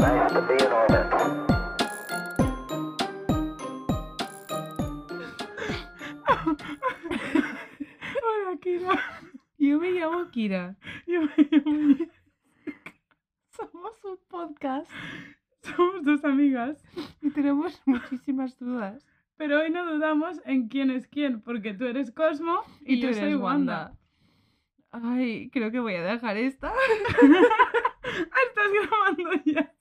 Hola, 0.00 0.40
Kira. 8.62 8.98
Yo 9.58 9.78
me 9.78 9.90
llamo 9.90 10.30
Kira. 10.30 10.76
Yo 11.06 11.20
me 11.20 11.48
llamo. 11.50 11.96
Somos 13.50 14.04
un 14.04 14.18
podcast 14.28 14.90
Somos 15.60 16.02
dos 16.02 16.24
amigas, 16.24 16.82
y 17.20 17.28
tenemos 17.30 17.82
muchísimas 17.84 18.58
dudas. 18.58 19.06
pero 19.36 19.60
hoy 19.60 19.70
no 19.70 19.84
dudamos 19.84 20.40
en 20.46 20.68
quién 20.68 20.90
es 20.90 21.06
quién, 21.08 21.42
porque 21.42 21.74
tú 21.74 21.84
eres 21.84 22.10
Cosmo 22.10 22.62
y, 22.80 22.96
tú 22.96 23.02
yo 23.02 23.08
eres 23.08 23.18
soy 23.18 23.34
Wanda. 23.34 23.92
Ay, 24.92 25.50
creo 25.50 25.70
que 25.70 25.80
voy 25.80 25.94
a 25.94 26.02
dejar 26.02 26.38
esta. 26.38 26.72
Ah, 28.02 28.40
estás 28.48 28.66
grabando 28.72 29.44
ya. 29.44 29.72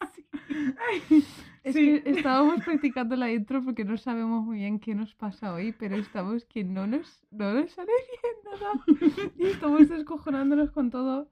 Es 1.61 1.75
Sí. 1.75 2.01
que 2.01 2.09
estábamos 2.11 2.63
practicando 2.63 3.17
la 3.17 3.29
intro 3.31 3.61
porque 3.63 3.83
no 3.83 3.97
sabemos 3.97 4.45
muy 4.45 4.59
bien 4.59 4.79
qué 4.79 4.95
nos 4.95 5.13
pasa 5.13 5.53
hoy, 5.53 5.73
pero 5.77 5.97
estamos 5.97 6.45
que 6.45 6.63
no 6.63 6.87
nos, 6.87 7.21
no 7.31 7.53
nos 7.53 7.71
sale 7.71 7.91
bien 8.21 9.11
nada. 9.19 9.31
Y 9.37 9.45
estamos 9.47 9.89
descojonándonos 9.89 10.71
con 10.71 10.89
todo. 10.89 11.29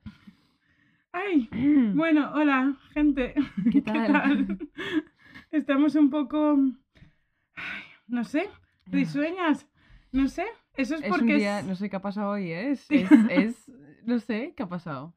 Ay, 1.14 1.50
bueno, 1.96 2.30
hola, 2.36 2.76
gente. 2.94 3.34
¿Qué 3.72 3.82
tal? 3.84 4.60
Estamos 5.50 5.96
un 5.96 6.10
poco. 6.10 6.58
ay, 7.56 7.84
no 8.08 8.26
sé, 8.26 8.50
risueñas. 8.86 9.66
No 10.12 10.28
sé, 10.28 10.46
eso 10.76 10.96
es, 10.96 11.04
Es 11.04 11.10
porque. 11.10 11.34
un 11.34 11.40
día, 11.40 11.60
es- 11.62 11.66
no 11.66 11.76
sé 11.76 11.90
qué 11.90 11.96
ha 11.96 12.02
pasado 12.02 12.32
hoy, 12.32 12.52
¿eh? 12.52 12.72
Es, 12.72 12.86
es- 12.92 13.72
no 14.06 14.20
sé 14.20 14.54
qué 14.58 14.64
ha 14.64 14.70
pasado. 14.70 15.16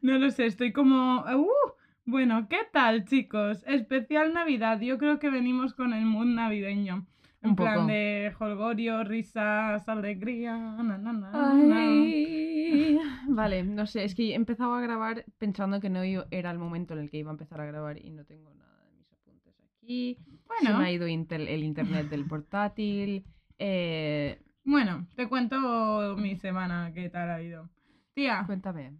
No 0.00 0.16
lo 0.18 0.30
sé, 0.30 0.46
estoy 0.46 0.72
como... 0.72 1.20
¡Uh! 1.22 1.65
Bueno, 2.06 2.48
¿qué 2.48 2.58
tal, 2.72 3.04
chicos? 3.04 3.64
Especial 3.66 4.32
Navidad. 4.32 4.80
Yo 4.80 4.96
creo 4.98 5.18
que 5.18 5.28
venimos 5.30 5.74
con 5.74 5.92
el 5.92 6.04
mood 6.04 6.26
navideño. 6.26 7.06
En 7.42 7.50
Un 7.50 7.56
plan 7.56 7.74
poco. 7.74 7.86
de 7.88 8.32
holgorio, 8.38 9.04
risas, 9.04 9.88
alegría. 9.88 10.56
Na, 10.56 10.82
na, 10.98 10.98
na, 10.98 11.12
na. 11.12 11.52
Ay. 11.78 12.98
Vale, 13.28 13.62
no 13.64 13.86
sé, 13.86 14.04
es 14.04 14.14
que 14.14 14.30
he 14.30 14.34
empezado 14.34 14.74
a 14.74 14.80
grabar 14.80 15.24
pensando 15.38 15.80
que 15.80 15.90
no 15.90 16.00
era 16.30 16.50
el 16.50 16.58
momento 16.58 16.94
en 16.94 17.00
el 17.00 17.10
que 17.10 17.18
iba 17.18 17.30
a 17.30 17.34
empezar 17.34 17.60
a 17.60 17.66
grabar 17.66 17.98
y 17.98 18.10
no 18.10 18.24
tengo 18.24 18.52
nada 18.54 18.84
de 18.84 18.92
mis 18.96 19.12
apuntes 19.12 19.54
aquí. 19.60 20.16
Se 20.16 20.46
Bueno, 20.46 20.78
me 20.78 20.84
ha 20.86 20.92
ido 20.92 21.06
el 21.06 21.64
internet 21.64 22.08
del 22.08 22.24
portátil. 22.26 23.24
eh, 23.58 24.40
bueno, 24.64 25.06
te 25.14 25.28
cuento 25.28 26.16
mi 26.16 26.34
semana, 26.36 26.90
qué 26.92 27.08
tal 27.08 27.30
ha 27.30 27.40
ido. 27.42 27.68
Tía, 28.14 28.42
cuéntame. 28.46 28.92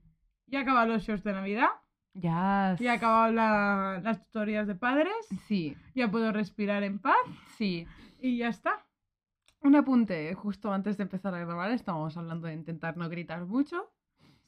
ya 0.46 0.58
he 0.60 0.62
acabado 0.62 0.86
los 0.92 1.02
shows 1.04 1.24
de 1.24 1.32
Navidad, 1.32 1.68
Ya. 2.18 2.76
ya 2.80 2.92
he 2.92 2.96
acabado 2.96 3.32
la- 3.32 4.00
las 4.02 4.22
tutorías 4.24 4.66
de 4.66 4.74
padres, 4.74 5.12
Sí, 5.46 5.76
ya 5.94 6.10
puedo 6.10 6.32
respirar 6.32 6.82
en 6.82 6.98
paz 6.98 7.16
sí. 7.58 7.86
y 8.20 8.38
ya 8.38 8.48
está. 8.48 8.84
Un 9.60 9.74
apunte, 9.74 10.32
justo 10.34 10.72
antes 10.72 10.96
de 10.96 11.02
empezar 11.04 11.34
a 11.34 11.40
grabar 11.44 11.70
estábamos 11.72 12.16
hablando 12.16 12.46
de 12.46 12.54
intentar 12.54 12.96
no 12.96 13.08
gritar 13.08 13.44
mucho 13.46 13.90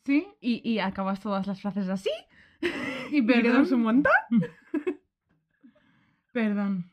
¿Sí? 0.04 0.26
y, 0.40 0.66
y 0.68 0.78
acabas 0.78 1.20
todas 1.20 1.46
las 1.46 1.60
frases 1.60 1.88
así. 1.88 2.10
Y 3.10 3.22
perdón. 3.22 3.66
un 3.72 3.82
montón. 3.82 4.12
Perdón. 6.32 6.90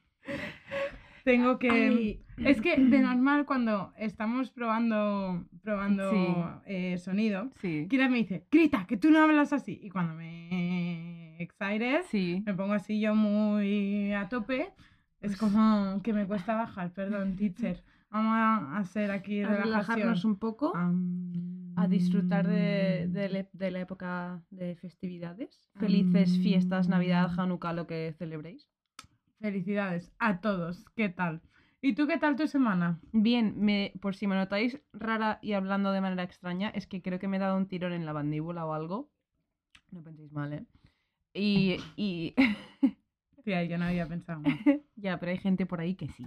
Tengo 1.24 1.58
que... 1.60 1.70
Ay. 1.72 2.22
Es 2.38 2.60
que 2.62 2.76
de 2.78 3.00
normal 3.00 3.46
cuando 3.46 3.94
estamos 3.98 4.52
probando, 4.52 5.46
probando 5.64 6.12
Sí. 6.12 6.28
eh, 6.66 6.98
sonido, 6.98 7.50
Sí, 7.62 7.88
Kira 7.90 8.10
me 8.10 8.18
dice, 8.18 8.46
grita, 8.52 8.86
que 8.86 8.98
tú 8.98 9.10
no 9.10 9.20
hablas 9.24 9.54
así. 9.54 9.80
Y 9.82 9.90
cuando 9.90 10.14
me 10.16 10.50
excited, 11.46 12.02
sí. 12.10 12.44
me 12.46 12.54
pongo 12.54 12.74
así 12.74 13.00
yo 13.00 13.16
muy 13.16 14.12
a 14.14 14.28
tope, 14.28 14.74
es 15.22 15.38
como 15.38 16.02
que 16.04 16.12
me 16.14 16.28
cuesta 16.28 16.56
bajar, 16.56 16.92
perdón, 16.92 17.36
teacher. 17.36 17.84
Vamos 18.12 18.34
a 18.36 18.78
hacer 18.78 19.12
aquí 19.12 19.42
A 19.42 19.48
relajación. 19.50 19.98
relajarnos 19.98 20.26
un 20.26 20.38
poco. 20.38 20.74
A 21.78 21.88
disfrutar 21.88 22.48
de, 22.48 23.08
de 23.10 23.30
le- 23.30 23.50
de 23.52 23.72
la 23.72 23.82
época 23.82 24.42
de 24.50 24.76
festividades. 24.76 25.70
Felices 25.78 26.38
fiestas, 26.40 26.88
Navidad. 26.88 27.32
Hanukkah, 27.38 27.74
lo 27.74 27.86
que 27.88 28.14
celebréis. 28.18 28.70
Felicidades 29.42 30.14
a 30.20 30.40
todos, 30.40 30.86
¿qué 30.96 31.10
tal? 31.10 31.42
¿Y 31.82 31.94
tú 31.94 32.08
qué 32.08 32.18
tal 32.18 32.36
tu 32.38 32.48
semana? 32.48 33.00
Bien, 33.12 33.54
me, 33.60 33.92
por 34.02 34.16
si 34.16 34.26
me 34.28 34.36
notáis 34.36 34.80
rara 34.94 35.40
y 35.42 35.52
hablando 35.54 35.92
de 35.92 36.02
manera 36.02 36.24
extraña, 36.24 36.70
es 36.70 36.88
que 36.88 37.02
creo 37.02 37.20
que 37.20 37.28
me 37.28 37.38
he 37.38 37.40
dado 37.42 37.58
un 37.58 37.68
tirón 37.68 37.92
en 37.94 38.06
la 38.06 38.14
mandíbula 38.14 38.66
o 38.66 38.74
algo. 38.74 39.12
No 39.92 40.02
penséis 40.02 40.32
mal, 40.32 40.54
¿eh? 40.54 40.66
Y, 41.36 41.78
y 41.98 42.34
Tía, 43.44 43.64
yo 43.66 43.78
no 43.78 43.86
había 43.86 44.08
pensado. 44.08 44.40
más. 44.42 44.54
ya, 44.96 45.20
pero 45.20 45.32
hay 45.32 45.38
gente 45.38 45.66
por 45.66 45.82
ahí 45.82 45.96
que 45.96 46.08
sí. 46.08 46.26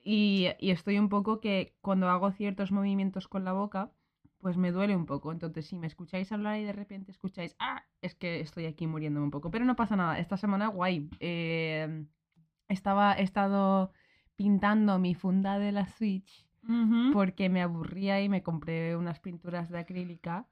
Y, 0.00 0.48
y 0.58 0.70
estoy 0.70 0.98
un 0.98 1.08
poco 1.08 1.40
que 1.40 1.76
cuando 1.80 2.08
hago 2.10 2.30
ciertos 2.32 2.70
movimientos 2.72 3.28
con 3.28 3.44
la 3.44 3.52
boca, 3.52 3.92
pues 4.40 4.58
me 4.58 4.72
duele 4.72 4.94
un 4.96 5.06
poco. 5.06 5.32
Entonces, 5.32 5.66
si 5.66 5.76
me 5.76 5.86
escucháis 5.86 6.30
hablar 6.32 6.58
y 6.58 6.64
de 6.64 6.72
repente 6.72 7.10
escucháis, 7.10 7.56
ah, 7.58 7.82
es 8.02 8.14
que 8.14 8.40
estoy 8.40 8.66
aquí 8.66 8.86
muriéndome 8.86 9.24
un 9.24 9.30
poco. 9.30 9.50
Pero 9.50 9.64
no 9.64 9.76
pasa 9.76 9.96
nada. 9.96 10.18
Esta 10.18 10.36
semana, 10.36 10.68
guay. 10.68 11.08
Eh, 11.20 12.04
estaba, 12.68 13.14
he 13.14 13.22
estado 13.22 13.92
pintando 14.36 14.98
mi 14.98 15.14
funda 15.14 15.58
de 15.58 15.72
la 15.72 15.86
Switch 15.86 16.46
Ujú. 16.64 17.12
porque 17.12 17.48
me 17.48 17.62
aburría 17.62 18.20
y 18.20 18.28
me 18.28 18.42
compré 18.42 18.96
unas 18.96 19.20
pinturas 19.20 19.70
de 19.70 19.78
acrílica 19.78 20.46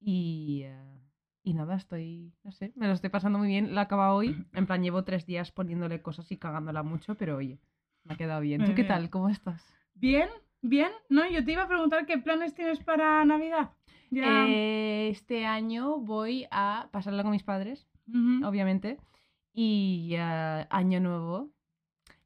y, 0.00 0.62
eh, 0.64 1.00
y 1.42 1.54
nada, 1.54 1.76
estoy, 1.76 2.32
no 2.44 2.52
sé, 2.52 2.72
me 2.76 2.86
lo 2.86 2.92
estoy 2.92 3.10
pasando 3.10 3.38
muy 3.38 3.48
bien. 3.48 3.74
La 3.74 3.82
acaba 3.82 4.14
hoy, 4.14 4.44
en 4.52 4.66
plan 4.66 4.82
llevo 4.82 5.04
tres 5.04 5.26
días 5.26 5.50
poniéndole 5.52 6.02
cosas 6.02 6.30
y 6.32 6.36
cagándola 6.36 6.82
mucho, 6.82 7.14
pero 7.14 7.36
oye, 7.36 7.58
me 8.04 8.14
ha 8.14 8.16
quedado 8.16 8.40
bien. 8.40 8.64
¿Tú 8.64 8.74
qué 8.74 8.84
tal? 8.84 9.10
¿Cómo 9.10 9.28
estás? 9.28 9.64
Bien, 9.94 10.28
bien. 10.62 10.90
No, 11.08 11.28
yo 11.28 11.44
te 11.44 11.52
iba 11.52 11.62
a 11.62 11.68
preguntar 11.68 12.06
qué 12.06 12.18
planes 12.18 12.54
tienes 12.54 12.80
para 12.80 13.24
Navidad. 13.24 13.70
Ya. 14.10 14.46
Eh, 14.48 15.08
este 15.08 15.46
año 15.46 15.98
voy 15.98 16.46
a 16.50 16.88
pasarla 16.90 17.22
con 17.22 17.32
mis 17.32 17.44
padres, 17.44 17.86
obviamente, 18.44 18.98
y 19.52 20.14
eh, 20.16 20.66
año 20.68 21.00
nuevo, 21.00 21.50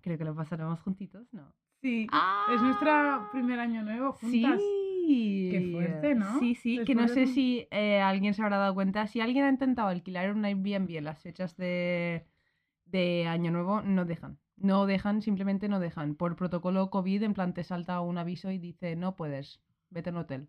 creo 0.00 0.18
que 0.18 0.24
lo 0.24 0.34
pasaremos 0.34 0.80
juntitos, 0.80 1.32
¿no? 1.32 1.52
Sí. 1.82 2.06
¡Ah! 2.10 2.46
Es 2.54 2.62
nuestro 2.62 3.28
primer 3.32 3.60
año 3.60 3.82
nuevo 3.82 4.12
juntas. 4.12 4.60
Sí. 4.60 4.93
Qué 5.50 5.68
fuerte, 5.72 6.14
¿no? 6.14 6.38
Sí, 6.40 6.54
sí, 6.54 6.80
que 6.84 6.94
no 6.94 7.02
de 7.02 7.08
sé 7.08 7.26
si 7.26 7.66
eh, 7.70 8.00
alguien 8.00 8.34
se 8.34 8.42
habrá 8.42 8.58
dado 8.58 8.74
cuenta. 8.74 9.06
Si 9.06 9.20
alguien 9.20 9.44
ha 9.44 9.50
intentado 9.50 9.88
alquilar 9.88 10.32
un 10.32 10.44
Airbnb 10.44 10.90
en 10.96 11.04
las 11.04 11.18
fechas 11.20 11.56
de, 11.56 12.26
de 12.86 13.26
Año 13.26 13.50
Nuevo, 13.50 13.82
no 13.82 14.04
dejan. 14.04 14.38
No 14.56 14.86
dejan, 14.86 15.22
simplemente 15.22 15.68
no 15.68 15.80
dejan. 15.80 16.14
Por 16.14 16.36
protocolo 16.36 16.90
COVID, 16.90 17.22
en 17.22 17.34
plan, 17.34 17.54
te 17.54 17.64
salta 17.64 18.00
un 18.00 18.18
aviso 18.18 18.50
y 18.50 18.58
dice, 18.58 18.96
no 18.96 19.16
puedes, 19.16 19.60
vete 19.90 20.10
a 20.10 20.12
un 20.12 20.18
hotel. 20.18 20.48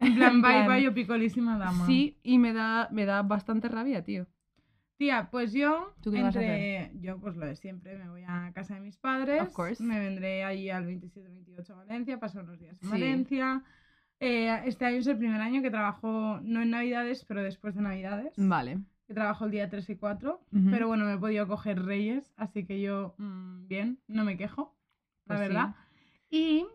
En 0.00 0.14
plan, 0.14 0.40
bye 0.42 0.68
bye, 0.68 0.82
yo 0.82 0.94
picolísima 0.94 1.58
dama. 1.58 1.86
Sí, 1.86 2.16
y 2.22 2.38
me 2.38 2.52
da, 2.52 2.88
me 2.92 3.04
da 3.04 3.22
bastante 3.22 3.68
rabia, 3.68 4.04
tío. 4.04 4.26
Tía, 4.96 5.28
pues 5.30 5.52
yo, 5.52 5.92
¿Tú 6.02 6.12
qué 6.12 6.22
vas 6.22 6.36
a 6.36 6.40
entre... 6.40 6.92
yo 7.00 7.18
pues 7.18 7.34
lo 7.36 7.46
de 7.46 7.56
siempre, 7.56 7.98
me 7.98 8.08
voy 8.08 8.22
a 8.26 8.52
casa 8.54 8.74
de 8.74 8.80
mis 8.80 8.96
padres. 8.96 9.42
Of 9.42 9.52
course. 9.52 9.82
Me 9.82 9.98
vendré 9.98 10.44
ahí 10.44 10.70
al 10.70 10.86
27-28 10.86 11.70
a 11.70 11.74
Valencia, 11.74 12.20
paso 12.20 12.40
unos 12.40 12.60
días 12.60 12.74
en 12.80 12.88
Sí. 12.88 12.90
Valencia. 12.92 13.62
Eh, 14.20 14.62
este 14.66 14.84
año 14.86 14.98
es 14.98 15.06
el 15.08 15.18
primer 15.18 15.40
año 15.40 15.62
que 15.62 15.70
trabajo, 15.70 16.38
no 16.42 16.62
en 16.62 16.70
Navidades, 16.70 17.24
pero 17.24 17.42
después 17.42 17.74
de 17.74 17.82
Navidades. 17.82 18.34
Vale. 18.36 18.78
Que 19.08 19.14
trabajo 19.14 19.44
el 19.46 19.50
día 19.50 19.68
3 19.68 19.90
y 19.90 19.96
4. 19.96 20.40
Ujú. 20.52 20.70
Pero 20.70 20.86
bueno, 20.86 21.04
me 21.04 21.14
he 21.14 21.18
podido 21.18 21.46
coger 21.48 21.82
Reyes, 21.84 22.32
así 22.36 22.64
que 22.64 22.80
yo, 22.80 23.16
mm, 23.18 23.66
bien, 23.66 23.98
no 24.06 24.24
me 24.24 24.36
quejo, 24.36 24.76
la 25.26 25.34
Pues 25.36 25.40
sí. 25.40 25.48
verdad. 25.48 25.74
Y 26.30 26.66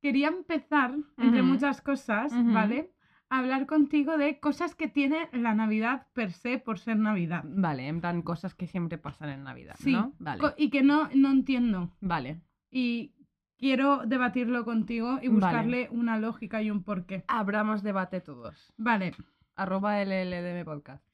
quería 0.00 0.28
empezar, 0.28 0.94
entre 1.18 1.42
muchas 1.42 1.80
cosas. 1.82 2.32
¿vale? 2.32 2.92
Hablar 3.30 3.66
contigo 3.66 4.16
de 4.16 4.40
cosas 4.40 4.74
que 4.74 4.88
tiene 4.88 5.28
la 5.32 5.54
Navidad 5.54 6.06
per 6.14 6.32
se 6.32 6.58
por 6.58 6.78
ser 6.78 6.96
Navidad. 6.98 7.44
Vale, 7.46 7.86
en 7.88 8.00
plan, 8.00 8.22
cosas 8.22 8.54
que 8.54 8.66
siempre 8.66 8.96
pasan 8.98 9.28
en 9.28 9.44
Navidad, 9.44 9.74
Sí, 9.78 9.92
¿no? 9.92 10.14
Vale. 10.18 10.42
Y 10.56 10.70
que 10.70 10.82
no, 10.82 11.08
no 11.14 11.30
entiendo. 11.30 11.90
Vale. 12.00 12.40
Y 12.70 13.12
quiero 13.58 14.06
debatirlo 14.06 14.64
contigo 14.64 15.18
y 15.20 15.28
Vale. 15.28 15.30
buscarle 15.30 15.88
una 15.90 16.18
lógica 16.18 16.62
y 16.62 16.70
un 16.70 16.82
porqué. 16.84 17.24
Abramos 17.28 17.82
debate 17.82 18.20
todos. 18.22 18.72
Vale, 18.78 19.12
Arroba 19.56 20.02
LLDM 20.02 20.64
Podcast. 20.64 21.04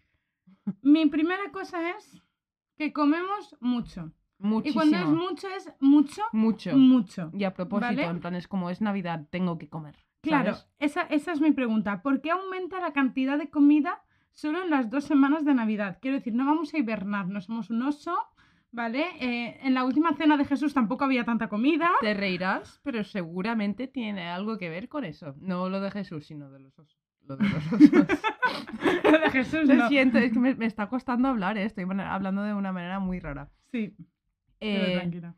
Mi 0.82 1.06
primera 1.06 1.50
cosa 1.52 1.90
es 1.90 2.22
que 2.76 2.92
comemos 2.92 3.56
mucho. 3.60 4.12
Muchísimo. 4.38 4.84
Y 4.84 4.90
cuando 4.90 4.98
es 4.98 5.06
mucho, 5.18 5.48
es 5.48 5.72
mucho, 5.80 6.22
Mucho. 6.32 6.76
mucho. 6.76 7.30
Y 7.32 7.44
a 7.44 7.54
propósito, 7.54 7.86
¿Vale? 7.86 8.04
en 8.04 8.20
plan, 8.20 8.34
es 8.34 8.46
como 8.48 8.68
es 8.68 8.80
Navidad, 8.80 9.26
tengo 9.30 9.58
que 9.58 9.68
comer. 9.68 9.96
Claro, 10.28 10.56
esa, 10.78 11.02
esa 11.02 11.32
es 11.32 11.40
mi 11.40 11.52
pregunta. 11.52 12.02
¿Por 12.02 12.20
qué 12.20 12.30
aumenta 12.30 12.80
la 12.80 12.92
cantidad 12.92 13.38
de 13.38 13.50
comida 13.50 14.02
solo 14.32 14.62
en 14.62 14.70
las 14.70 14.90
dos 14.90 15.04
semanas 15.04 15.44
de 15.44 15.54
Navidad? 15.54 15.98
Quiero 16.02 16.16
decir, 16.18 16.34
no 16.34 16.46
vamos 16.46 16.74
a 16.74 16.78
hibernar, 16.78 17.28
no 17.28 17.40
somos 17.40 17.70
un 17.70 17.82
oso, 17.82 18.16
¿vale? 18.72 19.04
Eh, 19.20 19.58
en 19.62 19.74
la 19.74 19.84
última 19.84 20.14
cena 20.14 20.36
de 20.36 20.44
Jesús 20.44 20.74
tampoco 20.74 21.04
había 21.04 21.24
tanta 21.24 21.48
comida. 21.48 21.90
Te 22.00 22.14
reirás, 22.14 22.80
pero 22.82 23.04
seguramente 23.04 23.86
tiene 23.86 24.28
algo 24.28 24.58
que 24.58 24.68
ver 24.68 24.88
con 24.88 25.04
eso. 25.04 25.34
No 25.40 25.68
lo 25.68 25.80
de 25.80 25.90
Jesús, 25.90 26.26
sino 26.26 26.50
de 26.50 26.58
los 26.60 26.78
osos. 26.78 26.98
Lo 27.26 27.36
de 27.36 27.48
los 27.48 27.72
osos. 27.72 27.80
Lo 29.04 29.18
de 29.18 29.30
Jesús 29.30 29.66
Lo 29.66 29.74
no. 29.74 29.88
siento, 29.88 30.18
es 30.18 30.32
que 30.32 30.38
me, 30.38 30.54
me 30.54 30.66
está 30.66 30.88
costando 30.88 31.28
hablar, 31.28 31.56
¿eh? 31.56 31.64
estoy 31.64 31.84
hablando 31.84 32.42
de 32.42 32.52
una 32.54 32.72
manera 32.72 32.98
muy 33.00 33.18
rara. 33.18 33.50
Sí, 33.72 33.94
Eh, 34.60 34.82
pero 34.84 34.92
tranquila. 35.00 35.34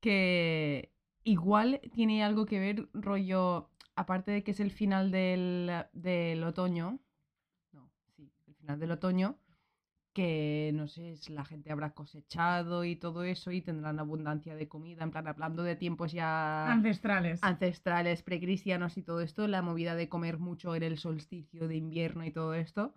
que 0.00 0.92
igual 1.24 1.80
tiene 1.92 2.22
algo 2.24 2.46
que 2.46 2.58
ver, 2.60 2.88
rollo, 2.92 3.70
aparte 3.96 4.30
de 4.32 4.42
que 4.42 4.50
es 4.52 4.60
el 4.60 4.70
final 4.70 5.10
del, 5.10 5.70
del 5.92 6.42
otoño, 6.44 7.00
no, 7.72 7.90
sí, 8.16 8.30
el 8.46 8.54
final 8.54 8.78
del 8.80 8.90
otoño, 8.92 9.38
que 10.12 10.70
no 10.74 10.86
sé, 10.86 11.16
la 11.28 11.44
gente 11.44 11.72
habrá 11.72 11.92
cosechado 11.92 12.84
y 12.84 12.94
todo 12.94 13.24
eso 13.24 13.50
y 13.50 13.60
tendrán 13.62 13.98
abundancia 13.98 14.54
de 14.54 14.68
comida, 14.68 15.02
en 15.02 15.10
plan, 15.10 15.26
hablando 15.26 15.64
de 15.64 15.74
tiempos 15.74 16.12
ya 16.12 16.70
Ancestrales. 16.70 17.42
ancestrales, 17.42 18.22
precristianos 18.22 18.96
y 18.96 19.02
todo 19.02 19.20
esto, 19.20 19.48
la 19.48 19.60
movida 19.62 19.96
de 19.96 20.08
comer 20.08 20.38
mucho 20.38 20.76
en 20.76 20.84
el 20.84 20.98
solsticio 20.98 21.66
de 21.66 21.76
invierno 21.76 22.24
y 22.24 22.30
todo 22.30 22.54
esto, 22.54 22.94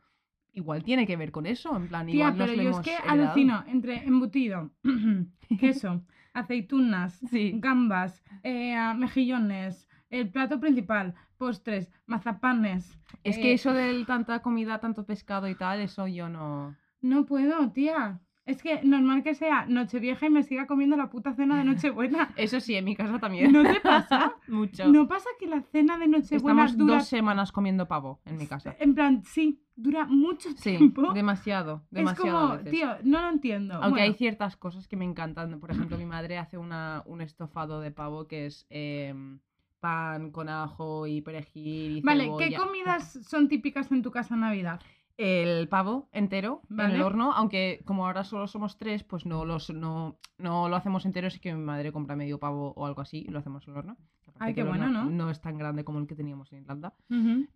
igual 0.53 0.83
tiene 0.83 1.07
que 1.07 1.17
ver 1.17 1.31
con 1.31 1.47
eso, 1.47 1.75
en 1.75 1.88
plan, 1.88 2.05
Tía, 2.05 2.15
igual 2.15 2.38
nos 2.38 2.47
pero 2.50 2.55
lo 2.57 2.63
yo 2.63 2.69
es 2.69 2.75
hemos 2.75 2.85
que 2.85 2.95
heredado. 2.95 3.23
alucino 3.23 3.63
entre 3.67 4.03
embutido, 4.05 4.71
queso, 5.59 6.03
aceitunas, 6.33 7.19
Sí. 7.31 7.53
gambas, 7.55 8.23
eh, 8.43 8.75
ah, 8.75 8.93
mejillones, 8.93 9.87
el 10.09 10.30
plato 10.30 10.59
principal, 10.59 11.15
postres, 11.38 11.92
mazapanes. 12.06 12.98
Es 13.24 13.38
eh, 13.38 13.42
que 13.42 13.54
eso 13.54 13.74
de 13.74 14.04
tanta 14.06 14.42
comida, 14.42 14.80
tanto 14.80 15.06
pescado 15.06 15.48
y 15.48 15.56
tal, 15.56 15.81
eso 15.81 16.07
yo 16.07 16.30
no... 16.30 16.75
No 17.01 17.25
puedo, 17.25 17.71
tía. 17.71 18.19
Es 18.45 18.63
que 18.63 18.81
normal 18.81 19.24
que 19.24 19.36
sea 19.36 19.65
Nochevieja 19.65 20.25
y 20.25 20.30
me 20.30 20.42
siga 20.42 20.68
comiendo 20.68 20.95
la 20.95 21.09
puta 21.09 21.33
cena 21.33 21.57
de 21.57 21.65
Nochebuena. 21.65 22.30
Eso 22.38 22.62
sí, 22.62 22.75
en 22.75 22.86
mi 22.86 22.95
casa 22.95 23.19
también. 23.19 23.51
¿No 23.51 23.62
te 23.62 23.81
pasa? 23.81 24.36
Mucho. 24.48 24.88
¿No 24.88 25.06
pasa 25.06 25.27
que 25.38 25.48
la 25.48 25.62
cena 25.63 25.98
de 25.98 26.07
Nochebuena 26.07 26.63
Estamos 26.63 26.77
dura... 26.77 26.95
dos 26.95 27.07
semanas 27.07 27.51
comiendo 27.51 27.89
pavo 27.89 28.21
en 28.25 28.38
mi 28.38 28.48
casa. 28.48 28.74
En 28.80 28.95
plan, 28.95 29.21
sí, 29.25 29.62
dura 29.75 30.06
mucho 30.06 30.50
Sí, 30.51 30.77
tiempo. 30.77 31.12
demasiado, 31.12 31.83
es 31.92 31.98
demasiado 31.98 32.39
como, 32.39 32.53
a 32.53 32.56
veces. 32.56 32.71
tío, 32.71 32.88
no 33.03 33.21
lo 33.21 33.30
entiendo. 33.30 33.74
Aunque 33.83 34.01
hay 34.01 34.13
ciertas 34.13 34.56
cosas 34.56 34.88
que 34.88 34.95
me 34.95 35.03
encantan. 35.03 35.60
Por 35.60 35.69
ejemplo, 35.71 35.98
mi 35.98 36.06
madre 36.06 36.38
hace 36.38 36.57
una, 36.57 37.03
un 37.06 37.19
estofado 37.19 37.81
de 37.81 37.92
pavo 37.92 38.27
que 38.30 38.45
es 38.45 38.65
em, 38.69 39.39
pan 39.88 40.31
con 40.31 40.50
ajo 40.50 41.07
y 41.07 41.22
perejil 41.22 41.98
y 41.98 42.01
Vale, 42.01 42.25
cebolla. 42.25 42.50
¿qué 42.50 42.56
comidas 42.56 43.19
son 43.25 43.48
típicas 43.48 43.89
en 43.92 44.01
tu 44.01 44.12
casa 44.12 44.34
en 44.34 44.42
Navidad? 44.42 44.81
El 45.16 45.68
pavo 45.69 46.10
entero 46.12 46.62
en 46.69 46.78
Vale. 46.78 46.95
el 46.95 47.01
horno, 47.01 47.31
aunque 47.31 47.81
como 47.86 48.06
ahora 48.06 48.24
solo 48.24 48.48
somos 48.48 48.78
tres, 48.78 49.04
pues 49.04 49.25
no, 49.25 49.45
los, 49.45 49.69
no, 49.69 50.19
no 50.38 50.68
lo 50.69 50.75
hacemos 50.75 51.06
entero, 51.06 51.28
así 51.28 51.39
que 51.39 51.54
mi 51.54 51.63
madre 51.63 51.92
compra 51.92 52.16
medio 52.16 52.38
pavo 52.38 52.74
o 52.75 52.86
algo 52.86 53.01
así 53.01 53.25
y 53.28 53.31
lo 53.31 53.39
hacemos 53.39 53.66
en 53.66 53.74
el 53.74 53.80
horno. 53.80 53.98
Ay, 54.39 54.54
qué 54.54 54.63
bueno, 54.63 54.86
horno 54.86 55.06
¿no? 55.06 55.10
No 55.10 55.30
es 55.31 55.42
tan 55.42 55.57
grande 55.57 55.84
como 55.84 56.00
el 56.00 56.07
que 56.07 56.16
teníamos 56.16 56.51
en 56.51 56.60
Irlanda. 56.60 56.94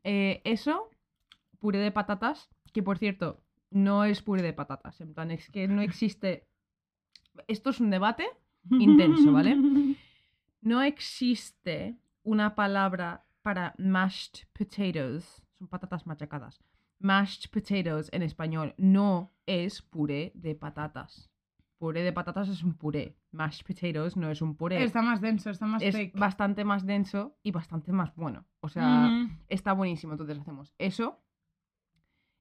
Eh, 0.04 0.42
eso, 0.45 0.89
puré 1.60 1.80
de 1.80 1.92
patatas, 1.92 2.50
que 2.74 2.81
por 2.81 2.98
cierto, 2.98 3.42
no 3.69 4.06
es 4.06 4.22
puré 4.22 4.42
de 4.42 4.54
patatas. 4.54 5.01
En 5.01 5.13
plan, 5.13 5.31
es 5.31 5.50
que 5.50 5.68
no 5.68 5.81
existe. 5.81 6.48
Esto 7.48 7.69
es 7.72 7.80
un 7.80 7.89
debate. 7.89 8.25
Intenso, 8.72 9.31
¿vale? 9.33 9.56
No 10.63 10.83
existe 10.83 11.98
una 12.23 12.56
palabra 12.56 13.25
para 13.41 13.73
mashed 13.77 14.45
potatoes. 14.53 15.44
Son 15.57 15.68
patatas 15.68 16.06
machacadas. 16.06 16.59
Mashed 17.00 17.50
potatoes 17.51 18.09
en 18.12 18.21
español 18.21 18.73
no 18.77 19.31
es 19.45 19.81
puré 19.81 20.31
de 20.35 20.56
patatas. 20.56 21.29
Puré 21.79 22.03
de 22.03 22.13
patatas 22.13 22.47
es 22.47 22.63
un 22.63 22.75
puré. 22.75 23.18
Mashed 23.31 23.65
potatoes 23.65 24.15
no 24.15 24.29
es 24.29 24.41
un 24.41 24.56
puré. 24.56 24.83
Está 24.83 25.01
más 25.01 25.19
denso, 25.19 25.50
está 25.50 25.65
más 25.65 25.81
es 25.81 26.13
bastante 26.13 26.63
más 26.63 26.85
denso 26.85 27.35
y 27.41 27.51
bastante 27.51 27.91
más 27.91 28.13
bueno. 28.15 28.45
O 28.59 28.69
sea, 28.69 29.27
está 29.47 29.73
buenísimo. 29.73 30.13
Entonces 30.13 30.38
hacemos 30.38 30.73
eso. 30.77 31.19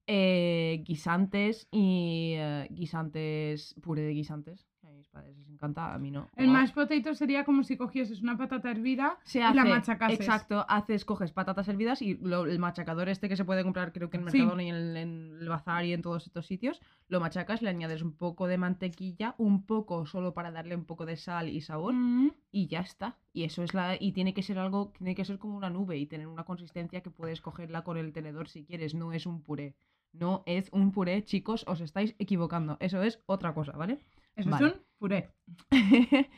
eh, 0.06 0.82
guisantes 0.84 1.68
y 1.70 2.34
eh, 2.36 2.66
guisantes, 2.70 3.74
puré 3.80 4.02
de 4.02 4.12
guisantes. 4.12 4.66
Que 4.90 4.94
A 4.94 4.96
mis 4.96 5.08
padres 5.08 5.36
les 5.36 5.48
encanta, 5.48 5.94
a 5.94 5.98
mí 5.98 6.10
no. 6.10 6.28
El 6.36 6.48
mashed 6.48 6.74
potato 6.74 7.14
sería 7.14 7.44
como 7.44 7.62
si 7.62 7.76
cogieses 7.76 8.22
una 8.22 8.36
patata 8.36 8.70
hervida 8.70 9.18
se 9.24 9.38
y 9.38 9.42
hace, 9.42 9.54
la 9.56 9.64
machacases. 9.64 10.18
Exacto, 10.20 10.64
haces, 10.68 11.04
coges 11.04 11.32
patatas 11.32 11.68
hervidas 11.68 12.02
y 12.02 12.14
lo- 12.16 12.46
el 12.46 12.58
machacador 12.58 13.08
este 13.08 13.28
que 13.28 13.36
se 13.36 13.44
puede 13.44 13.62
comprar 13.62 13.92
creo 13.92 14.10
que 14.10 14.16
en 14.16 14.28
Sí. 14.30 14.38
Mercadona 14.38 14.62
y 14.64 14.68
en 14.68 14.74
el, 14.74 14.96
en 14.96 15.38
el 15.40 15.48
bazar 15.48 15.84
y 15.84 15.92
en 15.92 16.02
todos 16.02 16.26
estos 16.26 16.46
sitios, 16.46 16.80
lo 17.08 17.20
machacas, 17.20 17.62
le 17.62 17.70
añades 17.70 18.02
un 18.02 18.12
poco 18.12 18.46
de 18.46 18.58
mantequilla, 18.58 19.34
un 19.38 19.64
poco 19.64 20.06
solo 20.06 20.34
para 20.34 20.50
darle 20.50 20.74
un 20.76 20.84
poco 20.84 21.06
de 21.06 21.16
sal 21.16 21.48
y 21.48 21.60
sabor 21.60 21.94
Mm. 21.94 22.32
y 22.50 22.66
ya 22.66 22.80
está. 22.80 23.16
Y 23.32 23.44
eso 23.44 23.62
es 23.62 23.74
la 23.74 23.96
y 24.00 24.12
tiene 24.12 24.34
que 24.34 24.42
ser 24.42 24.58
algo, 24.58 24.92
tiene 24.96 25.14
que 25.14 25.24
ser 25.24 25.38
como 25.38 25.56
una 25.56 25.70
nube 25.70 25.96
y 25.98 26.06
tener 26.06 26.26
una 26.26 26.44
consistencia 26.44 27.00
que 27.02 27.10
puedes 27.10 27.40
cogerla 27.40 27.82
con 27.84 27.96
el 27.96 28.12
tenedor 28.12 28.48
si 28.48 28.64
quieres, 28.64 28.94
no 28.94 29.12
es 29.12 29.26
un 29.26 29.42
puré. 29.42 29.74
No 30.12 30.42
es 30.46 30.68
un 30.72 30.90
puré, 30.90 31.24
chicos, 31.24 31.64
os 31.68 31.80
estáis 31.80 32.16
equivocando. 32.18 32.76
Eso 32.80 33.00
es 33.00 33.20
otra 33.26 33.54
cosa, 33.54 33.70
¿vale? 33.72 34.00
Eso 34.40 34.50
Vale. 34.50 34.66
es 34.68 34.72
un 34.74 34.80
puré. 34.98 35.28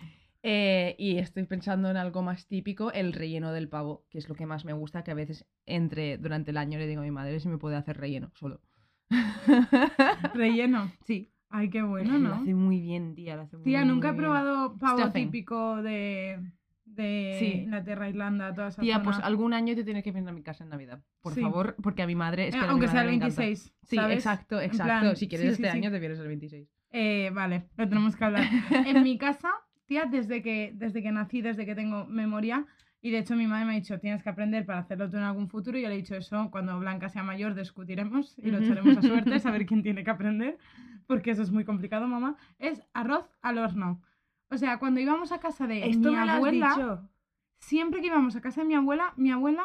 Eh, 0.45 0.97
y 0.99 1.19
estoy 1.19 1.45
pensando 1.45 1.89
en 1.89 1.97
algo 1.97 2.21
más 2.21 2.49
típico, 2.49 2.91
el 2.91 3.13
relleno 3.13 3.53
del 3.53 3.69
pavo, 3.69 4.05
que 4.11 4.19
es 4.19 4.29
lo 4.29 4.35
que 4.35 4.45
más 4.45 4.65
me 4.65 4.73
gusta, 4.73 5.05
que 5.05 5.13
a 5.13 5.15
veces 5.15 5.47
entre 5.67 6.19
durante 6.19 6.51
el 6.51 6.57
año 6.57 6.81
le 6.81 6.89
digo 6.89 7.01
a 7.01 7.05
mi 7.05 7.13
madre 7.13 7.39
si 7.39 7.47
me 7.49 7.59
puede 7.59 7.77
hacer 7.77 7.97
relleno 7.99 8.33
solo. 8.35 8.61
Relleno. 10.35 10.91
sí. 11.05 11.31
Ay, 11.49 11.69
qué 11.69 11.83
bueno, 11.83 12.15
Lo 12.15 12.19
¿no? 12.31 12.35
hace 12.35 12.55
muy 12.55 12.81
bien, 12.81 13.15
tía. 13.15 13.37
lo 13.37 13.43
hace 13.43 13.57
muy, 13.57 13.65
Tía, 13.65 13.85
nunca 13.85 14.09
he 14.09 14.13
bien. 14.13 14.23
probado 14.23 14.77
pavo 14.79 14.99
Stuffing. 15.01 15.27
típico 15.27 15.83
de, 15.83 16.41
de 16.87 17.37
Sí. 17.39 17.47
Inglaterra, 17.65 18.09
Irlanda, 18.09 18.55
toda 18.55 18.69
esa 18.69 18.81
Tía, 18.81 19.03
pues 19.03 19.19
algún 19.23 19.53
año 19.53 19.75
te 19.75 19.85
tienes 19.85 20.03
que 20.03 20.13
venir 20.13 20.31
a 20.31 20.33
mi 20.33 20.43
casa 20.43 20.65
en 20.65 20.71
Navidad. 20.71 21.03
Por 21.21 21.35
Sí. 21.35 21.43
favor, 21.43 21.77
porque 21.83 22.03
a 22.03 22.07
mi 22.07 22.15
madre 22.15 22.49
es 22.49 22.55
Eh, 22.55 22.59
que 22.59 22.65
a 22.65 22.67
mi 22.69 22.71
aunque 22.73 22.89
sea 22.89 23.03
el 23.03 23.07
madre 23.07 23.11
le 23.11 23.17
encanta. 23.27 23.43
26, 23.43 23.75
Sí, 23.83 23.97
¿sabes? 23.97 24.17
exacto, 24.17 24.61
exacto. 24.63 24.85
plan, 24.85 25.15
si 25.17 25.29
quieres 25.29 25.57
sí, 25.57 25.63
este 25.63 25.69
año 25.69 25.91
te 25.91 25.99
vienes 26.01 26.19
el 26.19 26.27
26. 26.29 26.69
Eh, 26.93 27.31
vale, 27.35 27.69
lo 27.77 27.89
tenemos 27.89 28.15
que 28.17 28.25
hablar. 28.25 28.45
en 28.87 29.03
mi 29.03 29.19
casa, 29.19 29.51
tía, 29.87 30.05
desde 30.05 30.43
que, 30.43 30.73
desde 30.75 31.03
que 31.03 31.11
nací, 31.11 31.41
desde 31.43 31.65
que 31.67 31.75
tengo 31.75 32.05
memoria, 32.07 32.67
y 33.01 33.11
de 33.11 33.19
hecho 33.19 33.35
mi 33.35 33.47
madre 33.47 33.65
me 33.65 33.73
ha 33.73 33.75
dicho, 33.77 33.99
tienes 33.99 34.23
que 34.23 34.29
aprender 34.29 34.65
para 34.65 34.79
hacerlo 34.81 35.11
tú 35.11 35.17
en 35.17 35.25
algún 35.25 35.49
futuro, 35.49 35.77
y 35.79 35.83
yo 35.83 35.89
le 35.89 35.95
he 35.95 35.99
dicho 35.99 36.15
eso, 36.15 36.51
cuando 36.51 36.79
Blanca 36.79 37.09
sea 37.09 37.23
mayor 37.23 37.55
discutiremos 37.55 38.39
y 38.39 38.51
lo 38.51 38.59
echaremos 38.59 38.97
a 38.99 39.03
suerte, 39.03 39.39
saber 39.41 39.67
quién 39.67 39.83
tiene 39.83 40.05
que 40.05 40.11
aprender, 40.11 40.59
porque 41.07 41.33
eso 41.33 41.43
es 41.43 41.51
muy 41.51 41.65
complicado, 41.65 42.07
mamá. 42.07 42.37
Es 42.59 42.83
arroz 42.93 43.29
al 43.43 43.59
horno. 43.59 44.01
O 44.51 44.57
sea, 44.59 44.79
cuando 44.79 45.01
íbamos 45.01 45.33
a 45.33 45.41
casa 45.41 45.67
de 45.67 45.81
mi 45.97 46.15
abuela, 46.15 47.09
siempre 47.59 48.01
que 48.01 48.09
íbamos 48.09 48.37
a 48.37 48.41
casa 48.41 48.61
de 48.61 48.67
mi 48.69 48.75
abuela, 48.75 49.15
mi 49.17 49.31
abuela, 49.33 49.65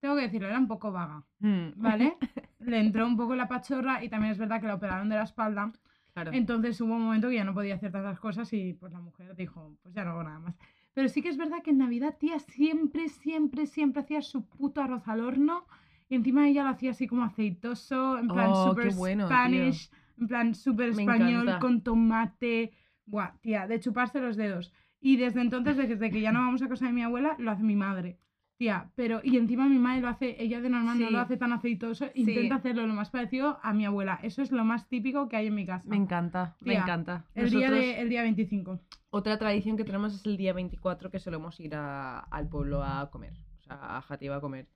tengo 0.00 0.16
que 0.16 0.22
decirlo, 0.22 0.48
era 0.48 0.58
un 0.58 0.68
poco 0.68 0.92
vaga, 0.92 1.24
Mm, 1.40 1.72
¿vale? 1.76 2.16
Le 2.60 2.78
entró 2.78 3.06
un 3.06 3.16
poco 3.16 3.34
la 3.34 3.48
pachorra 3.48 4.04
y 4.04 4.08
también 4.08 4.32
es 4.32 4.38
verdad 4.38 4.60
que 4.60 4.66
la 4.68 4.74
operaron 4.74 5.08
de 5.08 5.16
la 5.16 5.24
espalda. 5.24 5.72
Claro. 6.12 6.32
Entonces 6.32 6.80
hubo 6.80 6.94
un 6.94 7.02
momento 7.02 7.28
que 7.28 7.36
ya 7.36 7.44
no 7.44 7.54
podía 7.54 7.74
hacer 7.74 7.92
tantas 7.92 8.20
cosas 8.20 8.52
y 8.52 8.74
pues 8.74 8.92
la 8.92 9.00
mujer 9.00 9.34
dijo, 9.36 9.76
pues 9.82 9.94
ya 9.94 10.04
no 10.04 10.12
hago 10.12 10.22
nada 10.22 10.38
más. 10.38 10.56
Pero 10.94 11.08
sí 11.08 11.22
que 11.22 11.28
es 11.28 11.36
verdad 11.36 11.62
que 11.62 11.70
en 11.70 11.78
Navidad, 11.78 12.16
tía, 12.18 12.38
siempre, 12.38 13.08
siempre, 13.08 13.66
siempre 13.66 14.02
hacía 14.02 14.20
su 14.20 14.44
puto 14.46 14.82
arroz 14.82 15.08
al 15.08 15.20
horno 15.20 15.66
y 16.08 16.16
encima 16.16 16.46
ella 16.46 16.64
lo 16.64 16.70
hacía 16.70 16.90
así 16.90 17.06
como 17.06 17.24
aceitoso, 17.24 18.18
en 18.18 18.28
plan 18.28 18.50
Oh, 18.50 18.68
super 18.68 18.94
bueno, 18.94 19.26
tío. 19.26 19.34
Spanish, 19.34 19.90
en 20.20 20.28
plan 20.28 20.54
super 20.54 20.90
español 20.90 21.58
con 21.58 21.82
tomate, 21.82 22.72
buah, 23.06 23.32
tía, 23.40 23.66
de 23.66 23.80
chuparse 23.80 24.20
los 24.20 24.36
dedos. 24.36 24.72
Y 25.00 25.16
desde 25.16 25.40
entonces, 25.40 25.76
desde 25.76 26.10
que 26.10 26.20
ya 26.20 26.30
no 26.30 26.40
vamos 26.40 26.62
a 26.62 26.68
casa 26.68 26.86
de 26.86 26.92
mi 26.92 27.02
abuela, 27.02 27.34
lo 27.38 27.50
hace 27.50 27.62
mi 27.62 27.74
madre. 27.74 28.18
Tía, 28.62 28.92
pero 28.94 29.20
y 29.24 29.38
encima 29.38 29.66
mi 29.68 29.80
madre 29.80 30.02
lo 30.02 30.08
hace, 30.08 30.36
ella 30.40 30.60
de 30.60 30.70
normal 30.70 30.96
no 31.00 31.08
Sí. 31.08 31.12
lo 31.12 31.18
hace 31.18 31.36
tan 31.36 31.52
aceitoso, 31.52 32.04
Sí. 32.14 32.20
intenta 32.20 32.54
hacerlo 32.54 32.86
lo 32.86 32.94
más 32.94 33.10
parecido 33.10 33.58
a 33.60 33.72
mi 33.72 33.84
abuela. 33.84 34.20
Eso 34.22 34.40
es 34.40 34.52
lo 34.52 34.64
más 34.64 34.88
típico 34.88 35.28
que 35.28 35.34
hay 35.34 35.48
en 35.48 35.56
mi 35.56 35.66
casa. 35.66 35.88
Me 35.90 35.96
encanta, 35.96 36.54
me 36.60 36.74
encanta. 36.74 37.24
El 37.34 37.50
día, 37.50 37.68
Nosotros- 37.70 37.80
de, 37.80 38.00
el 38.02 38.08
día 38.08 38.22
25. 38.22 38.78
Otra 39.10 39.36
tradición 39.36 39.76
que 39.76 39.82
tenemos 39.82 40.14
es 40.14 40.24
el 40.26 40.36
día 40.36 40.52
24 40.52 41.10
que 41.10 41.18
solemos 41.18 41.58
ir 41.58 41.74
a- 41.74 42.20
al 42.20 42.48
pueblo 42.48 42.84
a 42.84 43.10
comer, 43.10 43.32
o 43.58 43.62
sea, 43.62 43.96
a 43.96 44.00
Jativa 44.02 44.36
a 44.36 44.40
comer. 44.40 44.68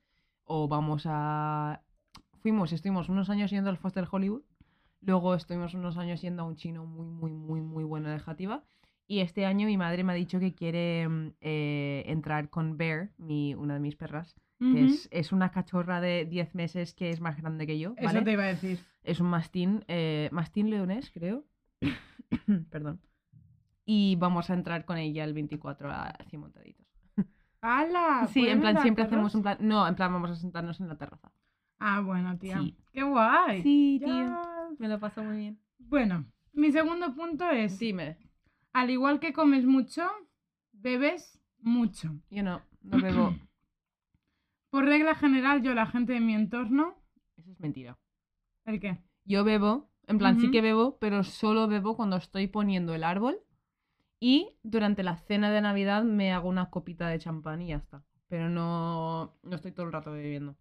O 0.43 0.67
vamos 0.67 1.03
a... 1.05 1.79
Fuimos, 2.41 2.73
estuvimos 2.73 3.07
unos 3.07 3.29
años 3.29 3.51
yendo 3.51 3.69
al 3.69 3.77
Foster 3.77 4.05
Hollywood, 4.11 4.41
luego 4.99 5.33
estuvimos 5.33 5.73
unos 5.75 5.97
años 5.97 6.21
yendo 6.21 6.43
a 6.43 6.45
un 6.45 6.57
chino 6.57 6.85
muy, 6.85 7.05
muy, 7.07 7.31
muy, 7.31 7.61
muy 7.61 7.85
bueno 7.85 8.09
de 8.09 8.19
Jativa 8.19 8.63
Y 9.09 9.21
este 9.21 9.45
año 9.45 9.67
mi 9.67 9.77
madre 9.77 10.03
me 10.03 10.11
ha 10.11 10.15
dicho 10.15 10.37
que 10.37 10.53
quiere 10.53 11.07
mm, 11.07 11.33
eh, 11.39 12.03
entrar 12.07 12.49
con 12.49 12.77
Bear, 12.77 13.11
mi, 13.17 13.55
una 13.55 13.75
de 13.75 13.79
mis 13.79 13.95
perras, 13.95 14.35
que 14.59 14.85
es, 14.85 15.07
es 15.11 15.31
una 15.31 15.51
cachorra 15.51 16.01
de 16.01 16.25
10 16.25 16.55
meses 16.55 16.93
que 16.93 17.11
es 17.11 17.21
más 17.21 17.37
grande 17.37 17.65
que 17.65 17.79
yo. 17.79 17.93
Eso 17.95 18.23
te 18.23 18.31
iba 18.31 18.43
a 18.43 18.47
decir. 18.47 18.79
Es 19.03 19.21
un 19.21 19.27
mastín, 19.27 19.85
eh, 19.87 20.29
mastín 20.31 20.69
leonés, 20.69 21.11
creo. 21.11 21.45
Perdón. 22.69 22.99
Y 23.85 24.17
vamos 24.17 24.49
a 24.49 24.55
entrar 24.55 24.83
con 24.83 24.97
ella 24.97 25.23
el 25.23 25.33
24 25.33 25.89
a 25.89 26.13
100 26.27 26.41
montaditos. 26.41 26.85
¡Hala! 27.61 28.27
Sí, 28.33 28.39
en 28.39 28.59
¿Pueden 28.59 28.59
plan, 28.59 28.81
siempre 28.81 29.03
hacemos 29.05 29.33
un 29.35 29.43
plan. 29.43 29.57
No, 29.61 29.87
en 29.87 29.95
plan, 29.95 30.11
vamos 30.11 30.31
a 30.31 30.35
sentarnos 30.35 30.81
en 30.81 30.89
la 30.89 30.97
terraza. 30.97 31.31
Ah, 31.79 32.01
bueno, 32.01 32.37
tía. 32.37 32.59
Sí. 32.59 32.75
¡Qué 32.91 33.03
guay! 33.03 33.61
Sí, 33.61 34.01
tío. 34.03 34.41
Me 34.79 34.89
lo 34.89 34.99
paso 34.99 35.23
muy 35.23 35.37
bien. 35.37 35.59
Bueno, 35.77 36.25
mi 36.51 36.71
segundo 36.71 37.13
punto 37.13 37.49
es, 37.49 37.79
Dime. 37.79 38.17
Al 38.77 38.91
igual 38.91 39.19
que 39.19 39.33
comes 39.33 39.65
mucho, 39.65 40.07
bebes 40.71 41.41
mucho. 41.59 42.15
Yo 42.29 42.43
no, 42.43 42.61
no 42.83 42.99
bebo. 43.01 43.33
Por 44.69 44.85
regla 44.85 45.15
general, 45.15 45.63
yo, 45.63 45.73
la 45.73 45.87
gente 45.87 46.13
de 46.13 46.19
mi 46.19 46.35
entorno, 46.35 46.95
Eso 47.37 47.51
es 47.51 47.59
mentira. 47.59 47.97
¿el 48.65 48.79
qué? 48.79 48.99
Yo 49.25 49.43
bebo, 49.43 49.89
en 50.05 50.19
plan, 50.19 50.39
sí 50.39 50.51
que 50.51 50.61
bebo, 50.61 50.99
pero 50.99 51.23
solo 51.23 51.67
bebo 51.67 51.95
cuando 51.95 52.17
estoy 52.17 52.47
poniendo 52.47 52.93
el 52.93 53.03
árbol. 53.03 53.39
Y 54.19 54.49
durante 54.61 55.01
la 55.03 55.15
cena 55.17 55.49
de 55.51 55.61
Navidad 55.61 56.03
me 56.03 56.31
hago 56.31 56.47
una 56.47 56.69
copita 56.69 57.07
de 57.07 57.17
champán 57.19 57.61
y 57.61 57.69
ya 57.69 57.77
está. 57.77 58.03
Pero 58.27 58.49
no, 58.49 59.37
no 59.41 59.55
estoy 59.55 59.71
todo 59.71 59.85
el 59.87 59.91
rato 59.93 60.11
bebiendo. 60.11 60.55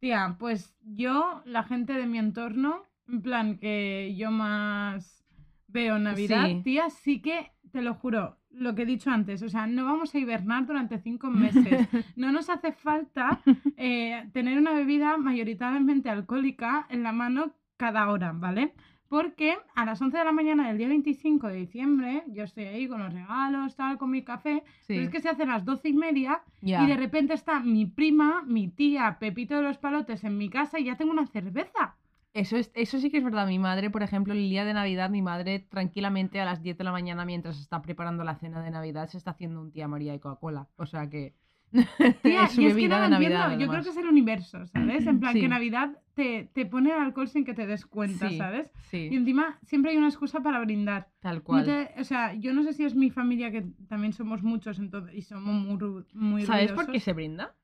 Tía, 0.00 0.36
pues 0.38 0.76
yo, 0.82 1.42
la 1.46 1.62
gente 1.62 1.94
de 1.94 2.06
mi 2.06 2.18
entorno, 2.18 2.82
en 3.08 3.22
plan 3.22 3.58
que 3.58 4.14
yo 4.16 4.30
más 4.30 5.24
veo 5.68 5.98
Navidad, 5.98 6.46
Sí. 6.46 6.60
tía, 6.62 6.90
sí 6.90 7.20
que, 7.20 7.53
te 7.74 7.82
lo 7.82 7.94
juro, 7.94 8.36
lo 8.52 8.76
que 8.76 8.82
he 8.82 8.86
dicho 8.86 9.10
antes, 9.10 9.42
o 9.42 9.48
sea, 9.48 9.66
no 9.66 9.84
vamos 9.84 10.14
a 10.14 10.18
hibernar 10.20 10.64
durante 10.64 10.98
cinco 11.00 11.28
meses. 11.28 11.88
No 12.16 12.30
nos 12.30 12.48
hace 12.48 12.70
falta 12.70 13.40
eh, 13.76 14.28
tener 14.32 14.58
una 14.58 14.72
bebida 14.72 15.16
mayoritariamente 15.18 16.08
alcohólica 16.08 16.86
en 16.88 17.02
la 17.02 17.10
mano 17.10 17.52
cada 17.76 18.08
hora, 18.10 18.30
¿vale? 18.32 18.72
Porque 19.08 19.56
a 19.74 19.84
las 19.84 20.00
11 20.00 20.16
de 20.18 20.24
la 20.24 20.30
mañana 20.30 20.68
del 20.68 20.78
día 20.78 20.86
25 20.88 21.48
de 21.48 21.56
diciembre, 21.56 22.22
yo 22.28 22.44
estoy 22.44 22.64
ahí 22.64 22.86
con 22.86 23.00
los 23.02 23.12
regalos, 23.12 23.74
tal, 23.74 23.98
con 23.98 24.10
mi 24.12 24.22
café, 24.22 24.62
Sí. 24.82 24.94
pero 24.94 25.02
es 25.02 25.10
que 25.10 25.20
se 25.20 25.28
hace 25.30 25.46
las 25.46 25.64
12 25.64 25.88
y 25.88 25.92
media 25.94 26.40
y 26.62 26.86
de 26.86 26.96
repente 26.96 27.34
está 27.34 27.58
mi 27.58 27.86
prima, 27.86 28.42
mi 28.46 28.68
tía, 28.68 29.16
Pepito 29.18 29.56
de 29.56 29.62
los 29.62 29.78
Palotes 29.78 30.22
en 30.22 30.38
mi 30.38 30.48
casa 30.48 30.78
y 30.78 30.84
ya 30.84 30.96
tengo 30.96 31.10
una 31.10 31.26
cerveza. 31.26 31.96
Eso, 32.34 32.56
es, 32.56 32.70
eso 32.74 32.98
sí 32.98 33.10
que 33.10 33.18
es 33.18 33.24
verdad. 33.24 33.46
Mi 33.46 33.58
madre, 33.60 33.90
por 33.90 34.02
ejemplo, 34.02 34.32
el 34.34 34.48
día 34.50 34.64
de 34.64 34.74
Navidad, 34.74 35.08
mi 35.08 35.22
madre 35.22 35.60
tranquilamente 35.60 36.40
a 36.40 36.44
las 36.44 36.62
10 36.62 36.76
de 36.76 36.84
la 36.84 36.92
mañana 36.92 37.24
mientras 37.24 37.58
está 37.60 37.80
preparando 37.80 38.24
la 38.24 38.34
cena 38.34 38.60
de 38.60 38.70
Navidad 38.72 39.08
se 39.08 39.18
está 39.18 39.30
haciendo 39.30 39.60
un 39.60 39.70
tía 39.70 39.86
María 39.88 40.14
y 40.14 40.18
Coca-Cola. 40.18 40.68
O 40.76 40.84
sea 40.84 41.08
que 41.08 41.34
Tía, 42.22 42.44
es 42.44 42.52
su 42.52 42.60
y 42.60 42.66
es 42.66 42.74
que 42.74 42.80
de 42.80 42.84
entiendo. 42.86 43.08
Navidad. 43.08 43.58
Yo 43.58 43.68
creo 43.68 43.82
que 43.82 43.88
es 43.90 43.96
el 43.96 44.06
universo, 44.08 44.66
¿sabes? 44.66 45.06
En 45.06 45.20
plan 45.20 45.32
Sí. 45.32 45.40
que 45.40 45.48
Navidad 45.48 45.96
te, 46.14 46.50
te 46.52 46.66
pone 46.66 46.90
el 46.90 46.98
alcohol 47.00 47.28
sin 47.28 47.44
que 47.44 47.54
te 47.54 47.66
des 47.66 47.86
cuenta, 47.86 48.28
Sí, 48.28 48.38
¿sabes? 48.38 48.70
Sí, 48.90 49.08
Y 49.12 49.16
encima 49.16 49.58
siempre 49.62 49.92
hay 49.92 49.96
una 49.96 50.08
excusa 50.08 50.40
para 50.40 50.60
brindar. 50.60 51.08
tal 51.20 51.36
No 51.36 51.42
cual. 51.44 51.64
te- 51.64 52.00
o 52.00 52.04
sea, 52.04 52.34
yo 52.34 52.52
no 52.52 52.62
sé 52.64 52.72
si 52.72 52.84
es 52.84 52.94
mi 52.94 53.10
familia 53.10 53.50
que 53.52 53.62
también 53.88 54.12
somos 54.12 54.42
muchos 54.42 54.78
entonces, 54.78 55.14
y 55.14 55.22
somos 55.22 55.54
muy, 55.54 56.04
muy 56.14 56.42
¿Sabes 56.46 56.72
por 56.72 56.90
qué 56.90 56.98
se 57.00 57.12
brinda? 57.12 57.54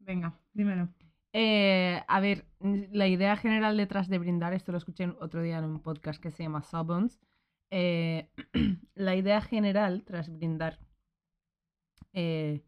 Venga, 0.00 0.34
dímelo. 0.52 0.88
Eh, 1.34 2.02
a 2.08 2.20
ver, 2.20 2.46
la 2.60 3.06
idea 3.08 3.36
general 3.36 3.76
detrás 3.76 4.08
de 4.08 4.18
brindar, 4.18 4.52
esto 4.52 4.72
lo 4.72 4.78
escuché 4.78 5.08
otro 5.20 5.42
día 5.42 5.58
en 5.58 5.64
un 5.64 5.80
podcast 5.82 6.20
que 6.22 6.30
se 6.30 6.42
llama 6.42 6.62
Sawbones. 6.62 7.20
eh, 7.70 8.30
la 8.94 9.16
idea 9.16 9.40
general 9.40 10.04
tras 10.04 10.28
brindar, 10.30 10.78
eh, 12.12 12.62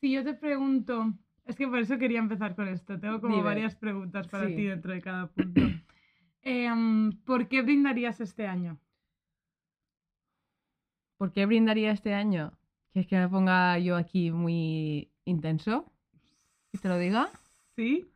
si 0.00 0.12
yo 0.12 0.24
te 0.24 0.34
pregunto, 0.34 1.14
es 1.44 1.56
que 1.56 1.66
por 1.68 1.78
eso 1.78 1.98
quería 1.98 2.18
empezar 2.18 2.54
con 2.54 2.68
esto, 2.68 2.98
tengo 2.98 3.20
como 3.20 3.36
Dime. 3.36 3.44
varias 3.48 3.74
preguntas 3.76 4.28
para 4.28 4.48
Sí. 4.48 4.56
ti 4.56 4.64
dentro 4.64 4.92
de 4.92 5.00
cada 5.00 5.28
punto. 5.28 5.60
Em, 6.42 7.10
¿Por 7.24 7.48
qué 7.48 7.62
brindarías 7.62 8.20
este 8.20 8.46
año? 8.46 8.78
¿Por 11.18 11.32
qué 11.32 11.46
brindaría 11.46 11.92
este 11.92 12.14
año? 12.14 12.52
¿Quieres 12.92 13.08
que 13.08 13.16
me 13.18 13.28
ponga 13.28 13.78
yo 13.78 13.96
aquí 13.96 14.30
muy 14.30 15.10
intenso? 15.24 15.92
¿Y 16.72 16.78
te 16.78 16.88
lo 16.88 16.98
diga? 16.98 17.30
¿Sí? 17.76 18.06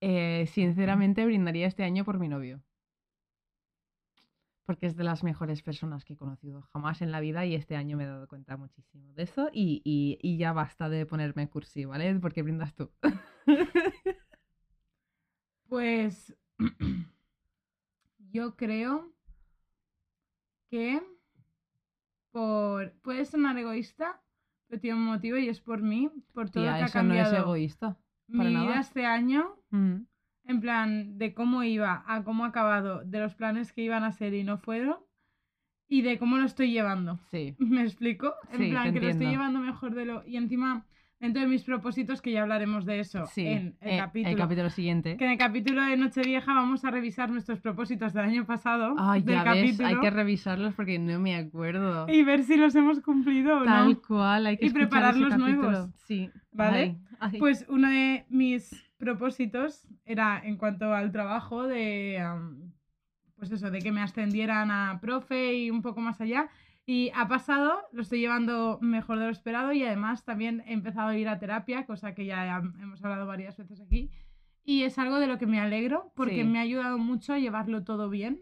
Eh, 0.00 0.46
sinceramente 0.46 1.26
brindaría 1.26 1.66
este 1.66 1.84
año 1.84 2.04
por 2.04 2.18
mi 2.18 2.28
novio. 2.28 2.62
Porque 4.66 4.86
es 4.86 4.96
de 4.96 5.04
las 5.04 5.22
mejores 5.22 5.62
personas 5.62 6.04
que 6.04 6.14
he 6.14 6.16
conocido 6.16 6.62
jamás 6.72 7.00
en 7.00 7.12
la 7.12 7.20
vida 7.20 7.46
y 7.46 7.54
este 7.54 7.76
año 7.76 7.96
me 7.96 8.02
he 8.04 8.06
dado 8.08 8.26
cuenta 8.26 8.56
muchísimo 8.56 9.14
de 9.14 9.22
eso 9.22 9.48
y, 9.52 9.80
y- 9.84 10.18
y 10.20 10.38
ya 10.38 10.52
basta 10.52 10.88
de 10.88 11.06
ponerme 11.06 11.48
cursi, 11.48 11.84
¿vale? 11.84 12.14
Porque 12.20 12.42
brindas 12.42 12.74
tú. 12.74 12.90
Pues 15.68 16.34
yo 18.32 18.54
creo 18.56 19.12
que 20.70 21.00
por 22.36 22.92
puede 23.04 23.24
sonar 23.24 23.56
egoísta, 23.58 24.22
pero 24.68 24.80
tiene 24.80 24.98
un 24.98 25.06
motivo 25.06 25.36
y 25.38 25.48
es 25.48 25.60
por 25.60 25.80
mí, 25.82 26.10
por 26.34 26.50
todo 26.50 26.64
lo 26.64 26.70
Tía, 26.70 26.78
que 26.78 26.84
ha 26.84 26.86
eso 26.86 27.02
no 27.02 27.14
es 27.14 27.32
cambiado 27.32 27.36
egoísta. 27.42 27.96
mi 28.28 28.38
para 28.38 28.50
vida 28.50 28.60
nada. 28.64 28.80
este 28.80 29.06
año, 29.06 29.40
Mm, 29.70 30.06
en 30.44 30.60
plan 30.60 31.18
de 31.18 31.34
cómo 31.34 31.62
iba 31.64 32.04
a 32.06 32.24
cómo 32.24 32.44
ha 32.44 32.48
acabado, 32.48 33.04
de 33.04 33.20
los 33.20 33.34
planes 33.34 33.72
que 33.72 33.82
iban 33.82 34.04
a 34.04 34.12
ser 34.12 34.34
y 34.34 34.44
no 34.44 34.58
fueron, 34.58 34.98
y 35.88 36.02
de 36.02 36.18
cómo 36.18 36.38
lo 36.38 36.46
estoy 36.46 36.72
llevando. 36.72 37.18
Sí, 37.30 37.56
¿Me 37.58 37.82
explico? 37.82 38.34
En 38.50 38.58
Sí, 38.58 38.70
plan, 38.70 38.92
que 38.92 39.00
lo 39.00 39.08
estoy 39.08 39.28
llevando 39.28 39.60
mejor 39.60 39.94
de 39.94 40.04
lo. 40.06 40.24
Y 40.26 40.36
encima, 40.36 40.86
de 41.20 41.46
mis 41.46 41.64
propósitos, 41.64 42.20
que 42.20 42.30
ya 42.32 42.42
hablaremos 42.42 42.84
de 42.84 43.00
eso 43.00 43.24
sí. 43.26 43.46
en 43.46 43.76
el 43.80 43.90
Eh, 43.94 43.98
capítulo. 43.98 44.30
el 44.30 44.36
capítulo 44.36 44.70
siguiente. 44.70 45.16
Que 45.16 45.24
en 45.24 45.30
el 45.32 45.38
capítulo 45.38 45.82
de 45.82 45.96
Nochevieja 45.96 46.52
vamos 46.54 46.84
a 46.84 46.90
revisar 46.90 47.30
nuestros 47.30 47.58
propósitos 47.60 48.12
del 48.12 48.24
año 48.26 48.44
pasado. 48.44 48.94
Ay, 48.98 49.22
del 49.22 49.34
ya 49.36 49.44
ves, 49.44 49.62
capítulo, 49.62 49.88
hay 49.88 49.98
que 50.00 50.10
revisarlos 50.10 50.74
porque 50.74 50.98
no 50.98 51.18
me 51.18 51.34
acuerdo. 51.36 52.06
Y 52.08 52.22
ver 52.22 52.42
si 52.44 52.56
los 52.56 52.74
hemos 52.74 53.00
cumplido 53.00 53.60
o 53.60 53.64
Tal 53.64 53.88
no. 53.92 54.02
cual, 54.02 54.46
hay 54.46 54.58
que 54.58 54.66
y 54.66 54.70
preparar 54.70 55.16
los 55.16 55.36
nuevos. 55.38 55.88
Sí. 56.06 56.30
¿Vale? 56.52 56.96
Ay, 57.18 57.30
ay. 57.32 57.38
Pues 57.38 57.64
uno 57.68 57.88
de 57.88 58.26
mis 58.28 58.84
propósitos 58.98 59.86
era 60.04 60.40
en 60.44 60.56
cuanto 60.56 60.92
al 60.94 61.12
trabajo 61.12 61.66
de. 61.66 62.18
am, 62.20 62.72
pues 63.36 63.50
eso, 63.50 63.70
de 63.70 63.80
que 63.80 63.92
me 63.92 64.00
ascendieran 64.00 64.70
a 64.70 64.98
profe 65.00 65.54
y 65.54 65.70
un 65.70 65.82
poco 65.82 66.00
más 66.00 66.20
allá. 66.20 66.48
Y 66.88 67.10
ha 67.16 67.26
pasado, 67.26 67.80
lo 67.92 68.02
estoy 68.02 68.20
llevando 68.20 68.78
mejor 68.80 69.18
de 69.18 69.24
lo 69.26 69.32
esperado 69.32 69.72
y 69.72 69.82
además 69.82 70.24
también 70.24 70.62
he 70.66 70.72
empezado 70.72 71.08
a 71.08 71.16
ir 71.16 71.28
a 71.28 71.38
terapia, 71.40 71.84
cosa 71.84 72.14
que 72.14 72.24
ya 72.26 72.58
hemos 72.58 73.04
hablado 73.04 73.26
varias 73.26 73.56
veces 73.56 73.80
aquí. 73.80 74.08
Y 74.64 74.84
es 74.84 74.96
algo 74.98 75.18
de 75.18 75.26
lo 75.26 75.36
que 75.38 75.46
me 75.46 75.58
alegro 75.60 76.12
porque 76.14 76.42
Sí. 76.42 76.44
me 76.44 76.58
ha 76.58 76.62
ayudado 76.62 76.96
mucho 76.98 77.32
a 77.32 77.38
llevarlo 77.40 77.82
todo 77.82 78.08
bien, 78.08 78.40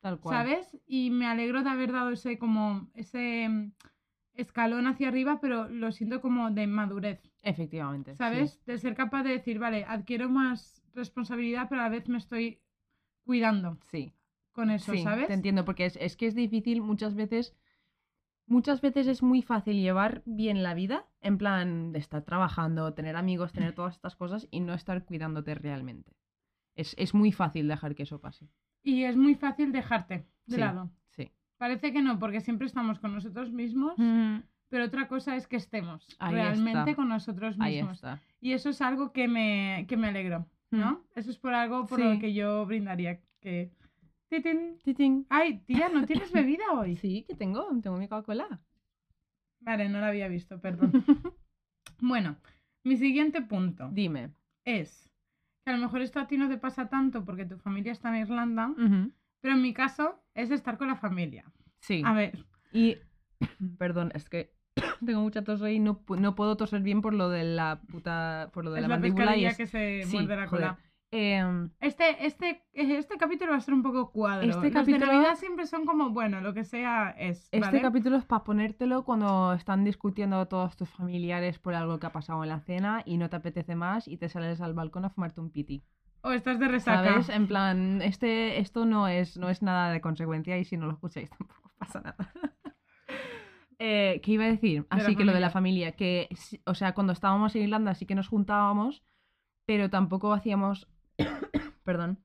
Tal 0.00 0.20
cual. 0.20 0.36
¿sabes? 0.36 0.76
Y 0.86 1.10
me 1.10 1.26
alegro 1.26 1.62
de 1.62 1.70
haber 1.70 1.90
dado 1.90 2.10
ese 2.10 2.38
como 2.38 2.90
ese 2.92 3.48
mm, 3.48 3.72
escalón 4.34 4.86
hacia 4.86 5.08
arriba, 5.08 5.40
pero 5.40 5.68
lo 5.70 5.90
siento 5.90 6.20
como 6.20 6.50
de 6.50 6.66
madurez. 6.66 7.22
Efectivamente. 7.42 8.10
sí. 8.12 8.18
¿Sabes? 8.18 8.62
De 8.66 8.76
ser 8.76 8.94
capaz 8.94 9.22
de 9.22 9.30
decir, 9.30 9.58
vale, 9.58 9.86
adquiero 9.88 10.28
más 10.28 10.82
responsabilidad, 10.94 11.68
pero 11.70 11.80
a 11.80 11.84
la 11.84 11.90
vez 11.90 12.08
me 12.08 12.18
estoy 12.18 12.60
cuidando 13.24 13.78
Sí. 13.86 14.12
con 14.52 14.68
eso, 14.70 14.92
Sí, 14.92 15.02
¿sabes? 15.02 15.26
te 15.28 15.32
entiendo, 15.34 15.64
porque 15.64 15.86
es, 15.86 15.96
es 15.96 16.16
que 16.16 16.26
es 16.26 16.34
difícil 16.34 16.82
muchas 16.82 17.14
veces. 17.14 17.54
Muchas 18.46 18.80
veces 18.80 19.06
es 19.08 19.22
muy 19.22 19.42
fácil 19.42 19.80
llevar 19.80 20.22
bien 20.24 20.62
la 20.62 20.74
vida, 20.74 21.06
en 21.20 21.36
plan 21.36 21.92
de 21.92 21.98
estar 21.98 22.22
trabajando, 22.22 22.94
tener 22.94 23.16
amigos, 23.16 23.52
tener 23.52 23.72
todas 23.74 23.94
estas 23.94 24.14
cosas 24.14 24.46
y 24.50 24.60
no 24.60 24.72
estar 24.74 25.04
cuidándote 25.04 25.54
realmente. 25.56 26.12
Es, 26.76 26.94
es 26.98 27.12
muy 27.14 27.32
fácil 27.32 27.66
dejar 27.66 27.94
que 27.94 28.04
eso 28.04 28.20
pase. 28.20 28.48
Y 28.84 29.02
es 29.02 29.16
muy 29.16 29.34
fácil 29.34 29.72
dejarte 29.72 30.26
de 30.46 30.54
Sí. 30.54 30.60
lado. 30.60 30.90
Sí. 31.08 31.32
Parece 31.58 31.92
que 31.92 32.02
no, 32.02 32.18
porque 32.20 32.40
siempre 32.40 32.66
estamos 32.68 33.00
con 33.00 33.14
nosotros 33.14 33.50
mismos, 33.50 33.94
pero 34.68 34.84
otra 34.84 35.08
cosa 35.08 35.34
es 35.36 35.48
que 35.48 35.56
estemos 35.56 36.06
Ahí 36.20 36.34
realmente 36.34 36.90
está. 36.90 36.94
con 36.94 37.08
nosotros 37.08 37.56
Ahí 37.58 37.76
mismos. 37.76 37.94
está. 37.94 38.20
Y 38.40 38.52
eso 38.52 38.68
es 38.68 38.80
algo 38.80 39.12
que 39.12 39.26
me, 39.26 39.86
que 39.88 39.96
me 39.96 40.08
alegro. 40.08 40.46
¿no? 40.70 41.04
Eso 41.14 41.30
es 41.30 41.38
por 41.38 41.54
algo 41.54 41.86
por 41.86 41.98
lo 42.00 42.18
que 42.20 42.32
yo 42.34 42.64
brindaría. 42.66 43.20
Que... 43.40 43.72
Titín. 44.28 44.78
Titín. 44.82 45.26
Ay, 45.28 45.58
tía, 45.66 45.88
¿no 45.88 46.04
tienes 46.04 46.32
bebida 46.32 46.64
hoy? 46.72 46.96
Sí, 47.00 47.24
que 47.26 47.34
tengo, 47.34 47.68
tengo 47.82 47.96
mi 47.96 48.08
Coca-Cola. 48.08 48.60
Vale, 49.60 49.88
no 49.88 50.00
la 50.00 50.08
había 50.08 50.28
visto, 50.28 50.60
perdón. 50.60 50.92
Bueno, 51.98 52.36
mi 52.84 52.98
siguiente 52.98 53.40
punto 53.40 53.88
Dime. 53.90 54.30
es 54.66 55.10
que 55.64 55.70
a 55.70 55.76
lo 55.76 55.82
mejor 55.82 56.02
esto 56.02 56.20
a 56.20 56.26
ti 56.26 56.36
no 56.36 56.46
te 56.46 56.58
pasa 56.58 56.90
tanto 56.90 57.24
porque 57.24 57.46
tu 57.46 57.56
familia 57.56 57.92
está 57.92 58.10
en 58.10 58.16
Irlanda, 58.22 58.74
pero 59.40 59.54
en 59.54 59.62
mi 59.62 59.72
caso 59.72 60.22
es 60.34 60.50
estar 60.50 60.76
con 60.76 60.88
la 60.88 60.96
familia. 60.96 61.50
Sí. 61.80 62.02
A 62.04 62.12
ver, 62.12 62.44
Y, 62.70 62.98
perdón, 63.78 64.12
es 64.14 64.28
que 64.28 64.52
tengo 65.06 65.22
mucha 65.22 65.42
tos 65.42 65.62
hoy 65.62 65.76
y 65.76 65.78
no, 65.78 66.04
no 66.18 66.34
puedo 66.34 66.58
toser 66.58 66.82
bien 66.82 67.00
por 67.00 67.14
lo 67.14 67.30
de 67.30 67.44
la 67.44 67.80
puta, 67.88 68.50
por 68.52 68.64
lo 68.66 68.72
de 68.72 68.80
es 68.80 68.82
la 68.82 68.88
la 68.88 68.94
mandíbula 68.96 69.34
y 69.36 69.46
es... 69.46 69.56
que 69.56 69.66
se 69.66 70.02
sí, 70.04 70.16
muerde 70.16 70.36
la 70.36 70.46
joder. 70.48 70.74
Em, 71.12 71.70
Este, 71.80 72.26
este, 72.26 72.64
este 72.72 73.16
capítulo 73.16 73.52
va 73.52 73.58
a 73.58 73.60
ser 73.60 73.74
un 73.74 73.82
poco 73.82 74.10
cuadro. 74.10 74.48
Este 74.50 74.70
Los 74.70 74.72
capítulo- 74.72 75.06
de 75.06 75.12
Navidad 75.12 75.36
siempre 75.36 75.66
son 75.66 75.86
como, 75.86 76.10
bueno, 76.10 76.40
lo 76.40 76.52
que 76.52 76.64
sea 76.64 77.10
es. 77.16 77.44
Este 77.52 77.60
¿vale? 77.60 77.80
capítulo 77.80 78.16
es 78.16 78.24
para 78.24 78.42
ponértelo 78.44 79.04
cuando 79.04 79.52
están 79.52 79.84
discutiendo 79.84 80.46
todos 80.48 80.76
tus 80.76 80.88
familiares 80.90 81.58
por 81.58 81.74
algo 81.74 81.98
que 82.00 82.06
ha 82.06 82.12
pasado 82.12 82.42
en 82.42 82.48
la 82.48 82.60
cena 82.60 83.02
y 83.06 83.18
no 83.18 83.30
te 83.30 83.36
apetece 83.36 83.76
más 83.76 84.08
y 84.08 84.16
te 84.16 84.28
sales 84.28 84.60
al 84.60 84.74
balcón 84.74 85.04
a 85.04 85.10
fumarte 85.10 85.40
un 85.40 85.50
piti. 85.50 85.84
O 86.22 86.32
estás 86.32 86.58
de 86.58 86.66
resaca. 86.66 87.04
¿Sabes? 87.04 87.28
En 87.28 87.46
plan, 87.46 88.02
este, 88.02 88.58
esto 88.58 88.84
no 88.84 89.06
es, 89.06 89.36
no 89.38 89.48
es 89.48 89.62
nada 89.62 89.92
de 89.92 90.00
consecuencia 90.00 90.58
y 90.58 90.64
si 90.64 90.76
no 90.76 90.86
lo 90.86 90.92
escucháis 90.92 91.30
tampoco 91.38 91.70
pasa 91.78 92.00
nada. 92.00 92.16
Eh, 93.78 94.22
¿Qué 94.24 94.32
iba 94.32 94.44
a 94.44 94.48
decir? 94.48 94.86
Así 94.88 95.14
que 95.16 95.26
lo 95.26 95.34
de 95.34 95.40
la 95.40 95.50
familia, 95.50 95.92
que, 95.92 96.30
o 96.64 96.74
sea, 96.74 96.94
cuando 96.94 97.12
estábamos 97.12 97.54
en 97.54 97.62
Irlanda 97.64 97.94
sí 97.94 98.06
que 98.06 98.14
nos 98.14 98.26
juntábamos, 98.26 99.04
pero 99.66 99.90
tampoco 99.90 100.32
hacíamos, 100.32 100.88
perdón, 101.84 102.18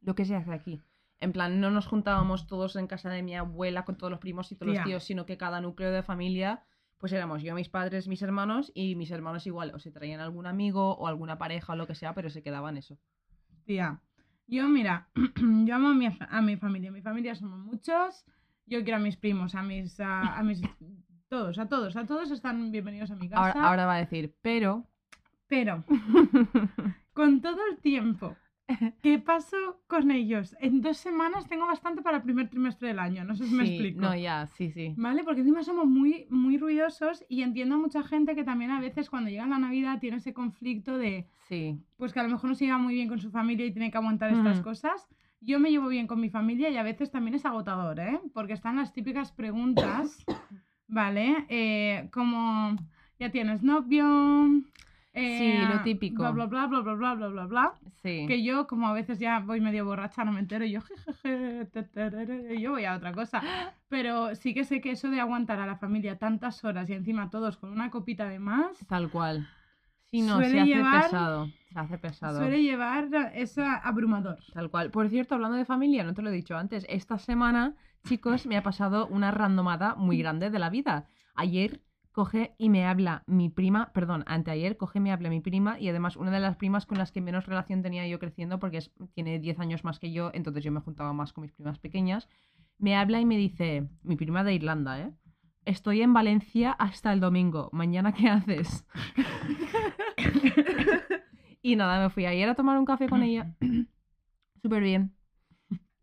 lo 0.00 0.14
que 0.14 0.24
se 0.24 0.36
hace 0.36 0.52
aquí. 0.52 0.80
En 1.18 1.32
plan, 1.32 1.60
no 1.60 1.70
nos 1.70 1.86
juntábamos 1.86 2.46
todos 2.46 2.76
en 2.76 2.86
casa 2.86 3.10
de 3.10 3.22
mi 3.22 3.36
abuela 3.36 3.84
con 3.84 3.96
todos 3.96 4.10
los 4.10 4.20
primos 4.20 4.50
y 4.52 4.56
todos 4.56 4.72
Tía. 4.72 4.80
los 4.80 4.88
tíos, 4.88 5.04
sino 5.04 5.26
que 5.26 5.36
cada 5.36 5.60
núcleo 5.60 5.90
de 5.90 6.02
familia, 6.02 6.62
pues 6.96 7.12
éramos 7.12 7.42
yo, 7.42 7.54
mis 7.54 7.68
padres, 7.68 8.08
mis 8.08 8.22
hermanos 8.22 8.72
y 8.74 8.94
mis 8.96 9.10
hermanos 9.10 9.46
igual, 9.46 9.72
o 9.74 9.78
se 9.78 9.90
traían 9.90 10.20
algún 10.20 10.46
amigo 10.46 10.96
o 10.96 11.06
alguna 11.06 11.36
pareja 11.36 11.74
o 11.74 11.76
lo 11.76 11.86
que 11.86 11.94
sea, 11.94 12.14
pero 12.14 12.30
se 12.30 12.42
quedaban 12.42 12.78
eso. 12.78 12.98
Tía, 13.64 14.00
yo 14.50 14.68
mira, 14.68 15.08
yo 15.64 15.74
amo 15.76 15.90
a 15.90 15.94
mi, 15.94 16.06
a 16.06 16.42
mi 16.42 16.56
familia. 16.56 16.90
Mi 16.90 17.02
familia 17.02 17.34
somos 17.34 17.58
muchos. 17.60 18.24
Yo 18.66 18.82
quiero 18.82 18.96
a 18.96 19.00
mis 19.00 19.16
primos, 19.16 19.54
a 19.54 19.62
mis, 19.62 20.00
a, 20.00 20.38
a 20.38 20.42
mis, 20.42 20.60
todos, 21.28 21.58
a 21.58 21.68
todos, 21.68 21.96
a 21.96 22.04
todos 22.04 22.30
están 22.30 22.72
bienvenidos 22.72 23.10
a 23.10 23.16
mi 23.16 23.28
casa. 23.28 23.42
Ahora, 23.42 23.68
ahora 23.68 23.86
va 23.86 23.94
a 23.94 23.98
decir, 23.98 24.34
pero. 24.42 24.86
Pero 25.46 25.84
con 27.20 27.40
todo 27.42 27.58
el 27.70 27.76
tiempo 27.78 28.36
que 29.02 29.18
paso 29.18 29.82
con 29.86 30.10
ellos, 30.10 30.56
en 30.60 30.80
dos 30.80 30.96
semanas 30.96 31.46
tengo 31.48 31.66
bastante 31.66 32.00
para 32.00 32.18
el 32.18 32.22
primer 32.22 32.48
trimestre 32.48 32.88
del 32.88 32.98
año. 32.98 33.24
No 33.24 33.34
sé 33.34 33.46
si 33.46 33.54
me 33.54 33.64
explico. 33.64 34.00
No, 34.00 34.16
ya, 34.16 34.46
sí, 34.46 34.70
sí. 34.70 34.94
¿Vale? 34.96 35.22
Porque 35.24 35.40
encima 35.40 35.62
somos 35.62 35.86
muy, 35.86 36.26
muy 36.30 36.56
ruidosos 36.56 37.22
y 37.28 37.42
entiendo 37.42 37.74
a 37.74 37.78
mucha 37.78 38.02
gente 38.02 38.34
que 38.34 38.42
también 38.44 38.70
a 38.70 38.80
veces 38.80 39.10
cuando 39.10 39.28
llega 39.28 39.46
la 39.46 39.58
Navidad 39.58 39.98
tiene 40.00 40.16
ese 40.16 40.32
conflicto 40.32 40.96
de, 40.96 41.26
Sí. 41.48 41.78
pues 41.98 42.12
que 42.14 42.20
a 42.20 42.22
lo 42.22 42.30
mejor 42.30 42.48
no 42.48 42.54
se 42.54 42.64
lleva 42.64 42.78
muy 42.78 42.94
bien 42.94 43.08
con 43.08 43.18
su 43.18 43.30
familia 43.30 43.66
y 43.66 43.72
tiene 43.72 43.90
que 43.90 43.98
aguantar 43.98 44.30
estas 44.30 44.60
Ujú. 44.60 44.64
cosas. 44.70 45.06
Yo 45.42 45.60
me 45.60 45.70
llevo 45.70 45.88
bien 45.88 46.06
con 46.06 46.20
mi 46.20 46.30
familia 46.30 46.70
y 46.70 46.76
a 46.78 46.82
veces 46.82 47.10
también 47.10 47.34
es 47.34 47.44
agotador, 47.44 48.00
¿eh? 48.00 48.18
Porque 48.32 48.54
están 48.54 48.76
las 48.76 48.92
típicas 48.94 49.32
preguntas, 49.32 50.24
¿vale? 50.88 51.44
Eh, 51.48 52.08
como, 52.12 52.76
¿ya 53.18 53.30
tienes 53.30 53.62
novio? 53.62 54.06
Sí, 55.38 55.58
lo 55.72 55.82
típico. 55.82 56.22
Bla, 56.22 56.30
bla, 56.32 56.46
bla, 56.46 56.66
bla, 56.66 56.80
bla, 56.80 56.94
bla, 56.94 57.14
bla, 57.14 57.28
bla, 57.28 57.46
bla. 57.46 57.72
Sí. 58.02 58.24
Que 58.26 58.42
yo, 58.42 58.66
como 58.66 58.88
a 58.88 58.92
veces 58.92 59.18
ya 59.18 59.38
voy 59.40 59.60
medio 59.60 59.84
borracha, 59.84 60.24
no 60.24 60.32
me 60.32 60.40
entero, 60.40 60.64
y 60.64 60.72
yo, 60.72 60.80
jejeje, 60.80 61.66
te, 61.66 61.82
tereré, 61.82 62.54
y 62.54 62.60
yo 62.62 62.72
voy 62.72 62.84
a 62.84 62.94
otra 62.96 63.12
cosa. 63.12 63.42
Pero 63.88 64.34
sí 64.34 64.54
que 64.54 64.64
sé 64.64 64.80
que 64.80 64.92
eso 64.92 65.10
de 65.10 65.20
aguantar 65.20 65.60
a 65.60 65.66
la 65.66 65.76
familia 65.76 66.18
tantas 66.18 66.64
horas 66.64 66.88
y 66.90 66.94
encima 66.94 67.30
todos 67.30 67.56
con 67.56 67.70
una 67.70 67.90
copita 67.90 68.28
de 68.28 68.38
más, 68.38 68.76
Tal 68.88 69.10
cual. 69.10 69.48
Sí, 70.10 70.22
no, 70.22 70.36
Suele 70.36 70.50
se 70.50 70.60
hace 70.60 70.68
llevar- 70.74 71.02
pesado. 71.04 71.46
Se 71.72 71.78
hace 71.78 71.98
pesado. 71.98 72.38
suele 72.40 72.62
llevar, 72.62 73.08
es 73.34 73.56
abrumador. 73.58 74.38
Tal 74.52 74.68
cual. 74.70 74.90
Por 74.90 75.08
cierto, 75.08 75.36
hablando 75.36 75.56
de 75.56 75.64
familia, 75.64 76.02
no 76.02 76.14
te 76.14 76.22
lo 76.22 76.30
he 76.30 76.32
dicho 76.32 76.56
antes, 76.56 76.84
esta 76.88 77.16
semana, 77.18 77.74
chicos, 78.08 78.44
me 78.46 78.56
ha 78.56 78.62
pasado 78.64 79.06
una 79.06 79.30
randomada 79.30 79.94
muy 79.94 80.18
grande 80.22 80.50
de 80.50 80.58
la 80.58 80.68
vida. 80.70 81.06
Ayer 81.36 81.80
coge 82.12 82.54
y 82.58 82.68
me 82.68 82.84
habla 82.86 83.22
mi 83.26 83.48
prima, 83.48 83.92
perdón, 83.92 84.24
anteayer 84.26 84.76
coge 84.76 84.98
y 84.98 85.02
me 85.02 85.12
habla 85.12 85.28
mi 85.30 85.40
prima 85.40 85.78
y 85.78 85.88
además 85.88 86.16
una 86.16 86.30
de 86.30 86.40
las 86.40 86.56
primas 86.56 86.86
con 86.86 86.98
las 86.98 87.12
que 87.12 87.20
menos 87.20 87.46
relación 87.46 87.82
tenía 87.82 88.06
yo 88.06 88.18
creciendo 88.18 88.58
porque 88.58 88.78
es- 88.78 88.90
tiene 89.14 89.38
10 89.38 89.58
años 89.60 89.84
más 89.84 89.98
que 89.98 90.12
yo, 90.12 90.30
entonces 90.34 90.64
yo 90.64 90.72
me 90.72 90.80
juntaba 90.80 91.12
más 91.12 91.32
con 91.32 91.42
mis 91.42 91.52
primas 91.52 91.78
pequeñas, 91.78 92.28
me 92.78 92.96
habla 92.96 93.20
y 93.20 93.26
me 93.26 93.36
dice, 93.36 93.88
mi 94.02 94.16
prima 94.16 94.42
de 94.44 94.54
Irlanda, 94.54 95.00
¿eh? 95.00 95.12
Estoy 95.66 96.00
en 96.02 96.14
Valencia 96.14 96.72
hasta 96.72 97.12
el 97.12 97.20
domingo. 97.20 97.68
¿Mañana 97.72 98.12
qué 98.12 98.28
haces? 98.28 98.86
y 101.62 101.76
nada, 101.76 102.02
me 102.02 102.10
fui 102.10 102.26
ayer 102.26 102.48
a 102.48 102.54
tomar 102.54 102.78
un 102.78 102.84
café 102.86 103.08
con 103.08 103.22
ella. 103.22 103.54
Súper 104.62 104.82
bien. 104.82 105.14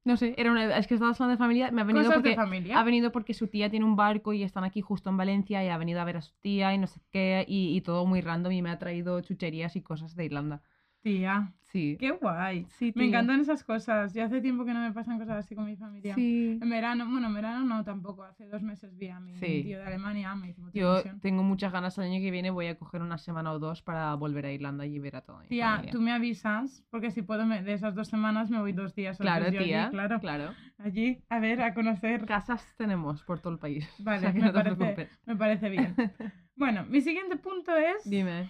No 0.07 0.15
sé, 0.17 0.33
era 0.37 0.51
una, 0.51 0.77
es 0.77 0.87
que 0.87 0.93
estabas 0.93 1.19
hablando 1.19 1.33
de 1.33 1.37
familia, 1.37 1.69
me 1.71 1.81
ha 1.81 1.83
venido 1.83 2.05
Cosas 2.05 2.23
de 2.23 2.29
porque 2.29 2.35
familia. 2.35 2.79
ha 2.79 2.83
venido 2.83 3.11
porque 3.11 3.33
su 3.33 3.47
tía 3.47 3.69
tiene 3.69 3.85
un 3.85 3.95
barco 3.95 4.31
y 4.33 4.41
están 4.43 4.63
aquí 4.63 4.79
justo 4.81 5.09
en 5.09 5.17
Valencia 5.17 5.63
y 5.63 5.67
ha 5.67 5.77
venido 5.77 5.99
a 5.99 6.05
ver 6.05 6.17
a 6.17 6.21
su 6.21 6.33
tía 6.41 6.73
y 6.73 6.77
no 6.77 6.87
sé 6.87 7.01
qué 7.11 7.43
y, 7.47 7.75
y 7.75 7.81
todo 7.81 8.05
muy 8.05 8.21
random 8.21 8.53
y 8.53 8.61
me 8.61 8.69
ha 8.69 8.79
traído 8.79 9.19
chucherías 9.21 9.75
y 9.75 9.81
cosas 9.81 10.15
de 10.15 10.25
Irlanda. 10.25 10.61
Tía, 11.01 11.53
Sí. 11.61 11.95
qué 11.99 12.11
guay. 12.11 12.65
Sí, 12.69 12.91
Me 12.95 13.05
encantan 13.05 13.39
esas 13.41 13.63
cosas. 13.63 14.13
Ya 14.13 14.25
hace 14.25 14.41
tiempo 14.41 14.65
que 14.65 14.73
no 14.73 14.79
me 14.81 14.91
pasan 14.93 15.19
cosas 15.19 15.37
así 15.45 15.53
con 15.55 15.65
mi 15.65 15.75
familia. 15.75 16.15
Sí. 16.15 16.57
En 16.61 16.69
verano, 16.69 17.05
bueno, 17.09 17.27
en 17.27 17.33
verano 17.33 17.65
no 17.65 17.83
tampoco. 17.83 18.23
Hace 18.23 18.47
dos 18.47 18.61
meses 18.63 18.97
vi 18.97 19.09
a 19.09 19.19
mi 19.19 19.35
Sí. 19.35 19.63
tío 19.63 19.77
de 19.79 19.85
Alemania, 19.85 20.33
me 20.35 20.49
hizo 20.49 20.61
mucha 20.61 20.77
Yo 20.77 20.93
ilusión. 20.93 21.19
tengo 21.19 21.43
muchas 21.43 21.71
ganas 21.71 21.97
el 21.97 22.05
año 22.05 22.19
que 22.19 22.31
viene, 22.31 22.49
voy 22.51 22.67
a 22.67 22.77
coger 22.77 23.01
una 23.01 23.17
semana 23.17 23.51
o 23.51 23.59
dos 23.59 23.81
para 23.81 24.13
volver 24.15 24.45
a 24.45 24.51
Irlanda 24.51 24.85
y 24.85 24.97
ver 24.99 25.17
a 25.17 25.21
toda 25.21 25.39
mi 25.41 25.47
Tía, 25.47 25.71
familia. 25.71 25.91
tú 25.91 26.01
me 26.01 26.11
avisas, 26.13 26.83
porque 26.89 27.11
si 27.11 27.21
puedo, 27.21 27.45
me- 27.45 27.61
de 27.61 27.73
esas 27.73 27.93
dos 27.95 28.07
semanas 28.07 28.49
me 28.49 28.59
voy 28.59 28.71
dos 28.73 28.95
días. 28.95 29.17
Claro, 29.17 29.49
yo 29.49 29.59
allí, 29.59 29.67
tía. 29.67 29.89
claro. 29.91 30.19
claro. 30.19 30.53
Allí, 30.77 31.21
a 31.29 31.39
ver, 31.39 31.61
a 31.61 31.73
conocer. 31.73 32.25
Casas 32.25 32.65
tenemos 32.77 33.23
por 33.23 33.39
todo 33.39 33.53
el 33.53 33.59
país. 33.59 33.87
o 33.99 34.03
Vale, 34.03 34.19
sea 34.21 34.33
me, 34.33 34.39
no 34.39 34.53
parece, 34.53 35.09
me 35.25 35.35
parece 35.35 35.69
bien. 35.69 35.95
Bueno, 36.55 36.85
mi 36.89 37.01
siguiente 37.01 37.35
punto 37.37 37.75
es 37.75 38.09
Dime. 38.09 38.49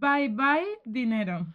Bye 0.00 0.28
bye 0.28 0.66
dinero. 0.84 1.46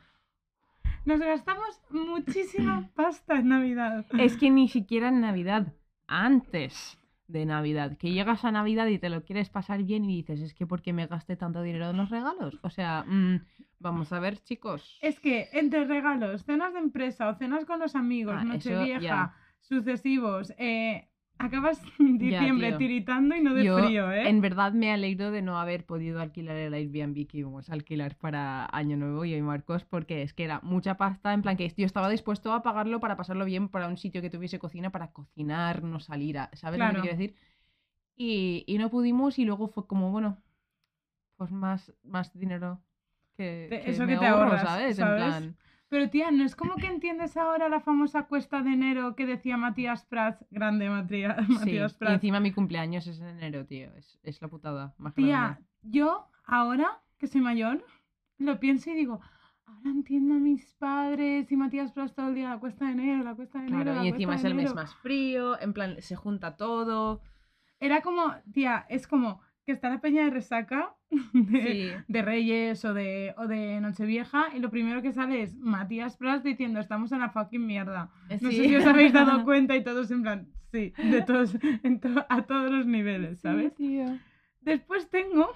Nos 1.06 1.19
gastamos 1.19 1.82
muchísima 1.89 2.89
pasta 2.95 3.39
en 3.39 3.50
Navidad. 3.50 4.06
Es 4.17 4.38
que 4.38 4.50
ni 4.50 4.67
siquiera 4.67 5.10
en 5.10 5.21
Navidad, 5.21 5.73
antes 6.08 6.97
de 7.28 7.45
Navidad, 7.45 7.97
que 7.97 8.12
llegas 8.12 8.45
a 8.45 8.52
Navidad 8.52 8.88
y 8.88 9.00
te 9.00 9.10
lo 9.10 9.23
quieres 9.23 9.50
pasar 9.50 9.84
bien 9.84 10.06
y 10.06 10.17
dices, 10.17 10.41
es 10.41 10.54
que 10.54 10.65
¿por 10.65 10.82
qué 10.82 10.93
me 10.93 11.08
gasté 11.08 11.36
tanto 11.36 11.62
dinero 11.62 11.89
en 11.89 11.97
los 11.97 12.10
regalos? 12.10 12.58
O 12.62 12.69
sea, 12.69 13.04
mm, 13.06 13.41
vamos 13.80 14.13
a 14.13 14.19
ver, 14.19 14.38
chicos. 14.39 14.97
Es 15.02 15.19
que 15.19 15.50
entre 15.54 15.86
regalos, 15.86 16.43
cenas 16.45 16.73
de 16.73 16.80
empresa 16.80 17.28
o 17.30 17.36
cenas 17.36 17.65
con 17.65 17.80
los 17.80 17.95
amigos, 17.95 18.36
Ah, 18.38 18.43
Nochevieja, 18.45 19.36
sucesivos, 19.60 20.54
eh, 20.58 21.10
acabas 21.39 21.82
Ya, 22.00 22.17
diciembre 22.19 22.73
tiritando 22.73 23.36
y 23.36 23.41
no 23.41 23.54
de 23.54 23.65
Yo, 23.65 23.80
frío, 23.80 24.12
¿eh? 24.12 24.28
en 24.28 24.41
verdad, 24.41 24.71
me 24.73 24.91
alegro 24.91 25.32
de 25.32 25.41
no 25.41 25.60
haber 25.60 25.86
podido 25.86 26.19
alquilar 26.21 26.58
el 26.58 26.73
Airbnb 26.73 27.28
que 27.28 27.38
íbamos 27.39 27.69
a 27.69 27.73
alquilar 27.73 28.15
para 28.17 28.67
Año 28.71 28.97
Nuevo 28.97 29.26
yo 29.26 29.38
y 29.38 29.41
Marcos, 29.41 29.84
porque 29.86 30.21
es 30.23 30.34
que 30.34 30.43
era 30.43 30.60
mucha 30.63 30.95
pasta, 30.97 31.34
en 31.34 31.41
plan 31.41 31.58
que 31.58 31.71
yo 31.78 31.86
estaba 31.86 32.10
dispuesto 32.10 32.54
a 32.54 32.63
pagarlo 32.63 33.00
para 33.00 33.15
pasarlo 33.17 33.45
bien 33.45 33.69
para 33.69 33.88
un 33.88 33.97
sitio 33.97 34.21
que 34.21 34.30
tuviese 34.30 34.60
cocina, 34.60 34.91
para 34.91 35.12
cocinar, 35.12 35.84
no 35.84 36.00
salir 36.00 36.38
a, 36.39 36.50
¿sabes 36.54 36.80
lo 36.80 36.86
Claro. 36.86 36.95
que 36.95 37.02
quiero 37.02 37.17
decir? 37.17 37.36
Y, 38.15 38.63
y 38.67 38.78
no 38.80 38.89
pudimos 38.89 39.39
y 39.39 39.45
luego 39.45 39.67
fue 39.67 39.88
como, 39.88 40.12
bueno, 40.12 40.38
pues 41.38 41.52
más, 41.52 41.93
más 42.04 42.34
dinero 42.38 42.82
que, 43.38 43.67
Te- 43.69 43.82
que 43.82 43.91
eso 43.91 44.06
me 44.06 44.13
que 44.13 44.17
te 44.19 44.26
ahorro, 44.28 44.45
ahorras, 44.52 44.62
¿sabes? 44.62 44.97
¿sabes? 44.97 45.00
En 45.00 45.15
plan, 45.15 45.58
Pero 45.89 46.10
tía, 46.10 46.32
¿no 46.32 46.43
es 46.43 46.56
como 46.56 46.76
que 46.76 46.88
entiendes 46.88 47.38
ahora 47.38 47.69
la 47.69 47.80
famosa 47.80 48.23
cuesta 48.23 48.62
de 48.62 48.73
enero 48.73 49.15
que 49.15 49.26
decía 49.26 49.56
Matías 49.56 50.06
Prats? 50.06 50.45
Grande 50.52 50.89
Matías, 50.89 51.38
sí. 51.47 51.54
Matías 51.54 51.93
Y 51.93 51.97
Prats. 51.97 52.13
encima 52.15 52.39
mi 52.39 52.52
cumpleaños 52.52 53.08
es 53.08 53.19
en 53.21 53.28
enero, 53.28 53.65
tío, 53.65 53.93
es, 53.95 54.19
es 54.23 54.41
la 54.41 54.50
putada 54.50 54.93
más 54.97 55.13
Tía, 55.13 55.60
yo 55.84 56.28
ahora 56.45 57.02
que 57.17 57.28
soy 57.28 57.41
mayor, 57.41 57.84
lo 58.38 58.60
pienso 58.60 58.89
y 58.91 58.95
digo, 58.95 59.21
ahora 59.65 59.89
entiendo 59.89 60.36
a 60.36 60.39
mis 60.39 60.73
padres 60.76 61.50
y 61.52 61.56
Matías 61.56 61.93
Prats 61.93 62.13
todo 62.13 62.28
el 62.30 62.36
día 62.36 62.50
la 62.50 62.60
cuesta 62.60 62.86
de 62.86 62.91
enero, 62.91 63.23
la 63.23 63.36
cuesta 63.36 63.60
de 63.60 63.67
enero. 63.67 63.84
Claro, 63.84 63.97
la 64.00 64.06
y 64.06 64.10
encima 64.10 64.36
es 64.36 64.43
el 64.43 64.56
mes 64.56 64.63
enero". 64.65 64.76
más 64.76 64.93
frío, 64.95 65.60
en 65.62 65.73
plan, 65.73 66.02
se 66.02 66.15
junta 66.17 66.58
todo. 66.58 67.21
Era 67.80 68.02
como, 68.02 68.34
tía, 68.52 68.86
es 68.89 69.08
como 69.08 69.39
que 69.67 69.73
está 69.73 69.89
la 69.89 69.99
peña 69.99 70.23
de 70.23 70.30
resaca 70.32 70.95
de, 71.34 71.62
Sí. 71.62 72.03
de 72.08 72.21
Reyes 72.21 72.84
o 72.86 72.93
de, 72.93 73.36
o 73.38 73.47
de 73.47 73.82
Nochevieja 73.82 74.45
y 74.56 74.60
lo 74.60 74.69
primero 74.71 75.01
que 75.01 75.12
sale 75.12 75.43
es 75.43 75.56
Matías 75.58 76.15
Prats 76.15 76.41
diciendo 76.43 76.80
estamos 76.80 77.12
en 77.12 77.19
la 77.19 77.30
fucking 77.30 77.65
mierda. 77.67 78.10
No 78.41 78.49
sé 78.49 78.63
si 78.65 78.75
os 78.77 78.86
habéis 78.86 79.12
dado 79.12 79.43
cuenta 79.43 79.75
y 79.75 79.84
todos 79.84 80.10
en 80.10 80.21
plan, 80.23 80.47
sí, 80.71 80.93
de 80.97 81.21
todos, 81.21 81.53
en 81.84 81.99
to- 81.99 82.25
a 82.30 82.43
todos 82.43 82.71
los 82.71 82.86
niveles, 82.88 83.41
¿sabes? 83.41 83.73
Sí, 83.77 83.84
tío. 83.89 84.17
Después 84.62 85.10
tengo 85.10 85.49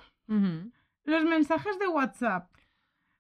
los 1.06 1.24
mensajes 1.26 1.80
de 1.80 1.88
WhatsApp. 1.88 2.52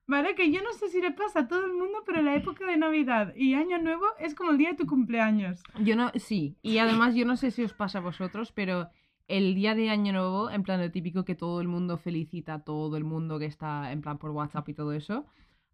¿Vale? 0.07 0.35
Que 0.35 0.51
yo 0.51 0.61
no 0.61 0.73
sé 0.73 0.89
si 0.89 0.99
le 0.99 1.11
pasa 1.11 1.41
a 1.41 1.47
todo 1.47 1.65
el 1.65 1.71
mundo, 1.71 1.99
pero 2.05 2.21
la 2.21 2.35
época 2.35 2.65
de 2.65 2.75
Navidad 2.75 3.33
y 3.33 3.53
Año 3.53 3.77
Nuevo 3.77 4.03
es 4.19 4.35
como 4.35 4.51
el 4.51 4.57
día 4.57 4.71
de 4.71 4.75
tu 4.75 4.85
cumpleaños. 4.85 5.63
Yo 5.79 5.95
no, 5.95 6.11
sí. 6.15 6.57
Y 6.61 6.79
además 6.79 7.15
yo 7.15 7.25
no 7.25 7.37
sé 7.37 7.49
si 7.51 7.63
os 7.63 7.71
pasa 7.71 7.99
a 7.99 8.01
vosotros, 8.01 8.51
pero 8.51 8.89
el 9.31 9.55
día 9.55 9.75
de 9.75 9.89
Año 9.89 10.11
Nuevo, 10.11 10.49
en 10.49 10.61
plan 10.61 10.81
lo 10.81 10.91
típico 10.91 11.23
que 11.23 11.35
todo 11.35 11.61
el 11.61 11.69
mundo 11.69 11.97
felicita 11.97 12.55
a 12.55 12.63
todo 12.65 12.97
el 12.97 13.05
mundo 13.05 13.39
que 13.39 13.45
está 13.45 13.93
en 13.93 14.01
plan 14.01 14.17
por 14.17 14.31
WhatsApp 14.31 14.67
y 14.67 14.73
todo 14.73 14.91
eso. 14.91 15.25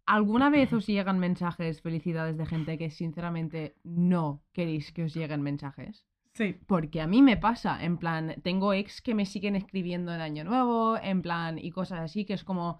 ¿Alguna 0.06 0.48
vez 0.48 0.72
os 0.72 0.86
llegan 0.86 1.18
mensajes, 1.18 1.82
felicidades 1.82 2.38
de 2.38 2.46
gente 2.46 2.78
que 2.78 2.90
sinceramente 2.90 3.74
no 3.82 4.42
queréis 4.52 4.92
que 4.92 5.02
os 5.02 5.12
lleguen 5.12 5.42
mensajes? 5.42 6.06
Sí. 6.34 6.56
Porque 6.68 7.00
a 7.00 7.08
mí 7.08 7.20
me 7.20 7.36
pasa, 7.36 7.84
en 7.84 7.98
plan, 7.98 8.36
tengo 8.44 8.72
ex 8.72 9.02
que 9.02 9.16
me 9.16 9.26
siguen 9.26 9.56
escribiendo 9.56 10.14
en 10.14 10.20
Año 10.20 10.44
Nuevo, 10.44 10.96
en 10.96 11.20
plan, 11.20 11.58
y 11.58 11.72
cosas 11.72 11.98
así, 11.98 12.24
que 12.24 12.34
es 12.34 12.44
como, 12.44 12.78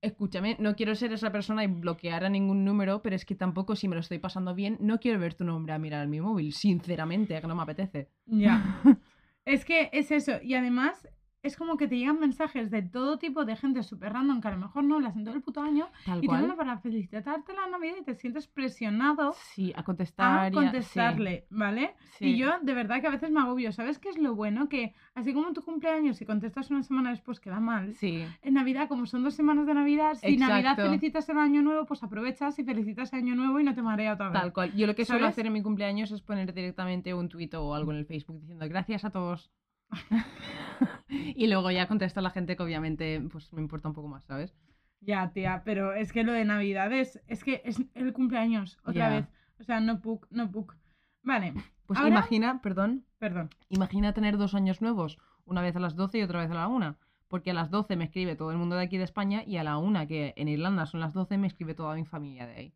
escúchame, 0.00 0.56
no 0.60 0.76
quiero 0.76 0.94
ser 0.94 1.12
esa 1.12 1.32
persona 1.32 1.64
y 1.64 1.66
bloquear 1.66 2.24
a 2.24 2.28
ningún 2.28 2.64
número, 2.64 3.02
pero 3.02 3.16
es 3.16 3.24
que 3.24 3.34
tampoco 3.34 3.74
si 3.74 3.88
me 3.88 3.96
lo 3.96 4.00
estoy 4.00 4.20
pasando 4.20 4.54
bien, 4.54 4.78
no 4.80 5.00
quiero 5.00 5.18
ver 5.18 5.34
tu 5.34 5.42
nombre 5.42 5.72
a 5.72 5.78
mirar 5.78 6.04
en 6.04 6.10
mi 6.10 6.20
móvil, 6.20 6.52
sinceramente, 6.52 7.40
que 7.40 7.46
no 7.48 7.56
me 7.56 7.62
apetece. 7.62 8.10
Ya. 8.26 8.80
es 9.48 9.64
que 9.64 9.90
es 9.92 10.10
eso, 10.10 10.38
y 10.42 10.54
además 10.54 11.08
es 11.42 11.56
como 11.56 11.76
que 11.76 11.86
te 11.86 11.96
llegan 11.96 12.18
mensajes 12.18 12.70
de 12.70 12.82
todo 12.82 13.18
tipo 13.18 13.44
de 13.44 13.54
gente 13.56 13.82
súper 13.82 14.12
random 14.12 14.40
que 14.40 14.48
a 14.48 14.50
lo 14.50 14.56
mejor 14.58 14.84
no 14.84 14.96
hablas 14.96 15.14
en 15.16 15.24
todo 15.24 15.34
el 15.34 15.42
puto 15.42 15.60
año 15.60 15.88
Tal 16.04 16.18
y 16.18 16.22
te 16.22 16.26
van 16.28 16.56
para 16.56 16.78
felicitarte 16.78 17.52
la 17.54 17.68
Navidad 17.68 17.94
y 18.00 18.04
te 18.04 18.14
sientes 18.14 18.48
presionado 18.48 19.34
Sí, 19.54 19.72
a 19.76 19.82
contestar. 19.84 20.38
a 20.40 20.48
y 20.48 20.52
contestarle, 20.52 21.46
¿vale? 21.50 21.94
Sí. 22.18 22.26
Y 22.30 22.38
yo 22.38 22.58
de 22.60 22.74
verdad 22.74 23.00
que 23.00 23.06
a 23.06 23.10
veces 23.10 23.30
me 23.30 23.40
agobio. 23.40 23.70
¿Sabes 23.72 23.98
qué 23.98 24.08
es 24.08 24.18
lo 24.18 24.34
bueno? 24.34 24.68
Que 24.68 24.94
así 25.14 25.32
como 25.32 25.48
en 25.48 25.54
tu 25.54 25.62
cumpleaños, 25.62 26.16
si 26.16 26.26
contestas 26.26 26.70
una 26.70 26.82
semana 26.82 27.10
después 27.10 27.38
queda 27.40 27.60
mal. 27.60 27.94
Sí. 27.94 28.24
En 28.42 28.54
Navidad, 28.54 28.88
como 28.88 29.06
son 29.06 29.22
dos 29.22 29.34
semanas 29.34 29.66
de 29.66 29.74
Navidad, 29.74 30.14
si 30.14 30.36
Navidad 30.36 30.72
Exacto. 30.72 30.82
felicitas 30.86 31.28
el 31.28 31.38
año 31.38 31.62
nuevo, 31.62 31.86
pues 31.86 32.02
aprovechas 32.02 32.58
y 32.58 32.64
felicitas 32.64 33.12
el 33.12 33.20
año 33.20 33.34
nuevo 33.36 33.60
y 33.60 33.64
no 33.64 33.74
te 33.74 33.82
marea 33.82 34.14
otra 34.14 34.30
vez. 34.30 34.40
Tal 34.40 34.52
cual. 34.52 34.72
Yo 34.74 34.86
lo 34.86 34.94
que 34.94 35.04
suelo 35.04 35.20
¿Sabes? 35.20 35.34
hacer 35.34 35.46
en 35.46 35.52
mi 35.52 35.62
cumpleaños 35.62 36.10
es 36.10 36.20
poner 36.20 36.52
directamente 36.52 37.14
un 37.14 37.28
tuit 37.28 37.54
o 37.54 37.74
algo 37.74 37.92
en 37.92 37.98
el 37.98 38.06
Facebook 38.06 38.40
diciendo 38.40 38.66
gracias 38.68 39.04
a 39.04 39.10
todos. 39.10 39.50
y 41.08 41.46
luego 41.46 41.70
ya 41.70 41.86
contesto 41.88 42.20
a 42.20 42.22
la 42.22 42.30
gente 42.30 42.56
que 42.56 42.62
obviamente 42.62 43.20
pues 43.32 43.52
me 43.52 43.60
importa 43.60 43.88
un 43.88 43.94
poco 43.94 44.08
más, 44.08 44.24
¿sabes? 44.24 44.54
Ya, 45.00 45.30
tía, 45.32 45.62
pero 45.64 45.92
es 45.94 46.12
que 46.12 46.24
lo 46.24 46.32
de 46.32 46.44
Navidad 46.44 46.92
es, 46.92 47.20
es 47.28 47.44
que 47.44 47.62
es 47.64 47.80
el 47.94 48.12
cumpleaños, 48.12 48.78
otra 48.82 48.92
Ya. 48.94 49.08
vez. 49.10 49.28
O 49.60 49.64
sea, 49.64 49.80
no 49.80 50.00
puc, 50.00 50.26
no 50.30 50.50
puc. 50.50 50.74
Vale, 51.22 51.54
Pues 51.86 51.98
Ahora- 51.98 52.10
imagina, 52.10 52.60
perdón, 52.60 53.04
perdón. 53.18 53.48
imagina 53.68 54.12
tener 54.12 54.36
dos 54.36 54.54
años 54.54 54.82
nuevos, 54.82 55.18
una 55.46 55.62
vez 55.62 55.74
a 55.76 55.80
las 55.80 55.96
12 55.96 56.18
y 56.18 56.22
otra 56.22 56.40
vez 56.40 56.50
a 56.50 56.54
la 56.54 56.68
1. 56.68 56.96
Porque 57.28 57.50
a 57.50 57.54
las 57.54 57.70
12 57.70 57.96
me 57.96 58.04
escribe 58.04 58.36
todo 58.36 58.50
el 58.52 58.56
mundo 58.58 58.76
de 58.76 58.82
aquí 58.84 58.96
de 58.98 59.04
España 59.04 59.42
y 59.46 59.56
a 59.58 59.64
la 59.64 59.76
1, 59.78 60.06
que 60.06 60.32
en 60.36 60.48
Irlanda 60.48 60.86
son 60.86 61.00
las 61.00 61.12
12, 61.12 61.36
me 61.38 61.46
escribe 61.46 61.74
toda 61.74 61.94
mi 61.94 62.04
familia 62.06 62.46
de 62.46 62.54
ahí. 62.54 62.74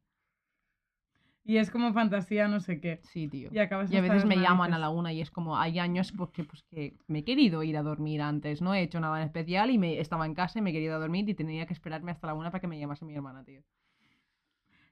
Y 1.44 1.56
es 1.56 1.70
como 1.70 1.92
fantasía, 1.92 2.46
no 2.46 2.60
sé 2.60 2.80
qué. 2.80 3.00
Sí, 3.02 3.26
tío. 3.28 3.50
Y 3.52 3.58
acabas 3.58 3.90
Y 3.90 3.96
a 3.96 4.00
veces 4.00 4.24
me 4.24 4.36
llaman 4.36 4.74
a 4.74 4.78
la 4.78 4.90
una 4.90 5.12
y 5.12 5.20
es 5.20 5.30
como, 5.30 5.58
hay 5.58 5.80
años 5.80 6.12
pues 6.16 6.30
que, 6.30 6.44
pues 6.44 6.62
que 6.62 6.96
me 7.08 7.20
he 7.20 7.24
querido 7.24 7.62
ir 7.64 7.76
a 7.76 7.82
dormir 7.82 8.22
antes, 8.22 8.62
no 8.62 8.74
he 8.74 8.82
hecho 8.82 9.00
nada 9.00 9.18
en 9.20 9.26
especial 9.26 9.70
y 9.70 9.78
me 9.78 9.98
estaba 9.98 10.24
en 10.26 10.34
casa 10.34 10.60
y 10.60 10.62
me 10.62 10.70
he 10.70 10.72
querido 10.72 11.00
dormir 11.00 11.28
y 11.28 11.34
tenía 11.34 11.66
que 11.66 11.72
esperarme 11.72 12.12
hasta 12.12 12.28
la 12.28 12.34
una 12.34 12.50
para 12.50 12.60
que 12.60 12.68
me 12.68 12.78
llamase 12.78 13.04
mi 13.04 13.14
hermana, 13.14 13.42
tío. 13.44 13.60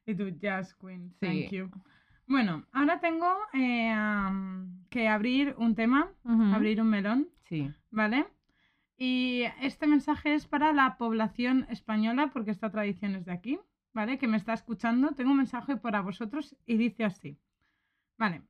Y 0.07 0.15
tú, 0.15 0.29
Jazz 0.31 0.75
Queen, 0.75 1.15
Sí. 1.21 1.27
thank 1.27 1.51
you. 1.53 1.71
Bueno, 2.27 2.65
ahora 2.73 3.01
tengo 3.01 3.29
eh, 3.55 3.95
que 4.89 5.09
abrir 5.09 5.55
un 5.59 5.75
tema, 5.75 6.13
abrir 6.25 6.81
un 6.81 6.89
melón, 6.89 7.29
Sí. 7.45 7.71
¿vale? 7.91 8.27
Y 8.97 9.45
este 9.63 9.87
mensaje 9.87 10.35
es 10.35 10.47
para 10.47 10.73
la 10.73 10.97
población 10.97 11.67
española, 11.71 12.31
porque 12.33 12.51
esta 12.51 12.71
tradición 12.71 13.15
es 13.15 13.25
de 13.25 13.33
aquí, 13.33 13.59
¿vale? 13.93 14.19
Que 14.19 14.29
me 14.29 14.37
está 14.37 14.53
escuchando. 14.53 15.13
Tengo 15.13 15.31
un 15.31 15.39
mensaje 15.39 15.77
para 15.77 16.01
vosotros 16.01 16.57
y 16.67 16.77
dice 16.77 17.05
así. 17.05 17.39
Vale. 18.19 18.43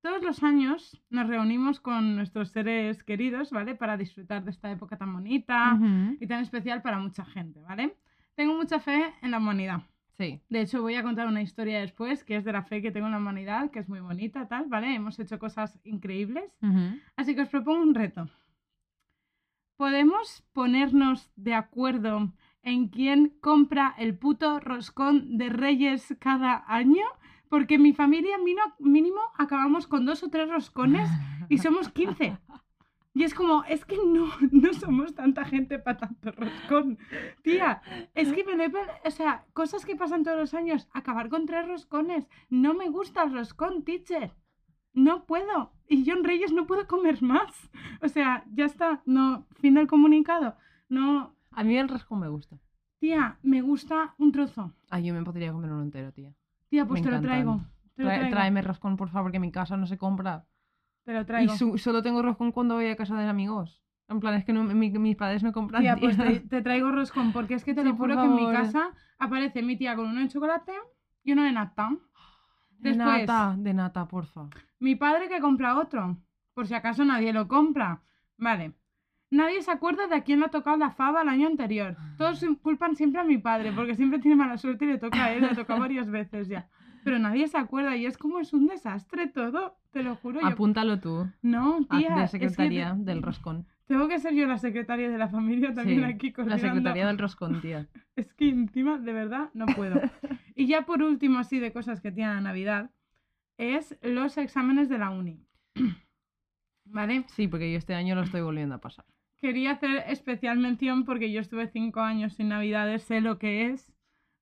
Todos 0.00 0.22
los 0.22 0.42
años 0.44 1.02
nos 1.10 1.26
reunimos 1.26 1.80
con 1.80 2.14
nuestros 2.14 2.50
seres 2.50 3.02
queridos, 3.02 3.50
¿vale? 3.50 3.74
Para 3.74 3.96
disfrutar 3.96 4.44
de 4.44 4.52
esta 4.52 4.70
época 4.70 4.96
tan 4.96 5.12
bonita 5.12 5.78
y 6.20 6.26
tan 6.28 6.42
especial 6.42 6.80
para 6.80 6.98
mucha 6.98 7.24
gente, 7.24 7.60
¿vale? 7.62 7.96
Tengo 8.36 8.54
mucha 8.54 8.78
fe 8.78 9.12
en 9.22 9.32
la 9.32 9.38
humanidad. 9.38 9.82
Sí. 10.16 10.40
De 10.48 10.60
hecho, 10.60 10.80
voy 10.80 10.94
a 10.94 11.02
contar 11.02 11.26
una 11.26 11.42
historia 11.42 11.80
después, 11.80 12.22
que 12.22 12.36
es 12.36 12.44
de 12.44 12.52
la 12.52 12.62
fe 12.62 12.80
que 12.80 12.92
tengo 12.92 13.06
en 13.06 13.12
la 13.12 13.18
humanidad, 13.18 13.70
que 13.70 13.80
es 13.80 13.88
muy 13.88 14.00
bonita, 14.00 14.46
tal, 14.46 14.66
¿vale? 14.68 14.94
Hemos 14.94 15.18
hecho 15.18 15.38
cosas 15.38 15.78
increíbles. 15.84 16.56
Así 17.16 17.34
que 17.34 17.42
os 17.42 17.48
propongo 17.48 17.82
un 17.82 17.94
reto. 17.94 18.30
¿Podemos 19.76 20.42
ponernos 20.52 21.30
de 21.36 21.54
acuerdo 21.54 22.32
en 22.66 22.88
quién 22.88 23.32
compra 23.40 23.94
el 23.96 24.18
puto 24.18 24.58
roscón 24.58 25.38
de 25.38 25.48
Reyes 25.48 26.16
cada 26.18 26.64
año? 26.66 27.04
Porque 27.48 27.78
mi 27.78 27.92
familia 27.92 28.36
mínimo 28.80 29.20
acabamos 29.38 29.86
con 29.86 30.04
dos 30.04 30.24
o 30.24 30.30
tres 30.30 30.50
roscones 30.50 31.08
y 31.48 31.58
somos 31.58 31.88
15. 31.90 32.36
Y 33.14 33.22
es 33.22 33.34
como, 33.34 33.62
es 33.64 33.84
que 33.84 33.96
no, 33.96 34.26
no 34.50 34.72
somos 34.74 35.14
tanta 35.14 35.44
gente 35.44 35.78
para 35.78 35.96
tanto 35.98 36.32
roscón. 36.32 36.98
Tía, 37.42 37.80
es 38.14 38.32
que 38.32 38.44
me 38.44 38.56
lo 38.56 38.64
O 39.04 39.10
sea, 39.10 39.46
cosas 39.52 39.86
que 39.86 39.94
pasan 39.94 40.24
todos 40.24 40.36
los 40.36 40.52
años. 40.52 40.88
Acabar 40.92 41.28
con 41.28 41.46
tres 41.46 41.68
roscones. 41.68 42.28
No 42.50 42.74
me 42.74 42.88
gusta 42.90 43.22
el 43.22 43.32
roscón, 43.32 43.84
teacher. 43.84 44.34
No 44.92 45.24
puedo. 45.24 45.72
Y 45.88 46.02
yo 46.02 46.14
en 46.14 46.24
Reyes 46.24 46.52
no 46.52 46.66
puedo 46.66 46.88
comer 46.88 47.22
más. 47.22 47.70
O 48.02 48.08
sea, 48.08 48.44
ya 48.52 48.64
está. 48.64 49.02
No, 49.06 49.46
fin 49.60 49.74
del 49.74 49.86
comunicado. 49.86 50.56
No, 50.88 51.35
A 51.56 51.64
mí 51.64 51.76
el 51.76 51.88
rascón 51.88 52.20
me 52.20 52.28
gusta. 52.28 52.56
tía, 52.98 53.38
me 53.42 53.60
gusta 53.62 54.14
un 54.18 54.30
trozo. 54.32 54.72
Ay, 54.90 55.04
yo 55.06 55.14
me 55.14 55.22
podría 55.22 55.52
comer 55.52 55.70
uno 55.70 55.82
entero, 55.82 56.12
tía. 56.12 56.32
Tía, 56.68 56.86
pues 56.86 57.00
Me 57.02 57.06
te 57.08 57.14
lo 57.16 57.20
traigo. 57.20 57.60
Te 57.94 58.02
lo 58.02 58.08
Trae- 58.08 58.18
traigo. 58.18 58.36
tráeme 58.36 58.62
rascón, 58.62 58.96
por 58.96 59.08
favor, 59.10 59.30
que 59.30 59.36
en 59.38 59.42
mi 59.42 59.50
casa 59.52 59.76
no 59.76 59.86
se 59.86 59.96
compra. 59.98 60.46
Te 61.04 61.12
lo 61.12 61.20
Y 61.22 61.24
traigo. 61.24 61.54
su- 61.56 61.78
solo 61.78 62.02
tengo 62.02 62.20
roscón 62.22 62.52
cuando 62.52 62.74
voy 62.74 62.86
a 62.88 62.96
casa 62.96 63.16
de 63.18 63.28
amigos. 63.28 63.82
En 64.08 64.20
plan, 64.20 64.34
es 64.34 64.44
que 64.44 64.52
no, 64.52 64.64
mi- 64.64 64.90
mis 64.90 65.16
padres 65.16 65.42
no 65.42 65.52
compran. 65.52 65.82
Tía, 65.82 65.96
pues 65.96 66.16
tía. 66.16 66.26
te, 66.26 66.40
te 66.40 66.62
traigo 66.62 66.90
roscón, 66.92 67.32
porque 67.32 67.54
es 67.54 67.64
que 67.64 67.74
te 67.74 67.82
Sí, 67.82 67.88
lo 67.88 67.96
por 67.96 68.08
juro 68.10 68.20
que 68.20 68.26
en 68.28 68.34
mi 68.34 68.42
favor. 68.42 68.54
casa 68.54 68.90
aparece 69.18 69.62
mi 69.62 69.76
tía 69.76 69.96
con 69.96 70.08
uno 70.08 70.20
de 70.20 70.28
chocolate 70.28 70.72
y 71.22 71.32
uno 71.32 71.42
de 71.44 71.52
nata. 71.52 71.90
De 72.78 72.90
Después, 72.90 73.20
nata, 73.26 73.54
de 73.58 73.74
nata, 73.74 74.06
porfa. 74.08 74.48
mi 74.78 74.94
padre 74.96 75.28
que 75.28 75.40
compra 75.40 75.78
otro, 75.78 76.18
por 76.54 76.66
si 76.66 76.74
acaso 76.74 77.04
nadie 77.04 77.32
lo 77.32 77.48
compra. 77.48 78.02
Vale. 78.36 78.74
Nadie 79.36 79.62
se 79.62 79.70
acuerda 79.70 80.06
de 80.06 80.14
a 80.16 80.22
quién 80.24 80.40
le 80.40 80.46
ha 80.46 80.50
tocado 80.50 80.76
la 80.76 80.90
fava 80.90 81.22
el 81.22 81.28
año 81.28 81.46
anterior. 81.46 81.96
Todos 82.16 82.38
sim- 82.40 82.56
culpan 82.56 82.96
siempre 82.96 83.20
a 83.20 83.24
mi 83.24 83.38
padre, 83.38 83.72
porque 83.72 83.94
siempre 83.94 84.18
tiene 84.18 84.36
mala 84.36 84.56
suerte 84.56 84.84
y 84.84 84.88
le 84.88 84.98
toca 84.98 85.24
a 85.26 85.32
él, 85.32 85.42
le 85.42 85.54
toca 85.54 85.74
varias 85.78 86.08
veces 86.10 86.48
ya. 86.48 86.68
Pero 87.04 87.18
nadie 87.18 87.46
se 87.46 87.58
acuerda 87.58 87.96
y 87.96 88.06
es 88.06 88.16
como 88.18 88.40
es 88.40 88.52
un 88.52 88.66
desastre 88.66 89.28
todo, 89.28 89.76
te 89.92 90.02
lo 90.02 90.16
juro. 90.16 90.40
yo- 90.40 90.46
Apúntalo 90.46 90.98
tú. 91.00 91.30
No, 91.42 91.84
tía. 91.90 92.14
de 92.16 92.24
es 92.24 92.30
que 92.32 92.38
secretaría 92.38 92.94
te- 92.96 93.04
del 93.04 93.22
roscón. 93.22 93.66
Tengo 93.86 94.08
que 94.08 94.18
ser 94.18 94.34
yo 94.34 94.46
la 94.46 94.58
secretaria 94.58 95.08
de 95.08 95.16
la 95.18 95.28
familia 95.28 95.72
también 95.72 96.00
Sí, 96.00 96.04
aquí 96.04 96.28
La 96.30 96.34
coordinando. 96.34 96.66
secretaría 96.66 97.06
del 97.06 97.18
roscón, 97.18 97.60
tía. 97.60 97.86
Es 98.16 98.32
que 98.34 98.48
encima, 98.48 98.98
de 98.98 99.12
verdad, 99.12 99.50
no 99.54 99.66
puedo. 99.66 100.00
y 100.56 100.66
ya 100.66 100.82
por 100.86 101.02
último, 101.02 101.38
así 101.38 101.58
de 101.60 101.72
cosas 101.72 102.00
que 102.00 102.10
tiene 102.10 102.34
la 102.34 102.40
Navidad, 102.40 102.90
es 103.58 103.96
los 104.02 104.36
exámenes 104.38 104.88
de 104.88 104.98
la 104.98 105.10
uni. 105.10 105.44
¿Vale? 106.86 107.24
Sí, 107.28 107.48
porque 107.48 107.70
yo 107.70 107.78
este 107.78 107.94
año 107.94 108.14
lo 108.14 108.22
estoy 108.22 108.40
volviendo 108.40 108.74
a 108.74 108.80
pasar. 108.80 109.04
Quería 109.38 109.72
hacer 109.72 110.04
especial 110.08 110.58
mención 110.58 111.04
porque 111.04 111.30
yo 111.30 111.40
estuve 111.40 111.68
cinco 111.68 112.00
años 112.00 112.34
sin 112.34 112.48
Navidades, 112.48 113.02
sé 113.02 113.20
lo 113.20 113.38
que 113.38 113.66
es, 113.66 113.92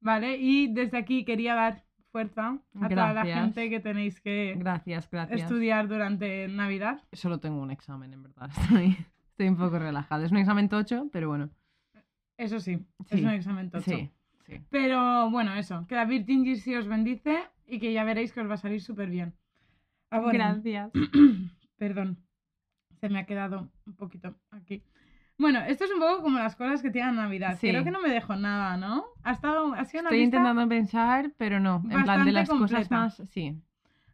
¿vale? 0.00 0.36
Y 0.38 0.72
desde 0.72 0.98
aquí 0.98 1.24
quería 1.24 1.54
dar 1.54 1.84
fuerza 2.12 2.58
a 2.80 2.88
toda 2.88 3.12
la 3.12 3.24
gente 3.24 3.68
que 3.68 3.80
tenéis 3.80 4.20
que 4.20 4.54
Gracias, 4.56 5.10
gracias. 5.10 5.40
estudiar 5.42 5.88
durante 5.88 6.46
Navidad. 6.46 7.02
Solo 7.12 7.40
tengo 7.40 7.60
un 7.60 7.72
examen, 7.72 8.12
en 8.12 8.22
verdad. 8.22 8.50
Estoy, 8.60 8.96
estoy 9.30 9.48
un 9.48 9.56
poco 9.56 9.80
relajada. 9.80 10.24
Es 10.24 10.30
un 10.30 10.38
examen 10.38 10.68
tocho, 10.68 11.08
pero 11.12 11.28
bueno. 11.28 11.50
Eso 12.36 12.60
sí, 12.60 12.78
Sí, 13.06 13.16
es 13.18 13.22
un 13.22 13.30
examen 13.30 13.70
tocho. 13.70 13.90
Sí, 13.90 14.10
sí. 14.46 14.60
Pero 14.70 15.28
bueno, 15.30 15.54
eso, 15.54 15.86
que 15.88 15.96
la 15.96 16.04
Virgin 16.04 16.44
Jersey 16.44 16.76
os 16.76 16.86
bendice 16.86 17.38
y 17.66 17.80
que 17.80 17.92
ya 17.92 18.04
veréis 18.04 18.32
que 18.32 18.40
os 18.40 18.48
va 18.48 18.54
a 18.54 18.58
salir 18.58 18.80
súper 18.80 19.10
bien. 19.10 19.34
Ah, 20.10 20.20
bueno, 20.20 20.38
Gracias. 20.38 20.92
Perdón, 21.78 22.18
se 23.04 23.10
me 23.10 23.18
ha 23.18 23.26
quedado 23.26 23.68
un 23.86 23.94
poquito 23.96 24.34
aquí. 24.50 24.82
Bueno, 25.36 25.60
esto 25.60 25.84
es 25.84 25.90
un 25.90 25.98
poco 26.00 26.22
como 26.22 26.38
las 26.38 26.56
cosas 26.56 26.80
que 26.80 26.90
tienen 26.90 27.16
Navidad. 27.16 27.58
Sí. 27.60 27.68
Creo 27.68 27.84
que 27.84 27.90
no 27.90 28.00
me 28.00 28.08
dejo 28.08 28.34
nada, 28.34 28.78
¿no? 28.78 29.04
Ha, 29.22 29.32
estado, 29.32 29.74
ha 29.74 29.84
sido 29.84 30.00
una 30.00 30.08
Estoy 30.08 30.20
lista- 30.20 30.36
intentando 30.38 30.66
pensar, 30.68 31.32
pero 31.36 31.60
no. 31.60 31.82
En 31.90 32.02
plan, 32.02 32.24
de 32.24 32.32
las 32.32 32.48
cosas 32.48 32.90
más. 32.90 33.22
Sí. 33.28 33.60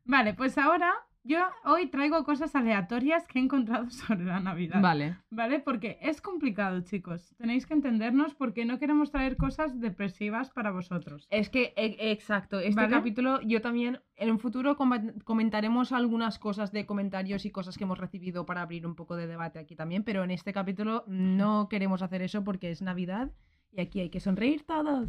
Vale, 0.05 0.35
pues 0.35 0.59
ahora 0.59 0.93
yo 1.23 1.39
hoy 1.65 1.89
traigo 1.89 2.25
cosas 2.25 2.55
aleatorias 2.55 3.27
que 3.27 3.39
he 3.39 3.43
encontrado 3.43 3.91
sobre 3.91 4.25
la 4.25 4.41
Navidad. 4.41 4.81
Vale. 4.81 5.17
¿Vale? 5.31 5.61
Porque 5.61 5.99
es 6.01 6.21
complicado, 6.21 6.81
chicos. 6.81 7.35
Tenéis 7.37 7.67
que 7.67 7.75
entendernos 7.75 8.35
porque 8.35 8.65
no 8.65 8.79
queremos 8.79 9.11
traer 9.11 9.37
cosas 9.37 9.81
depresivas 9.81 10.51
para 10.51 10.71
vosotros. 10.71 11.27
Es 11.31 11.51
que, 11.51 11.73
e- 11.77 12.11
exacto, 12.13 12.59
este 12.61 12.75
¿Vale? 12.81 12.91
capítulo 12.91 13.41
yo 13.43 13.61
también, 13.61 14.01
en 14.17 14.31
un 14.31 14.39
futuro 14.39 14.77
comentaremos 15.25 15.93
algunas 15.93 16.39
cosas 16.39 16.73
de 16.73 16.87
comentarios 16.87 17.45
y 17.45 17.51
cosas 17.51 17.77
que 17.77 17.85
hemos 17.85 17.99
recibido 17.99 18.47
para 18.47 18.63
abrir 18.63 18.87
un 18.87 18.95
poco 18.95 19.17
de 19.17 19.27
debate 19.27 19.59
aquí 19.59 19.77
también, 19.77 20.05
pero 20.05 20.25
en 20.25 20.31
este 20.31 20.53
capítulo 20.53 21.05
no 21.07 21.69
queremos 21.69 22.03
hacer 22.03 22.23
eso 22.23 22.45
porque 22.45 22.71
es 22.71 22.83
Navidad 22.83 23.31
Y 23.73 23.81
aquí 23.81 24.01
hay 24.01 24.11
que 24.11 24.21
sonreír 24.21 24.65
todos. 24.65 25.09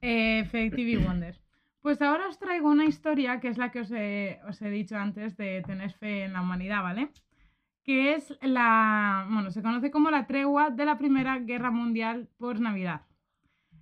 Effective 0.00 1.04
Wonder. 1.04 1.40
Pues 1.82 2.00
ahora 2.00 2.28
os 2.28 2.38
traigo 2.38 2.70
una 2.70 2.84
historia 2.84 3.40
que 3.40 3.48
es 3.48 3.58
la 3.58 3.70
que 3.72 3.80
os 3.80 3.90
he, 3.90 4.40
os 4.48 4.62
he 4.62 4.70
dicho 4.70 4.96
antes 4.96 5.36
de 5.36 5.62
tener 5.66 5.92
fe 5.92 6.24
en 6.24 6.32
la 6.32 6.40
humanidad, 6.42 6.82
¿vale? 6.82 7.10
Que 7.82 8.14
es 8.14 8.38
la, 8.40 9.26
bueno, 9.28 9.50
se 9.50 9.62
conoce 9.62 9.90
como 9.90 10.10
la 10.10 10.26
tregua 10.28 10.70
de 10.70 10.84
la 10.84 10.96
Primera 10.96 11.38
Guerra 11.40 11.72
Mundial 11.72 12.28
por 12.38 12.60
Navidad. 12.60 13.02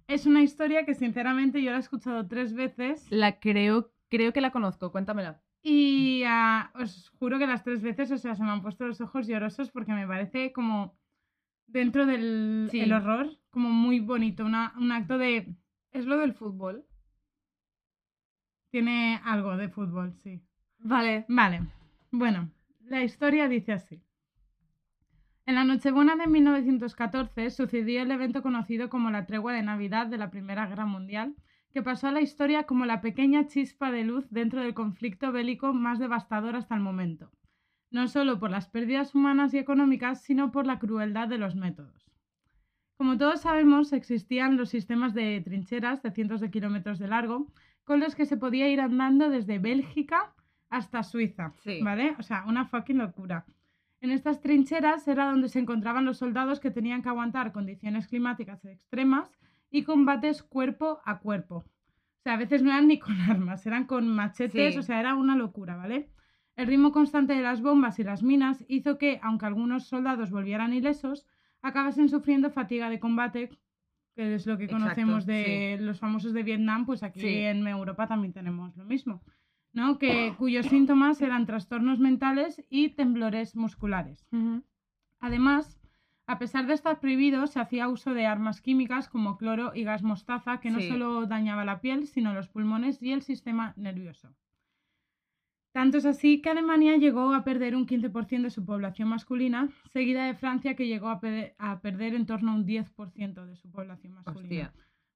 Es 0.08 0.24
una 0.26 0.42
historia 0.42 0.84
que 0.86 0.94
sinceramente 0.94 1.62
yo 1.62 1.70
la 1.72 1.76
he 1.76 1.80
escuchado 1.80 2.26
tres 2.26 2.54
veces. 2.54 3.06
La 3.10 3.38
creo, 3.38 3.92
creo 4.08 4.32
que 4.32 4.40
la 4.40 4.50
conozco, 4.50 4.90
cuéntamela. 4.90 5.42
Y 5.62 6.22
ah, 6.26 6.70
os 6.74 7.10
juro 7.18 7.38
que 7.38 7.46
las 7.46 7.62
tres 7.62 7.82
veces, 7.82 8.10
o 8.10 8.16
sea, 8.16 8.34
se 8.34 8.42
me 8.42 8.50
han 8.50 8.62
puesto 8.62 8.86
los 8.86 9.02
ojos 9.02 9.26
llorosos 9.26 9.70
porque 9.70 9.92
me 9.92 10.06
parece 10.06 10.52
como 10.52 10.96
dentro 11.66 12.06
del 12.06 12.68
Sí. 12.70 12.80
el 12.80 12.92
horror, 12.94 13.28
como 13.50 13.68
muy 13.68 14.00
bonito, 14.00 14.44
una- 14.44 14.72
un 14.78 14.90
acto 14.90 15.18
de... 15.18 15.54
¿Es 15.92 16.06
lo 16.06 16.16
del 16.16 16.32
fútbol? 16.32 16.86
Tiene 18.70 19.20
algo 19.24 19.56
de 19.56 19.68
fútbol, 19.68 20.14
sí. 20.22 20.40
Vale. 20.78 21.24
Vale, 21.28 21.62
bueno, 22.10 22.50
la 22.86 23.02
historia 23.02 23.48
dice 23.48 23.72
así. 23.72 24.00
En 25.46 25.56
la 25.56 25.64
Nochebuena 25.64 26.14
de 26.16 26.28
1914 26.28 27.50
sucedió 27.50 28.02
el 28.02 28.10
evento 28.10 28.42
conocido 28.42 28.88
como 28.88 29.10
la 29.10 29.26
tregua 29.26 29.52
de 29.52 29.62
Navidad 29.62 30.06
de 30.06 30.18
la 30.18 30.30
Primera 30.30 30.66
Guerra 30.66 30.86
Mundial, 30.86 31.34
que 31.72 31.82
pasó 31.82 32.08
a 32.08 32.12
la 32.12 32.20
historia 32.20 32.64
como 32.64 32.86
la 32.86 33.00
pequeña 33.00 33.46
chispa 33.46 33.90
de 33.90 34.04
luz 34.04 34.30
dentro 34.30 34.60
del 34.60 34.74
conflicto 34.74 35.32
bélico 35.32 35.72
más 35.72 35.98
devastador 35.98 36.56
hasta 36.56 36.74
el 36.74 36.80
momento, 36.80 37.30
no 37.90 38.08
solo 38.08 38.38
por 38.38 38.50
las 38.50 38.68
pérdidas 38.68 39.14
humanas 39.14 39.54
y 39.54 39.58
económicas, 39.58 40.22
sino 40.22 40.52
por 40.52 40.66
la 40.66 40.78
crueldad 40.78 41.28
de 41.28 41.38
los 41.38 41.56
métodos. 41.56 42.10
Como 42.96 43.16
todos 43.16 43.40
sabemos, 43.40 43.92
existían 43.92 44.56
los 44.56 44.68
sistemas 44.68 45.14
de 45.14 45.40
trincheras 45.40 46.02
de 46.02 46.10
cientos 46.10 46.40
de 46.40 46.50
kilómetros 46.50 46.98
de 46.98 47.08
largo, 47.08 47.46
con 47.90 47.98
los 47.98 48.14
que 48.14 48.24
se 48.24 48.36
podía 48.36 48.68
ir 48.68 48.80
andando 48.80 49.30
desde 49.30 49.58
Bélgica 49.58 50.32
hasta 50.68 51.02
Suiza, 51.02 51.54
Sí. 51.56 51.80
¿vale? 51.82 52.14
O 52.20 52.22
sea, 52.22 52.44
una 52.46 52.64
fucking 52.64 52.98
locura. 52.98 53.44
En 54.00 54.12
estas 54.12 54.40
trincheras 54.40 55.08
era 55.08 55.28
donde 55.28 55.48
se 55.48 55.58
encontraban 55.58 56.04
los 56.04 56.18
soldados 56.18 56.60
que 56.60 56.70
tenían 56.70 57.02
que 57.02 57.08
aguantar 57.08 57.50
condiciones 57.50 58.06
climáticas 58.06 58.64
extremas 58.64 59.36
y 59.72 59.82
combates 59.82 60.44
cuerpo 60.44 61.00
a 61.04 61.18
cuerpo. 61.18 61.56
O 61.56 62.22
sea, 62.22 62.34
a 62.34 62.36
veces 62.36 62.62
no 62.62 62.70
eran 62.70 62.86
ni 62.86 63.00
con 63.00 63.20
armas, 63.22 63.66
eran 63.66 63.86
con 63.86 64.06
machetes, 64.06 64.74
Sí. 64.74 64.78
o 64.78 64.82
sea, 64.84 65.00
era 65.00 65.16
una 65.16 65.34
locura, 65.34 65.74
¿vale? 65.74 66.10
El 66.54 66.68
ritmo 66.68 66.92
constante 66.92 67.32
de 67.32 67.42
las 67.42 67.60
bombas 67.60 67.98
y 67.98 68.04
las 68.04 68.22
minas 68.22 68.64
hizo 68.68 68.98
que, 68.98 69.18
aunque 69.20 69.46
algunos 69.46 69.88
soldados 69.88 70.30
volvieran 70.30 70.72
ilesos, 70.72 71.26
acabasen 71.60 72.08
sufriendo 72.08 72.50
fatiga 72.50 72.88
de 72.88 73.00
combate, 73.00 73.50
que 74.20 74.34
es 74.34 74.46
lo 74.46 74.58
que 74.58 74.64
Exacto, 74.64 74.84
conocemos 74.84 75.24
de 75.24 75.78
los 75.80 75.98
famosos 75.98 76.34
de 76.34 76.42
Vietnam, 76.42 76.84
pues 76.84 77.02
aquí 77.02 77.20
Sí. 77.20 77.36
en 77.38 77.66
Europa 77.66 78.06
también 78.06 78.32
tenemos 78.34 78.76
lo 78.76 78.84
mismo. 78.84 79.22
¿no? 79.72 79.98
Que, 79.98 80.34
cuyos 80.36 80.66
síntomas 80.66 81.22
eran 81.22 81.46
trastornos 81.46 82.00
mentales 82.00 82.62
y 82.68 82.88
temblores 82.90 83.54
musculares. 83.54 84.26
Además, 85.20 85.78
a 86.26 86.38
pesar 86.40 86.66
de 86.66 86.74
estar 86.74 86.98
prohibido, 87.00 87.46
se 87.46 87.60
hacía 87.60 87.88
uso 87.88 88.12
de 88.12 88.26
armas 88.26 88.60
químicas 88.60 89.08
como 89.08 89.36
cloro 89.38 89.72
y 89.74 89.84
gas 89.84 90.02
mostaza 90.02 90.58
que 90.60 90.70
no 90.70 90.80
Sí. 90.80 90.88
solo 90.88 91.24
dañaba 91.26 91.64
la 91.64 91.80
piel, 91.80 92.06
sino 92.08 92.34
los 92.34 92.48
pulmones 92.48 93.00
y 93.00 93.12
el 93.12 93.22
sistema 93.22 93.72
nervioso. 93.76 94.34
Tanto 95.72 95.98
es 95.98 96.04
así 96.06 96.42
que 96.42 96.50
Alemania 96.50 96.96
llegó 96.96 97.32
a 97.32 97.44
perder 97.44 97.76
un 97.76 97.86
15% 97.86 98.42
de 98.42 98.50
su 98.50 98.64
población 98.64 99.08
masculina, 99.08 99.68
seguida 99.92 100.24
de 100.26 100.34
Francia 100.34 100.74
que 100.74 100.88
llegó 100.88 101.08
a, 101.08 101.20
pe- 101.20 101.54
a 101.58 101.80
perder 101.80 102.14
en 102.14 102.26
torno 102.26 102.50
a 102.50 102.54
un 102.54 102.66
10% 102.66 103.46
de 103.46 103.56
su 103.56 103.70
población 103.70 104.14
masculina. 104.14 104.40
Hostia. 104.66 104.72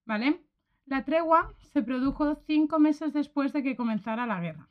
¿Vale? 0.07 0.40
La 0.87 1.05
tregua 1.05 1.53
se 1.73 1.83
produjo 1.83 2.37
cinco 2.47 2.79
meses 2.79 3.12
después 3.12 3.53
de 3.53 3.62
que 3.62 3.75
comenzara 3.77 4.27
la 4.27 4.40
guerra. 4.40 4.69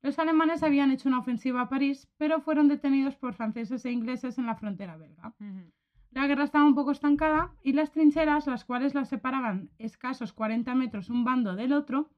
Los 0.00 0.18
alemanes 0.18 0.62
habían 0.62 0.90
hecho 0.90 1.08
una 1.08 1.18
ofensiva 1.18 1.60
a 1.60 1.68
París, 1.68 2.08
pero 2.16 2.40
fueron 2.40 2.68
detenidos 2.68 3.16
por 3.16 3.34
franceses 3.34 3.84
e 3.84 3.90
ingleses 3.92 4.38
en 4.38 4.46
la 4.46 4.54
frontera 4.56 4.96
belga. 4.96 5.34
La 6.10 6.26
guerra 6.26 6.44
estaba 6.44 6.64
un 6.64 6.74
poco 6.74 6.90
estancada 6.90 7.52
y 7.62 7.72
las 7.72 7.90
trincheras, 7.92 8.46
las 8.46 8.64
cuales 8.64 8.94
las 8.94 9.08
separaban 9.08 9.70
escasos 9.78 10.32
40 10.32 10.74
metros 10.74 11.08
un 11.10 11.24
bando 11.24 11.54
del 11.54 11.72
otro, 11.72 12.10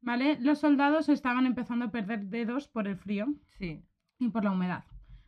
¿vale? 0.00 0.38
Los 0.40 0.58
soldados 0.60 1.08
estaban 1.08 1.46
empezando 1.46 1.86
a 1.86 1.90
perder 1.90 2.26
dedos 2.26 2.68
por 2.68 2.86
el 2.88 2.96
frío 2.96 3.26
Sí. 3.58 3.82
y 4.18 4.28
por 4.28 4.44
la 4.44 4.52
humedad. 4.52 4.84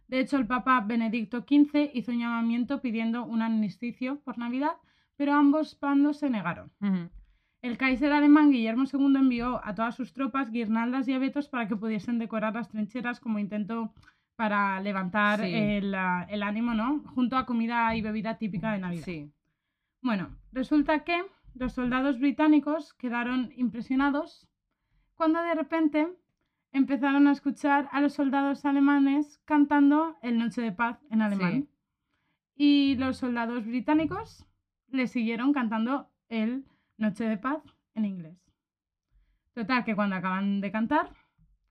De 0.07 0.21
hecho, 0.21 0.37
el 0.39 0.47
Papa 0.47 0.81
Benedicto 0.81 1.41
XV 1.47 1.91
hizo 1.95 2.13
un 2.13 2.19
llamamiento 2.21 2.81
pidiendo 2.81 3.25
un 3.27 3.43
armisticio 3.43 4.21
por 4.21 4.39
Navidad, 4.39 4.73
pero 5.17 5.35
ambos 5.35 5.79
bandos 5.81 6.19
se 6.19 6.31
negaron. 6.31 6.71
El 7.61 7.77
Kaiser 7.77 8.13
alemán 8.13 8.51
Guillermo 8.51 8.85
II 8.91 9.17
envió 9.17 9.61
a 9.67 9.75
todas 9.75 9.97
sus 9.97 10.13
tropas 10.13 10.51
guirnaldas 10.51 11.09
y 11.09 11.13
abetos 11.13 11.49
para 11.49 11.67
que 11.69 11.77
pudiesen 11.77 12.19
decorar 12.19 12.55
las 12.55 12.69
trincheras 12.69 13.19
como 13.21 13.39
intento 13.39 13.93
para 14.37 14.81
levantar 14.81 15.41
Sí. 15.41 15.53
el, 15.53 15.95
ah, 15.95 16.25
el 16.31 16.45
ánimo, 16.45 16.73
¿no? 16.73 17.01
Junto 17.15 17.37
a 17.37 17.45
comida 17.45 17.95
y 17.97 18.01
bebida 18.01 18.39
típica 18.39 18.73
de 18.73 18.79
Navidad. 18.79 19.05
Sí. 19.05 19.31
Bueno, 20.01 20.29
resulta 20.53 21.03
que 21.03 21.21
los 21.55 21.73
soldados 21.73 22.21
británicos 22.21 22.95
quedaron 22.95 23.51
impresionados 23.57 24.49
cuando 25.19 25.43
de 25.43 25.55
repente 25.57 26.09
empezaron 26.71 27.27
a 27.27 27.33
escuchar 27.33 27.89
a 27.91 28.01
los 28.01 28.15
soldados 28.15 28.65
alemanes 28.65 29.39
cantando 29.45 30.17
el 30.23 30.39
Noche 30.39 30.63
de 30.63 30.71
Paz 30.71 31.01
en 31.11 31.23
alemán. 31.23 31.69
Y 32.55 32.95
los 32.97 33.19
soldados 33.19 33.67
británicos 33.67 34.47
le 34.87 35.09
siguieron 35.09 35.53
cantando 35.53 36.09
el 36.29 36.65
Noche 36.99 37.25
de 37.25 37.37
Paz 37.37 37.61
en 37.97 38.05
inglés. 38.05 38.39
Total, 39.55 39.85
que 39.85 39.97
cuando 39.97 40.15
acaban 40.15 40.61
de 40.61 40.71
cantar, 40.71 41.13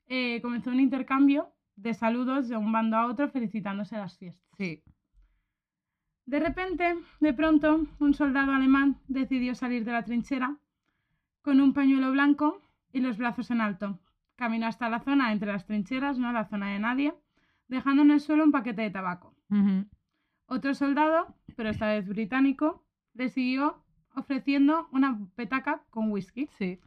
eh, 0.08 0.42
comenzó 0.42 0.70
un 0.70 0.82
intercambio 0.82 1.54
de 1.78 1.94
saludos 1.94 2.50
de 2.50 2.58
un 2.58 2.74
bando 2.74 2.98
a 2.98 3.06
otro 3.06 3.30
felicitándose 3.30 3.96
las 3.96 4.18
fiestas. 4.18 4.46
Sí. 4.58 4.84
De 6.26 6.40
repente, 6.42 6.98
de 7.22 7.34
pronto, 7.34 7.88
un 8.00 8.14
soldado 8.14 8.52
alemán 8.52 9.00
decidió 9.08 9.56
salir 9.56 9.86
de 9.86 9.94
la 9.94 10.04
trinchera 10.04 10.58
con 11.42 11.62
un 11.62 11.74
pañuelo 11.74 12.12
blanco 12.12 12.62
y 12.98 13.02
los 13.02 13.18
brazos 13.18 13.52
en 13.52 13.62
alto. 13.62 14.00
Caminó 14.36 14.68
hasta 14.68 14.90
la 14.90 15.00
zona 15.00 15.32
entre 15.32 15.52
las 15.52 15.66
trincheras, 15.66 16.18
no 16.18 16.32
la 16.32 16.46
zona 16.46 16.72
de 16.74 16.80
nadie, 16.80 17.14
dejando 17.68 18.04
en 18.04 18.12
el 18.12 18.20
suelo 18.20 18.44
un 18.44 18.52
paquete 18.52 18.82
de 18.82 18.92
tabaco. 18.92 19.34
Otro 20.48 20.74
soldado, 20.74 21.36
pero 21.56 21.70
esta 21.70 21.88
vez 21.88 22.08
británico, 22.08 22.86
le 23.14 23.30
siguió 23.30 23.84
ofreciendo 24.16 24.88
una 24.92 25.20
petaca 25.36 25.84
con 25.90 26.12
whisky. 26.12 26.48
Sí. 26.58 26.80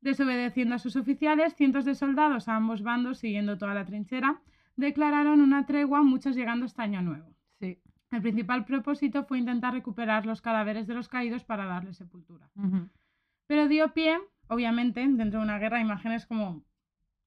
Desobedeciendo 0.00 0.74
a 0.74 0.78
sus 0.78 0.96
oficiales, 0.96 1.54
cientos 1.54 1.84
de 1.84 1.94
soldados 1.94 2.48
a 2.48 2.56
ambos 2.56 2.82
bandos, 2.82 3.18
siguiendo 3.18 3.58
toda 3.58 3.74
la 3.74 3.84
trinchera, 3.84 4.40
declararon 4.76 5.40
una 5.40 5.66
tregua, 5.66 6.02
muchos 6.02 6.36
llegando 6.36 6.66
hasta 6.66 6.82
Año 6.82 7.02
Nuevo. 7.02 7.34
Sí. 7.58 7.80
El 8.10 8.22
principal 8.22 8.64
propósito 8.64 9.24
fue 9.24 9.38
intentar 9.38 9.72
recuperar 9.72 10.26
los 10.26 10.40
cadáveres 10.40 10.86
de 10.86 10.94
los 10.94 11.08
caídos 11.08 11.44
para 11.44 11.66
darles 11.66 11.96
sepultura. 11.96 12.50
Pero 13.46 13.68
dio 13.68 13.92
pie, 13.94 14.18
obviamente, 14.48 15.00
dentro 15.00 15.40
de 15.40 15.44
una 15.44 15.58
guerra, 15.58 15.80
imágenes 15.80 16.26
como 16.26 16.62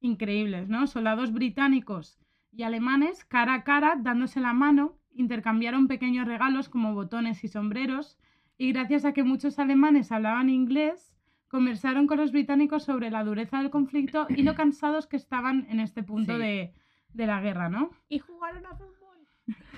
increíbles, 0.01 0.69
¿no? 0.69 0.88
Soldados 0.88 1.34
británicos 1.34 2.19
y 2.51 2.63
alemanes 2.63 3.25
cara 3.25 3.53
a 3.53 3.63
cara, 3.63 3.95
dándose 3.99 4.39
la 4.39 4.53
mano, 4.53 4.97
intercambiaron 5.13 5.88
pequeños 5.88 6.27
regalos 6.27 6.69
como 6.69 6.93
botones 6.93 7.43
y 7.43 7.47
sombreros, 7.47 8.17
y 8.58 8.71
gracias 8.71 9.05
a 9.05 9.13
que 9.13 9.23
muchos 9.23 9.60
alemanes 9.60 10.12
hablaban 10.12 10.49
inglés, 10.49 11.15
conversaron 11.47 12.08
con 12.08 12.17
los 12.17 12.32
británicos 12.32 12.84
sobre 12.84 13.10
la 13.10 13.23
dureza 13.23 13.60
del 13.60 13.69
conflicto 13.69 14.27
y 14.29 14.43
lo 14.43 14.55
cansados 14.55 15.08
que 15.08 15.17
estaban 15.17 15.65
en 15.69 15.79
este 15.79 16.03
punto 16.03 16.34
Sí. 16.34 16.39
de, 16.39 16.73
de 17.13 17.27
la 17.27 17.41
guerra, 17.41 17.69
¿no? 17.69 17.89
Y 18.08 18.19
jugaron 18.19 18.65
a 18.65 18.75
fútbol. 18.75 18.98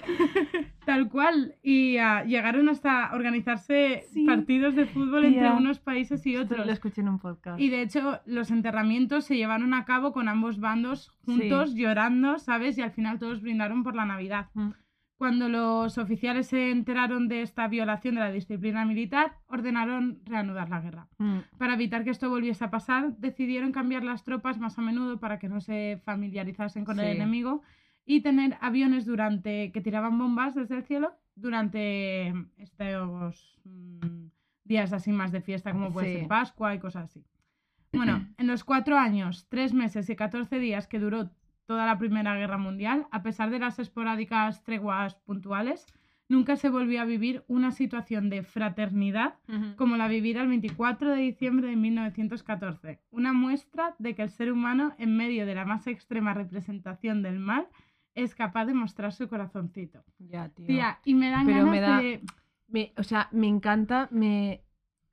Tal 0.86 1.10
cual. 1.10 1.56
Y 1.62 1.98
ah, 1.98 2.24
llegaron 2.24 2.70
hasta 2.70 3.12
organizarse 3.14 4.04
Sí. 4.12 4.26
partidos 4.26 4.76
de 4.76 4.86
fútbol 4.86 5.26
entre 5.26 5.50
unos 5.52 5.80
países 5.80 6.26
y 6.26 6.36
Esto 6.36 6.54
otros. 6.54 6.66
Lo 6.66 6.74
escuché 6.74 7.02
en 7.02 7.10
un 7.10 7.20
podcast. 7.20 7.60
Y 7.60 7.70
de 7.70 7.82
hecho, 7.82 8.20
los 8.26 8.52
enterramientos 8.52 9.26
se 9.26 9.38
llevaron 9.38 9.74
a 9.74 9.86
cabo 9.86 10.12
con 10.12 10.28
ambos 10.28 10.60
bandos 10.60 11.10
juntos, 11.26 11.76
llorando, 11.76 12.40
¿sabes? 12.40 12.78
Y 12.78 12.82
al 12.82 12.92
final 12.92 13.20
todos 13.20 13.42
brindaron 13.42 13.84
por 13.84 13.96
la 13.96 14.06
Navidad. 14.06 14.50
Mm. 14.54 14.72
Cuando 15.18 15.50
los 15.50 16.00
oficiales 16.00 16.48
se 16.48 16.72
enteraron 16.72 17.28
de 17.28 17.44
esta 17.44 17.68
violación 17.68 18.16
de 18.16 18.22
la 18.22 18.32
disciplina 18.32 18.86
militar, 18.86 19.34
ordenaron 19.46 20.20
reanudar 20.26 20.70
la 20.70 20.82
guerra. 20.82 21.08
Mm. 21.20 21.38
Para 21.60 21.76
evitar 21.76 22.04
que 22.04 22.10
esto 22.10 22.28
volviese 22.28 22.66
a 22.66 22.72
pasar, 22.72 23.16
decidieron 23.18 23.72
cambiar 23.72 24.04
las 24.04 24.24
tropas 24.24 24.58
más 24.58 24.80
a 24.80 24.82
menudo 24.82 25.20
para 25.20 25.38
que 25.38 25.48
no 25.48 25.62
se 25.62 26.02
familiarizasen 26.06 26.86
con 26.86 27.00
el 27.00 27.06
enemigo 27.16 27.62
y 28.06 28.22
tener 28.22 28.58
aviones 28.62 29.06
durante 29.06 29.72
que 29.72 29.82
tiraban 29.82 30.18
bombas 30.18 30.56
desde 30.56 30.76
el 30.78 30.84
cielo 30.84 31.14
durante 31.36 32.34
estos 32.58 33.60
mm, 33.64 34.28
días 34.64 34.94
así 34.94 35.12
más 35.12 35.32
de 35.32 35.42
fiesta 35.42 35.72
como 35.72 35.92
puede 35.92 36.14
Sí. 36.14 36.20
ser 36.20 36.28
Pascua 36.28 36.74
y 36.76 36.80
cosas 36.80 37.06
así. 37.06 37.24
Bueno, 37.94 38.26
en 38.38 38.48
los 38.48 38.64
cuatro 38.64 38.98
años, 38.98 39.48
tres 39.50 39.74
meses 39.74 40.10
y 40.10 40.16
14 40.16 40.60
días 40.60 40.88
que 40.88 40.98
duró 41.00 41.30
toda 41.66 41.86
la 41.86 41.98
Primera 41.98 42.36
Guerra 42.36 42.58
Mundial, 42.58 43.06
a 43.12 43.22
pesar 43.22 43.50
de 43.50 43.60
las 43.60 43.80
esporádicas 43.80 44.64
treguas 44.64 45.16
puntuales, 45.16 45.86
nunca 46.30 46.56
se 46.56 46.70
volvió 46.70 47.02
a 47.02 47.06
vivir 47.06 47.44
una 47.48 47.72
situación 47.72 48.30
de 48.30 48.44
fraternidad 48.44 49.36
como 49.76 49.98
la 49.98 50.08
vivida 50.08 50.42
el 50.42 50.48
24 50.48 51.12
de 51.12 51.18
diciembre 51.22 51.68
de 51.68 51.76
1914. 51.76 53.00
Una 53.12 53.34
muestra 53.34 53.96
de 54.00 54.16
que 54.16 54.22
el 54.24 54.30
ser 54.30 54.52
humano, 54.54 54.94
en 54.98 55.18
medio 55.18 55.46
de 55.46 55.56
la 55.56 55.66
más 55.66 55.86
extrema 55.88 56.34
representación 56.34 57.22
del 57.22 57.40
mal, 57.40 57.68
es 58.16 58.36
capaz 58.36 58.66
de 58.66 58.74
mostrar 58.74 59.14
su 59.14 59.28
corazoncito. 59.28 60.04
Ya, 60.20 60.50
tío. 60.50 60.68
Tía, 60.68 61.00
y 61.06 61.16
me 61.16 61.30
dan 61.30 61.46
Pero 61.46 61.58
ganas 61.60 61.72
me 61.72 61.82
da- 61.82 62.02
de... 62.02 62.22
Me- 62.68 62.94
o 62.98 63.04
sea, 63.04 63.28
me 63.32 63.48
encanta, 63.48 64.08
me, 64.12 64.64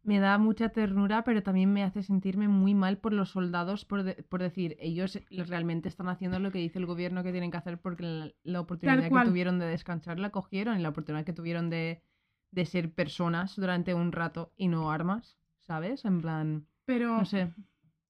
me 0.04 0.20
da 0.20 0.38
mucha 0.38 0.68
ternura, 0.68 1.24
pero 1.24 1.42
también 1.42 1.72
me 1.72 1.82
hace 1.82 2.02
sentirme 2.04 2.46
muy 2.46 2.72
mal 2.74 2.98
por 2.98 3.12
los 3.12 3.30
soldados, 3.30 3.84
por, 3.84 4.04
de- 4.04 4.22
por 4.22 4.40
decir, 4.42 4.76
ellos 4.78 5.18
realmente 5.30 5.88
están 5.88 6.08
haciendo 6.08 6.38
lo 6.38 6.52
que 6.52 6.58
dice 6.60 6.78
el 6.78 6.86
gobierno 6.86 7.22
que 7.24 7.32
tienen 7.32 7.50
que 7.50 7.56
hacer 7.56 7.80
porque 7.80 8.04
la, 8.04 8.32
la 8.44 8.60
oportunidad 8.60 9.02
que 9.02 9.08
tuvieron 9.30 9.58
de 9.58 9.66
descansar 9.66 10.20
la 10.20 10.30
cogieron 10.30 10.78
y 10.78 10.82
la 10.82 10.90
oportunidad 10.90 11.24
que 11.24 11.32
tuvieron 11.32 11.68
de, 11.68 12.00
de 12.52 12.64
ser 12.64 12.92
personas 12.92 13.56
durante 13.56 13.92
un 13.94 14.12
rato 14.12 14.52
y 14.56 14.68
no 14.68 14.90
armas, 14.92 15.36
¿sabes? 15.60 16.04
En 16.04 16.20
plan, 16.20 16.66
Pero 16.84 17.18
no 17.18 17.24
sé. 17.24 17.52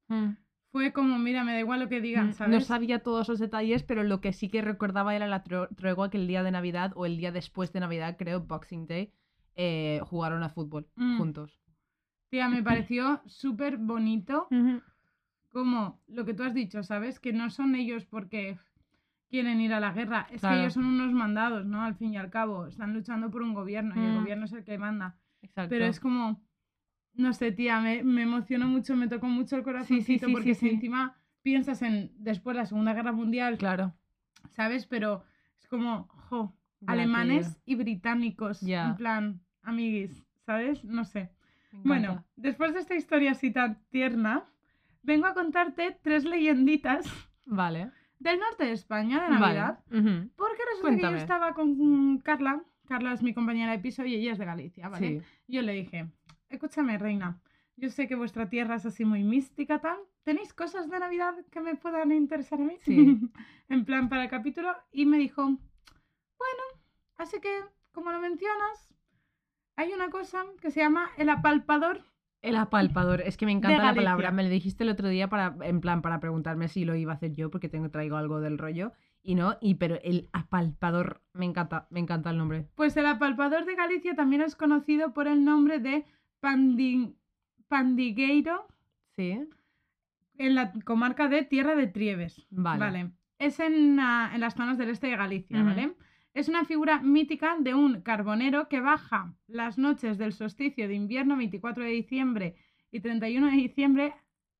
Mm. 0.08 0.30
Fue 0.70 0.92
como, 0.92 1.18
mira, 1.18 1.44
me 1.44 1.52
da 1.52 1.60
igual 1.60 1.80
lo 1.80 1.88
que 1.88 2.00
digan, 2.00 2.30
Mm, 2.30 2.32
¿sabes? 2.32 2.52
No 2.54 2.60
sabía 2.60 3.02
todos 3.02 3.28
los 3.28 3.38
detalles, 3.38 3.82
pero 3.82 4.02
lo 4.02 4.20
que 4.20 4.32
sí 4.32 4.48
que 4.48 4.62
recordaba 4.62 5.14
era 5.16 5.26
la 5.26 5.42
tregua 5.42 6.10
que 6.10 6.18
el 6.18 6.26
día 6.26 6.42
de 6.42 6.50
Navidad 6.50 6.92
o 6.94 7.06
el 7.06 7.16
día 7.16 7.32
después 7.32 7.72
de 7.72 7.80
Navidad, 7.80 8.16
creo, 8.18 8.40
Boxing 8.40 8.86
Day, 8.86 9.12
eh, 9.56 10.00
jugaron 10.04 10.42
a 10.42 10.48
fútbol 10.48 10.86
Mm. 10.96 11.18
juntos. 11.18 11.60
Tía, 12.30 12.48
me 12.48 12.62
pareció 12.62 13.22
súper 13.26 13.78
bonito 13.78 14.48
como 15.52 16.00
lo 16.06 16.24
que 16.24 16.34
tú 16.34 16.42
has 16.42 16.54
dicho, 16.54 16.82
¿sabes? 16.82 17.18
Que 17.18 17.32
no 17.32 17.50
son 17.50 17.74
ellos 17.74 18.04
porque 18.04 18.58
quieren 19.30 19.60
ir 19.60 19.72
a 19.72 19.80
la 19.80 19.92
guerra, 19.92 20.26
es 20.30 20.40
Claro. 20.40 20.56
que 20.56 20.60
ellos 20.62 20.74
son 20.74 20.84
unos 20.86 21.12
mandados, 21.12 21.64
¿no? 21.66 21.82
Al 21.82 21.94
fin 21.96 22.14
y 22.14 22.18
al 22.18 22.30
cabo, 22.30 22.66
están 22.66 22.92
luchando 22.94 23.30
por 23.30 23.42
un 23.42 23.54
gobierno 23.54 23.94
y 23.96 23.98
el 24.04 24.12
Mm. 24.12 24.16
gobierno 24.20 24.44
es 24.44 24.52
el 24.52 24.64
que 24.64 24.78
manda. 24.78 25.18
Exacto. 25.42 25.68
Pero 25.70 25.86
es 25.86 26.00
como, 26.00 26.42
no 27.18 27.32
sé, 27.34 27.52
tía, 27.52 27.80
me, 27.80 28.02
me 28.02 28.22
emocionó 28.22 28.66
mucho, 28.66 28.96
me 28.96 29.08
tocó 29.08 29.26
mucho 29.26 29.56
el 29.56 29.62
corazoncito 29.62 30.26
sí, 30.26 30.32
porque 30.32 30.54
sí, 30.54 30.68
si 30.68 30.74
encima 30.74 31.16
piensas 31.42 31.82
en 31.82 32.10
después 32.16 32.54
de 32.56 32.62
la 32.62 32.66
Segunda 32.66 32.94
Guerra 32.94 33.12
Mundial, 33.12 33.58
Claro. 33.58 33.92
¿sabes? 34.50 34.86
Pero 34.86 35.24
es 35.60 35.66
como, 35.68 36.08
jo, 36.08 36.54
Ya, 36.80 36.92
alemanes 36.92 37.54
tío. 37.64 37.74
y 37.74 37.76
británicos, 37.76 38.60
Ya. 38.62 38.88
en 38.90 38.96
plan, 38.96 39.40
amiguis, 39.62 40.24
¿sabes? 40.46 40.84
No 40.84 41.04
sé. 41.04 41.30
Bueno, 41.84 42.24
después 42.36 42.72
de 42.72 42.80
esta 42.80 42.94
historia 42.94 43.32
así 43.32 43.50
tan 43.50 43.78
tierna, 43.90 44.44
vengo 45.02 45.26
a 45.26 45.34
contarte 45.34 45.98
tres 46.02 46.24
leyenditas 46.24 47.04
Vale. 47.46 47.90
del 48.18 48.38
norte 48.40 48.64
de 48.64 48.72
España 48.72 49.22
de 49.24 49.28
Vale. 49.38 49.40
Navidad. 49.40 49.78
Porque 50.36 50.62
resulta 50.76 51.08
que 51.08 51.12
yo 51.14 51.16
estaba 51.18 51.52
con 51.54 52.18
Carla. 52.18 52.62
Carla 52.86 53.12
es 53.12 53.22
mi 53.22 53.34
compañera 53.34 53.72
de 53.72 53.80
piso 53.80 54.04
y 54.06 54.14
ella 54.14 54.32
es 54.32 54.38
de 54.38 54.46
Galicia, 54.46 54.88
¿vale? 54.88 55.20
Sí. 55.20 55.26
Yo 55.46 55.60
le 55.60 55.72
dije, 55.74 56.08
escúchame, 56.48 56.98
reina, 56.98 57.40
yo 57.76 57.90
sé 57.90 58.08
que 58.08 58.16
vuestra 58.16 58.48
tierra 58.48 58.74
es 58.74 58.86
así 58.86 59.04
muy 59.04 59.22
mística, 59.22 59.80
tal. 59.80 59.98
¿Tenéis 60.24 60.52
cosas 60.52 60.90
de 60.90 60.98
Navidad 60.98 61.34
que 61.50 61.60
me 61.60 61.76
puedan 61.76 62.10
interesar 62.10 62.60
a 62.60 62.64
mí? 62.64 62.76
Sí. 62.80 63.20
en 63.68 63.84
plan, 63.84 64.08
para 64.08 64.24
el 64.24 64.30
capítulo. 64.30 64.74
Y 64.90 65.06
me 65.06 65.16
dijo, 65.16 65.42
bueno, 65.44 66.62
así 67.16 67.40
que, 67.40 67.60
como 67.92 68.10
lo 68.10 68.18
mencionas, 68.18 68.94
hay 69.76 69.92
una 69.92 70.10
cosa 70.10 70.44
que 70.60 70.72
se 70.72 70.80
llama 70.80 71.08
el 71.18 71.28
apalpador. 71.28 72.02
El 72.42 72.56
apalpador. 72.56 73.20
Es 73.20 73.36
que 73.36 73.46
me 73.46 73.52
encanta 73.52 73.84
la 73.84 73.94
palabra. 73.94 74.32
Me 74.32 74.42
lo 74.42 74.48
dijiste 74.48 74.82
el 74.82 74.90
otro 74.90 75.08
día 75.08 75.28
para, 75.28 75.56
en 75.62 75.80
plan, 75.80 76.02
para 76.02 76.18
preguntarme 76.18 76.66
si 76.66 76.84
lo 76.84 76.96
iba 76.96 77.12
a 77.12 77.16
hacer 77.16 77.32
yo, 77.32 77.48
porque 77.50 77.68
tengo, 77.68 77.90
traigo 77.90 78.16
algo 78.16 78.40
del 78.40 78.58
rollo. 78.58 78.92
Y 79.22 79.36
no, 79.36 79.56
y 79.60 79.74
pero 79.74 79.98
el 80.02 80.28
apalpador. 80.32 81.22
Me 81.32 81.44
encanta, 81.44 81.86
me 81.90 82.00
encanta 82.00 82.30
el 82.30 82.38
nombre. 82.38 82.68
Pues 82.74 82.96
el 82.96 83.06
apalpador 83.06 83.66
de 83.66 83.76
Galicia 83.76 84.16
también 84.16 84.42
es 84.42 84.56
conocido 84.56 85.12
por 85.12 85.28
el 85.28 85.44
nombre 85.44 85.78
de 85.78 86.04
pandi- 86.40 87.14
pandigueiro 87.68 88.66
Sí. 89.16 89.38
en 90.38 90.54
la 90.54 90.72
comarca 90.84 91.28
de 91.28 91.42
Tierra 91.42 91.74
de 91.74 91.86
Trieves. 91.88 92.46
Vale. 92.50 93.10
Es 93.38 93.60
en, 93.60 93.98
ah, 94.00 94.30
en 94.34 94.40
las 94.40 94.54
zonas 94.54 94.78
del 94.78 94.90
este 94.90 95.08
de 95.08 95.16
Galicia. 95.16 95.62
¿vale? 95.62 95.94
Es 96.34 96.48
una 96.48 96.64
figura 96.64 97.00
mítica 97.00 97.56
de 97.58 97.74
un 97.74 98.00
carbonero 98.02 98.68
que 98.68 98.80
baja 98.80 99.34
las 99.48 99.78
noches 99.78 100.18
del 100.18 100.32
solsticio 100.32 100.86
de 100.88 100.94
invierno 100.94 101.36
24 101.36 101.82
de 101.84 101.90
diciembre 101.90 102.56
y 102.92 103.00
31 103.00 103.46
de 103.50 103.56
diciembre 103.56 104.14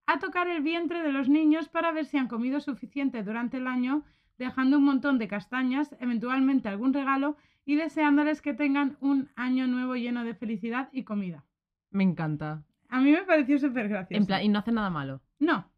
a 0.07 0.19
tocar 0.19 0.49
el 0.49 0.63
vientre 0.63 1.03
de 1.03 1.13
los 1.13 1.29
niños 1.29 1.69
para 1.69 1.93
ver 1.93 2.07
si 2.07 2.17
han 2.19 2.29
comido 2.29 2.61
suficiente 2.61 3.23
durante 3.23 3.59
el 3.59 3.67
año, 3.67 4.05
dejando 4.39 4.79
un 4.79 4.85
montón 4.85 5.19
de 5.19 5.29
castañas, 5.29 5.95
eventualmente 6.01 6.69
algún 6.69 6.95
regalo 6.95 7.37
y 7.67 7.75
deseándoles 7.77 8.41
que 8.41 8.55
tengan 8.55 8.97
un 9.01 9.29
año 9.37 9.67
nuevo 9.67 9.95
lleno 9.97 10.25
de 10.25 10.35
felicidad 10.35 10.89
y 10.93 11.05
comida. 11.05 11.45
Me 11.91 12.05
encanta. 12.05 12.65
A 12.89 13.01
mí 13.01 13.13
me 13.13 13.23
pareció 13.25 13.59
súper 13.59 13.89
gracioso. 13.89 14.21
En 14.21 14.27
plan, 14.27 14.43
y 14.43 14.49
no 14.49 14.59
hace 14.59 14.73
nada 14.73 14.91
malo. 14.91 15.21
No, 15.39 15.71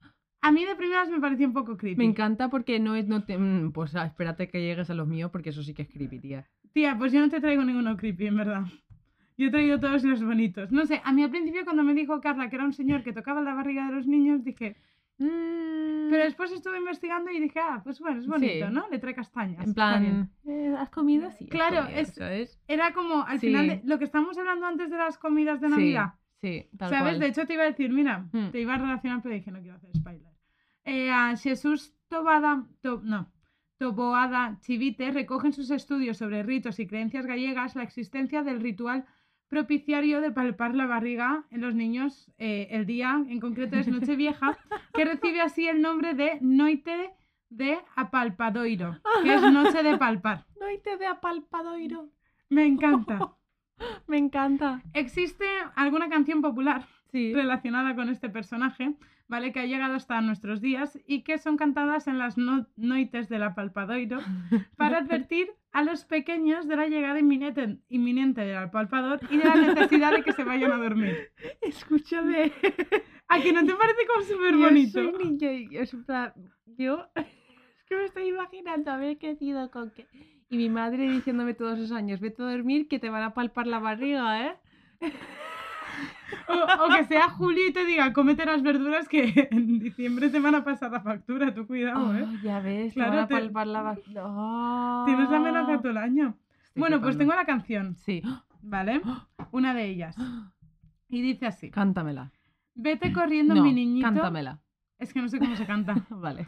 a 0.43 0.53
mí 0.53 0.65
de 0.65 0.75
primeras 0.75 1.11
me 1.11 1.21
pareció 1.21 1.47
un 1.47 1.53
poco 1.53 1.77
creepy. 1.77 1.99
Me 1.99 2.05
encanta 2.05 2.49
porque 2.49 2.81
no 2.81 2.97
es. 2.97 3.07
No 3.07 3.25
te, 3.25 3.37
mm, 3.37 3.73
pues 3.73 3.95
ah, 3.95 4.07
espérate 4.07 4.49
que 4.49 4.61
llegues 4.61 4.89
a 4.89 4.95
los 4.95 5.07
míos 5.07 5.31
porque 5.31 5.51
eso 5.51 5.63
sí 5.63 5.75
que 5.75 5.83
es 5.83 5.89
creepy, 5.89 6.19
tía. 6.19 6.49
Tía, 6.73 6.97
pues 6.97 7.13
yo 7.13 7.21
no 7.21 7.29
te 7.29 7.41
traigo 7.41 7.63
ninguno 7.63 7.97
creepy, 7.97 8.29
en 8.29 8.37
verdad. 8.37 8.65
Yo 9.37 9.49
he 9.49 9.51
traído 9.51 9.79
todos 9.81 10.03
los 10.05 10.23
bonitos. 10.23 10.71
No 10.71 10.87
sé, 10.87 11.01
a 11.05 11.13
mí 11.13 11.23
al 11.23 11.31
principio 11.31 11.65
cuando 11.65 11.83
me 11.83 11.95
dijo 11.95 12.21
Carla 12.21 12.49
que 12.49 12.57
era 12.57 12.65
un 12.65 12.73
señor 12.73 13.03
que 13.03 13.13
tocaba 13.13 13.41
la 13.41 13.55
barriga 13.55 13.87
de 13.87 13.97
los 13.97 14.07
niños, 14.07 14.45
dije... 14.45 14.77
Pero 15.29 16.25
después 16.25 16.51
estuve 16.51 16.79
investigando 16.79 17.31
y 17.31 17.39
dije, 17.41 17.61
ah, 17.61 17.81
pues 17.85 18.01
bueno, 18.01 18.19
es 18.21 18.27
bonito, 18.27 18.67
Sí. 18.67 18.73
¿no? 18.73 18.89
Le 18.91 18.99
trae 18.99 19.15
castañas. 19.15 19.65
En 19.65 19.75
plan. 19.75 20.31
eh, 20.47 20.75
¿Has 20.79 20.91
comido? 20.91 21.31
Sí. 21.39 21.47
Claro, 21.47 21.83
comido, 21.83 22.01
es- 22.01 22.15
¿sabes? 22.15 22.61
Era 22.67 22.93
como, 22.93 23.23
al 23.27 23.39
Sí. 23.39 23.49
final, 23.49 23.69
de, 23.69 23.81
lo 23.85 23.99
que 23.99 24.05
estábamos 24.07 24.37
hablando 24.39 24.67
antes 24.67 24.91
de 24.91 24.97
las 24.97 25.19
comidas 25.19 25.61
de 25.61 25.69
Sí, 25.69 25.75
Navidad. 25.75 26.15
Sí, 26.41 26.69
tal 26.79 26.89
¿Sabes? 26.89 27.03
cual. 27.03 27.21
De 27.21 27.27
hecho, 27.27 27.47
te 27.47 27.53
iba 27.53 27.63
a 27.65 27.67
decir, 27.67 27.93
mira, 27.93 28.27
Hmm. 28.33 28.51
te 28.51 28.61
iba 28.61 28.75
a 28.75 28.79
relacionar, 28.79 29.21
pero 29.23 29.35
dije, 29.35 29.51
no 29.51 29.61
quiero 29.61 29.77
hacer 29.77 29.91
spoiler. 29.95 30.33
Eh, 30.85 31.11
a 31.11 31.37
Jesús 31.37 31.95
Tobada, 32.09 32.65
To- 32.81 33.03
no, 33.05 33.31
Toboada 33.79 34.59
Chivite 34.61 35.11
recoge 35.13 35.49
en 35.49 35.53
sus 35.53 35.71
estudios 35.71 36.17
sobre 36.17 36.43
ritos 36.43 36.81
y 36.81 36.87
creencias 36.87 37.25
gallegas 37.27 37.77
la 37.77 37.83
existencia 37.83 38.43
del 38.43 38.61
ritual 38.61 39.05
propiciario 39.51 40.21
de 40.23 40.31
palpar 40.31 40.75
la 40.75 40.87
barriga 40.87 41.45
en 41.51 41.61
los 41.61 41.75
niños. 41.75 42.31
eh, 42.39 42.69
el 42.71 42.87
día, 42.87 43.23
en 43.29 43.41
concreto, 43.41 43.77
es 43.77 43.89
Nochevieja, 43.89 44.57
que 44.95 45.05
recibe 45.05 45.43
así 45.43 45.67
el 45.69 45.83
nombre 45.83 46.15
de 46.15 46.39
Noite 46.41 47.11
de 47.51 47.79
Apalpadoiro, 47.97 48.97
que 49.25 49.35
es 49.35 49.43
noche 49.43 49.83
de 49.83 49.99
palpar. 49.99 50.47
No 50.59 50.67
hay 50.67 50.79
te 50.79 50.97
de 50.97 51.07
apalpadoiro. 51.07 52.09
Me 52.49 52.65
encanta. 52.65 53.19
Me 54.07 54.19
encanta. 54.19 54.83
Existe 54.95 55.47
alguna 55.75 56.09
canción 56.09 56.41
popular 56.43 56.87
Sí. 57.13 57.33
relacionada 57.35 57.95
con 57.97 58.09
este 58.09 58.29
personaje, 58.29 58.95
¿vale? 59.31 59.53
Que 59.53 59.61
ha 59.61 59.65
llegado 59.67 59.95
hasta 59.95 60.21
nuestros 60.21 60.61
días 60.61 60.99
y 61.07 61.23
que 61.23 61.39
son 61.39 61.57
cantadas 61.57 62.07
en 62.09 62.19
las 62.19 62.37
no- 62.37 62.67
noites 62.77 63.29
de 63.29 63.39
la 63.39 63.55
Palpadoiro 63.55 64.19
para 64.77 64.99
advertir 64.99 65.49
a 65.73 65.85
los 65.85 66.05
pequeños 66.05 66.67
de 66.67 66.75
la 66.77 66.87
llegada 66.89 67.21
inminente, 67.21 67.79
inminente 67.89 68.41
del 68.41 68.71
palpador 68.71 69.21
y 69.31 69.37
de 69.39 69.45
la 69.45 69.55
necesidad 69.55 70.13
de 70.13 70.25
que 70.25 70.33
se 70.33 70.43
vayan 70.43 70.73
a 70.73 70.77
dormir. 70.79 71.17
Escúchame. 71.63 72.51
¿A 73.29 73.41
que 73.41 73.53
no 73.53 73.65
te 73.65 73.73
parece 73.75 74.01
como 74.09 74.25
súper 74.27 74.55
Yo 74.55 74.59
bonito? 74.67 74.93
soy 75.01 75.25
niño 75.25 75.53
y 75.53 75.71
yo 75.71 75.81
es 77.15 77.85
que 77.89 77.95
me 77.97 78.05
estoy 78.05 78.29
imaginando 78.29 78.91
haber 78.91 79.17
crecido 79.19 79.71
con 79.71 79.93
que 79.93 80.07
y 80.49 80.57
mi 80.57 80.69
madre 80.69 81.09
diciéndome 81.09 81.55
todos 81.55 81.79
los 81.79 81.93
años, 81.93 82.19
vete 82.19 82.43
a 82.43 82.47
dormir 82.51 82.89
que 82.89 82.99
te 82.99 83.09
van 83.09 83.23
a 83.23 83.33
palpar 83.35 83.69
la 83.69 83.79
barriga, 83.79 84.47
¿eh? 84.49 84.57
O, 86.49 86.85
o 86.87 86.89
que 86.97 87.05
sea 87.05 87.29
Julio 87.31 87.69
y 87.69 87.73
te 87.73 87.85
diga, 87.85 88.13
cómete 88.13 88.45
las 88.45 88.63
verduras 88.63 89.09
que 89.09 89.49
en 89.51 89.79
diciembre 89.79 90.29
te 90.31 90.41
van 90.41 90.55
a 90.55 90.65
pasar 90.65 90.91
la 90.93 91.01
factura, 91.01 91.55
tú 91.55 91.67
cuidado, 91.67 92.15
¿eh? 92.17 92.27
Oh, 92.29 92.43
ya 92.43 92.61
ves, 92.61 92.93
Claro, 92.95 93.11
te 93.11 93.17
van 93.17 93.25
a 93.25 93.29
te- 93.29 93.35
palpar 93.35 93.67
la 93.67 93.83
barriga. 93.83 94.23
Tienes 95.07 95.31
la 95.31 95.37
amenaza 95.37 95.79
todo 95.79 95.91
el 95.91 95.99
año. 95.99 96.37
bueno, 96.77 97.01
pues 97.01 97.17
tengo 97.19 97.35
la 97.35 97.45
canción, 97.45 97.95
Sí, 97.97 98.23
¿vale? 98.63 99.01
Una 99.53 99.75
de 99.75 99.87
ellas. 99.87 100.17
Y 101.09 101.23
dice 101.23 101.47
así. 101.47 101.71
cántamela. 101.71 102.31
Vete 102.75 103.13
corriendo, 103.13 103.55
No, 103.55 103.63
mi 103.65 103.73
niñito. 103.73 104.07
cántamela. 104.07 104.61
Es 104.99 105.13
que 105.13 105.21
no 105.23 105.29
sé 105.29 105.39
cómo 105.39 105.57
se 105.57 105.65
canta. 105.67 105.95
Vale. 106.11 106.47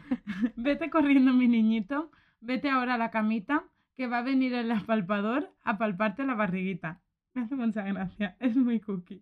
Vete 0.55 0.89
corriendo, 0.89 1.33
mi 1.33 1.47
niñito. 1.47 2.11
Vete 2.39 2.69
ahora 2.69 2.93
a 2.93 2.97
la 2.97 3.09
camita, 3.09 3.63
que 3.97 4.07
va 4.07 4.19
a 4.19 4.21
venir 4.21 4.53
el 4.53 4.71
apalpador 4.71 5.51
a 5.63 5.77
palparte 5.79 6.23
la 6.23 6.35
barriguita. 6.35 6.99
Me 7.33 7.41
hace 7.41 7.55
mucha 7.55 7.81
gracia. 7.83 8.35
Es 8.39 8.55
muy 8.55 8.79
cookie. 8.79 9.21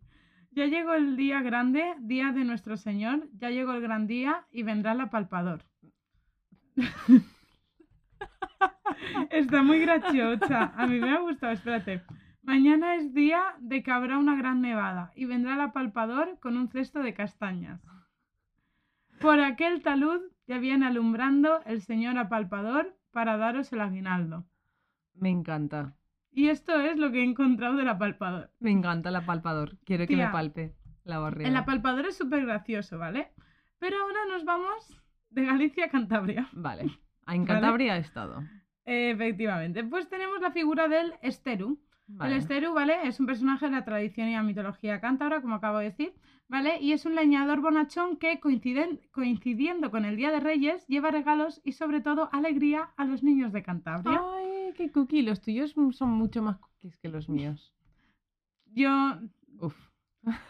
Ya 0.51 0.65
llegó 0.65 0.93
el 0.93 1.15
día 1.15 1.41
grande, 1.41 1.95
día 1.99 2.31
de 2.33 2.43
nuestro 2.43 2.75
Señor. 2.75 3.29
Ya 3.37 3.49
llegó 3.49 3.71
el 3.71 3.81
gran 3.81 4.05
día 4.05 4.45
y 4.51 4.63
vendrá 4.63 4.91
el 4.91 5.01
apalpador. 5.01 5.63
Está 9.29 9.63
muy 9.63 9.79
graciosa. 9.79 10.73
A 10.75 10.87
mí 10.87 10.99
me 10.99 11.11
ha 11.11 11.19
gustado. 11.19 11.53
Espérate. 11.53 12.03
Mañana 12.43 12.95
es 12.95 13.13
día 13.13 13.55
de 13.59 13.81
que 13.81 13.91
habrá 13.91 14.17
una 14.17 14.35
gran 14.35 14.61
nevada 14.61 15.11
y 15.15 15.25
vendrá 15.25 15.53
el 15.53 15.61
apalpador 15.61 16.37
con 16.39 16.57
un 16.57 16.67
cesto 16.67 17.01
de 17.01 17.13
castañas. 17.13 17.81
Por 19.21 19.39
aquel 19.39 19.83
talud 19.83 20.19
ya 20.47 20.57
viene 20.57 20.87
alumbrando 20.87 21.61
el 21.65 21.81
señor 21.81 22.17
apalpador 22.17 22.97
para 23.11 23.37
daros 23.37 23.71
el 23.71 23.81
aguinaldo. 23.81 24.45
Me 25.13 25.29
encanta. 25.29 25.95
Y 26.31 26.47
esto 26.47 26.79
es 26.79 26.97
lo 26.97 27.11
que 27.11 27.19
he 27.19 27.23
encontrado 27.23 27.75
del 27.75 27.89
apalpador. 27.89 28.51
Me 28.59 28.71
encanta 28.71 29.09
el 29.09 29.17
apalpador. 29.17 29.77
Quiero 29.85 30.07
que 30.07 30.15
me 30.15 30.29
palpe 30.29 30.75
la 31.03 31.19
barriga. 31.19 31.49
El 31.49 31.55
apalpador 31.55 32.05
es 32.05 32.17
súper 32.17 32.45
gracioso, 32.45 32.97
¿vale? 32.97 33.31
Pero 33.79 33.97
ahora 34.01 34.19
nos 34.29 34.45
vamos 34.45 35.01
de 35.29 35.45
Galicia 35.45 35.85
a 35.85 35.89
Cantabria. 35.89 36.49
Vale. 36.53 36.85
En 37.27 37.45
Cantabria 37.45 37.95
he 37.95 37.99
estado. 37.99 38.43
Efectivamente. 38.83 39.83
Pues 39.83 40.09
tenemos 40.09 40.41
la 40.41 40.51
figura 40.51 40.87
del 40.89 41.13
Esteru. 41.21 41.79
Vale. 42.07 42.33
El 42.33 42.39
Esteru, 42.39 42.73
¿vale? 42.73 43.07
Es 43.07 43.19
un 43.19 43.25
personaje 43.25 43.67
de 43.67 43.71
la 43.71 43.85
tradición 43.85 44.27
y 44.27 44.33
la 44.33 44.43
mitología 44.43 44.99
cántabra, 44.99 45.41
como 45.41 45.55
acabo 45.55 45.77
de 45.77 45.85
decir, 45.85 46.13
¿vale? 46.49 46.79
Y 46.81 46.91
es 46.91 47.05
un 47.05 47.15
leñador 47.15 47.61
bonachón 47.61 48.17
que, 48.17 48.41
coincidiendo 48.41 49.91
con 49.91 50.03
el 50.03 50.17
Día 50.17 50.31
de 50.31 50.41
Reyes, 50.41 50.85
lleva 50.87 51.11
regalos 51.11 51.61
y, 51.63 51.71
sobre 51.73 52.01
todo, 52.01 52.27
alegría 52.33 52.89
a 52.97 53.05
los 53.05 53.23
niños 53.23 53.53
de 53.53 53.63
Cantabria. 53.63 54.19
Ay, 54.21 54.60
qué 54.73 54.91
cookie. 54.91 55.21
Los 55.21 55.41
tuyos 55.41 55.73
son 55.91 56.09
mucho 56.09 56.41
más 56.41 56.57
cookies 56.57 56.97
que 56.97 57.09
los 57.09 57.29
míos. 57.29 57.73
Yo... 58.73 58.89
Uf. 59.59 59.75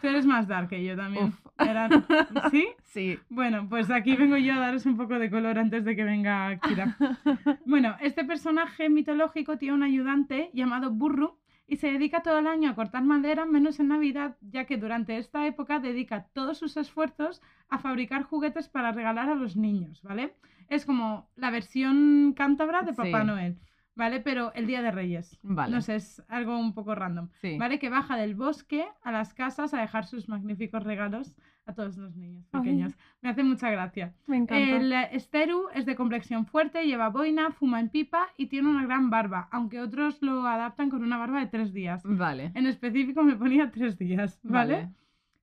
Tú 0.01 0.07
eres 0.09 0.25
más 0.25 0.47
dark 0.49 0.67
que 0.67 0.83
yo 0.83 0.97
también. 0.97 1.27
Uf. 1.27 1.47
Eran- 1.57 2.05
¿Sí? 2.51 2.67
Sí. 2.83 3.17
Bueno, 3.29 3.67
pues 3.69 3.89
aquí 3.89 4.15
vengo 4.17 4.35
yo 4.37 4.53
a 4.53 4.59
daros 4.59 4.85
un 4.85 4.97
poco 4.97 5.17
de 5.17 5.29
color 5.31 5.57
antes 5.57 5.85
de 5.85 5.95
que 5.95 6.03
venga 6.03 6.57
Kira. 6.59 6.97
Bueno, 7.65 7.95
este 8.01 8.25
personaje 8.25 8.89
mitológico 8.89 9.57
tiene 9.57 9.75
un 9.75 9.83
ayudante 9.83 10.49
llamado 10.53 10.91
Burru 10.91 11.37
y 11.67 11.77
se 11.77 11.89
dedica 11.89 12.21
todo 12.21 12.39
el 12.39 12.47
año 12.47 12.69
a 12.69 12.75
cortar 12.75 13.03
madera, 13.05 13.45
menos 13.45 13.79
en 13.79 13.87
Navidad, 13.87 14.35
ya 14.41 14.65
que 14.65 14.75
durante 14.75 15.17
esta 15.17 15.47
época 15.47 15.79
dedica 15.79 16.27
todos 16.33 16.57
sus 16.57 16.75
esfuerzos 16.75 17.41
a 17.69 17.79
fabricar 17.79 18.23
juguetes 18.23 18.67
para 18.67 18.91
regalar 18.91 19.29
a 19.29 19.35
los 19.35 19.55
niños, 19.55 20.01
¿vale? 20.03 20.35
Es 20.67 20.85
como 20.85 21.29
la 21.37 21.49
versión 21.49 22.33
cántabra 22.35 22.81
de 22.81 22.91
Papá 22.93 23.21
Sí. 23.21 23.25
Noel, 23.27 23.57
¿vale? 23.95 24.19
Pero 24.19 24.53
el 24.53 24.67
Día 24.67 24.81
de 24.81 24.91
Reyes. 24.91 25.39
Vale. 25.43 25.73
No 25.73 25.81
sé, 25.81 25.95
es 25.95 26.23
algo 26.27 26.57
un 26.57 26.73
poco 26.73 26.95
random. 26.95 27.29
Sí. 27.41 27.57
¿Vale? 27.57 27.79
Que 27.79 27.89
baja 27.89 28.17
del 28.17 28.35
bosque 28.35 28.87
a 29.01 29.11
las 29.11 29.33
casas 29.33 29.73
a 29.73 29.81
dejar 29.81 30.05
sus 30.05 30.29
magníficos 30.29 30.83
regalos 30.83 31.35
a 31.65 31.73
todos 31.73 31.97
los 31.97 32.15
niños 32.15 32.45
Ay. 32.51 32.61
pequeños. 32.61 32.93
Me 33.21 33.29
hace 33.29 33.43
mucha 33.43 33.69
gracia. 33.69 34.13
Me 34.27 34.37
encanta. 34.37 34.75
El 34.77 34.91
eh, 34.91 35.09
Esteru 35.11 35.67
es 35.73 35.85
de 35.85 35.95
complexión 35.95 36.45
fuerte, 36.45 36.85
lleva 36.85 37.09
boina, 37.09 37.51
fuma 37.51 37.79
en 37.79 37.89
pipa 37.89 38.27
y 38.37 38.47
tiene 38.47 38.69
una 38.69 38.83
gran 38.83 39.09
barba, 39.09 39.47
aunque 39.51 39.79
otros 39.79 40.21
lo 40.21 40.45
adaptan 40.47 40.89
con 40.89 41.03
una 41.03 41.17
barba 41.17 41.39
de 41.39 41.47
tres 41.47 41.73
días. 41.73 42.01
Vale. 42.03 42.51
En 42.55 42.65
específico 42.65 43.23
me 43.23 43.35
ponía 43.35 43.71
tres 43.71 43.97
días, 43.97 44.39
¿vale? 44.43 44.73
Vale. 44.73 44.89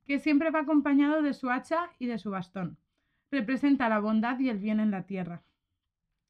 Que 0.06 0.18
siempre 0.18 0.50
va 0.50 0.60
acompañado 0.60 1.22
de 1.22 1.34
su 1.34 1.50
hacha 1.50 1.90
y 1.98 2.06
de 2.06 2.18
su 2.18 2.30
bastón. 2.30 2.78
Representa 3.30 3.90
la 3.90 4.00
bondad 4.00 4.38
y 4.38 4.48
el 4.48 4.58
bien 4.58 4.80
en 4.80 4.90
la 4.90 5.02
tierra, 5.02 5.42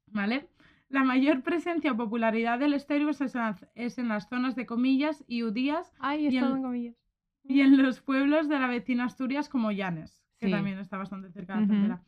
¿vale? 0.09 0.49
La 0.91 1.05
mayor 1.05 1.43
presencia 1.43 1.93
o 1.93 1.97
popularidad 1.97 2.59
del 2.59 2.72
Esteru 2.74 3.11
es 3.11 3.20
en 3.20 3.28
las- 3.34 3.66
es 3.74 3.99
en 3.99 4.09
las 4.09 4.28
zonas 4.28 4.57
de 4.57 4.64
comillas 4.66 5.22
y 5.26 5.43
udías 5.43 5.93
Ay, 5.99 6.28
Y 6.28 6.36
el- 6.39 6.45
en 6.45 6.62
comillas. 6.62 6.97
y 7.45 7.61
en 7.61 7.82
los 7.82 8.01
pueblos 8.01 8.49
de 8.49 8.59
la 8.59 8.66
vecina 8.68 9.05
Asturias 9.05 9.49
como 9.49 9.70
Llanes, 9.70 10.24
que 10.39 10.47
Sí. 10.47 10.53
también 10.53 10.78
está 10.78 10.97
bastante 10.97 11.30
cerca 11.30 11.55
de 11.55 11.61
la 11.61 11.66
frontera. 11.66 12.03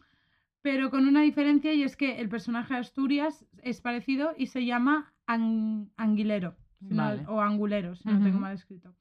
Pero 0.62 0.90
con 0.90 1.06
una 1.08 1.22
diferencia 1.22 1.72
y 1.72 1.82
es 1.82 1.96
que 1.96 2.20
el 2.20 2.28
personaje 2.28 2.74
de 2.74 2.80
Asturias 2.80 3.46
es 3.62 3.80
parecido 3.80 4.34
y 4.36 4.46
se 4.46 4.64
llama 4.64 5.12
An- 5.26 5.90
Anguilero 5.96 6.56
o 7.28 7.40
Angulero, 7.40 7.94
si 7.96 8.08
no 8.08 8.22
tengo 8.22 8.38
mal 8.40 8.54
escrito. 8.54 8.94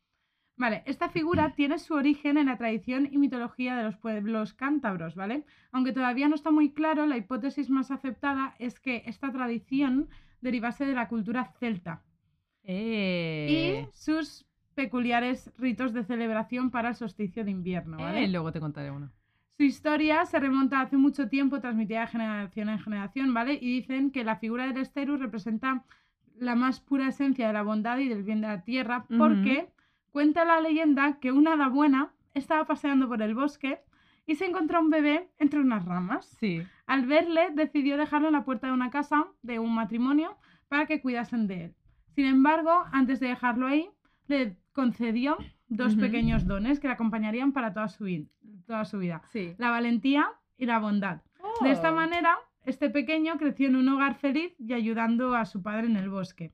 Vale, 0.59 0.83
esta 0.85 1.07
figura 1.09 1.55
tiene 1.55 1.79
su 1.79 1.93
origen 1.93 2.37
en 2.37 2.47
la 2.47 2.57
tradición 2.57 3.07
y 3.09 3.17
mitología 3.17 3.77
de 3.77 3.83
los 3.83 3.95
pueblos 3.95 4.53
cántabros, 4.53 5.15
¿vale? 5.15 5.45
Aunque 5.71 5.93
todavía 5.93 6.27
no 6.27 6.35
está 6.35 6.51
muy 6.51 6.73
claro, 6.73 7.05
la 7.05 7.15
hipótesis 7.15 7.69
más 7.69 7.91
aceptada 7.91 8.55
es 8.59 8.79
que 8.81 9.03
esta 9.05 9.31
tradición 9.31 10.09
derivase 10.41 10.85
de 10.85 10.93
la 10.93 11.07
cultura 11.07 11.45
celta 11.59 12.03
Eh. 12.63 13.87
y 13.87 13.97
sus 13.97 14.45
peculiares 14.75 15.51
ritos 15.57 15.93
de 15.93 16.03
celebración 16.03 16.71
para 16.71 16.89
el 16.89 16.95
solsticio 16.95 17.45
de 17.45 17.51
invierno, 17.51 17.97
¿vale? 17.97 18.25
Eh, 18.25 18.27
luego 18.27 18.51
te 18.51 18.59
contaré 18.59 18.91
uno. 18.91 19.09
Su 19.57 19.63
historia 19.63 20.25
se 20.25 20.39
remonta 20.39 20.81
hace 20.81 20.97
mucho 20.97 21.29
tiempo, 21.29 21.61
transmitida 21.61 22.01
de 22.01 22.07
generación 22.07 22.69
en 22.69 22.79
generación, 22.79 23.33
¿vale? 23.33 23.53
Y 23.53 23.79
dicen 23.79 24.11
que 24.11 24.25
la 24.25 24.35
figura 24.35 24.67
del 24.67 24.77
Esteru 24.77 25.15
representa 25.17 25.83
la 26.37 26.55
más 26.55 26.81
pura 26.81 27.07
esencia 27.07 27.47
de 27.47 27.53
la 27.53 27.63
bondad 27.63 27.97
y 27.97 28.09
del 28.09 28.23
bien 28.23 28.41
de 28.41 28.47
la 28.47 28.63
tierra, 28.63 29.05
porque 29.17 29.69
cuenta 30.11 30.45
la 30.45 30.59
leyenda 30.61 31.19
que 31.19 31.31
una 31.31 31.53
hada 31.53 31.67
buena 31.69 32.11
estaba 32.33 32.65
paseando 32.65 33.07
por 33.07 33.21
el 33.21 33.35
bosque 33.35 33.79
y 34.25 34.35
se 34.35 34.45
encontró 34.45 34.79
un 34.79 34.89
bebé 34.89 35.29
entre 35.39 35.59
unas 35.59 35.85
ramas. 35.85 36.25
Sí. 36.39 36.61
Al 36.85 37.05
verle, 37.05 37.49
decidió 37.53 37.97
dejarlo 37.97 38.27
en 38.27 38.33
la 38.33 38.45
puerta 38.45 38.67
de 38.67 38.73
una 38.73 38.89
casa 38.91 39.25
de 39.41 39.59
un 39.59 39.73
matrimonio 39.73 40.37
para 40.67 40.85
que 40.85 41.01
cuidasen 41.01 41.47
de 41.47 41.65
él. 41.65 41.75
Sin 42.15 42.25
embargo, 42.25 42.71
antes 42.91 43.19
de 43.19 43.27
dejarlo 43.27 43.65
ahí, 43.67 43.89
le 44.27 44.55
concedió 44.73 45.37
dos 45.67 45.95
pequeños 45.95 46.45
dones 46.47 46.79
que 46.79 46.87
le 46.87 46.93
acompañarían 46.93 47.51
para 47.53 47.73
toda 47.73 47.87
su, 47.89 48.05
vid- 48.05 48.27
toda 48.67 48.85
su 48.85 48.99
vida. 48.99 49.21
Sí. 49.31 49.55
La 49.57 49.71
valentía 49.71 50.27
y 50.57 50.65
la 50.65 50.79
bondad. 50.79 51.21
De 51.61 51.71
esta 51.71 51.91
Oh. 51.91 51.95
manera, 51.95 52.35
este 52.65 52.89
pequeño 52.89 53.37
creció 53.37 53.67
en 53.67 53.75
un 53.77 53.89
hogar 53.89 54.15
feliz 54.15 54.53
y 54.59 54.73
ayudando 54.73 55.33
a 55.35 55.45
su 55.45 55.61
padre 55.63 55.87
en 55.87 55.95
el 55.95 56.09
bosque. 56.09 56.51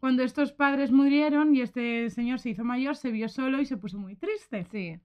Cuando 0.00 0.22
estos 0.22 0.52
padres 0.52 0.92
murieron 0.92 1.54
y 1.54 1.60
este 1.60 2.08
señor 2.10 2.38
se 2.38 2.50
hizo 2.50 2.64
mayor, 2.64 2.94
se 2.96 3.10
vio 3.10 3.28
solo 3.28 3.60
y 3.60 3.66
se 3.66 3.76
puso 3.76 3.98
muy 3.98 4.14
triste 4.16 4.64
Sí. 4.64 5.00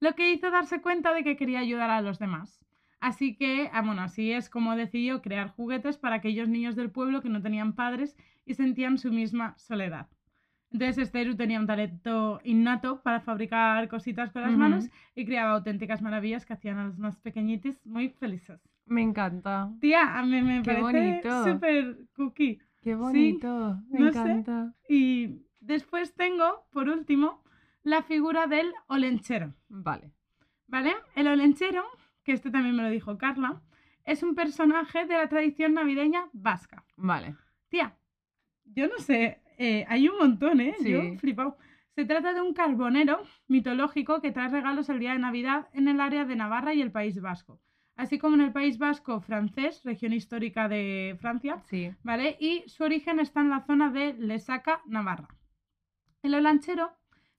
lo 0.00 0.14
que 0.14 0.32
hizo 0.32 0.50
darse 0.50 0.80
cuenta 0.80 1.14
de 1.14 1.22
que 1.22 1.36
quería 1.36 1.60
ayudar 1.60 1.90
a 1.90 2.00
los 2.00 2.18
demás. 2.18 2.60
Así 3.00 3.36
que, 3.36 3.68
ah, 3.72 3.82
bueno, 3.82 4.02
así 4.02 4.32
es 4.32 4.48
como 4.48 4.76
decidió 4.76 5.22
crear 5.22 5.48
juguetes 5.50 5.98
para 5.98 6.16
aquellos 6.16 6.48
niños 6.48 6.76
del 6.76 6.90
pueblo 6.90 7.20
que 7.20 7.28
no 7.28 7.42
tenían 7.42 7.74
padres 7.74 8.16
y 8.44 8.54
sentían 8.54 8.98
su 8.98 9.12
misma 9.12 9.54
soledad. 9.58 10.08
Entonces, 10.72 10.98
Esteru 10.98 11.36
tenía 11.36 11.60
un 11.60 11.66
talento 11.66 12.40
innato 12.44 13.02
para 13.02 13.20
fabricar 13.20 13.88
cositas 13.88 14.30
con 14.32 14.42
las 14.42 14.52
Ujú. 14.52 14.58
manos 14.60 14.90
y 15.14 15.24
creaba 15.26 15.52
auténticas 15.52 16.00
maravillas 16.00 16.46
que 16.46 16.54
hacían 16.54 16.78
a 16.78 16.86
los 16.86 16.98
más 16.98 17.20
pequeñitos 17.20 17.84
muy 17.84 18.08
felices. 18.08 18.60
Me 18.86 19.02
encanta. 19.02 19.70
Tía, 19.80 20.18
a 20.18 20.22
mí 20.24 20.40
me 20.42 20.62
Qué 20.62 20.74
parece 20.74 21.22
súper 21.44 21.98
cookie. 22.16 22.58
Qué 22.82 22.94
bonito. 22.94 23.78
Me 23.90 24.00
no 24.00 24.12
sé. 24.12 24.18
encanta. 24.18 24.74
Y 24.88 25.46
después 25.60 26.14
tengo, 26.14 26.66
por 26.72 26.88
último, 26.88 27.42
la 27.82 28.02
figura 28.02 28.46
del 28.46 28.72
olenchero. 28.88 29.54
Vale. 29.68 30.12
¿Vale? 30.66 30.94
El 31.14 31.28
olenchero, 31.28 31.84
que 32.24 32.32
este 32.32 32.50
también 32.50 32.76
me 32.76 32.82
lo 32.82 32.90
dijo 32.90 33.18
Carla, 33.18 33.62
es 34.04 34.22
un 34.22 34.34
personaje 34.34 35.06
de 35.06 35.14
la 35.14 35.28
tradición 35.28 35.74
navideña 35.74 36.28
vasca. 36.32 36.84
Vale. 36.96 37.36
Tía, 37.68 37.96
yo 38.64 38.88
no 38.88 38.98
sé, 38.98 39.40
eh, 39.58 39.84
hay 39.88 40.08
un 40.08 40.18
montón, 40.18 40.60
¿eh? 40.60 40.74
Sí. 40.80 40.90
Yo 40.90 41.18
flipado. 41.18 41.56
Se 41.94 42.04
trata 42.04 42.32
de 42.32 42.40
un 42.40 42.54
carbonero 42.54 43.22
mitológico 43.48 44.20
que 44.20 44.32
trae 44.32 44.48
regalos 44.48 44.88
el 44.88 44.98
día 44.98 45.12
de 45.12 45.18
Navidad 45.18 45.68
en 45.72 45.88
el 45.88 46.00
área 46.00 46.24
de 46.24 46.36
Navarra 46.36 46.74
y 46.74 46.80
el 46.80 46.90
País 46.90 47.20
Vasco. 47.20 47.60
Así 48.02 48.18
como 48.18 48.34
en 48.34 48.40
el 48.40 48.50
País 48.52 48.78
Vasco 48.78 49.20
francés, 49.20 49.80
región 49.84 50.12
histórica 50.12 50.68
de 50.68 51.16
Francia, 51.20 51.60
Sí. 51.70 51.92
¿vale? 52.02 52.36
Y 52.40 52.64
su 52.66 52.82
origen 52.82 53.20
está 53.20 53.42
en 53.42 53.50
la 53.50 53.60
zona 53.60 53.90
de 53.90 54.14
Lesaca, 54.14 54.82
Navarra. 54.86 55.28
El 56.24 56.34
olanchero 56.34 56.90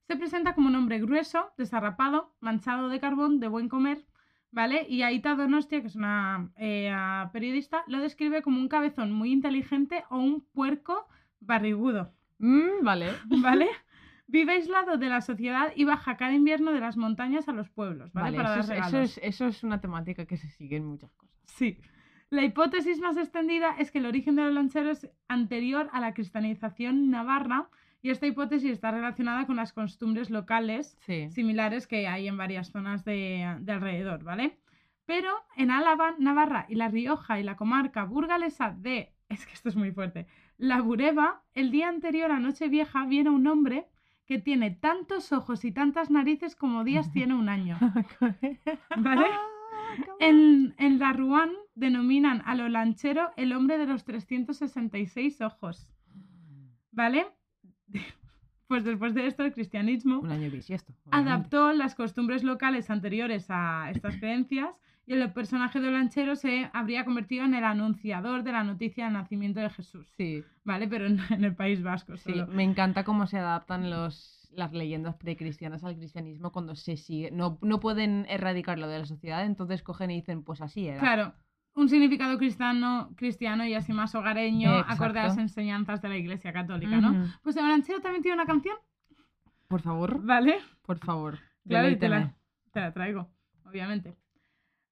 se 0.06 0.16
presenta 0.16 0.54
como 0.54 0.68
un 0.68 0.76
hombre 0.76 0.98
grueso, 1.00 1.50
desarrapado, 1.58 2.34
manchado 2.40 2.88
de 2.88 2.98
carbón, 2.98 3.40
de 3.40 3.48
buen 3.48 3.68
comer, 3.68 4.06
¿vale? 4.52 4.86
Y 4.88 5.02
Aita 5.02 5.34
Donostia, 5.34 5.82
que 5.82 5.88
es 5.88 5.96
una 5.96 6.50
eh, 6.56 6.90
periodista, 7.30 7.84
lo 7.86 7.98
describe 8.00 8.40
como 8.40 8.58
un 8.58 8.68
cabezón 8.68 9.12
muy 9.12 9.32
inteligente 9.32 10.04
o 10.08 10.16
un 10.16 10.40
puerco 10.54 11.06
barrigudo, 11.40 12.10
Mm, 12.38 12.82
vale. 12.82 13.08
¿vale? 13.60 13.68
Vive 14.26 14.52
aislado 14.52 14.96
de 14.96 15.08
la 15.08 15.20
sociedad 15.20 15.72
y 15.76 15.84
baja 15.84 16.16
cada 16.16 16.32
invierno 16.32 16.72
de 16.72 16.80
las 16.80 16.96
montañas 16.96 17.48
a 17.48 17.52
los 17.52 17.68
pueblos, 17.68 18.12
¿vale? 18.12 18.36
Vale, 18.36 18.36
Para 18.36 18.60
eso, 18.60 18.68
dar 18.68 18.78
es, 18.78 18.86
eso, 18.86 19.00
es, 19.00 19.20
eso 19.22 19.46
es 19.46 19.62
una 19.64 19.80
temática 19.80 20.24
que 20.26 20.36
se 20.36 20.48
sigue 20.48 20.76
en 20.76 20.86
muchas 20.86 21.12
cosas. 21.14 21.36
Sí. 21.44 21.78
La 22.30 22.42
hipótesis 22.42 23.00
más 23.00 23.16
extendida 23.16 23.76
es 23.78 23.90
que 23.90 23.98
el 23.98 24.06
origen 24.06 24.36
de 24.36 24.42
los 24.44 24.54
lancheros 24.54 25.04
es 25.04 25.10
anterior 25.28 25.88
a 25.92 26.00
la 26.00 26.14
cristianización 26.14 27.10
navarra 27.10 27.68
y 28.02 28.10
esta 28.10 28.26
hipótesis 28.26 28.70
está 28.72 28.90
relacionada 28.90 29.46
con 29.46 29.56
las 29.56 29.72
costumbres 29.72 30.30
locales 30.30 30.96
Sí. 31.00 31.30
similares 31.30 31.86
que 31.86 32.08
hay 32.08 32.26
en 32.26 32.36
varias 32.36 32.70
zonas 32.70 33.04
de, 33.04 33.56
de 33.60 33.72
alrededor, 33.72 34.24
¿vale? 34.24 34.58
Pero 35.06 35.30
en 35.56 35.70
Álava, 35.70 36.14
Navarra 36.18 36.64
y 36.68 36.76
La 36.76 36.88
Rioja 36.88 37.38
y 37.38 37.42
la 37.42 37.56
comarca 37.56 38.04
burgalesa 38.04 38.74
de, 38.76 39.12
es 39.28 39.46
que 39.46 39.52
esto 39.52 39.68
es 39.68 39.76
muy 39.76 39.92
fuerte, 39.92 40.26
La 40.56 40.80
Bureba, 40.80 41.42
el 41.52 41.70
día 41.70 41.88
anterior 41.88 42.30
a 42.32 42.40
Nochevieja 42.40 43.04
viene 43.06 43.30
un 43.30 43.46
hombre 43.46 43.86
que 44.26 44.38
tiene 44.38 44.70
tantos 44.70 45.32
ojos 45.32 45.64
y 45.64 45.72
tantas 45.72 46.10
narices 46.10 46.56
como 46.56 46.84
días 46.84 47.12
tiene 47.12 47.34
un 47.34 47.48
año. 47.48 47.78
¿Vale? 48.96 49.26
En, 50.18 50.74
en 50.78 50.98
la 50.98 51.12
Ruán 51.12 51.50
denominan 51.74 52.42
a 52.46 52.54
lo 52.54 52.68
lanchero 52.68 53.30
el 53.36 53.52
hombre 53.52 53.78
de 53.78 53.86
los 53.86 54.04
366 54.04 55.40
ojos. 55.42 55.90
¿Vale? 56.92 57.26
Pues 58.66 58.82
después 58.82 59.12
de 59.14 59.26
esto, 59.26 59.44
el 59.44 59.52
cristianismo 59.52 60.20
Un 60.20 60.32
año 60.32 60.50
bisiesto. 60.50 60.94
obviamente. 61.04 61.30
adaptó 61.30 61.72
las 61.74 61.94
costumbres 61.94 62.42
locales 62.42 62.88
anteriores 62.88 63.46
a 63.50 63.90
estas 63.90 64.16
creencias 64.16 64.70
y 65.06 65.12
el 65.14 65.32
personaje 65.32 65.80
de 65.80 65.88
Olanchero 65.88 66.34
se 66.36 66.70
habría 66.72 67.04
convertido 67.04 67.44
en 67.44 67.54
el 67.54 67.64
anunciador 67.64 68.42
de 68.42 68.52
la 68.52 68.64
noticia 68.64 69.04
del 69.04 69.12
nacimiento 69.14 69.60
de 69.60 69.70
Jesús. 69.70 70.06
Sí, 70.16 70.44
¿Vale? 70.64 70.88
Pero 70.88 71.06
en, 71.06 71.20
en 71.30 71.44
el 71.44 71.54
País 71.54 71.82
Vasco. 71.82 72.16
sí. 72.16 72.32
Me 72.48 72.62
encanta 72.62 73.04
cómo 73.04 73.26
se 73.26 73.38
adaptan 73.38 73.90
los, 73.90 74.48
las 74.54 74.72
leyendas 74.72 75.14
precristianas 75.16 75.84
al 75.84 75.96
cristianismo 75.96 76.52
cuando 76.52 76.74
se 76.74 76.96
sigue. 76.96 77.30
No, 77.30 77.58
no 77.60 77.80
pueden 77.80 78.24
erradicarlo 78.28 78.88
de 78.88 79.00
la 79.00 79.04
sociedad, 79.06 79.44
entonces 79.44 79.82
cogen 79.82 80.10
y 80.10 80.16
dicen, 80.16 80.42
pues 80.42 80.60
así 80.62 80.86
era. 80.88 81.00
Claro, 81.00 81.34
un 81.74 81.88
significado 81.88 82.38
cristiano, 82.38 83.10
cristiano 83.16 83.66
y 83.66 83.74
así 83.74 83.92
más 83.92 84.14
hogareño, 84.14 84.70
acorde 84.72 85.18
a 85.18 85.24
las 85.24 85.32
Exacto. 85.32 85.40
enseñanzas 85.42 86.00
de 86.00 86.08
la 86.08 86.16
Iglesia 86.16 86.52
Católica, 86.52 86.96
¿no? 87.00 87.30
Pues 87.42 87.56
el 87.56 87.64
Olanchero 87.64 88.00
también 88.00 88.22
tiene 88.22 88.36
una 88.36 88.46
canción, 88.46 88.76
Por 89.68 89.80
favor, 89.82 90.22
¿vale? 90.24 90.58
por 90.82 90.98
favor. 90.98 91.38
Claro, 91.66 91.88
y 91.90 91.96
te 91.96 92.08
la, 92.08 92.16
deleíteme. 92.16 92.38
te 92.72 92.80
la 92.80 92.92
traigo, 92.92 93.28
obviamente. 93.66 94.14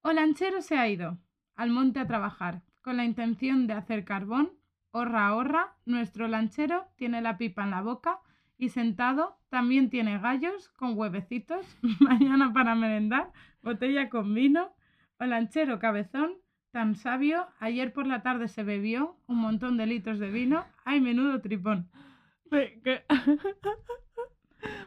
Olanchero 0.03 0.63
se 0.63 0.77
ha 0.77 0.89
ido 0.89 1.19
al 1.55 1.71
monte 1.71 2.01
a 2.01 2.07
trabajar 2.07 2.63
con 2.81 2.97
la 2.97 3.05
intención 3.05 3.69
de 3.69 3.75
hacer 3.75 4.05
carbón. 4.05 4.51
Horra, 4.91 5.35
horra, 5.35 5.77
nuestro 5.87 6.27
lanchero 6.27 6.87
tiene 6.97 7.23
la 7.23 7.39
pipa 7.39 7.63
en 7.63 7.71
la 7.71 7.83
boca 7.83 8.19
y 8.59 8.71
sentado 8.71 9.39
también 9.49 9.91
tiene 9.91 10.19
gallos 10.19 10.69
con 10.71 10.99
huevecitos. 10.99 11.65
Mañana 12.01 12.53
para 12.53 12.75
merendar, 12.75 13.33
botella 13.63 14.09
con 14.09 14.35
vino. 14.35 14.75
Olanchero 15.21 15.79
cabezón, 15.79 16.35
tan 16.73 16.97
sabio, 16.97 17.47
ayer 17.61 17.93
por 17.93 18.07
la 18.09 18.23
tarde 18.23 18.49
se 18.49 18.65
bebió 18.65 19.17
un 19.29 19.39
montón 19.39 19.77
de 19.77 19.87
litros 19.87 20.19
de 20.19 20.31
vino. 20.31 20.65
¡Ay, 20.85 21.01
menudo 21.01 21.41
tripón! 21.41 21.89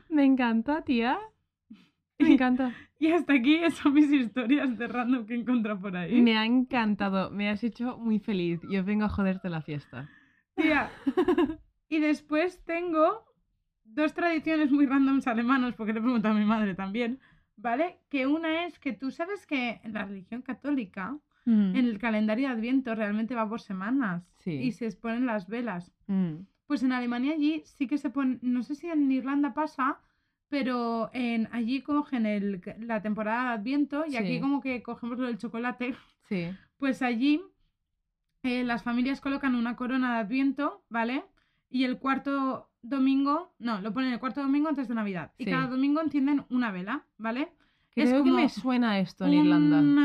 Me 0.10 0.26
encanta, 0.26 0.84
tía. 0.84 1.18
Me 2.20 2.34
encanta. 2.34 2.74
Y 2.98 3.12
hasta 3.12 3.34
aquí 3.34 3.60
son 3.72 3.94
mis 3.94 4.10
historias 4.10 4.78
de 4.78 4.88
random 4.88 5.26
que 5.26 5.34
he 5.34 5.38
encontrado 5.38 5.82
por 5.82 5.98
ahí. 5.98 6.22
Me 6.22 6.38
ha 6.38 6.46
encantado. 6.46 7.30
Me 7.30 7.50
has 7.50 7.62
hecho 7.62 7.98
muy 7.98 8.20
feliz. 8.20 8.62
Yo 8.72 8.86
vengo 8.86 9.04
a 9.04 9.10
joderte 9.10 9.50
la 9.50 9.62
fiesta. 9.62 10.10
Tía. 10.56 10.90
Y 11.90 12.00
después 12.00 12.64
tengo 12.66 13.26
dos 13.84 14.14
tradiciones 14.16 14.72
muy 14.72 14.88
randoms 14.88 15.28
alemanas, 15.28 15.76
porque 15.76 15.94
le 15.94 16.00
he 16.00 16.02
preguntado 16.02 16.34
a 16.34 16.38
mi 16.40 16.46
madre 16.46 16.74
también, 16.74 17.20
¿vale? 17.58 18.00
Que 18.10 18.26
una 18.26 18.66
es 18.66 18.80
que 18.80 18.92
tú 18.94 19.12
sabes 19.12 19.46
que 19.46 19.80
en 19.84 19.94
la 19.94 20.06
religión 20.06 20.42
católica, 20.42 21.16
en 21.46 21.76
el 21.76 22.00
calendario 22.00 22.48
de 22.48 22.54
Adviento 22.56 22.96
realmente 22.96 23.36
va 23.36 23.48
por 23.48 23.62
semanas 23.62 24.28
Sí. 24.40 24.52
y 24.54 24.72
se 24.72 24.86
exponen 24.88 25.28
las 25.28 25.48
velas. 25.48 25.94
Mm. 26.08 26.38
Pues 26.66 26.82
en 26.82 26.92
Alemania 26.92 27.34
allí 27.34 27.62
sí 27.66 27.86
que 27.86 28.00
se 28.00 28.10
pone, 28.10 28.40
no 28.42 28.64
sé 28.64 28.74
si 28.74 28.88
en 28.88 29.12
Irlanda 29.12 29.54
pasa, 29.54 30.00
pero 30.50 31.10
en 31.14 31.48
allí 31.52 31.82
cogen 31.82 32.26
el, 32.26 32.62
la 32.80 33.02
temporada 33.02 33.44
de 33.50 33.54
Adviento 33.56 34.06
y 34.06 34.12
Sí. 34.12 34.18
aquí 34.18 34.40
como 34.40 34.62
que 34.62 34.82
cogemos 34.84 35.18
lo 35.20 35.28
del 35.28 35.38
chocolate. 35.38 35.96
Sí. 36.28 36.50
Pues 36.78 37.04
allí 37.04 37.40
eh, 38.42 38.64
las 38.64 38.82
familias 38.82 39.22
colocan 39.22 39.54
una 39.56 39.76
corona 39.76 40.16
de 40.16 40.20
Adviento, 40.22 40.84
¿vale? 40.90 41.24
Y 41.70 41.84
el 41.84 42.00
cuarto 42.00 42.72
domingo, 42.82 43.54
no, 43.60 43.80
lo 43.82 43.94
ponen 43.94 44.12
el 44.14 44.20
cuarto 44.20 44.42
domingo 44.42 44.68
antes 44.70 44.88
de 44.88 44.96
Navidad. 44.96 45.34
Y 45.38 45.46
cada 45.46 45.68
domingo 45.68 46.02
encienden 46.02 46.46
una 46.50 46.72
vela, 46.72 47.06
¿vale? 47.18 47.52
Creo 47.92 48.06
Es 48.08 48.14
que 48.14 48.20
como 48.20 48.36
me 48.36 48.50
suena 48.50 49.00
esto 49.00 49.26
en 49.26 49.34
Irlanda. 49.34 49.80
Un, 49.80 49.98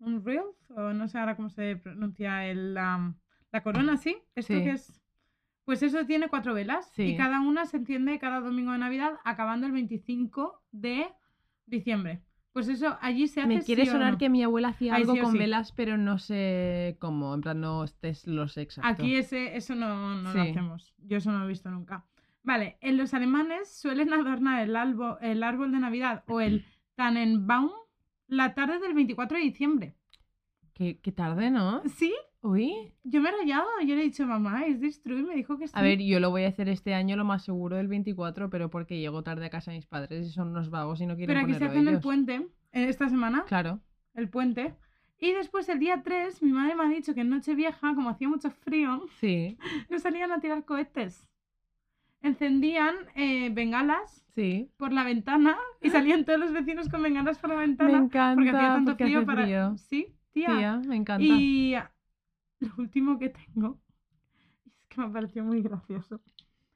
uh, 0.00 0.06
un 0.06 0.22
wreath, 0.24 0.70
o 0.70 0.92
no 0.92 1.06
sé 1.08 1.18
ahora 1.18 1.36
cómo 1.36 1.50
se 1.50 1.76
pronuncia 1.76 2.46
el, 2.46 2.76
um, 2.76 3.14
la 3.52 3.62
corona, 3.62 3.96
¿sí? 3.96 4.16
Esto 4.34 4.54
Sí. 4.54 4.64
que 4.64 4.70
es... 4.70 5.00
Pues 5.70 5.84
eso 5.84 6.04
tiene 6.04 6.26
cuatro 6.28 6.52
velas 6.52 6.90
Sí. 6.96 7.02
y 7.04 7.16
cada 7.16 7.40
una 7.40 7.64
se 7.64 7.76
enciende 7.76 8.18
cada 8.18 8.40
domingo 8.40 8.72
de 8.72 8.78
Navidad 8.78 9.12
acabando 9.24 9.68
el 9.68 9.72
25 9.72 10.64
de 10.72 11.06
diciembre. 11.66 12.22
Pues 12.52 12.66
eso 12.68 12.98
allí 13.00 13.28
se 13.28 13.38
hace 13.42 13.48
Me 13.54 13.62
quiere 13.62 13.84
sí 13.84 13.92
sonar 13.92 14.14
no. 14.14 14.18
que 14.18 14.28
mi 14.28 14.42
abuela 14.42 14.70
hacía 14.70 14.96
algo 14.96 15.14
sí 15.14 15.20
con 15.20 15.30
sí. 15.30 15.38
velas, 15.38 15.70
pero 15.70 15.96
no 15.96 16.18
sé 16.18 16.96
cómo. 16.98 17.32
En 17.36 17.40
plan, 17.42 17.60
no 17.60 17.84
estés 17.84 18.26
los 18.26 18.56
exacto. 18.56 18.90
Aquí 18.90 19.14
ese, 19.14 19.56
eso 19.56 19.76
no, 19.76 20.16
no 20.20 20.34
lo 20.34 20.42
hacemos. 20.42 20.92
Yo 20.98 21.18
eso 21.18 21.30
no 21.30 21.38
lo 21.38 21.44
he 21.44 21.48
visto 21.48 21.70
nunca. 21.70 22.04
Vale, 22.42 22.76
en 22.80 22.96
los 22.96 23.14
alemanes 23.14 23.70
suelen 23.72 24.12
adornar 24.12 24.62
el, 24.62 24.74
albo- 24.74 25.18
el 25.20 25.44
árbol 25.44 25.70
de 25.70 25.78
Navidad 25.78 26.24
o 26.26 26.40
el 26.40 26.64
Tannenbaum 26.96 27.70
la 28.26 28.54
tarde 28.54 28.80
del 28.80 28.94
24 28.94 29.38
de 29.38 29.44
diciembre. 29.44 29.94
Qué, 30.74 30.98
qué 31.00 31.12
tarde, 31.12 31.52
¿no? 31.52 31.82
¿Sí? 31.96 32.12
Uy. 32.42 32.92
Yo 33.04 33.20
me 33.20 33.28
he 33.28 33.32
rayado. 33.32 33.66
Yo 33.84 33.94
le 33.94 34.00
he 34.00 34.04
dicho, 34.04 34.26
mamá, 34.26 34.64
es? 34.64 35.00
Y 35.04 35.10
me 35.10 35.34
dijo 35.34 35.58
que 35.58 35.68
sí. 35.68 35.74
A 35.76 35.82
ver, 35.82 36.00
yo 36.00 36.20
lo 36.20 36.30
voy 36.30 36.44
a 36.44 36.48
hacer 36.48 36.68
este 36.68 36.94
año 36.94 37.16
lo 37.16 37.24
más 37.24 37.44
seguro 37.44 37.78
el 37.78 37.88
24, 37.88 38.48
pero 38.48 38.70
porque 38.70 38.98
llego 38.98 39.22
tarde 39.22 39.46
a 39.46 39.50
casa 39.50 39.70
de 39.70 39.78
mis 39.78 39.86
padres 39.86 40.26
y 40.26 40.30
son 40.30 40.48
unos 40.48 40.70
vagos 40.70 41.00
y 41.00 41.06
no 41.06 41.16
quieren 41.16 41.34
Pero 41.34 41.40
aquí 41.46 41.52
se 41.52 41.66
ponerlo 41.66 41.80
hace 41.80 41.88
en 41.88 41.94
el 41.94 42.00
puente, 42.00 42.34
eh, 42.72 42.88
esta 42.88 43.08
semana, 43.08 43.44
Claro. 43.46 43.80
el 44.14 44.28
puente. 44.30 44.74
Y 45.18 45.32
después, 45.32 45.68
el 45.68 45.78
día 45.80 46.02
3, 46.02 46.42
mi 46.42 46.50
madre 46.52 46.74
me 46.74 46.84
ha 46.84 46.88
dicho 46.88 47.14
que 47.14 47.20
en 47.20 47.28
Nochevieja, 47.28 47.94
como 47.94 48.08
hacía 48.08 48.28
mucho 48.28 48.50
frío, 48.50 49.04
Sí, 49.20 49.58
no 49.90 49.98
salían 49.98 50.32
a 50.32 50.40
tirar 50.40 50.64
cohetes. 50.64 51.26
Encendían 52.22 52.94
eh, 53.14 53.50
bengalas 53.50 54.24
sí. 54.34 54.70
por 54.76 54.92
la 54.92 55.04
ventana 55.04 55.58
y 55.80 55.90
salían 55.90 56.24
todos 56.24 56.38
los 56.38 56.52
vecinos 56.52 56.88
con 56.88 57.02
bengalas 57.02 57.38
por 57.38 57.50
la 57.50 57.56
ventana. 57.56 57.92
Me 57.98 58.04
encanta 58.06 58.34
porque 58.34 58.50
hacía 58.50 58.68
tanto 58.68 58.90
porque 58.92 59.04
frío 59.04 59.18
hace 59.18 59.26
para. 59.26 59.42
frío. 59.42 59.76
Sí, 59.76 60.14
tía. 60.32 60.46
Tía, 60.56 60.76
me 60.86 60.96
encanta. 60.96 61.24
Y 61.24 61.74
lo 62.60 62.70
último 62.78 63.18
que 63.18 63.30
tengo 63.30 63.78
es 64.64 64.86
que 64.88 65.00
me 65.00 65.08
pareció 65.10 65.44
muy 65.44 65.62
gracioso. 65.62 66.20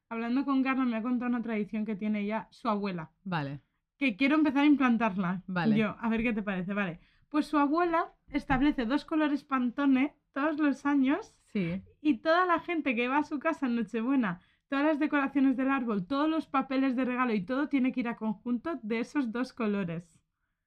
Hablando 0.09 0.45
con 0.45 0.62
Carla 0.62 0.85
me 0.85 0.97
ha 0.97 1.03
contado 1.03 1.30
una 1.30 1.43
tradición 1.43 1.85
que 1.85 1.97
tiene 1.97 2.20
ella 2.20 2.47
su 2.51 2.68
abuela, 2.68 3.11
Vale. 3.24 3.61
que 3.99 4.16
quiero 4.16 4.37
empezar 4.37 4.62
a 4.62 4.66
implantarla. 4.66 5.43
Vale. 5.47 5.76
Yo, 5.76 5.97
a 5.99 6.09
ver 6.09 6.22
qué 6.22 6.32
te 6.32 6.43
parece, 6.43 6.74
vale. 6.74 7.01
Pues 7.28 7.47
su 7.47 7.59
abuela 7.59 8.12
establece 8.28 8.85
dos 8.87 9.05
colores 9.05 9.43
Pantone 9.45 10.14
todos 10.32 10.59
los 10.59 10.87
años 10.87 11.35
Sí. 11.53 11.82
y 12.01 12.18
toda 12.18 12.47
la 12.47 12.61
gente 12.61 12.95
que 12.95 13.09
va 13.09 13.18
a 13.18 13.24
su 13.24 13.39
casa 13.39 13.66
en 13.66 13.76
Nochebuena, 13.76 14.41
todas 14.68 14.85
las 14.85 14.99
decoraciones 14.99 15.57
del 15.57 15.70
árbol, 15.70 16.07
todos 16.07 16.28
los 16.28 16.47
papeles 16.47 16.97
de 16.97 17.05
regalo 17.05 17.32
y 17.32 17.45
todo 17.45 17.68
tiene 17.68 17.93
que 17.93 18.01
ir 18.01 18.09
a 18.09 18.16
conjunto 18.16 18.78
de 18.82 19.01
esos 19.01 19.30
dos 19.32 19.53
colores. 19.53 20.05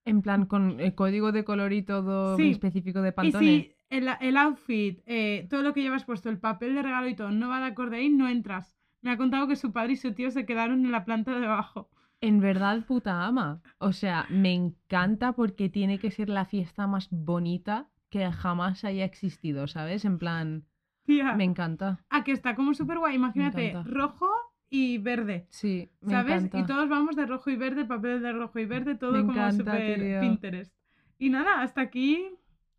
En 0.05 0.21
plan, 0.21 0.45
con 0.45 0.79
el 0.79 0.95
código 0.95 1.31
de 1.33 1.43
color 1.43 1.73
y 1.73 1.83
todo 1.83 2.37
Sí. 2.37 2.49
específico 2.51 3.01
de 3.01 3.09
Y 3.09 3.11
Pantone. 3.11 3.45
si 3.45 3.71
el, 3.89 4.09
el 4.21 4.37
outfit, 4.37 5.01
eh, 5.05 5.47
todo 5.49 5.61
lo 5.61 5.73
que 5.73 5.81
llevas 5.81 6.05
puesto, 6.05 6.29
el 6.29 6.39
papel 6.39 6.75
de 6.75 6.81
regalo 6.83 7.07
y 7.07 7.15
todo, 7.15 7.31
no 7.31 7.49
va 7.49 7.59
de 7.59 7.67
acorde 7.67 7.97
ahí, 7.97 8.09
no 8.09 8.27
entras. 8.27 8.75
Me 9.01 9.11
ha 9.11 9.17
contado 9.17 9.47
que 9.47 9.55
su 9.55 9.71
padre 9.71 9.93
y 9.93 9.97
su 9.97 10.13
tío 10.13 10.31
se 10.31 10.45
quedaron 10.45 10.85
en 10.85 10.91
la 10.91 11.05
planta 11.05 11.39
de 11.39 11.45
abajo. 11.45 11.89
En 12.19 12.39
verdad, 12.39 12.83
puta 12.85 13.25
ama. 13.25 13.61
O 13.77 13.91
sea, 13.93 14.25
me 14.29 14.53
encanta 14.53 15.33
porque 15.33 15.69
tiene 15.69 15.99
que 15.99 16.09
ser 16.11 16.29
la 16.29 16.45
fiesta 16.45 16.87
más 16.87 17.09
bonita 17.11 17.89
que 18.09 18.31
jamás 18.31 18.83
haya 18.83 19.05
existido, 19.05 19.67
¿sabes? 19.67 20.03
En 20.03 20.17
plan, 20.17 20.65
Tía, 21.03 21.33
me 21.33 21.43
encanta. 21.43 21.99
a 22.09 22.23
que 22.23 22.31
está 22.31 22.55
como 22.55 22.73
súper 22.73 22.97
guay. 22.97 23.15
Imagínate, 23.15 23.73
rojo 23.85 24.29
y 24.69 24.97
verde. 24.97 25.45
Sí, 25.51 25.91
me 26.01 26.11
¿Sabes? 26.11 26.43
encanta. 26.45 26.59
Y 26.59 26.65
todos 26.65 26.89
vamos 26.89 27.15
de 27.15 27.25
rojo 27.27 27.49
y 27.51 27.55
verde, 27.55 27.85
papel 27.85 28.21
de 28.21 28.33
rojo 28.33 28.57
y 28.59 28.65
verde, 28.65 28.95
todo 28.95 29.11
Me 29.11 29.21
como 29.21 29.51
súper. 29.51 30.19
Pinterest. 30.19 30.73
Y 31.19 31.29
nada, 31.29 31.61
hasta 31.61 31.81
aquí. 31.81 32.29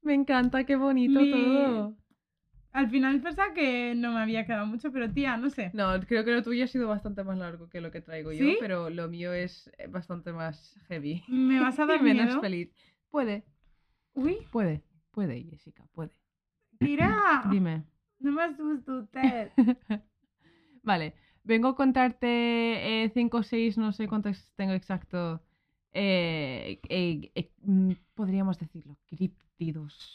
Me 0.09 0.15
encanta, 0.15 0.65
qué 0.65 0.75
bonito 0.77 1.19
Mi- 1.21 1.31
todo. 1.31 1.95
Al 2.73 2.89
final 2.89 3.21
pensaba 3.21 3.53
que 3.53 3.95
no 3.95 4.13
me 4.13 4.21
había 4.21 4.47
quedado 4.47 4.65
mucho, 4.65 4.91
pero 4.91 5.11
tía, 5.13 5.37
no 5.37 5.51
sé. 5.51 5.71
No, 5.75 6.01
creo 6.07 6.25
que 6.25 6.31
lo 6.31 6.43
tuyo 6.43 6.65
ha 6.65 6.67
sido 6.67 6.89
bastante 6.89 7.23
más 7.25 7.37
largo 7.37 7.69
que 7.69 7.83
lo 7.83 7.91
que 7.91 8.01
traigo 8.01 8.33
yo, 8.33 8.47
pero 8.59 8.89
lo 8.89 9.07
mío 9.09 9.35
es 9.35 9.71
eh, 9.77 9.87
bastante 9.87 10.33
más 10.33 10.79
heavy. 10.89 11.23
¿Me 11.29 11.61
vas 11.61 11.79
a 11.79 11.85
dar 11.87 12.01
y 12.01 12.05
menos 12.05 12.25
miedo? 12.27 12.41
feliz. 12.41 12.71
Puede, 13.11 13.45
Uy, 14.15 14.39
puede, 14.51 14.83
puede, 15.11 15.43
Jessica, 15.45 15.85
puede. 15.93 16.11
tira. 16.81 17.11
Dime. 17.51 17.85
No 18.21 18.33
me 18.33 18.43
asustes. 18.45 19.53
Vale, 20.83 21.15
vengo 21.45 21.69
a 21.69 21.77
contarte 21.77 23.11
5 23.15 23.39
o 23.39 23.43
6, 23.43 23.77
no 23.79 23.93
sé 23.93 24.09
cuántos 24.09 24.53
tengo 24.57 24.73
exacto. 24.73 25.43
eh, 25.93 26.81
eh, 26.89 27.31
eh, 27.35 27.51
mm, 27.63 27.93
podríamos 28.15 28.59
decirlo, 28.59 28.97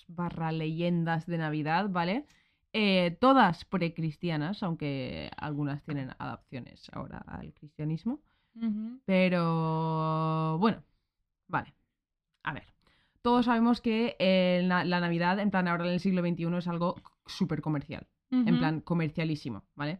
barra 0.07 0.51
leyendas 0.51 1.25
de 1.25 1.37
Navidad, 1.37 1.89
¿vale? 1.89 2.25
Eh, 2.73 3.17
todas 3.19 3.65
precristianas, 3.65 4.63
aunque 4.63 5.29
algunas 5.37 5.83
tienen 5.83 6.09
adaptaciones 6.17 6.89
ahora 6.91 7.23
al 7.27 7.53
cristianismo. 7.53 8.21
Pero 9.05 10.57
bueno, 10.59 10.83
vale. 11.47 11.73
A 12.43 12.53
ver, 12.53 12.65
todos 13.21 13.45
sabemos 13.45 13.81
que 13.81 14.15
eh, 14.19 14.61
la, 14.65 14.83
la 14.85 14.99
Navidad, 14.99 15.39
en 15.39 15.51
plan 15.51 15.67
ahora 15.67 15.85
en 15.85 15.93
el 15.93 15.99
siglo 15.99 16.21
XXI, 16.21 16.57
es 16.57 16.67
algo 16.67 16.95
súper 17.25 17.61
comercial 17.61 18.07
en 18.33 18.57
plan 18.57 18.81
comercialísimo, 18.81 19.63
¿vale? 19.75 19.99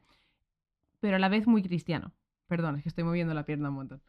Pero 0.99 1.17
a 1.17 1.19
la 1.19 1.29
vez 1.29 1.47
muy 1.47 1.61
cristiano. 1.61 2.13
Perdón, 2.47 2.77
es 2.77 2.83
que 2.83 2.89
estoy 2.89 3.03
moviendo 3.03 3.33
la 3.33 3.45
pierna 3.45 3.69
un 3.69 3.75
montón. 3.75 4.01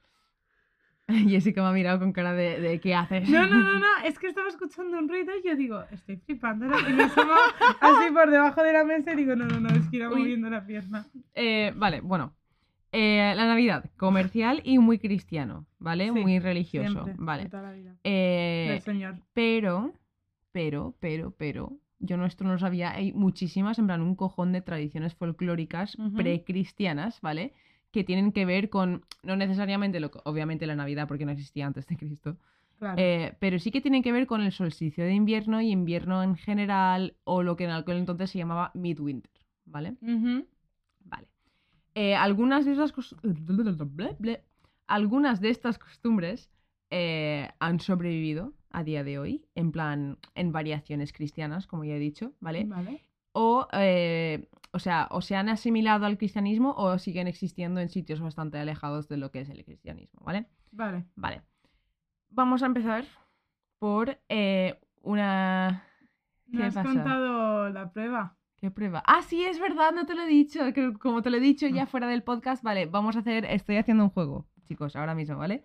Jessica 1.28 1.62
me 1.62 1.68
ha 1.68 1.72
mirado 1.72 1.98
con 1.98 2.12
cara 2.12 2.32
de, 2.32 2.60
de 2.60 2.80
¿qué 2.80 2.94
haces? 2.94 3.28
No, 3.28 3.46
no, 3.46 3.62
no, 3.62 3.78
no, 3.78 3.86
es 4.04 4.18
que 4.18 4.28
estaba 4.28 4.48
escuchando 4.48 4.98
un 4.98 5.08
ruido 5.08 5.32
y 5.36 5.46
yo 5.46 5.54
digo, 5.56 5.82
estoy 5.90 6.16
flipando. 6.16 6.66
Y 6.66 6.92
me 6.92 7.02
asomo 7.04 7.32
así 7.80 8.10
por 8.12 8.30
debajo 8.30 8.62
de 8.62 8.72
la 8.72 8.84
mesa 8.84 9.12
y 9.12 9.16
digo, 9.16 9.36
no, 9.36 9.44
no, 9.46 9.60
no, 9.60 9.68
es 9.70 9.86
que 9.88 10.06
Uy. 10.08 10.20
moviendo 10.20 10.50
la 10.50 10.66
pierna. 10.66 11.06
Eh, 11.34 11.72
vale, 11.76 12.00
bueno. 12.00 12.34
Eh, 12.96 13.34
la 13.34 13.46
Navidad, 13.46 13.90
comercial 13.96 14.60
y 14.62 14.78
muy 14.78 15.00
cristiano, 15.00 15.66
¿vale? 15.80 16.12
Sí, 16.12 16.12
muy 16.12 16.38
religioso, 16.38 17.02
Siempre, 17.02 17.14
¿vale? 17.18 17.48
toda 17.48 17.64
la 17.64 17.72
vida. 17.72 17.96
Eh, 18.04 18.66
Del 18.68 18.82
Señor. 18.82 19.16
pero, 19.32 19.92
pero, 20.52 20.94
pero, 21.00 21.32
pero, 21.32 21.72
yo 21.98 22.16
no, 22.16 22.24
esto 22.24 22.44
no 22.44 22.52
lo 22.52 22.58
sabía, 22.60 22.92
hay 22.92 23.12
muchísimas, 23.12 23.80
en 23.80 23.88
plan, 23.88 24.00
un 24.00 24.14
cojón 24.14 24.52
de 24.52 24.62
tradiciones 24.62 25.12
folclóricas 25.16 25.98
Ujú. 25.98 26.14
precristianas, 26.14 27.20
¿vale? 27.20 27.52
Que 27.94 28.02
tienen 28.02 28.32
que 28.32 28.44
ver 28.44 28.70
con, 28.70 29.04
no 29.22 29.36
necesariamente, 29.36 30.00
lo, 30.00 30.10
obviamente 30.24 30.66
la 30.66 30.74
Navidad, 30.74 31.06
porque 31.06 31.24
no 31.24 31.30
existía 31.30 31.64
antes 31.64 31.86
de 31.86 31.96
Cristo, 31.96 32.36
Claro. 32.80 32.96
eh, 33.00 33.36
pero 33.38 33.60
sí 33.60 33.70
que 33.70 33.80
tienen 33.80 34.02
que 34.02 34.10
ver 34.10 34.26
con 34.26 34.40
el 34.40 34.50
solsticio 34.50 35.04
de 35.04 35.14
invierno 35.14 35.60
y 35.60 35.70
invierno 35.70 36.20
en 36.24 36.34
general, 36.34 37.14
o 37.22 37.44
lo 37.44 37.54
que 37.54 37.64
en 37.64 37.70
aquel 37.70 37.98
entonces 37.98 38.30
se 38.30 38.38
llamaba 38.38 38.72
midwinter, 38.74 39.30
¿vale? 39.64 39.94
Vale. 41.04 41.28
Eh, 41.94 42.16
algunas 42.16 42.64
de 42.64 42.72
esas 42.72 42.92
cos- 42.92 43.14
algunas 44.88 45.40
de 45.40 45.50
estas 45.50 45.78
costumbres 45.78 46.50
eh, 46.90 47.48
han 47.60 47.78
sobrevivido 47.78 48.54
a 48.70 48.82
día 48.82 49.04
de 49.04 49.20
hoy, 49.20 49.44
en 49.54 49.70
plan, 49.70 50.18
en 50.34 50.50
variaciones 50.50 51.12
cristianas, 51.12 51.68
como 51.68 51.84
ya 51.84 51.94
he 51.94 52.00
dicho, 52.00 52.32
¿vale? 52.40 52.64
Vale. 52.64 53.00
O, 53.32 53.68
eh, 53.72 54.48
o 54.74 54.80
sea, 54.80 55.06
o 55.12 55.22
se 55.22 55.36
han 55.36 55.48
asimilado 55.48 56.04
al 56.04 56.18
cristianismo 56.18 56.74
o 56.76 56.98
siguen 56.98 57.28
existiendo 57.28 57.80
en 57.80 57.88
sitios 57.88 58.20
bastante 58.20 58.58
alejados 58.58 59.08
de 59.08 59.16
lo 59.16 59.30
que 59.30 59.40
es 59.40 59.48
el 59.48 59.64
cristianismo, 59.64 60.20
¿vale? 60.24 60.48
Vale. 60.72 61.04
Vale. 61.14 61.42
Vamos 62.30 62.60
a 62.64 62.66
empezar 62.66 63.04
por 63.78 64.18
eh, 64.28 64.80
una... 65.00 65.84
¿Me 66.46 66.58
¿Qué 66.58 66.64
has 66.64 66.74
contado 66.74 67.70
la 67.70 67.92
prueba? 67.92 68.36
¿Qué 68.56 68.72
prueba? 68.72 69.00
Ah, 69.06 69.22
sí, 69.22 69.44
es 69.44 69.60
verdad, 69.60 69.92
no 69.92 70.06
te 70.06 70.16
lo 70.16 70.22
he 70.22 70.26
dicho. 70.26 70.58
como 70.98 71.22
te 71.22 71.30
lo 71.30 71.36
he 71.36 71.40
dicho 71.40 71.68
ya 71.68 71.86
fuera 71.86 72.08
del 72.08 72.24
podcast, 72.24 72.64
vale, 72.64 72.86
vamos 72.86 73.14
a 73.14 73.20
hacer, 73.20 73.44
estoy 73.44 73.76
haciendo 73.76 74.02
un 74.02 74.10
juego, 74.10 74.48
chicos, 74.64 74.96
ahora 74.96 75.14
mismo, 75.14 75.36
¿vale? 75.36 75.64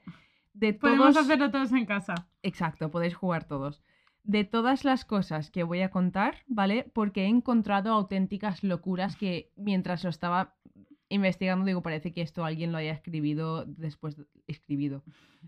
De 0.53 0.73
Podemos 0.75 1.13
todos... 1.13 1.25
hacerlo 1.25 1.49
todos 1.49 1.71
en 1.71 1.87
casa. 1.87 2.13
Exacto, 2.43 2.91
podéis 2.91 3.15
jugar 3.15 3.45
todos. 3.45 3.81
De 4.23 4.43
todas 4.43 4.85
las 4.85 5.05
cosas 5.05 5.49
que 5.49 5.63
voy 5.63 5.81
a 5.81 5.89
contar, 5.89 6.43
¿vale? 6.47 6.89
Porque 6.93 7.23
he 7.23 7.27
encontrado 7.27 7.93
auténticas 7.93 8.63
locuras 8.63 9.15
que 9.15 9.51
mientras 9.55 10.03
lo 10.03 10.09
estaba 10.09 10.55
investigando, 11.09 11.65
digo, 11.65 11.81
parece 11.81 12.13
que 12.13 12.21
esto 12.21 12.45
alguien 12.45 12.71
lo 12.71 12.77
haya 12.77 12.93
escribido 12.93 13.65
después 13.65 14.15
de... 14.15 14.25
escribido. 14.47 15.03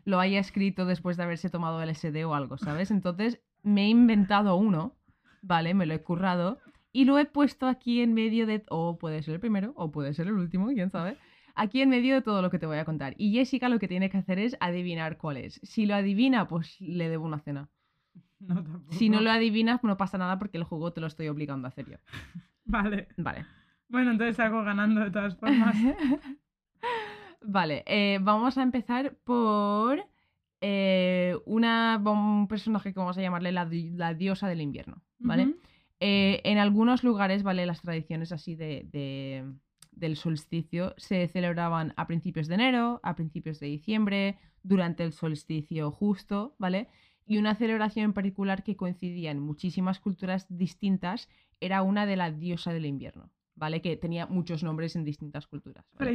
Lo 0.06 0.20
haya 0.20 0.40
escrito 0.40 0.86
después 0.86 1.18
de 1.18 1.24
haberse 1.24 1.50
tomado 1.50 1.84
LSD 1.86 2.26
o 2.26 2.34
algo, 2.34 2.58
¿sabes? 2.58 2.92
Entonces 2.92 3.42
me 3.62 3.84
he 3.84 3.90
inventado 3.90 4.56
uno, 4.56 4.96
¿vale? 5.42 5.74
Me 5.74 5.86
lo 5.86 5.94
he 5.94 6.02
currado 6.02 6.60
y 6.92 7.06
lo 7.06 7.20
he 7.20 7.26
puesto 7.26 7.68
aquí 7.68 8.02
en 8.02 8.14
medio 8.14 8.48
de... 8.48 8.64
O 8.70 8.98
puede 8.98 9.22
ser 9.22 9.36
el 9.36 9.40
primero, 9.40 9.74
o 9.76 9.92
puede 9.92 10.14
ser 10.14 10.28
el 10.28 10.34
último, 10.34 10.68
quién 10.68 10.90
sabe. 10.90 11.18
Aquí 11.54 11.82
en 11.82 11.90
medio 11.90 12.16
de 12.16 12.22
todo 12.22 12.42
lo 12.42 12.50
que 12.50 12.60
te 12.60 12.66
voy 12.66 12.78
a 12.78 12.86
contar. 12.86 13.14
Y 13.18 13.34
Jessica 13.34 13.70
lo 13.70 13.80
que 13.80 13.88
tiene 13.88 14.10
que 14.10 14.18
hacer 14.18 14.40
es 14.40 14.58
adivinar 14.60 15.18
cuál 15.18 15.38
es. 15.38 15.60
Si 15.64 15.86
lo 15.86 15.96
adivina, 15.96 16.48
pues 16.48 16.80
le 16.82 17.10
debo 17.10 17.26
una 17.26 17.40
cena. 17.40 17.70
No, 18.48 18.64
tampoco. 18.64 18.92
Si 18.94 19.10
no 19.10 19.22
lo 19.22 19.30
adivinas, 19.32 19.84
no 19.84 19.98
pasa 19.98 20.18
nada 20.18 20.38
porque 20.40 20.58
el 20.58 20.64
juego 20.64 20.92
te 20.94 21.02
lo 21.02 21.08
estoy 21.08 21.28
obligando 21.28 21.68
a 21.68 21.70
hacer 21.70 21.90
yo. 21.90 21.98
Vale. 22.66 23.08
Vale. 23.18 23.46
Bueno, 23.90 24.12
entonces 24.12 24.36
salgo 24.38 24.64
ganando 24.64 25.02
de 25.02 25.12
todas 25.12 25.36
formas. 25.38 25.76
vale, 27.42 27.84
eh, 27.88 28.20
vamos 28.22 28.58
a 28.58 28.64
empezar 28.64 29.16
por 29.24 30.04
eh, 30.62 31.36
una, 31.46 32.02
un 32.06 32.48
personaje 32.48 32.94
que 32.94 33.00
vamos 33.00 33.18
a 33.18 33.22
llamarle 33.22 33.52
la, 33.52 33.66
di- 33.66 33.92
la 33.92 34.14
diosa 34.14 34.48
del 34.48 34.62
invierno, 34.62 35.02
¿vale? 35.20 35.56
Eh, 36.00 36.42
en 36.46 36.58
algunos 36.58 37.04
lugares, 37.04 37.44
¿vale? 37.44 37.66
Las 37.66 37.82
tradiciones 37.82 38.32
así 38.32 38.56
de, 38.56 38.88
de- 38.92 39.52
del 39.92 40.16
solsticio 40.16 40.94
se 40.98 41.28
celebraban 41.28 41.94
a 41.98 42.08
principios 42.08 42.48
de 42.48 42.56
enero, 42.56 43.00
a 43.04 43.16
principios 43.16 43.60
de 43.60 43.68
diciembre, 43.68 44.38
durante 44.64 45.04
el 45.04 45.12
solsticio 45.12 45.92
justo, 45.92 46.56
¿vale? 46.60 46.88
Y 47.26 47.38
una 47.38 47.56
celebración 47.56 48.06
en 48.06 48.14
particular 48.14 48.64
que 48.64 48.76
coincidía 48.76 49.32
en 49.32 49.40
muchísimas 49.40 50.00
culturas 50.00 50.46
distintas 50.50 51.30
era 51.60 51.82
una 51.82 52.06
de 52.06 52.16
la 52.16 52.32
diosa 52.32 52.74
del 52.74 52.86
invierno, 52.86 53.30
¿vale? 53.56 53.82
Que 53.82 53.96
tenía 53.96 54.26
muchos 54.26 54.64
nombres 54.64 54.96
en 54.96 55.06
distintas 55.06 55.48
culturas. 55.48 55.86
¿vale? 55.94 56.12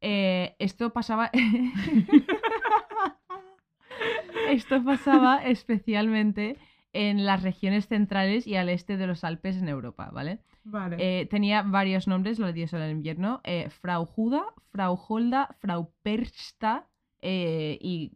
Eh, 0.00 0.56
esto 0.58 0.92
pasaba. 0.92 1.30
esto 4.50 4.84
pasaba 4.84 5.44
especialmente 5.44 6.58
en 6.92 7.26
las 7.26 7.42
regiones 7.42 7.88
centrales 7.88 8.46
y 8.46 8.56
al 8.56 8.68
este 8.68 8.96
de 8.96 9.06
los 9.06 9.24
Alpes 9.24 9.56
en 9.56 9.68
Europa, 9.68 10.10
¿vale? 10.12 10.40
Vale. 10.64 10.96
Eh, 10.98 11.26
tenía 11.26 11.62
varios 11.62 12.08
nombres, 12.08 12.38
la 12.38 12.52
diosa 12.52 12.78
del 12.78 12.92
invierno: 12.92 13.40
eh, 13.44 13.68
Frau 13.68 14.06
Juda, 14.06 14.44
Frau 14.70 14.98
Holda, 15.08 15.56
Frau 15.60 15.92
Persta 16.02 16.88
eh, 17.20 17.78
y 17.80 18.12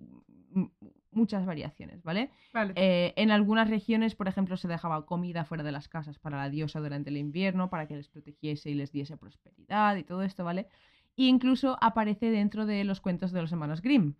muchas 1.18 1.44
variaciones, 1.44 2.02
¿vale? 2.02 2.30
vale. 2.54 2.72
Eh, 2.76 3.12
en 3.16 3.30
algunas 3.30 3.68
regiones, 3.68 4.14
por 4.14 4.28
ejemplo, 4.28 4.56
se 4.56 4.68
dejaba 4.68 5.04
comida 5.04 5.44
fuera 5.44 5.64
de 5.64 5.72
las 5.72 5.88
casas 5.88 6.18
para 6.18 6.38
la 6.38 6.48
diosa 6.48 6.80
durante 6.80 7.10
el 7.10 7.16
invierno, 7.16 7.68
para 7.68 7.86
que 7.86 7.96
les 7.96 8.08
protegiese 8.08 8.70
y 8.70 8.74
les 8.74 8.92
diese 8.92 9.16
prosperidad 9.16 9.96
y 9.96 10.04
todo 10.04 10.22
esto, 10.22 10.44
¿vale? 10.44 10.68
E 11.16 11.24
incluso 11.24 11.76
aparece 11.80 12.30
dentro 12.30 12.64
de 12.64 12.84
los 12.84 13.00
cuentos 13.00 13.32
de 13.32 13.42
los 13.42 13.52
hermanos 13.52 13.82
Grimm, 13.82 14.14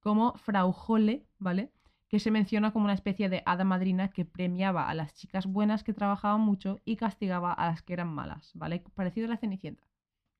como 0.00 0.34
Frau 0.38 0.72
Holle, 0.86 1.26
¿vale? 1.38 1.72
Que 2.08 2.20
se 2.20 2.30
menciona 2.30 2.72
como 2.72 2.84
una 2.84 2.94
especie 2.94 3.28
de 3.28 3.42
hada 3.44 3.64
madrina 3.64 4.08
que 4.08 4.24
premiaba 4.24 4.88
a 4.88 4.94
las 4.94 5.14
chicas 5.14 5.46
buenas 5.46 5.82
que 5.82 5.92
trabajaban 5.92 6.40
mucho 6.40 6.78
y 6.84 6.96
castigaba 6.96 7.52
a 7.52 7.66
las 7.66 7.82
que 7.82 7.94
eran 7.94 8.08
malas, 8.08 8.52
¿vale? 8.54 8.84
Parecido 8.94 9.26
a 9.26 9.30
la 9.30 9.36
Cenicienta. 9.36 9.82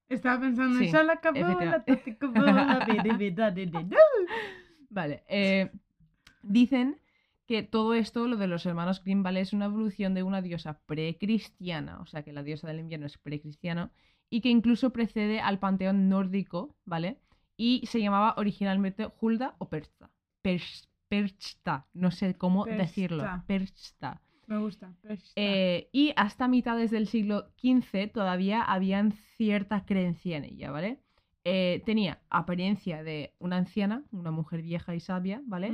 Estaba 0.08 0.40
pensando 0.40 0.78
sí, 0.78 0.88
di, 3.50 3.66
du. 3.66 3.88
Vale, 4.88 5.24
eh, 5.28 5.70
dicen 6.46 7.00
que 7.46 7.62
todo 7.62 7.94
esto, 7.94 8.26
lo 8.26 8.36
de 8.36 8.46
los 8.48 8.66
hermanos 8.66 9.02
Grimm, 9.04 9.22
¿vale? 9.22 9.40
Es 9.40 9.52
una 9.52 9.66
evolución 9.66 10.14
de 10.14 10.22
una 10.22 10.42
diosa 10.42 10.80
precristiana, 10.86 12.00
o 12.00 12.06
sea 12.06 12.22
que 12.22 12.32
la 12.32 12.42
diosa 12.42 12.66
del 12.66 12.80
invierno 12.80 13.06
es 13.06 13.18
precristiano, 13.18 13.90
y 14.28 14.40
que 14.40 14.48
incluso 14.48 14.90
precede 14.90 15.40
al 15.40 15.58
panteón 15.60 16.08
nórdico, 16.08 16.74
¿vale? 16.84 17.20
Y 17.56 17.86
se 17.86 18.00
llamaba 18.00 18.34
originalmente 18.36 19.08
Hulda 19.20 19.54
o 19.58 19.68
Persta. 19.68 20.10
Pers- 20.42 20.88
Perchta, 21.08 21.86
no 21.94 22.10
sé 22.10 22.34
cómo 22.34 22.64
decirlo. 22.64 23.22
Perchta. 23.22 23.44
Perchta. 23.46 24.22
Me 24.48 24.58
gusta. 24.58 24.92
Eh, 25.36 25.88
y 25.92 26.12
hasta 26.16 26.48
mitades 26.48 26.90
del 26.90 27.06
siglo 27.06 27.52
XV 27.62 28.08
todavía 28.12 28.62
habían 28.62 29.12
cierta 29.36 29.84
creencia 29.84 30.36
en 30.36 30.44
ella, 30.44 30.70
¿vale? 30.72 31.00
Eh, 31.48 31.80
tenía 31.86 32.18
apariencia 32.28 33.04
de 33.04 33.32
una 33.38 33.56
anciana, 33.56 34.02
una 34.10 34.32
mujer 34.32 34.62
vieja 34.62 34.96
y 34.96 35.00
sabia, 35.00 35.42
¿vale? 35.46 35.70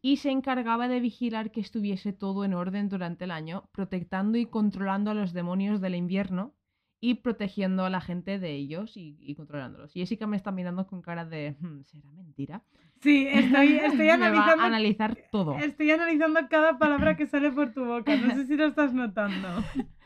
Y 0.00 0.18
se 0.18 0.30
encargaba 0.30 0.86
de 0.86 1.00
vigilar 1.00 1.50
que 1.50 1.60
estuviese 1.60 2.12
todo 2.12 2.44
en 2.44 2.54
orden 2.54 2.88
durante 2.88 3.24
el 3.24 3.32
año, 3.32 3.68
protectando 3.72 4.38
y 4.38 4.46
controlando 4.46 5.10
a 5.10 5.14
los 5.14 5.32
demonios 5.32 5.80
del 5.80 5.96
invierno 5.96 6.54
y 7.00 7.14
protegiendo 7.14 7.84
a 7.84 7.90
la 7.90 8.00
gente 8.00 8.38
de 8.38 8.52
ellos 8.52 8.96
y, 8.96 9.16
y 9.20 9.34
controlándolos. 9.34 9.96
Y 9.96 10.00
Jessica 10.00 10.28
me 10.28 10.36
está 10.36 10.52
mirando 10.52 10.86
con 10.86 11.02
cara 11.02 11.24
de, 11.24 11.56
"Hmm, 11.60 11.82
¿será 11.82 12.08
mentira? 12.12 12.62
Sí, 13.00 13.26
estoy, 13.28 13.74
estoy 13.82 14.08
analizando. 14.10 14.64
analizar 14.64 15.16
todo. 15.32 15.56
Estoy 15.58 15.90
analizando 15.90 16.38
cada 16.48 16.78
palabra 16.78 17.16
que 17.16 17.26
sale 17.26 17.50
por 17.50 17.72
tu 17.74 17.84
boca. 17.84 18.16
No 18.16 18.32
sé 18.32 18.46
si 18.46 18.56
lo 18.56 18.66
estás 18.66 18.94
notando. 18.94 19.48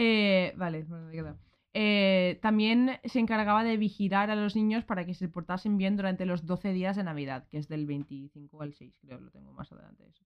Eh, 0.00 0.52
vale, 0.56 0.84
bueno, 0.84 1.06
me 1.06 1.12
he 1.12 1.16
quedado. 1.16 1.38
Eh, 1.80 2.40
también 2.42 2.98
se 3.04 3.20
encargaba 3.20 3.62
de 3.62 3.76
vigilar 3.76 4.32
a 4.32 4.34
los 4.34 4.56
niños 4.56 4.84
para 4.84 5.06
que 5.06 5.14
se 5.14 5.28
portasen 5.28 5.76
bien 5.76 5.96
durante 5.96 6.26
los 6.26 6.44
12 6.44 6.72
días 6.72 6.96
de 6.96 7.04
Navidad, 7.04 7.46
que 7.46 7.58
es 7.58 7.68
del 7.68 7.86
25 7.86 8.62
al 8.62 8.74
6, 8.74 8.96
creo, 9.00 9.20
lo 9.20 9.30
tengo 9.30 9.52
más 9.52 9.70
adelante 9.70 10.04
eso. 10.08 10.24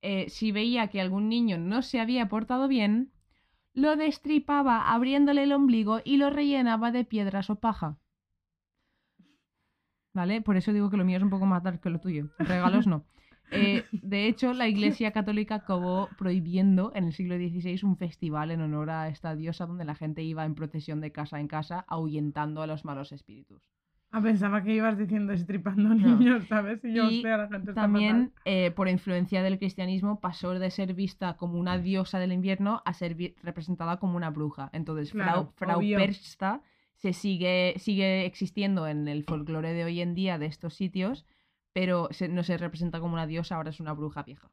Eh, 0.00 0.30
si 0.30 0.52
veía 0.52 0.88
que 0.88 1.02
algún 1.02 1.28
niño 1.28 1.58
no 1.58 1.82
se 1.82 2.00
había 2.00 2.30
portado 2.30 2.66
bien, 2.66 3.12
lo 3.74 3.96
destripaba 3.96 4.90
abriéndole 4.90 5.42
el 5.42 5.52
ombligo 5.52 6.00
y 6.02 6.16
lo 6.16 6.30
rellenaba 6.30 6.90
de 6.92 7.04
piedras 7.04 7.50
o 7.50 7.56
paja. 7.56 7.98
¿Vale? 10.14 10.40
Por 10.40 10.56
eso 10.56 10.72
digo 10.72 10.88
que 10.88 10.96
lo 10.96 11.04
mío 11.04 11.18
es 11.18 11.22
un 11.22 11.28
poco 11.28 11.44
más 11.44 11.62
dark 11.62 11.82
que 11.82 11.90
lo 11.90 12.00
tuyo. 12.00 12.30
Regalos 12.38 12.86
no. 12.86 13.04
Eh, 13.50 13.84
de 13.92 14.26
hecho, 14.26 14.52
la 14.52 14.68
Iglesia 14.68 15.12
Católica 15.12 15.56
acabó 15.56 16.08
prohibiendo 16.18 16.92
en 16.94 17.04
el 17.04 17.12
siglo 17.12 17.36
XVI 17.36 17.80
un 17.84 17.96
festival 17.96 18.50
en 18.50 18.60
honor 18.60 18.90
a 18.90 19.08
esta 19.08 19.34
diosa 19.34 19.66
donde 19.66 19.84
la 19.84 19.94
gente 19.94 20.22
iba 20.22 20.44
en 20.44 20.54
procesión 20.54 21.00
de 21.00 21.12
casa 21.12 21.38
en 21.40 21.48
casa 21.48 21.84
ahuyentando 21.88 22.62
a 22.62 22.66
los 22.66 22.84
malos 22.84 23.12
espíritus. 23.12 23.62
Ah, 24.12 24.22
pensaba 24.22 24.62
que 24.62 24.74
ibas 24.74 24.96
diciendo 24.96 25.32
estripando 25.32 25.90
No. 25.94 26.16
niños, 26.18 26.46
¿sabes? 26.48 26.82
Y 26.84 26.94
yo, 26.94 27.04
Y 27.10 27.16
hostia, 27.16 27.36
la 27.36 27.48
gente 27.48 27.70
está 27.72 27.82
También, 27.82 28.32
eh, 28.44 28.70
por 28.70 28.88
influencia 28.88 29.42
del 29.42 29.58
cristianismo, 29.58 30.20
pasó 30.20 30.58
de 30.58 30.70
ser 30.70 30.94
vista 30.94 31.36
como 31.36 31.58
una 31.58 31.76
diosa 31.78 32.18
del 32.18 32.32
invierno 32.32 32.82
a 32.84 32.94
ser 32.94 33.16
representada 33.42 33.98
como 33.98 34.16
una 34.16 34.30
bruja. 34.30 34.70
Entonces, 34.72 35.10
Claro, 35.10 35.52
Frau, 35.56 35.80
Frau. 35.80 35.98
Persta 35.98 36.62
se 36.94 37.12
sigue, 37.12 37.74
sigue 37.78 38.24
existiendo 38.24 38.86
en 38.86 39.06
el 39.08 39.24
folclore 39.24 39.74
de 39.74 39.84
hoy 39.84 40.00
en 40.00 40.14
día 40.14 40.38
de 40.38 40.46
estos 40.46 40.74
sitios, 40.74 41.26
pero 41.76 42.08
se- 42.10 42.28
no 42.28 42.42
se 42.42 42.56
representa 42.56 43.00
como 43.00 43.12
una 43.12 43.26
diosa, 43.26 43.56
ahora 43.56 43.68
es 43.68 43.80
una 43.80 43.92
bruja 43.92 44.22
vieja. 44.22 44.50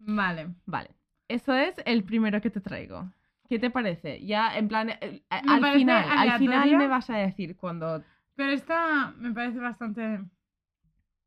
Vale. 0.00 0.54
Vale. 0.66 0.90
Eso 1.28 1.54
es 1.54 1.74
el 1.86 2.04
primero 2.04 2.42
que 2.42 2.50
te 2.50 2.60
traigo. 2.60 3.10
¿Qué 3.48 3.58
te 3.58 3.70
parece? 3.70 4.22
Ya, 4.22 4.54
en 4.58 4.68
plan, 4.68 4.90
eh, 4.90 5.22
Me 5.30 5.38
al 5.54 5.72
final, 5.78 6.04
al 6.10 6.38
final 6.38 6.76
me 6.76 6.88
vas 6.88 7.08
a 7.08 7.16
decir 7.16 7.56
cuando 7.56 8.04
Pero 8.34 8.50
esta 8.52 9.14
me 9.16 9.32
parece 9.32 9.58
bastante 9.60 10.20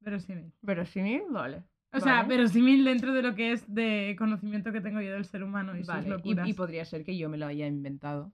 verosímil. 0.02 0.54
Verosímil, 0.62 1.24
vale. 1.32 1.64
O 1.92 2.00
sea, 2.00 2.18
Vale. 2.18 2.28
verosímil 2.28 2.86
dentro 2.86 3.12
de 3.12 3.24
lo 3.24 3.34
que 3.34 3.52
es 3.52 3.66
de 3.74 4.16
conocimiento 4.16 4.72
que 4.72 4.80
tengo 4.82 5.02
yo 5.02 5.12
del 5.14 5.26
ser 5.26 5.44
humano 5.44 5.74
y 5.76 5.80
sus 5.80 5.88
Vale, 5.88 6.08
locuras. 6.10 6.48
Y, 6.48 6.52
y 6.52 6.54
podría 6.54 6.86
ser 6.86 7.04
que 7.04 7.18
yo 7.18 7.30
me 7.30 7.38
lo 7.40 7.48
haya 7.48 7.66
inventado. 7.66 8.32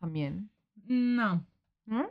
También. 0.00 0.50
No, 0.86 1.46
¿No? 1.86 2.10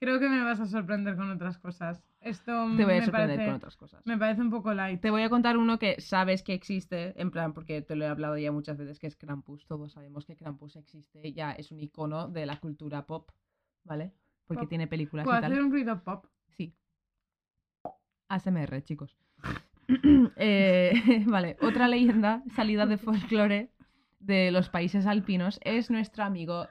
creo 0.00 0.18
que 0.18 0.28
me 0.28 0.42
vas 0.42 0.58
a 0.58 0.66
sorprender 0.66 1.14
con 1.16 1.30
otras 1.30 1.58
cosas. 1.58 2.02
Esto 2.28 2.66
Te 2.76 2.84
voy 2.84 2.94
a 2.94 3.04
sorprender 3.04 3.36
parece, 3.36 3.44
con 3.46 3.54
otras 3.54 3.76
cosas. 3.76 4.06
me 4.06 4.18
parece 4.18 4.42
un 4.42 4.50
poco 4.50 4.74
light. 4.74 5.00
Te 5.00 5.10
voy 5.10 5.22
a 5.22 5.30
contar 5.30 5.56
uno 5.56 5.78
que 5.78 6.00
sabes 6.00 6.42
que 6.42 6.54
existe, 6.54 7.20
en 7.20 7.30
plan, 7.30 7.54
porque 7.54 7.80
te 7.82 7.96
lo 7.96 8.04
he 8.04 8.08
hablado 8.08 8.36
ya 8.36 8.52
muchas 8.52 8.76
veces, 8.76 8.98
que 8.98 9.06
es 9.06 9.16
Krampus. 9.16 9.66
Todos 9.66 9.92
sabemos 9.92 10.24
que 10.26 10.36
Krampus 10.36 10.76
existe, 10.76 11.32
ya 11.32 11.52
es 11.52 11.70
un 11.72 11.80
icono 11.80 12.28
de 12.28 12.46
la 12.46 12.58
cultura 12.60 13.06
pop, 13.06 13.30
¿vale? 13.84 14.12
Porque 14.46 14.62
Pop. 14.62 14.68
tiene 14.68 14.86
películas 14.86 15.24
¿Puedo 15.24 15.38
y 15.38 15.40
tal. 15.40 15.52
hacer 15.52 15.64
un 15.64 15.70
ruido 15.70 16.02
pop? 16.02 16.26
Sí. 16.48 16.74
ASMR, 18.28 18.82
chicos. 18.82 19.16
Eh, 20.36 20.92
vale, 21.26 21.56
otra 21.62 21.88
leyenda 21.88 22.42
salida 22.54 22.84
de 22.84 22.98
folclore 22.98 23.70
de 24.20 24.50
los 24.50 24.68
países 24.68 25.06
alpinos 25.06 25.58
es 25.64 25.90
nuestro 25.90 26.24
amigo 26.24 26.66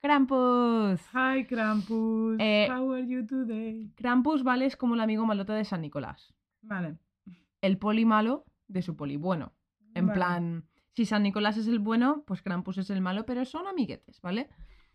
Krampus. 0.00 1.00
Hi 1.12 1.44
Krampus, 1.46 2.36
Eh, 2.40 2.68
how 2.70 2.90
are 2.92 3.06
you 3.06 3.26
today? 3.26 3.92
Krampus, 3.96 4.42
¿vale? 4.42 4.64
Es 4.66 4.76
como 4.76 4.94
el 4.94 5.00
amigo 5.00 5.26
malote 5.26 5.52
de 5.52 5.64
San 5.64 5.82
Nicolás. 5.82 6.34
Vale. 6.62 6.96
El 7.60 7.76
poli 7.78 8.04
malo 8.06 8.46
de 8.66 8.80
su 8.82 8.96
poli 8.96 9.16
bueno. 9.16 9.52
En 9.94 10.06
vale. 10.06 10.16
plan, 10.18 10.64
si 10.94 11.04
San 11.04 11.22
Nicolás 11.22 11.58
es 11.58 11.66
el 11.68 11.78
bueno, 11.80 12.24
pues 12.26 12.40
Krampus 12.42 12.78
es 12.78 12.88
el 12.90 13.00
malo, 13.02 13.26
pero 13.26 13.44
son 13.44 13.66
amiguetes, 13.66 14.20
¿vale? 14.22 14.48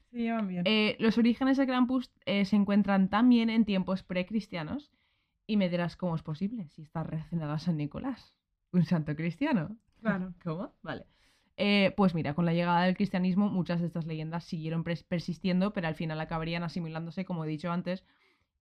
Se 0.10 0.18
llevan 0.18 0.48
bien. 0.48 0.64
Eh, 0.66 0.96
los 1.00 1.18
orígenes 1.20 1.58
de 1.58 1.68
Krampus 1.68 2.12
eh, 2.26 2.46
se 2.46 2.56
encuentran 2.56 3.10
también 3.10 3.50
en 3.50 3.66
tiempos 3.66 4.02
precristianos. 4.04 4.92
Y 5.48 5.58
me 5.58 5.70
dirás, 5.70 5.96
¿cómo 5.96 6.16
es 6.16 6.24
posible 6.24 6.68
si 6.70 6.82
está 6.82 7.04
relacionado 7.04 7.52
a 7.54 7.60
San 7.60 7.78
Nicolás? 7.78 8.34
Un 8.72 8.84
santo 8.86 9.16
cristiano. 9.16 9.78
Claro. 10.02 10.34
¿Cómo? 10.44 10.74
Vale. 10.82 11.06
Eh, 11.58 11.94
pues 11.96 12.14
mira, 12.14 12.34
con 12.34 12.46
la 12.46 12.54
llegada 12.54 12.84
del 12.84 12.96
cristianismo 12.96 13.50
muchas 13.50 13.80
de 13.80 13.88
estas 13.88 14.06
leyendas 14.06 14.44
siguieron 14.44 14.84
persistiendo, 14.84 15.72
pero 15.74 15.88
al 15.88 15.96
final 15.96 16.20
acabarían 16.20 16.64
asimilándose, 16.64 17.26
como 17.26 17.46
he 17.46 17.48
dicho 17.48 17.72
antes. 17.72 18.04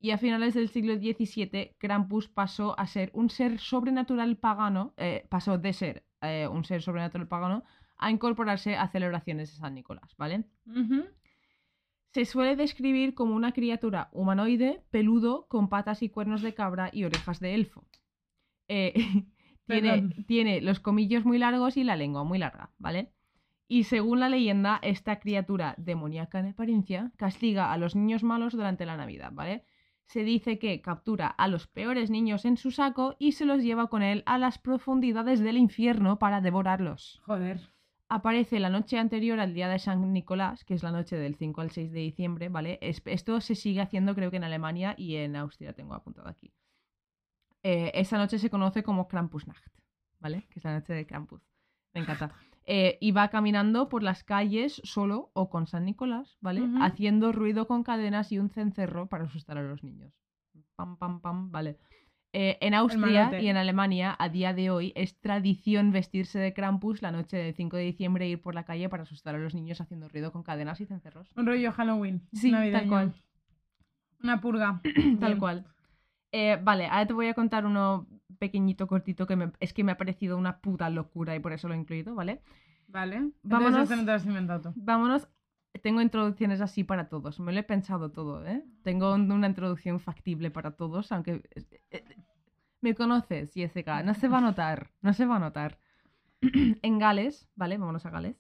Y 0.01 0.11
a 0.11 0.19
finales 0.19 0.55
del 0.55 0.69
siglo 0.69 0.95
XVII, 0.95 1.77
Krampus 1.79 2.29
pasó 2.29 2.79
a 2.79 2.87
ser 2.87 3.11
un 3.15 3.31
ser 3.31 3.59
sobrenatural 3.59 4.37
pagano, 4.37 4.93
eh, 4.97 5.27
pasó 5.31 5.59
de 5.59 5.73
ser 5.73 6.05
eh, 6.21 6.47
un 6.47 6.65
ser 6.65 6.83
sobrenatural 6.83 7.27
pagano 7.27 7.65
a 7.97 8.11
incorporarse 8.11 8.77
a 8.77 8.89
celebraciones 8.89 9.51
de 9.51 9.57
San 9.57 9.75
Nicolás, 9.75 10.15
¿vale? 10.19 10.45
Se 12.13 12.25
suele 12.27 12.55
describir 12.55 13.15
como 13.15 13.35
una 13.35 13.53
criatura 13.53 14.09
humanoide, 14.13 14.85
peludo, 14.91 15.47
con 15.49 15.69
patas 15.69 16.03
y 16.03 16.11
cuernos 16.11 16.43
de 16.43 16.55
cabra 16.55 16.91
y 16.93 17.05
orejas 17.05 17.41
de 17.41 17.55
elfo. 17.55 17.85
Eh, 18.69 18.95
tiene, 19.67 20.61
los 20.61 20.81
comillos 20.81 21.25
muy 21.25 21.39
largos 21.39 21.77
y 21.77 21.85
la 21.85 21.97
lengua 21.97 22.25
muy 22.25 22.39
larga, 22.39 22.71
¿vale? 22.79 23.13
Y 23.67 23.85
según 23.85 24.21
la 24.21 24.29
leyenda, 24.29 24.79
esta 24.83 25.19
criatura 25.21 25.75
demoníaca 25.79 26.39
en 26.39 26.47
apariencia 26.49 27.13
castiga 27.17 27.73
a 27.73 27.79
los 27.79 27.97
niños 27.97 28.23
malos 28.23 28.53
durante 28.53 28.85
la 28.87 28.97
Navidad, 28.97 29.31
¿vale? 29.33 29.65
Se 30.07 30.23
dice 30.23 30.59
que 30.59 30.83
captura 30.83 31.27
a 31.29 31.49
los 31.49 31.67
peores 31.67 32.11
niños 32.11 32.45
en 32.45 32.59
su 32.59 32.71
saco 32.71 33.17
y 33.19 33.33
se 33.33 33.47
los 33.47 33.63
lleva 33.63 33.89
con 33.89 34.03
él 34.03 34.23
a 34.27 34.37
las 34.37 34.59
profundidades 34.59 35.41
del 35.41 35.57
infierno 35.57 36.19
para 36.19 36.43
devorarlos 36.43 37.23
Joder. 37.25 37.71
aparece 38.09 38.61
la 38.61 38.69
noche 38.69 38.99
anterior 38.99 39.41
al 39.41 39.55
día 39.55 39.69
de 39.69 39.79
San 39.79 40.13
Nicolás, 40.13 40.65
que 40.65 40.75
es 40.75 40.83
la 40.83 40.93
noche 40.93 41.17
del 41.17 41.37
5 41.37 41.63
al 41.63 41.71
6 41.71 41.91
de 41.91 42.01
diciembre, 42.01 42.51
¿vale? 42.51 42.79
Es- 42.83 43.03
esto 43.07 43.41
se 43.41 43.55
sigue 43.55 43.81
haciendo 43.81 44.15
creo 44.15 44.31
que 44.31 44.37
en 44.37 44.45
Alemania 44.45 44.95
y 44.99 45.17
en 45.17 45.37
Austria, 45.37 45.73
tengo 45.73 45.95
apuntado 45.95 46.29
aquí. 46.29 46.53
Eh, 47.65 47.91
esa 47.95 48.19
noche 48.19 48.39
se 48.39 48.51
conoce 48.51 48.83
como 48.83 49.09
Krampusnacht, 49.09 49.67
¿vale? 50.21 50.47
Que 50.51 50.59
es 50.59 50.65
la 50.65 50.75
noche 50.75 50.93
de 50.93 51.07
Krampus. 51.07 51.43
Me 51.93 52.03
encanta. 52.03 52.31
Eh, 52.67 52.97
y 52.99 53.13
va 53.13 53.29
caminando 53.29 53.91
por 53.91 54.03
las 54.03 54.25
calles 54.25 54.81
solo 54.85 55.31
o 55.35 55.51
con 55.51 55.67
San 55.67 55.85
Nicolás, 55.85 56.39
¿vale? 56.41 56.63
Haciendo 56.81 57.31
ruido 57.31 57.67
con 57.67 57.83
cadenas 57.83 58.33
y 58.33 58.39
un 58.39 58.49
cencerro 58.49 59.07
para 59.07 59.25
asustar 59.25 59.59
a 59.59 59.63
los 59.63 59.85
niños. 59.85 60.15
Pam, 60.75 60.97
pam, 60.97 61.21
pam, 61.21 61.53
vale. 61.53 61.77
Eh, 62.33 62.57
en 62.63 62.73
Austria 62.73 63.39
y 63.39 63.49
en 63.49 63.59
Alemania, 63.59 64.17
a 64.19 64.31
día 64.31 64.55
de 64.55 64.71
hoy, 64.71 64.95
es 64.97 65.21
tradición 65.21 65.93
vestirse 65.93 66.39
de 66.39 66.55
Krampus 66.55 67.03
la 67.03 67.13
noche 67.13 67.37
del 67.37 67.55
5 67.55 67.77
de 67.77 67.83
diciembre 67.83 68.25
e 68.25 68.29
ir 68.31 68.41
por 68.41 68.55
la 68.55 68.65
calle 68.65 68.89
para 68.89 69.03
asustar 69.03 69.35
a 69.35 69.39
los 69.39 69.55
niños 69.55 69.83
haciendo 69.83 70.09
ruido 70.09 70.33
con 70.33 70.43
cadenas 70.43 70.81
y 70.81 70.87
cencerros. 70.87 71.29
Un 71.37 71.45
rollo 71.45 71.71
Halloween. 71.71 72.27
Sí, 72.33 72.51
tal 72.51 72.89
cual. 72.89 73.15
Una 74.23 74.41
purga. 74.41 74.81
Tal 75.21 75.39
cual. 75.39 75.67
Eh, 76.37 76.59
vale, 76.61 76.87
ahora 76.87 77.07
te 77.07 77.13
voy 77.13 77.29
a 77.29 77.35
contar 77.35 77.65
uno 77.65 78.09
pequeñito, 78.41 78.89
cortito, 78.89 79.25
que 79.29 79.37
me- 79.37 79.53
es 79.61 79.73
que 79.73 79.85
me 79.85 79.93
ha 79.93 79.97
parecido 79.97 80.37
una 80.37 80.59
puta 80.61 80.91
locura 80.91 81.37
y 81.37 81.39
por 81.39 81.53
eso 81.53 81.69
lo 81.69 81.75
he 81.75 81.77
incluido, 81.77 82.17
¿vale? 82.17 82.43
Vale. 82.89 83.31
Vámonos. 83.45 83.89
Entonces 83.91 83.99
no. 83.99 84.05
Vámonos. 84.75 85.29
Tengo 85.81 86.01
introducciones 86.01 86.61
así 86.61 86.83
para 86.83 87.09
todos. 87.09 87.39
Me 87.39 87.53
lo 87.53 87.61
he 87.61 87.63
pensado 87.63 88.11
todo, 88.11 88.45
¿eh? 88.47 88.65
Tengo 88.83 89.15
un- 89.15 89.31
una 89.31 89.47
introducción 89.47 90.01
factible 90.01 90.51
para 90.51 90.73
todos, 90.73 91.13
aunque... 91.13 91.43
eh, 91.55 91.65
eh, 91.93 92.05
Me 92.81 92.95
conoces, 92.97 93.53
Jessica. 93.55 94.03
No 94.03 94.15
se 94.15 94.27
va 94.29 94.39
a 94.39 94.41
notar. 94.41 94.91
No 95.03 95.13
se 95.15 95.27
va 95.27 95.37
a 95.37 95.39
notar. 95.39 95.79
en 96.83 96.99
Gales, 96.99 97.49
¿vale? 97.55 97.79
Vámonos 97.79 98.07
a 98.07 98.11
Gales. 98.11 98.37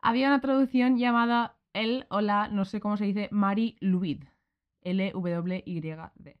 Había 0.00 0.26
una 0.28 0.40
traducción 0.40 0.98
llamada 0.98 1.56
el 1.72 2.06
o 2.10 2.20
la, 2.20 2.48
no 2.48 2.64
sé 2.64 2.80
cómo 2.80 2.96
se 2.96 3.04
dice, 3.04 3.28
Mari 3.30 3.76
Luid. 3.80 4.24
L-W-Y-D. 4.82 6.36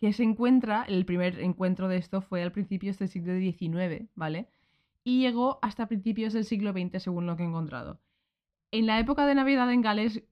Que 0.00 0.12
se 0.12 0.22
encuentra, 0.22 0.84
el 0.84 1.04
primer 1.06 1.40
encuentro 1.40 1.88
de 1.88 1.96
esto 1.96 2.20
fue 2.20 2.42
al 2.42 2.52
principios 2.52 2.98
del 2.98 3.08
siglo 3.08 3.38
XIX, 3.38 4.08
¿vale? 4.14 4.48
y 5.04 5.20
llegó 5.20 5.58
hasta 5.62 5.86
principios 5.86 6.32
del 6.32 6.44
siglo 6.44 6.72
XX, 6.72 7.00
según 7.00 7.26
lo 7.26 7.36
que 7.36 7.42
he 7.42 7.46
encontrado. 7.46 8.00
En 8.72 8.86
la 8.86 8.98
época 8.98 9.26
de 9.26 9.34
Navidad 9.34 9.70
en 9.70 9.82
Gales, 9.82 10.24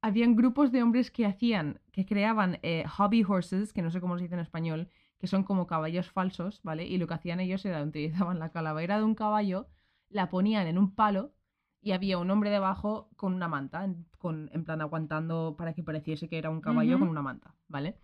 habían 0.00 0.36
grupos 0.36 0.72
de 0.72 0.82
hombres 0.82 1.10
que 1.10 1.26
hacían, 1.26 1.80
que 1.92 2.06
creaban 2.06 2.58
eh, 2.62 2.84
hobby 2.86 3.24
horses, 3.24 3.72
que 3.72 3.82
no 3.82 3.90
sé 3.90 4.00
cómo 4.00 4.16
se 4.16 4.22
dice 4.22 4.34
en 4.34 4.40
español, 4.40 4.88
que 5.18 5.26
son 5.26 5.42
como 5.42 5.66
caballos 5.66 6.10
falsos, 6.10 6.62
¿vale? 6.62 6.86
Y 6.86 6.96
lo 6.96 7.06
que 7.06 7.14
hacían 7.14 7.40
ellos 7.40 7.64
era 7.66 7.82
utilizaban 7.82 8.38
la 8.38 8.50
calavera 8.50 8.96
de 8.98 9.04
un 9.04 9.14
caballo, 9.14 9.66
la 10.08 10.30
ponían 10.30 10.66
en 10.66 10.78
un 10.78 10.94
palo 10.94 11.34
y 11.82 11.92
había 11.92 12.18
un 12.18 12.30
hombre 12.30 12.50
debajo 12.50 13.08
con 13.16 13.34
una 13.34 13.48
manta, 13.48 13.84
en, 13.84 14.06
con, 14.18 14.50
en 14.52 14.64
plan 14.64 14.80
aguantando 14.80 15.54
para 15.56 15.72
que 15.72 15.82
pareciese 15.82 16.28
que 16.28 16.38
era 16.38 16.50
un 16.50 16.60
caballo 16.60 16.98
con 16.98 17.08
una 17.08 17.22
manta, 17.22 17.54
¿vale? 17.68 17.96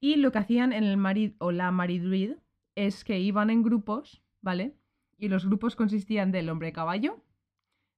Y 0.00 0.16
lo 0.16 0.32
que 0.32 0.38
hacían 0.38 0.72
en 0.72 0.84
el 0.84 0.96
Marid 0.96 1.34
o 1.38 1.52
la 1.52 1.70
Maridruid 1.70 2.32
es 2.74 3.04
que 3.04 3.18
iban 3.20 3.50
en 3.50 3.62
grupos, 3.62 4.22
¿vale? 4.40 4.76
Y 5.18 5.28
los 5.28 5.46
grupos 5.46 5.76
consistían 5.76 6.32
del 6.32 6.48
hombre 6.48 6.72
caballo, 6.72 7.22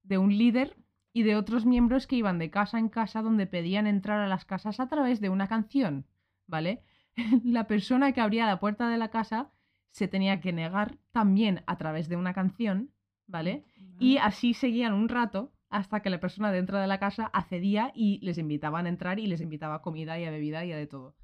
de 0.03 0.19
un 0.19 0.37
líder 0.37 0.77
y 1.13 1.23
de 1.23 1.37
otros 1.37 1.67
miembros 1.67 2.07
que 2.07 2.17
iban 2.17 2.39
de 2.39 2.51
casa 2.51 2.79
en 2.79 2.89
casa 2.89 3.23
donde 3.23 3.47
pedían 3.47 3.87
entrar 3.87 4.21
a 4.21 4.29
las 4.29 4.45
casas 4.45 4.81
a 4.81 4.89
través 4.89 5.21
de 5.21 5.29
una 5.29 5.49
canción, 5.49 6.07
¿vale? 6.47 6.83
La 7.45 7.67
persona 7.67 8.13
que 8.13 8.21
abría 8.21 8.47
la 8.47 8.61
puerta 8.61 8.89
de 8.89 8.99
la 8.99 9.11
casa 9.11 9.51
se 9.91 10.09
tenía 10.09 10.41
que 10.41 10.53
negar 10.53 10.99
también 11.11 11.63
a 11.67 11.77
través 11.77 12.09
de 12.09 12.17
una 12.17 12.35
canción, 12.35 12.93
¿vale? 13.27 13.65
Y 13.99 14.19
así 14.19 14.55
seguían 14.55 14.93
un 14.93 15.09
rato 15.09 15.53
hasta 15.71 16.01
que 16.01 16.11
la 16.11 16.21
persona 16.21 16.53
dentro 16.53 16.79
de 16.79 16.87
la 16.87 16.99
casa 16.99 17.27
accedía 17.27 17.93
y 17.95 18.19
les 18.23 18.39
invitaban 18.39 18.87
a 18.87 18.89
entrar 18.89 19.19
y 19.19 19.27
les 19.27 19.41
invitaba 19.41 19.77
a 19.77 19.83
comida 19.83 20.19
y 20.19 20.25
a 20.25 20.31
bebida 20.31 20.65
y 20.65 20.73
a 20.73 20.77
de 20.77 20.87
todo, 20.87 21.17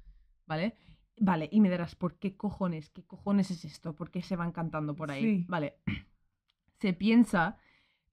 ¿vale? 0.45 0.75
Vale, 1.17 1.47
y 1.51 1.61
me 1.61 1.69
dirás, 1.69 1.95
¿por 1.95 2.19
qué 2.19 2.35
cojones? 2.35 2.89
¿Qué 2.89 3.03
cojones 3.03 3.49
es 3.49 3.65
esto? 3.65 3.95
¿Por 3.95 4.11
qué 4.11 4.21
se 4.21 4.35
van 4.35 4.51
cantando 4.51 4.95
por 4.95 5.11
ahí? 5.11 5.21
Sí. 5.21 5.45
Vale. 5.47 5.77
Se 6.79 6.93
piensa, 6.93 7.57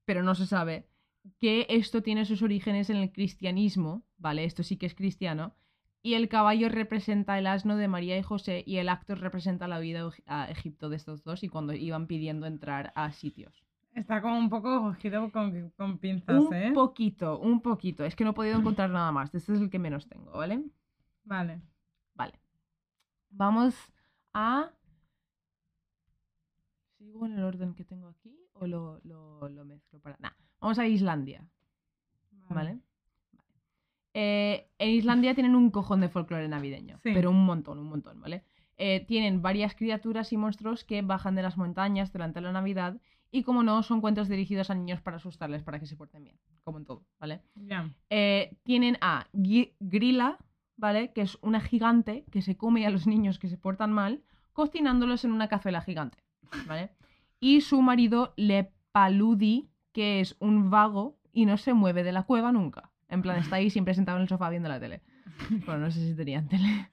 pero 0.05 0.23
no 0.23 0.37
se 0.37 0.47
sabe, 0.47 0.87
que 1.41 1.67
esto 1.69 2.03
tiene 2.03 2.25
sus 2.25 2.43
orígenes 2.43 2.91
en 2.91 2.97
el 2.97 3.13
cristianismo, 3.13 4.07
¿vale? 4.19 4.45
Esto 4.45 4.63
sí 4.63 4.77
que 4.77 4.87
es 4.87 4.95
cristiano. 4.95 5.57
Y 6.01 6.15
el 6.15 6.29
caballo 6.29 6.69
representa 6.69 7.39
el 7.39 7.49
asno 7.49 7.77
de 7.77 7.89
María 7.89 8.17
y 8.17 8.23
José 8.23 8.63
y 8.67 8.77
el 8.77 8.89
actor 8.89 9.19
representa 9.19 9.69
la 9.69 9.81
vida 9.81 10.09
a 10.27 10.51
Egipto 10.51 10.89
de 10.89 10.97
estos 10.97 11.23
dos 11.25 11.43
y 11.43 11.49
cuando 11.49 11.75
iban 11.75 12.07
pidiendo 12.07 12.47
entrar 12.47 12.93
a 12.95 13.13
sitios. 13.13 13.62
Está 13.95 14.23
como 14.23 14.39
un 14.39 14.49
poco 14.49 14.81
cogido 14.81 15.31
con, 15.31 15.71
con 15.77 15.99
pinzas, 15.99 16.41
Un 16.43 16.55
¿eh? 16.55 16.73
poquito, 16.73 17.39
un 17.39 17.61
poquito. 17.61 18.05
Es 18.05 18.17
que 18.17 18.25
no 18.25 18.31
he 18.31 18.35
podido 18.35 18.59
encontrar 18.59 18.89
nada 18.91 19.13
más. 19.13 19.35
Este 19.35 19.53
es 19.53 19.61
el 19.61 19.69
que 19.71 19.79
menos 19.79 20.09
tengo, 20.09 20.31
¿vale? 20.33 20.65
Vale. 21.25 21.61
Vale. 22.15 22.41
Vamos 23.31 23.75
a... 24.33 24.71
¿Sigo 26.99 27.27
en 27.27 27.33
el 27.39 27.45
orden 27.45 27.75
que 27.75 27.85
tengo 27.85 28.09
aquí 28.09 28.35
o 28.55 28.67
lo, 28.67 29.01
lo, 29.05 29.49
lo 29.49 29.65
mezclo 29.65 29.99
para...? 30.01 30.17
Nah, 30.21 30.31
vamos 30.61 30.79
a 30.79 30.87
Islandia, 30.87 31.45
¿vale? 32.49 32.55
Vale. 32.55 32.79
Eh, 34.15 34.69
en 34.79 34.91
Islandia 34.91 35.35
tienen 35.35 35.55
un 35.55 35.71
cojón 35.71 36.01
de 36.01 36.09
folclore 36.09 36.49
navideño, 36.49 36.99
Sí. 37.03 37.11
pero 37.15 37.31
un 37.31 37.45
montón, 37.45 37.79
un 37.79 37.89
montón, 37.89 38.21
¿vale? 38.21 38.45
Eh, 38.77 39.05
tienen 39.07 39.43
varias 39.43 39.75
criaturas 39.75 40.33
y 40.33 40.37
monstruos 40.37 40.85
que 40.85 41.03
bajan 41.03 41.35
de 41.35 41.43
las 41.43 41.57
montañas 41.57 42.13
durante 42.13 42.41
la 42.41 42.53
Navidad 42.53 43.01
Y 43.35 43.45
como 43.45 43.63
no, 43.63 43.83
son 43.83 44.03
cuentos 44.03 44.29
dirigidos 44.29 44.71
a 44.71 44.75
niños 44.75 45.01
para 45.01 45.17
asustarles, 45.17 45.63
para 45.63 45.81
que 45.81 45.87
se 45.87 45.97
porten 45.97 46.23
bien, 46.23 46.37
como 46.65 46.79
en 46.79 46.85
todo, 46.85 47.07
¿vale? 47.19 47.41
Eh, 48.11 48.55
tienen 48.63 48.99
a 49.01 49.27
Grilla, 49.33 50.37
¿vale? 50.77 51.13
Que 51.15 51.23
es 51.23 51.39
una 51.41 51.61
gigante 51.61 52.27
que 52.31 52.43
se 52.43 52.59
come 52.59 52.87
a 52.87 52.91
los 52.91 53.07
niños 53.07 53.39
que 53.39 53.49
se 53.49 53.57
portan 53.57 53.91
mal, 53.91 54.23
cocinándolos 54.53 55.25
en 55.25 55.33
una 55.33 55.49
cazuela 55.49 55.81
gigante, 55.81 56.19
¿vale? 56.67 56.91
Y 57.41 57.63
su 57.63 57.81
marido 57.81 58.35
Lepaludi, 58.37 59.71
que 59.93 60.21
es 60.21 60.37
un 60.39 60.69
vago 60.71 61.19
y 61.33 61.47
no 61.47 61.57
se 61.57 61.73
mueve 61.73 62.05
de 62.05 62.13
la 62.13 62.25
cueva 62.25 62.53
nunca. 62.53 62.93
En 63.09 63.23
plan, 63.23 63.39
está 63.39 63.57
ahí 63.57 63.71
siempre 63.71 63.95
sentado 63.95 64.19
en 64.19 64.23
el 64.23 64.29
sofá 64.29 64.51
viendo 64.51 64.69
la 64.69 64.79
tele. 64.79 65.03
Bueno, 65.67 65.79
no 65.81 65.91
sé 65.91 66.07
si 66.07 66.15
tenían 66.15 66.49
tele. 66.49 66.91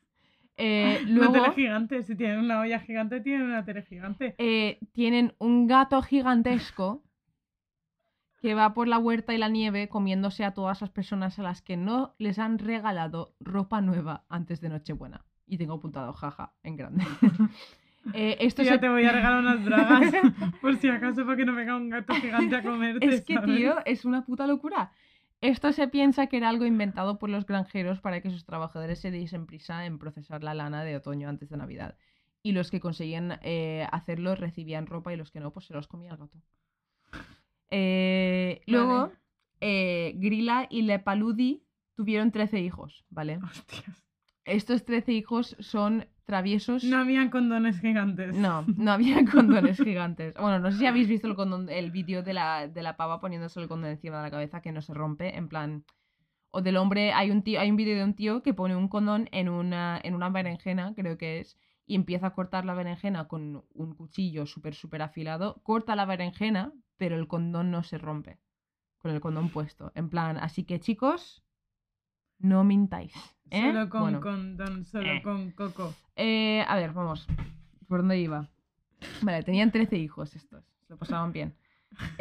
Eh, 0.62 1.02
luego 1.08 1.32
Una 1.34 1.42
tele 1.44 1.56
gigante. 1.56 2.04
Si 2.04 2.16
tienen 2.16 2.40
una 2.40 2.60
olla 2.60 2.80
gigante, 2.80 3.22
tienen 3.22 3.48
una 3.48 3.64
tele 3.66 3.82
gigante. 3.84 4.36
eh, 4.38 4.80
tienen 4.92 5.34
un 5.40 5.68
gato 5.68 6.02
gigantesco 6.02 7.02
que 8.42 8.54
va 8.56 8.74
por 8.74 8.88
la 8.88 8.98
huerta 9.00 9.34
y 9.34 9.38
la 9.38 9.50
nieve 9.50 9.90
comiéndose 9.90 10.44
a 10.46 10.54
todas 10.54 10.82
las 10.82 10.90
personas 10.90 11.40
a 11.40 11.44
las 11.44 11.62
que 11.62 11.76
no 11.78 12.16
les 12.20 12.40
han 12.40 12.58
regalado 12.60 13.34
ropa 13.40 13.82
nueva 13.82 14.26
antes 14.30 14.62
de 14.62 14.70
Nochebuena. 14.70 15.26
Y 15.46 15.58
tengo 15.58 15.74
apuntado 15.76 16.14
jaja 16.14 16.54
en 16.64 16.76
grande. 16.78 17.04
Eh, 18.14 18.38
esto 18.40 18.62
Tía, 18.64 18.72
se- 18.74 18.80
te 18.80 18.88
voy 18.90 19.04
a 19.04 19.12
regalar 19.12 19.40
unas 19.40 19.64
bragas. 19.64 20.14
por 20.62 20.78
si 20.78 20.88
acaso, 20.88 21.26
para 21.26 21.36
que 21.36 21.46
no 21.46 21.54
venga 21.54 21.76
un 21.76 21.90
gato 21.90 22.14
gigante 22.16 22.56
a 22.56 22.64
comerte. 22.64 23.06
Es 23.06 23.22
que, 23.26 23.36
¿sabes? 23.36 23.56
tío, 23.58 23.76
es 23.86 24.06
una 24.06 24.26
puta 24.26 24.48
locura. 24.48 24.92
Esto 25.42 25.72
se 25.72 25.88
piensa 25.88 26.28
que 26.28 26.38
era 26.38 26.50
algo 26.50 26.66
inventado 26.66 27.18
por 27.18 27.30
los 27.30 27.46
granjeros 27.46 28.02
para 28.02 28.22
que 28.22 28.30
sus 28.30 28.46
trabajadores 28.46 29.00
se 29.00 29.12
diesen 29.12 29.46
prisa 29.46 29.86
en 29.86 29.98
procesar 29.98 30.44
la 30.44 30.54
lana 30.54 30.84
de 30.84 30.98
otoño 30.98 31.30
antes 31.30 31.50
de 31.50 31.58
Navidad. 31.58 31.98
Y 32.44 32.52
los 32.52 32.72
que 32.72 32.80
conseguían 32.80 33.40
eh, 33.42 33.88
hacerlo 33.92 34.36
recibían 34.36 34.86
ropa 34.86 35.14
y 35.14 35.18
los 35.18 35.32
que 35.32 35.40
no, 35.40 35.52
pues 35.52 35.66
se 35.66 35.74
los 35.74 35.88
comía 35.88 36.12
el 36.12 36.18
gato. 36.18 36.42
Eh, 37.72 38.62
luego, 38.66 39.12
eh, 39.62 40.14
Grilla 40.16 40.68
y 40.70 40.82
Lepaludi 40.82 41.64
tuvieron 41.96 42.32
13 42.32 42.60
hijos, 42.60 43.06
¿vale? 43.10 43.38
Hostias. 43.44 44.06
Estos 44.46 44.84
13 44.84 45.12
hijos 45.14 45.56
son 45.60 46.08
traviesos. 46.30 46.84
No 46.84 46.98
habían 47.00 47.32
condones 47.32 47.80
gigantes. 47.82 48.36
No, 48.36 48.64
no 48.78 48.92
había 48.92 49.26
condones 49.34 49.78
gigantes. 49.82 50.36
Bueno, 50.36 50.60
no 50.60 50.72
sé 50.72 50.78
si 50.78 50.86
habéis 50.86 51.08
visto 51.08 51.28
el, 51.28 51.36
condón- 51.36 51.70
el 51.72 51.90
vídeo 51.90 52.22
de 52.22 52.34
la, 52.34 52.68
de 52.68 52.84
la 52.84 52.96
pava 52.98 53.20
poniéndose 53.20 53.60
el 53.60 53.68
condón 53.68 53.90
encima 53.90 54.18
de 54.18 54.24
la 54.24 54.32
cabeza 54.32 54.62
que 54.62 54.72
no 54.72 54.82
se 54.82 54.94
rompe, 54.94 55.36
en 55.36 55.50
plan... 55.50 55.84
O 56.52 56.62
del 56.62 56.78
hombre, 56.78 57.12
hay 57.14 57.30
un, 57.32 57.44
tío, 57.44 57.60
hay 57.60 57.70
un 57.70 57.76
vídeo 57.78 57.96
de 57.98 58.04
un 58.04 58.16
tío 58.16 58.42
que 58.44 58.54
pone 58.56 58.76
un 58.76 58.88
condón 58.88 59.28
en 59.32 59.50
una, 59.50 60.00
en 60.04 60.16
una 60.16 60.30
berenjena, 60.30 60.94
creo 60.96 61.18
que 61.18 61.40
es, 61.40 61.58
y 61.86 61.94
empieza 61.96 62.28
a 62.28 62.34
cortar 62.34 62.66
la 62.66 62.74
berenjena 62.74 63.28
con 63.28 63.64
un 63.74 63.94
cuchillo 63.96 64.46
súper, 64.46 64.74
súper 64.76 65.02
afilado. 65.04 65.62
Corta 65.64 65.96
la 65.96 66.06
berenjena, 66.06 66.72
pero 66.98 67.16
el 67.18 67.28
condón 67.28 67.70
no 67.72 67.84
se 67.84 67.98
rompe. 68.00 68.40
Con 69.00 69.12
el 69.12 69.22
condón 69.22 69.50
puesto. 69.50 69.92
En 69.96 70.10
plan, 70.10 70.38
así 70.38 70.64
que 70.64 70.80
chicos, 70.80 71.44
no 72.40 72.64
mintáis. 72.64 73.14
¿eh? 73.52 73.62
Solo 73.62 73.90
con 73.90 74.02
Bueno. 74.02 74.22
condón, 74.22 74.86
solo 74.86 75.08
Eh. 75.12 75.22
con 75.24 75.52
coco. 75.52 75.94
Eh, 76.16 76.64
a 76.68 76.76
ver, 76.76 76.92
vamos. 76.94 77.28
¿Por 77.88 78.00
dónde 78.00 78.20
iba? 78.20 78.48
Vale, 79.22 79.44
tenían 79.44 79.72
13 79.72 79.98
hijos 79.98 80.36
estos. 80.36 80.64
Se 80.88 80.94
lo 80.94 80.98
pasaban 80.98 81.32
bien. 81.32 81.56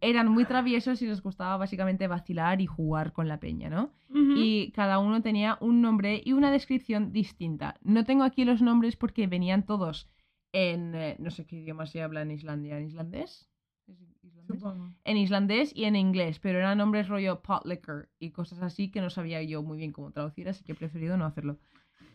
Eran 0.00 0.28
muy 0.28 0.44
traviesos 0.44 1.00
y 1.00 1.06
les 1.06 1.22
gustaba 1.22 1.56
básicamente 1.56 2.06
vacilar 2.08 2.60
y 2.60 2.66
jugar 2.66 3.12
con 3.14 3.26
la 3.26 3.40
peña, 3.40 3.70
¿no? 3.70 3.90
Y 4.10 4.70
cada 4.72 4.98
uno 4.98 5.22
tenía 5.22 5.56
un 5.60 5.80
nombre 5.80 6.20
y 6.24 6.34
una 6.34 6.50
descripción 6.50 7.10
distinta. 7.12 7.76
No 7.82 8.04
tengo 8.04 8.22
aquí 8.22 8.44
los 8.44 8.60
nombres 8.60 8.96
porque 8.96 9.26
venían 9.26 9.64
todos 9.64 10.08
en... 10.52 10.92
no 11.18 11.30
sé 11.30 11.46
qué 11.46 11.56
idioma 11.56 11.86
se 11.86 12.02
habla 12.02 12.20
en 12.22 12.30
Islandia. 12.32 12.76
¿En 12.78 12.84
islandés? 12.86 13.48
¿Es 13.86 14.00
islandés? 14.22 14.60
Supongo. 14.60 14.92
en 15.04 15.16
islandés 15.16 15.72
y 15.74 15.84
en 15.84 15.96
inglés, 15.96 16.38
pero 16.38 16.58
eran 16.58 16.78
nombres 16.78 17.08
rollo 17.08 17.40
pot 17.42 17.64
liquor 17.66 18.08
y 18.18 18.30
cosas 18.30 18.62
así 18.62 18.90
que 18.90 19.00
no 19.00 19.10
sabía 19.10 19.42
yo 19.42 19.62
muy 19.62 19.78
bien 19.78 19.92
cómo 19.92 20.10
traducir, 20.10 20.48
así 20.48 20.64
que 20.64 20.72
he 20.72 20.74
preferido 20.74 21.16
no 21.16 21.24
hacerlo. 21.26 21.58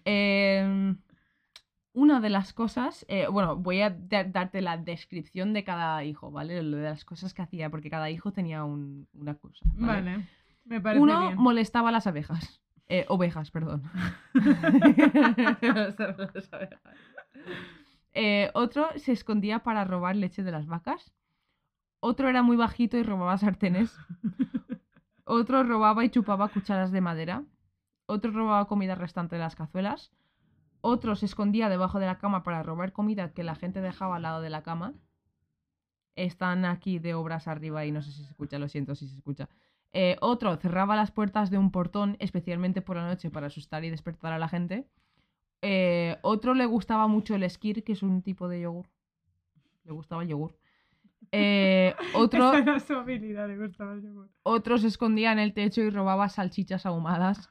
Em, 0.05 0.97
una 1.93 2.19
de 2.21 2.29
las 2.29 2.53
cosas, 2.53 3.05
eh, 3.09 3.27
bueno, 3.27 3.55
voy 3.55 3.81
a 3.81 3.89
da- 3.89 4.23
darte 4.23 4.61
la 4.61 4.77
descripción 4.77 5.53
de 5.53 5.63
cada 5.63 6.03
hijo, 6.03 6.31
¿vale? 6.31 6.61
Lo 6.63 6.77
de 6.77 6.83
las 6.83 7.05
cosas 7.05 7.33
que 7.33 7.41
hacía, 7.41 7.69
porque 7.69 7.89
cada 7.89 8.09
hijo 8.09 8.31
tenía 8.31 8.63
un- 8.63 9.07
una 9.13 9.35
cosa. 9.35 9.65
¿vale? 9.75 10.11
Vale. 10.11 10.27
Me 10.65 10.81
parece 10.81 11.01
Uno 11.01 11.19
bien. 11.27 11.37
molestaba 11.37 11.89
a 11.89 11.91
las 11.91 12.07
abejas. 12.07 12.61
Eh, 12.87 13.05
ovejas, 13.09 13.51
perdón. 13.51 13.83
Eh, 18.13 18.49
otro 18.55 18.87
se 18.97 19.11
escondía 19.11 19.59
para 19.59 19.85
robar 19.85 20.15
leche 20.15 20.41
de 20.43 20.51
las 20.51 20.65
vacas. 20.65 21.11
Otro 21.99 22.29
era 22.29 22.43
muy 22.43 22.55
bajito 22.57 22.97
y 22.97 23.03
robaba 23.03 23.37
sartenes. 23.37 23.95
Otro 25.25 25.63
robaba 25.63 26.03
y 26.05 26.09
chupaba 26.09 26.47
cucharas 26.49 26.91
de 26.91 27.01
madera. 27.01 27.43
Otro 28.05 28.31
robaba 28.31 28.67
comida 28.67 28.95
restante 28.95 29.35
de 29.35 29.41
las 29.41 29.55
cazuelas. 29.55 30.11
Otro 30.81 31.15
se 31.15 31.25
escondía 31.25 31.69
debajo 31.69 31.99
de 31.99 32.05
la 32.05 32.17
cama 32.17 32.43
para 32.43 32.63
robar 32.63 32.93
comida 32.93 33.33
que 33.33 33.43
la 33.43 33.55
gente 33.55 33.81
dejaba 33.81 34.15
al 34.15 34.23
lado 34.23 34.41
de 34.41 34.49
la 34.49 34.63
cama. 34.63 34.93
Están 36.15 36.65
aquí 36.65 36.99
de 36.99 37.13
obras 37.13 37.47
arriba 37.47 37.85
y 37.85 37.91
no 37.91 38.01
sé 38.01 38.11
si 38.11 38.23
se 38.23 38.29
escucha, 38.29 38.59
lo 38.59 38.69
siento 38.69 38.95
si 38.95 39.07
se 39.07 39.15
escucha. 39.15 39.49
Eh, 39.91 40.17
otro 40.21 40.55
cerraba 40.57 40.95
las 40.95 41.11
puertas 41.11 41.49
de 41.49 41.57
un 41.57 41.71
portón, 41.71 42.15
especialmente 42.19 42.81
por 42.81 42.95
la 42.95 43.07
noche, 43.07 43.29
para 43.29 43.47
asustar 43.47 43.83
y 43.83 43.89
despertar 43.89 44.33
a 44.33 44.39
la 44.39 44.47
gente. 44.47 44.87
Eh, 45.61 46.17
otro 46.21 46.53
le 46.53 46.65
gustaba 46.65 47.07
mucho 47.07 47.35
el 47.35 47.49
skir, 47.49 47.83
que 47.83 47.93
es 47.93 48.03
un 48.03 48.21
tipo 48.21 48.47
de 48.47 48.61
yogur. 48.61 48.87
Le 49.83 49.91
gustaba 49.91 50.23
el 50.23 50.29
yogur. 50.29 50.58
Eh, 51.31 51.93
otro, 52.15 52.49
Esa 52.49 52.57
era 52.59 52.79
su 52.79 52.93
habilidad, 52.93 53.47
le 53.47 53.57
gustaba 53.57 53.93
el 53.93 54.01
yogur. 54.01 54.29
otro 54.43 54.77
se 54.77 54.87
escondía 54.87 55.31
en 55.31 55.39
el 55.39 55.53
techo 55.53 55.81
y 55.81 55.89
robaba 55.89 56.29
salchichas 56.29 56.85
ahumadas. 56.85 57.49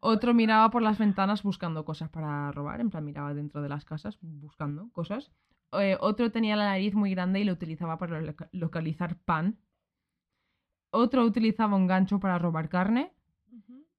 Otro 0.00 0.34
miraba 0.34 0.70
por 0.70 0.82
las 0.82 0.98
ventanas 0.98 1.42
buscando 1.42 1.84
cosas 1.84 2.10
para 2.10 2.52
robar, 2.52 2.80
en 2.80 2.90
plan 2.90 3.04
miraba 3.04 3.34
dentro 3.34 3.62
de 3.62 3.68
las 3.68 3.84
casas 3.84 4.18
buscando 4.20 4.90
cosas. 4.92 5.32
Eh, 5.72 5.96
otro 6.00 6.30
tenía 6.30 6.54
la 6.54 6.66
nariz 6.66 6.94
muy 6.94 7.10
grande 7.10 7.40
y 7.40 7.44
lo 7.44 7.52
utilizaba 7.52 7.98
para 7.98 8.20
loca- 8.20 8.48
localizar 8.52 9.16
pan. 9.18 9.58
Otro 10.90 11.24
utilizaba 11.24 11.76
un 11.76 11.86
gancho 11.86 12.20
para 12.20 12.38
robar 12.38 12.68
carne. 12.68 13.12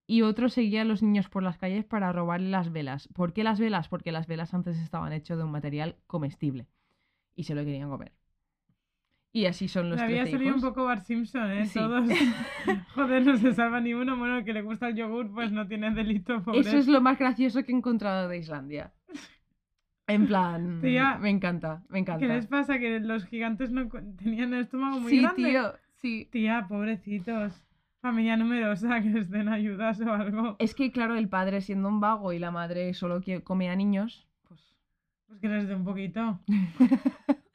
Y 0.09 0.21
otro 0.21 0.47
seguía 0.47 0.83
a 0.83 0.85
los 0.85 1.03
niños 1.03 1.27
por 1.27 1.43
las 1.43 1.57
calles 1.57 1.83
para 1.83 2.13
robarle 2.13 2.49
las 2.49 2.71
velas. 2.71 3.09
¿Por 3.13 3.33
qué 3.33 3.43
las 3.43 3.59
velas? 3.59 3.89
Porque 3.89 4.13
las 4.13 4.25
velas 4.25 4.53
antes 4.53 4.77
estaban 4.77 5.11
hechas 5.11 5.37
de 5.37 5.43
un 5.43 5.51
material 5.51 5.97
comestible. 6.07 6.65
Y 7.35 7.43
se 7.43 7.55
lo 7.55 7.65
querían 7.65 7.89
comer. 7.89 8.13
Y 9.37 9.45
así 9.45 9.67
son 9.67 9.91
los 9.91 9.99
Le 9.99 10.03
había 10.03 10.23
13 10.23 10.31
salido 10.31 10.55
un 10.55 10.61
poco 10.61 10.85
Bar 10.85 11.05
Simpson, 11.05 11.51
¿eh? 11.51 11.67
Sí. 11.67 11.77
Todos. 11.77 12.09
Joder, 12.95 13.23
no 13.23 13.37
se 13.37 13.53
salva 13.53 13.79
ni 13.79 13.93
uno. 13.93 14.17
Bueno, 14.17 14.39
el 14.39 14.43
que 14.43 14.51
le 14.51 14.63
gusta 14.63 14.87
el 14.87 14.95
yogur, 14.95 15.31
pues 15.31 15.51
no 15.51 15.67
tiene 15.67 15.91
delito, 15.91 16.41
pobre. 16.43 16.61
Eso 16.61 16.75
es 16.75 16.87
lo 16.87 17.01
más 17.01 17.19
gracioso 17.19 17.63
que 17.63 17.71
he 17.71 17.75
encontrado 17.75 18.27
de 18.29 18.39
Islandia. 18.39 18.93
En 20.07 20.25
plan, 20.25 20.81
Tía, 20.81 21.19
me 21.21 21.29
encanta, 21.29 21.83
me 21.89 21.99
encanta. 21.99 22.25
¿Qué 22.25 22.33
les 22.33 22.47
pasa? 22.47 22.79
Que 22.79 22.99
los 22.99 23.25
gigantes 23.25 23.69
no 23.69 23.87
tenían 24.17 24.55
el 24.55 24.61
estómago 24.61 25.01
muy 25.01 25.11
sí, 25.11 25.21
grande. 25.21 25.43
tío, 25.43 25.73
sí. 25.97 26.27
Tía, 26.31 26.65
pobrecitos. 26.67 27.63
Familia 28.01 28.37
numerosa, 28.37 29.01
que 29.03 29.09
les 29.09 29.29
den 29.29 29.49
ayudas 29.49 30.01
o 30.01 30.11
algo. 30.11 30.55
Es 30.57 30.73
que, 30.73 30.91
claro, 30.91 31.15
el 31.15 31.29
padre 31.29 31.61
siendo 31.61 31.89
un 31.89 31.99
vago 31.99 32.33
y 32.33 32.39
la 32.39 32.49
madre 32.49 32.91
solo 32.95 33.21
que 33.21 33.43
come 33.43 33.69
a 33.69 33.75
niños, 33.75 34.27
pues... 34.47 34.75
Pues 35.27 35.39
que 35.39 35.47
les 35.47 35.67
dé 35.67 35.75
un 35.75 35.85
poquito. 35.85 36.39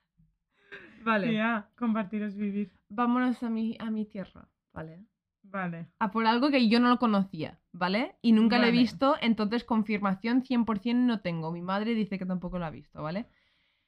Vale. 1.05 1.29
Tía, 1.29 1.69
compartir 1.77 2.23
es 2.23 2.37
vivir. 2.37 2.71
Vámonos 2.89 3.43
a 3.43 3.51
mi, 3.51 3.77
a 3.79 3.91
mi 3.91 4.05
tierra, 4.05 4.49
¿vale? 4.73 5.05
Vale. 5.43 5.87
A 5.99 6.11
por 6.11 6.27
algo 6.27 6.51
que 6.51 6.69
yo 6.69 6.81
no 6.81 6.89
lo 6.89 6.99
conocía, 6.99 7.59
¿vale? 7.73 8.17
Y 8.23 8.33
nunca 8.33 8.59
lo 8.59 8.65
he 8.65 8.71
Vale. 8.71 8.81
visto, 8.83 9.17
entonces 9.21 9.65
confirmación 9.65 10.43
100% 10.43 11.07
no 11.07 11.21
tengo. 11.21 11.53
Mi 11.53 11.63
madre 11.63 11.95
dice 11.95 12.19
que 12.19 12.27
tampoco 12.27 12.59
lo 12.59 12.67
ha 12.67 12.71
visto, 12.71 13.03
¿vale? 13.03 13.27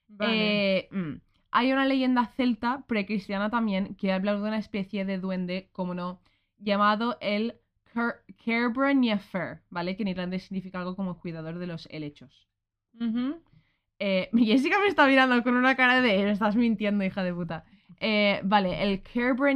Vale. 0.09 0.35
Eh, 0.35 0.89
mm, 0.91 1.15
Hay 1.51 1.73
una 1.73 1.87
leyenda 1.87 2.27
celta, 2.27 2.85
precristiana 2.87 3.51
también, 3.51 3.95
que 3.97 4.13
habla 4.13 4.35
de 4.35 4.43
una 4.43 4.59
especie 4.59 5.05
de 5.05 5.19
duende, 5.19 5.69
como 5.73 5.95
no, 5.95 6.21
llamado 6.59 7.17
el 7.21 7.55
Cairbre 8.45 8.95
¿vale? 9.71 9.97
Que 9.97 10.03
en 10.03 10.09
irlandés 10.09 10.45
significa 10.45 10.79
algo 10.79 10.97
como 10.97 11.21
cuidador 11.21 11.59
de 11.59 11.67
los 11.67 11.87
helechos. 11.91 12.49
Ujú. 13.01 13.41
Eh, 14.07 14.29
Jessica 14.35 14.79
me 14.81 14.87
está 14.89 15.07
mirando 15.07 15.43
con 15.43 15.57
una 15.57 15.77
cara 15.77 16.03
de, 16.03 16.25
"Me 16.25 16.31
estás 16.31 16.57
mintiendo, 16.57 17.03
hija 17.05 17.23
de 17.25 17.33
puta. 17.33 17.65
Eh, 18.01 18.39
vale, 18.45 18.83
el 18.83 19.03
Cairbre 19.03 19.55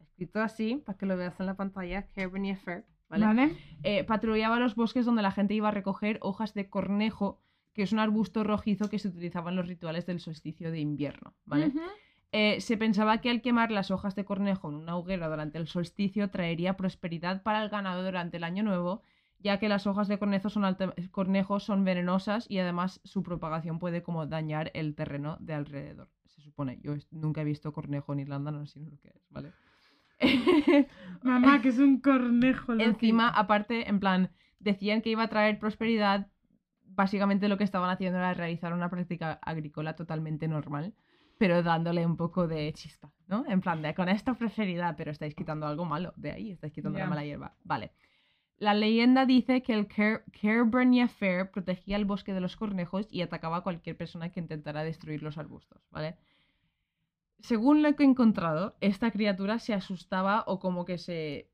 escrito 0.00 0.40
así, 0.40 0.82
para 0.84 0.98
que 0.98 1.06
lo 1.06 1.16
veas 1.16 1.38
en 1.38 1.46
la 1.46 1.54
pantalla, 1.54 2.08
Cairbre 2.08 2.58
¿vale? 3.08 3.26
Vale. 3.26 3.56
eh, 3.84 4.02
patrullaba 4.02 4.58
los 4.58 4.74
bosques 4.74 5.06
donde 5.06 5.22
la 5.22 5.30
gente 5.30 5.54
iba 5.54 5.68
a 5.68 5.70
recoger 5.70 6.18
hojas 6.20 6.52
de 6.52 6.68
cornejo, 6.68 7.40
que 7.74 7.82
es 7.84 7.92
un 7.92 8.00
arbusto 8.00 8.42
rojizo 8.42 8.90
que 8.90 8.98
se 8.98 9.06
utilizaba 9.06 9.50
en 9.50 9.56
los 9.56 9.68
rituales 9.68 10.04
del 10.06 10.18
solsticio 10.18 10.72
de 10.72 10.80
invierno, 10.80 11.34
¿vale? 11.44 11.72
Eh, 12.32 12.60
se 12.60 12.76
pensaba 12.76 13.20
que 13.20 13.30
al 13.30 13.40
quemar 13.40 13.70
las 13.70 13.92
hojas 13.92 14.16
de 14.16 14.24
cornejo 14.24 14.68
en 14.68 14.74
una 14.74 14.96
hoguera 14.96 15.28
durante 15.28 15.58
el 15.58 15.68
solsticio 15.68 16.28
traería 16.28 16.76
prosperidad 16.76 17.44
para 17.44 17.62
el 17.62 17.68
ganado 17.68 18.02
durante 18.04 18.36
el 18.38 18.42
año 18.44 18.64
nuevo 18.64 19.02
ya 19.40 19.58
que 19.58 19.68
las 19.68 19.86
hojas 19.86 20.08
de 20.08 20.18
cornejo 20.18 20.50
son, 20.50 20.76
cornejo 21.10 21.60
son 21.60 21.84
venenosas 21.84 22.46
y 22.48 22.58
además 22.58 23.00
su 23.04 23.22
propagación 23.22 23.78
puede 23.78 24.02
como 24.02 24.26
dañar 24.26 24.70
el 24.74 24.94
terreno 24.94 25.36
de 25.40 25.54
alrededor. 25.54 26.08
Se 26.26 26.42
supone, 26.42 26.78
yo 26.82 26.94
nunca 27.10 27.42
he 27.42 27.44
visto 27.44 27.72
cornejo 27.72 28.12
en 28.12 28.20
Irlanda, 28.20 28.50
no 28.50 28.66
sé 28.66 28.80
lo 28.80 28.98
que 28.98 29.08
es, 29.08 29.26
¿vale? 29.30 29.52
Mamá, 31.22 31.62
que 31.62 31.68
es 31.68 31.78
un 31.78 32.00
cornejo. 32.00 32.72
Encima, 32.74 33.28
aparte, 33.28 33.88
en 33.88 34.00
plan, 34.00 34.30
decían 34.58 35.02
que 35.02 35.10
iba 35.10 35.22
a 35.22 35.28
traer 35.28 35.58
prosperidad. 35.58 36.28
Básicamente 36.84 37.48
lo 37.48 37.56
que 37.58 37.64
estaban 37.64 37.90
haciendo 37.90 38.18
era 38.18 38.34
realizar 38.34 38.72
una 38.72 38.90
práctica 38.90 39.38
agrícola 39.42 39.94
totalmente 39.94 40.48
normal, 40.48 40.94
pero 41.38 41.62
dándole 41.62 42.04
un 42.04 42.16
poco 42.16 42.48
de 42.48 42.72
chispa, 42.72 43.12
¿no? 43.28 43.44
En 43.46 43.60
plan, 43.60 43.80
de 43.82 43.94
con 43.94 44.08
esta 44.08 44.34
prosperidad, 44.34 44.96
pero 44.96 45.12
estáis 45.12 45.36
quitando 45.36 45.66
algo 45.66 45.84
malo 45.84 46.12
de 46.16 46.32
ahí, 46.32 46.50
estáis 46.50 46.72
quitando 46.72 46.98
la 46.98 47.06
mala 47.06 47.24
hierba. 47.24 47.54
Vale. 47.62 47.92
La 48.58 48.74
leyenda 48.74 49.24
dice 49.24 49.62
que 49.62 49.72
el 49.72 49.86
Cairbernia 49.86 51.06
Fair 51.06 51.50
protegía 51.50 51.96
el 51.96 52.04
bosque 52.04 52.34
de 52.34 52.40
los 52.40 52.56
cornejos 52.56 53.06
y 53.08 53.22
atacaba 53.22 53.58
a 53.58 53.60
cualquier 53.62 53.96
persona 53.96 54.32
que 54.32 54.40
intentara 54.40 54.82
destruir 54.82 55.22
los 55.22 55.38
arbustos, 55.38 55.80
¿vale? 55.92 56.16
Según 57.38 57.82
lo 57.82 57.94
que 57.94 58.02
he 58.02 58.06
encontrado, 58.06 58.76
esta 58.80 59.12
criatura 59.12 59.60
se 59.60 59.74
asustaba 59.74 60.42
o 60.48 60.58
como 60.58 60.84
que 60.84 60.98
se, 60.98 61.48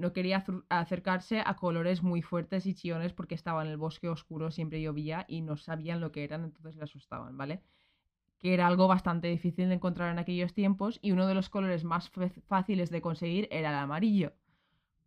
no 0.00 0.12
quería 0.12 0.44
acercarse 0.68 1.40
a 1.46 1.54
colores 1.54 2.02
muy 2.02 2.20
fuertes 2.20 2.66
y 2.66 2.74
chillones 2.74 3.12
porque 3.12 3.36
estaba 3.36 3.62
en 3.62 3.70
el 3.70 3.76
bosque 3.76 4.08
oscuro, 4.08 4.50
siempre 4.50 4.82
llovía 4.82 5.24
y 5.28 5.40
no 5.40 5.56
sabían 5.56 6.00
lo 6.00 6.10
que 6.10 6.24
eran, 6.24 6.42
entonces 6.42 6.74
le 6.74 6.82
asustaban, 6.82 7.36
¿vale? 7.36 7.62
Que 8.40 8.54
era 8.54 8.66
algo 8.66 8.88
bastante 8.88 9.28
difícil 9.28 9.68
de 9.68 9.76
encontrar 9.76 10.10
en 10.10 10.18
aquellos 10.18 10.52
tiempos 10.52 10.98
y 11.00 11.12
uno 11.12 11.28
de 11.28 11.34
los 11.34 11.48
colores 11.48 11.84
más 11.84 12.10
fáciles 12.48 12.90
de 12.90 13.00
conseguir 13.00 13.46
era 13.52 13.70
el 13.70 13.76
amarillo 13.76 14.32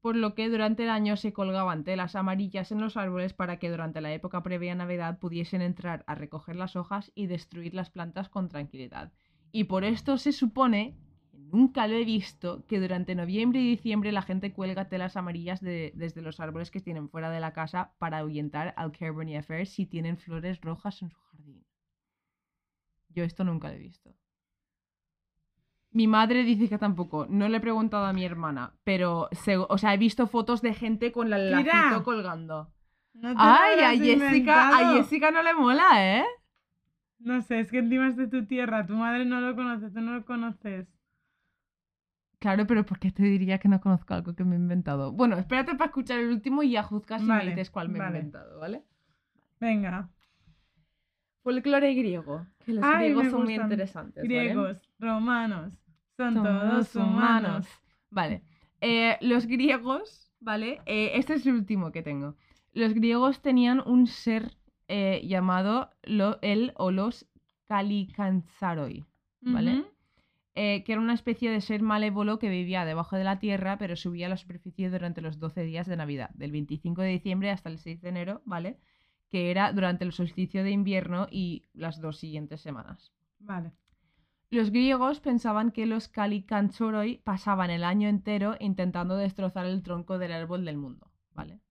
por 0.01 0.15
lo 0.15 0.33
que 0.33 0.49
durante 0.49 0.83
el 0.83 0.89
año 0.89 1.15
se 1.15 1.31
colgaban 1.31 1.83
telas 1.83 2.15
amarillas 2.15 2.71
en 2.71 2.81
los 2.81 2.97
árboles 2.97 3.33
para 3.33 3.57
que 3.57 3.69
durante 3.69 4.01
la 4.01 4.11
época 4.11 4.41
previa 4.41 4.71
a 4.71 4.75
Navidad 4.75 5.19
pudiesen 5.19 5.61
entrar 5.61 6.03
a 6.07 6.15
recoger 6.15 6.55
las 6.55 6.75
hojas 6.75 7.11
y 7.13 7.27
destruir 7.27 7.75
las 7.75 7.91
plantas 7.91 8.27
con 8.27 8.49
tranquilidad. 8.49 9.11
Y 9.51 9.65
por 9.65 9.83
esto 9.83 10.17
se 10.17 10.31
supone, 10.31 10.95
nunca 11.33 11.87
lo 11.87 11.95
he 11.95 12.03
visto, 12.03 12.65
que 12.65 12.79
durante 12.79 13.13
noviembre 13.13 13.61
y 13.61 13.69
diciembre 13.69 14.11
la 14.11 14.23
gente 14.23 14.53
cuelga 14.53 14.89
telas 14.89 15.17
amarillas 15.17 15.61
desde 15.61 16.21
los 16.21 16.39
árboles 16.39 16.71
que 16.71 16.81
tienen 16.81 17.09
fuera 17.09 17.29
de 17.29 17.39
la 17.39 17.53
casa 17.53 17.93
para 17.99 18.19
ahuyentar 18.19 18.73
al 18.77 18.93
Fair 18.95 19.67
si 19.67 19.85
tienen 19.85 20.17
flores 20.17 20.59
rojas 20.61 21.01
en 21.03 21.11
su 21.11 21.19
jardín. 21.19 21.63
Yo 23.09 23.23
esto 23.23 23.43
nunca 23.43 23.67
lo 23.67 23.75
he 23.75 23.79
visto. 23.79 24.15
Mi 25.91 26.07
madre 26.07 26.43
dice 26.43 26.69
que 26.69 26.77
tampoco. 26.77 27.27
No 27.29 27.49
le 27.49 27.57
he 27.57 27.61
preguntado 27.61 28.05
a 28.05 28.13
mi 28.13 28.23
hermana, 28.23 28.73
pero 28.83 29.29
o 29.69 29.77
sea, 29.77 29.93
he 29.93 29.97
visto 29.97 30.27
fotos 30.27 30.61
de 30.61 30.73
gente 30.73 31.11
con 31.11 31.29
la 31.29 31.37
lacito 31.37 32.03
colgando. 32.03 32.71
Ay, 33.35 33.79
a 33.79 33.89
Jessica, 33.97 34.69
a 34.69 34.93
Jessica 34.93 35.31
no 35.31 35.43
le 35.43 35.53
mola, 35.53 35.87
¿eh? 35.97 36.25
No 37.19 37.41
sé, 37.41 37.59
es 37.59 37.69
que 37.69 37.79
encima 37.79 38.07
es 38.07 38.15
de 38.15 38.27
tu 38.27 38.45
tierra, 38.45 38.85
tu 38.85 38.95
madre 38.95 39.25
no 39.25 39.41
lo 39.41 39.55
conoce, 39.55 39.91
tú 39.91 40.01
no 40.01 40.13
lo 40.15 40.25
conoces. 40.25 40.87
Claro, 42.39 42.65
pero 42.65 42.83
¿por 42.85 42.97
qué 42.97 43.11
te 43.11 43.21
diría 43.21 43.59
que 43.59 43.67
no 43.67 43.79
conozco 43.79 44.15
algo 44.15 44.33
que 44.33 44.43
me 44.43 44.55
he 44.55 44.59
inventado? 44.59 45.11
Bueno, 45.11 45.37
espérate 45.37 45.73
para 45.73 45.89
escuchar 45.89 46.17
el 46.19 46.29
último 46.29 46.63
y 46.63 46.71
ya 46.71 46.81
juzgas 46.81 47.21
si 47.21 47.27
me 47.27 47.45
dices 47.45 47.69
cuál 47.69 47.89
me 47.89 47.99
he 47.99 48.07
inventado, 48.07 48.59
¿vale? 48.59 48.83
Venga. 49.59 50.09
Folclore 51.43 51.93
griego, 51.95 52.45
que 52.65 52.73
los 52.73 52.85
griegos 52.85 53.29
son 53.29 53.43
muy 53.43 53.55
interesantes. 53.55 54.23
Griegos, 54.23 54.77
romanos, 54.99 55.73
son 56.15 56.35
todos, 56.35 56.95
humanos. 56.95 57.67
Vale. 58.09 58.43
Eh, 58.79 59.17
los 59.21 59.47
griegos, 59.47 60.31
¿vale? 60.39 60.81
Eh, 60.85 61.11
este 61.15 61.35
es 61.35 61.45
el 61.45 61.53
último 61.53 61.91
que 61.91 62.03
tengo. 62.03 62.35
Los 62.73 62.93
griegos 62.93 63.41
tenían 63.41 63.81
un 63.85 64.07
ser 64.07 64.55
eh, 64.87 65.21
llamado 65.25 65.89
lo, 66.03 66.39
el 66.41 66.73
o 66.75 66.91
los 66.91 67.27
Calicanzaroi, 67.67 69.05
¿vale? 69.41 69.85
que 70.53 70.83
era 70.85 70.99
una 70.99 71.13
especie 71.13 71.49
de 71.49 71.61
ser 71.61 71.81
malévolo 71.81 72.37
que 72.37 72.49
vivía 72.49 72.85
debajo 72.85 73.15
de 73.15 73.23
la 73.23 73.39
tierra, 73.39 73.77
pero 73.77 73.95
subía 73.95 74.27
a 74.27 74.29
la 74.29 74.37
superficie 74.37 74.89
durante 74.89 75.21
los 75.21 75.39
12 75.39 75.63
días 75.63 75.87
de 75.87 75.95
Navidad, 75.95 76.29
del 76.33 76.51
25 76.51 77.01
de 77.01 77.07
diciembre 77.07 77.49
hasta 77.49 77.69
el 77.69 77.79
6 77.79 78.01
de 78.01 78.09
enero, 78.09 78.41
¿vale? 78.45 78.77
Que 79.31 79.49
era 79.49 79.71
durante 79.71 80.03
el 80.03 80.11
solsticio 80.11 80.63
de 80.63 80.71
invierno 80.71 81.27
y 81.31 81.63
las 81.73 82.01
dos 82.01 82.17
siguientes 82.17 82.61
semanas. 82.61 83.11
Vale. 83.39 83.71
Los 84.51 84.69
griegos 84.69 85.21
pensaban 85.21 85.71
que 85.71 85.85
los 85.85 86.09
Calicanchoroi 86.09 87.21
pasaban 87.23 87.69
el 87.69 87.85
año 87.85 88.09
entero 88.09 88.57
intentando 88.59 89.15
destrozar 89.15 89.65
el 89.65 89.81
tronco 89.81 90.19
del 90.19 90.33
árbol 90.33 90.65
del 90.65 90.75
mundo, 90.75 91.09
¿vale? 91.33 91.61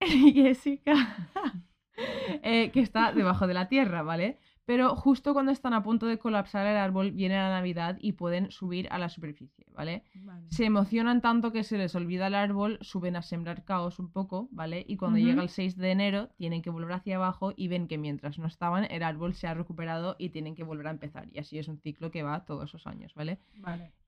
Jessica, 0.00 0.94
eh, 2.42 2.70
que 2.70 2.80
está 2.80 3.12
debajo 3.12 3.46
de 3.46 3.54
la 3.54 3.68
tierra, 3.68 4.02
¿vale? 4.02 4.38
Pero 4.66 4.96
justo 4.96 5.32
cuando 5.32 5.52
están 5.52 5.74
a 5.74 5.84
punto 5.84 6.06
de 6.06 6.18
colapsar 6.18 6.66
el 6.66 6.76
árbol, 6.76 7.12
viene 7.12 7.36
la 7.36 7.50
Navidad 7.50 7.98
y 8.00 8.12
pueden 8.12 8.50
subir 8.50 8.88
a 8.90 8.98
la 8.98 9.08
superficie, 9.08 9.64
¿vale? 9.72 10.02
Se 10.48 10.64
emocionan 10.64 11.20
tanto 11.20 11.52
que 11.52 11.62
se 11.62 11.78
les 11.78 11.94
olvida 11.94 12.26
el 12.26 12.34
árbol, 12.34 12.78
suben 12.80 13.14
a 13.14 13.22
sembrar 13.22 13.64
caos 13.64 14.00
un 14.00 14.10
poco, 14.10 14.48
¿vale? 14.50 14.84
Y 14.88 14.96
cuando 14.96 15.18
llega 15.18 15.40
el 15.40 15.50
6 15.50 15.76
de 15.76 15.92
enero, 15.92 16.28
tienen 16.36 16.62
que 16.62 16.70
volver 16.70 16.92
hacia 16.94 17.14
abajo 17.14 17.52
y 17.56 17.68
ven 17.68 17.86
que 17.86 17.96
mientras 17.96 18.38
no 18.40 18.46
estaban, 18.48 18.84
el 18.90 19.04
árbol 19.04 19.34
se 19.34 19.46
ha 19.46 19.54
recuperado 19.54 20.16
y 20.18 20.30
tienen 20.30 20.56
que 20.56 20.64
volver 20.64 20.88
a 20.88 20.90
empezar. 20.90 21.28
Y 21.32 21.38
así 21.38 21.58
es 21.58 21.68
un 21.68 21.78
ciclo 21.78 22.10
que 22.10 22.24
va 22.24 22.44
todos 22.44 22.68
esos 22.68 22.88
años, 22.88 23.14
¿vale? 23.14 23.38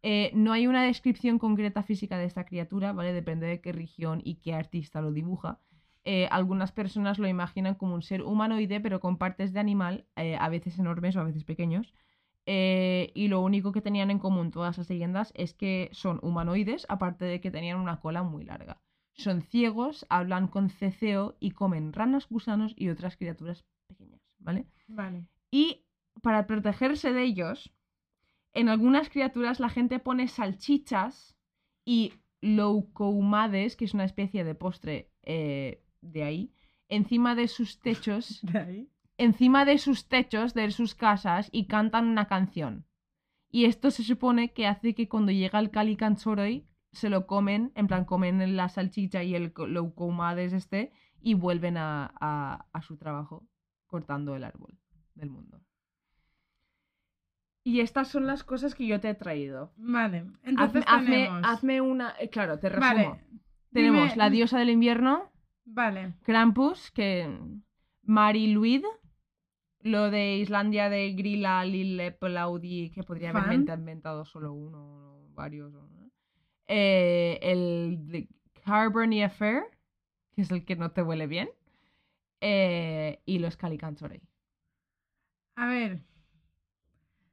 Eh, 0.02 0.32
no 0.34 0.52
hay 0.52 0.66
una 0.66 0.82
descripción 0.82 1.38
concreta 1.38 1.84
física 1.84 2.18
de 2.18 2.24
esta 2.24 2.44
criatura, 2.44 2.92
¿vale? 2.92 3.12
Depende 3.12 3.46
de 3.46 3.61
qué 3.61 3.70
región 3.70 4.20
y 4.24 4.36
qué 4.36 4.54
artista 4.54 5.00
lo 5.00 5.12
dibuja. 5.12 5.61
Eh, 6.11 6.26
algunas 6.30 6.72
personas 6.72 7.18
lo 7.18 7.28
imaginan 7.28 7.74
como 7.74 7.94
un 7.94 8.00
ser 8.00 8.22
humanoide, 8.22 8.80
pero 8.80 8.98
con 8.98 9.18
partes 9.18 9.52
de 9.52 9.61
animal, 9.61 10.06
eh, 10.16 10.38
a 10.40 10.48
veces 10.48 10.78
enormes 10.78 11.14
o 11.14 11.20
a 11.20 11.24
veces 11.24 11.44
pequeños. 11.44 11.92
Eh, 12.46 13.12
y 13.14 13.28
lo 13.28 13.42
único 13.42 13.72
que 13.72 13.82
tenían 13.82 14.11
en 14.11 14.18
común 14.18 14.50
todas 14.50 14.78
las 14.78 14.88
leyendas 14.88 15.34
es 15.36 15.52
que 15.52 15.90
son 15.92 16.18
humanoides, 16.22 16.86
aparte 16.88 17.26
de 17.26 17.42
que 17.42 17.50
tenían 17.50 17.78
una 17.78 18.00
cola 18.00 18.22
muy 18.22 18.46
larga. 18.46 18.80
Son 19.12 19.42
ciegos, 19.42 20.06
hablan 20.09 20.48
con 20.48 20.70
ceceo 20.70 21.36
y 21.40 21.50
comen 21.50 21.92
ranas, 21.92 22.26
gusanos 22.26 22.72
y 22.74 22.88
otras 22.88 23.18
criaturas 23.18 23.66
pequeñas, 23.86 24.22
¿vale? 24.38 24.64
Vale. 24.86 25.26
Y 25.50 25.84
para 26.22 26.46
protegerse 26.46 27.12
de 27.12 27.22
ellos, 27.22 27.70
en 28.54 28.70
algunas 28.70 29.11
criaturas 29.11 29.61
la 29.61 29.68
gente 29.68 29.98
pone 29.98 30.26
salchichas 30.26 31.36
y 31.84 32.14
loukoumades, 32.40 33.76
que 33.76 33.84
es 33.84 33.92
una 33.92 34.06
especie 34.06 34.42
de 34.44 34.54
postre 34.54 35.11
de 36.01 36.22
ahí, 36.22 36.53
encima 36.88 37.34
de 37.34 37.49
sus 37.49 37.80
techos, 37.82 38.42
encima 39.16 39.64
de 39.64 39.78
sus 39.78 40.09
techos 40.09 40.55
de 40.55 40.70
sus 40.70 40.94
casas 40.94 41.49
y 41.53 41.66
cantan 41.66 42.07
una 42.07 42.26
canción. 42.26 42.86
Y 43.51 43.64
esto 43.64 43.90
se 43.90 44.03
supone 44.03 44.53
que 44.53 44.66
hace 44.66 44.94
que 44.94 45.09
cuando 45.09 45.32
llega 45.32 45.59
el 45.59 45.70
Calicanchoroi 45.70 46.66
se 46.92 47.09
lo 47.09 47.26
comen, 47.26 47.72
en 47.74 47.86
plan 47.86 48.05
comen 48.05 48.57
la 48.57 48.68
salchicha 48.68 49.22
y 49.22 49.34
el 49.34 49.53
leucomades 49.68 50.53
este 50.53 50.92
y 51.20 51.34
vuelven 51.34 51.76
a, 51.76 52.12
a, 52.20 52.82
su 52.82 52.96
trabajo 52.96 53.46
cortando 53.86 54.36
el 54.36 54.44
árbol 54.44 54.78
del 55.14 55.30
mundo. 55.30 55.61
Y 57.64 57.80
estas 57.80 58.09
son 58.09 58.26
las 58.26 58.44
cosas 58.44 58.74
que 58.74 58.86
yo 58.86 59.01
te 59.01 59.11
he 59.11 59.14
traído. 59.14 59.72
Vale, 59.76 60.24
entonces 60.42 60.84
hazme, 60.86 61.80
una... 61.80 62.14
Eh, 62.18 62.30
claro, 62.30 62.59
te 62.59 62.68
resumo. 62.68 63.18
Tenemos 63.72 64.16
la 64.16 64.30
diosa 64.30 64.59
del 64.59 64.70
invierno, 64.70 65.30
Vale. 65.70 66.14
Krampus, 66.22 66.90
que 66.90 67.38
Mariluid, 68.02 68.84
lo 69.82 70.10
de 70.10 70.38
Islandia 70.38 70.88
de 70.88 71.12
Grilla, 71.12 71.64
Lille, 71.64 72.12
Plaudi, 72.12 72.90
que 72.90 73.02
podría 73.02 73.30
haber 73.30 73.52
inventado 73.52 74.24
solo 74.24 74.52
uno 74.52 74.78
o 74.78 75.34
varios. 75.34 75.72
Eh, 76.66 77.38
el 77.42 78.06
de 78.08 78.28
Carberny 78.64 79.22
Affair, 79.22 79.64
que 80.34 80.42
es 80.42 80.50
el 80.50 80.64
que 80.64 80.76
no 80.76 80.90
te 80.90 81.02
huele 81.02 81.26
bien. 81.26 81.48
Eh, 82.40 83.20
y 83.24 83.38
los 83.38 83.56
Calicanchorei. 83.56 84.22
A 85.56 85.66
ver. 85.66 86.02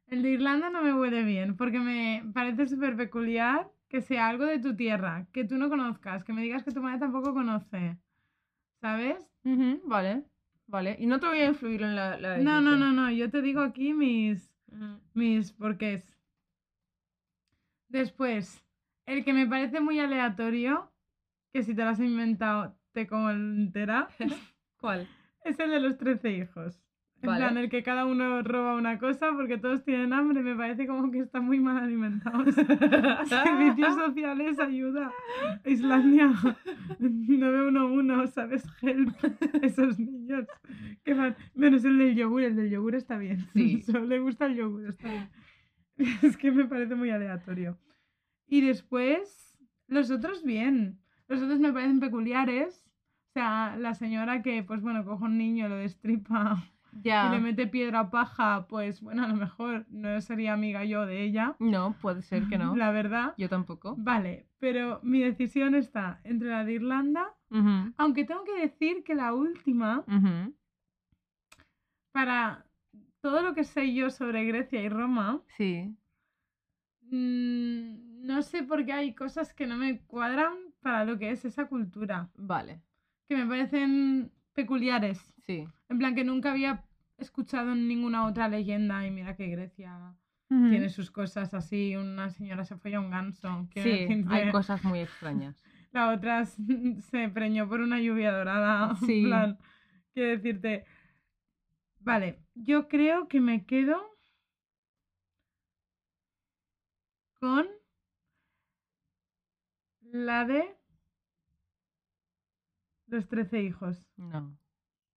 El 0.07 0.21
de 0.23 0.31
Irlanda 0.31 0.69
no 0.69 0.83
me 0.83 0.93
huele 0.93 1.23
bien, 1.23 1.57
porque 1.57 1.79
me 1.79 2.23
parece 2.33 2.67
súper 2.67 2.95
peculiar 2.95 3.71
que 3.87 4.01
sea 4.01 4.27
algo 4.27 4.45
de 4.45 4.59
tu 4.59 4.75
tierra, 4.75 5.27
que 5.31 5.45
tú 5.45 5.57
no 5.57 5.69
conozcas, 5.69 6.23
que 6.23 6.33
me 6.33 6.41
digas 6.41 6.63
que 6.63 6.71
tu 6.71 6.81
madre 6.81 6.99
tampoco 6.99 7.33
conoce. 7.33 7.97
¿Sabes? 8.85 9.27
vale, 9.85 10.25
vale. 10.67 10.95
Y 10.99 11.07
no 11.07 11.19
te 11.19 11.25
voy 11.25 11.39
a 11.39 11.47
influir 11.47 11.81
en 11.81 11.95
la... 11.95 12.17
no, 12.37 12.61
no, 12.61 12.77
no, 12.77 12.91
no. 12.91 13.09
Yo 13.09 13.31
te 13.31 13.41
digo 13.41 13.61
aquí 13.61 13.95
mis... 13.95 14.53
Mis 15.15 15.51
porqués. 15.53 16.05
Después, 17.87 18.63
el 19.07 19.25
que 19.25 19.33
me 19.33 19.47
parece 19.47 19.79
muy 19.79 19.99
aleatorio, 19.99 20.91
que 21.51 21.63
si 21.63 21.73
te 21.73 21.83
lo 21.83 21.89
has 21.89 21.99
inventado 21.99 22.77
te 22.91 23.07
como 23.07 23.31
entera. 23.31 24.07
¿Cuál? 24.79 25.07
Es 25.43 25.59
el 25.59 25.71
de 25.71 25.79
los 25.79 25.97
trece 25.97 26.33
hijos. 26.33 26.79
En 27.31 27.37
plan, 27.37 27.57
el 27.57 27.69
que 27.69 27.83
cada 27.83 28.05
uno 28.05 28.41
roba 28.43 28.75
una 28.75 28.99
cosa 28.99 29.31
porque 29.33 29.57
todos 29.57 29.83
tienen 29.83 30.13
hambre, 30.13 30.41
me 30.41 30.55
parece 30.55 30.85
como 30.85 31.11
que 31.11 31.19
están 31.19 31.45
muy 31.45 31.59
mal 31.59 31.77
alimentados. 31.77 32.53
Servicios 33.25 33.95
sociales, 33.95 34.59
ayuda. 34.59 35.11
Islandia 35.65 36.31
911, 36.99 38.31
¿sabes? 38.31 38.63
Help. 38.81 39.15
Esos 39.63 39.99
niños 39.99 40.45
que 41.03 41.13
van. 41.13 41.35
Menos 41.55 41.83
el 41.85 41.97
del 41.97 42.15
yogur, 42.15 42.43
el 42.43 42.55
del 42.55 42.69
yogur 42.69 42.95
está 42.95 43.17
bien. 43.17 43.47
Sí. 43.53 43.81
Solo 43.85 44.05
le 44.05 44.19
gusta 44.19 44.45
el 44.45 44.55
yogur, 44.55 44.87
está 44.87 45.09
bien. 45.09 45.29
Es 46.21 46.37
que 46.37 46.51
me 46.51 46.65
parece 46.65 46.95
muy 46.95 47.09
aleatorio. 47.09 47.77
Y 48.47 48.61
después, 48.61 49.57
los 49.87 50.11
otros 50.11 50.43
bien. 50.43 50.99
Los 51.27 51.41
otros 51.41 51.59
me 51.59 51.73
parecen 51.73 51.99
peculiares. 51.99 52.85
O 53.29 53.33
sea, 53.33 53.75
la 53.77 53.95
señora 53.95 54.41
que, 54.41 54.63
pues 54.63 54.81
bueno, 54.81 55.03
coge 55.03 55.25
un 55.25 55.37
niño, 55.37 55.67
lo 55.67 55.77
destripa 55.77 56.63
y 57.03 57.29
le 57.31 57.39
mete 57.39 57.67
piedra 57.67 58.09
paja, 58.09 58.67
pues 58.67 59.01
bueno, 59.01 59.23
a 59.23 59.27
lo 59.27 59.35
mejor 59.35 59.85
no 59.89 60.19
sería 60.21 60.53
amiga 60.53 60.83
yo 60.85 61.05
de 61.05 61.23
ella. 61.23 61.55
No, 61.59 61.95
puede 62.01 62.21
ser 62.21 62.47
que 62.47 62.57
no. 62.57 62.75
La 62.75 62.91
verdad. 62.91 63.33
Yo 63.37 63.49
tampoco. 63.49 63.95
Vale, 63.97 64.47
pero 64.59 64.99
mi 65.03 65.19
decisión 65.19 65.75
está 65.75 66.19
entre 66.23 66.49
la 66.49 66.63
de 66.63 66.73
Irlanda, 66.73 67.33
aunque 67.97 68.25
tengo 68.25 68.43
que 68.43 68.59
decir 68.59 69.03
que 69.03 69.15
la 69.15 69.33
última, 69.33 70.03
para 72.11 72.65
todo 73.21 73.41
lo 73.41 73.53
que 73.53 73.63
sé 73.63 73.93
yo 73.93 74.09
sobre 74.09 74.45
Grecia 74.45 74.81
y 74.81 74.89
Roma, 74.89 75.41
Sí. 75.57 75.95
mm, 77.01 78.25
no 78.25 78.41
sé 78.41 78.63
por 78.63 78.85
qué 78.85 78.93
hay 78.93 79.13
cosas 79.13 79.53
que 79.53 79.67
no 79.67 79.77
me 79.77 79.99
cuadran 80.01 80.53
para 80.81 81.05
lo 81.05 81.17
que 81.17 81.31
es 81.31 81.45
esa 81.45 81.65
cultura, 81.67 82.29
Vale. 82.35 82.81
que 83.27 83.35
me 83.35 83.45
parecen 83.45 84.31
peculiares. 84.53 85.33
Sí. 85.45 85.67
En 85.89 85.97
plan, 85.99 86.15
que 86.15 86.23
nunca 86.23 86.51
había 86.51 86.84
escuchado 87.17 87.71
en 87.73 87.87
ninguna 87.87 88.25
otra 88.25 88.47
leyenda 88.47 89.05
y 89.05 89.11
mira 89.11 89.35
que 89.35 89.47
Grecia 89.47 90.15
tiene 90.47 90.89
sus 90.89 91.09
cosas 91.11 91.53
así, 91.53 91.95
una 91.95 92.29
señora 92.29 92.63
se 92.63 92.77
folla 92.77 92.99
un 92.99 93.09
ganso. 93.09 93.67
quiero 93.71 93.89
Sí, 93.89 93.97
decirte, 94.05 94.33
hay 94.33 94.51
cosas 94.51 94.83
muy 94.83 94.99
extrañas. 94.99 95.61
La 95.91 96.13
otra 96.13 96.45
se 97.09 97.29
preñó 97.29 97.67
por 97.67 97.81
una 97.81 97.99
lluvia 97.99 98.31
dorada. 98.31 98.95
Sí. 98.95 99.23
En 99.23 99.25
plan, 99.25 99.57
quiero 100.13 100.29
decirte. 100.29 100.85
Vale, 101.99 102.39
yo 102.53 102.87
creo 102.87 103.27
que 103.27 103.41
me 103.41 103.65
quedo 103.65 103.99
con 107.39 107.65
la 110.01 110.45
de 110.45 110.77
los 113.07 113.27
trece 113.27 113.61
hijos. 113.63 114.07
No. 114.17 114.57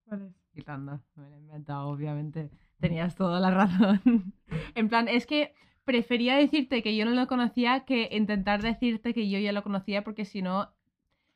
¿Cuál 0.06 0.22
es? 0.22 0.37
Irlanda, 0.58 1.00
me 1.14 1.28
lo 1.28 1.36
he 1.36 1.38
inventado, 1.38 1.88
obviamente. 1.88 2.50
Tenías 2.80 3.14
toda 3.14 3.40
la 3.40 3.50
razón. 3.50 4.34
en 4.74 4.88
plan, 4.88 5.08
es 5.08 5.26
que 5.26 5.54
prefería 5.84 6.36
decirte 6.36 6.82
que 6.82 6.96
yo 6.96 7.04
no 7.04 7.12
lo 7.12 7.26
conocía 7.26 7.84
que 7.84 8.08
intentar 8.12 8.62
decirte 8.62 9.14
que 9.14 9.28
yo 9.28 9.38
ya 9.38 9.52
lo 9.52 9.62
conocía 9.62 10.04
porque 10.04 10.24
si 10.24 10.42
no, 10.42 10.70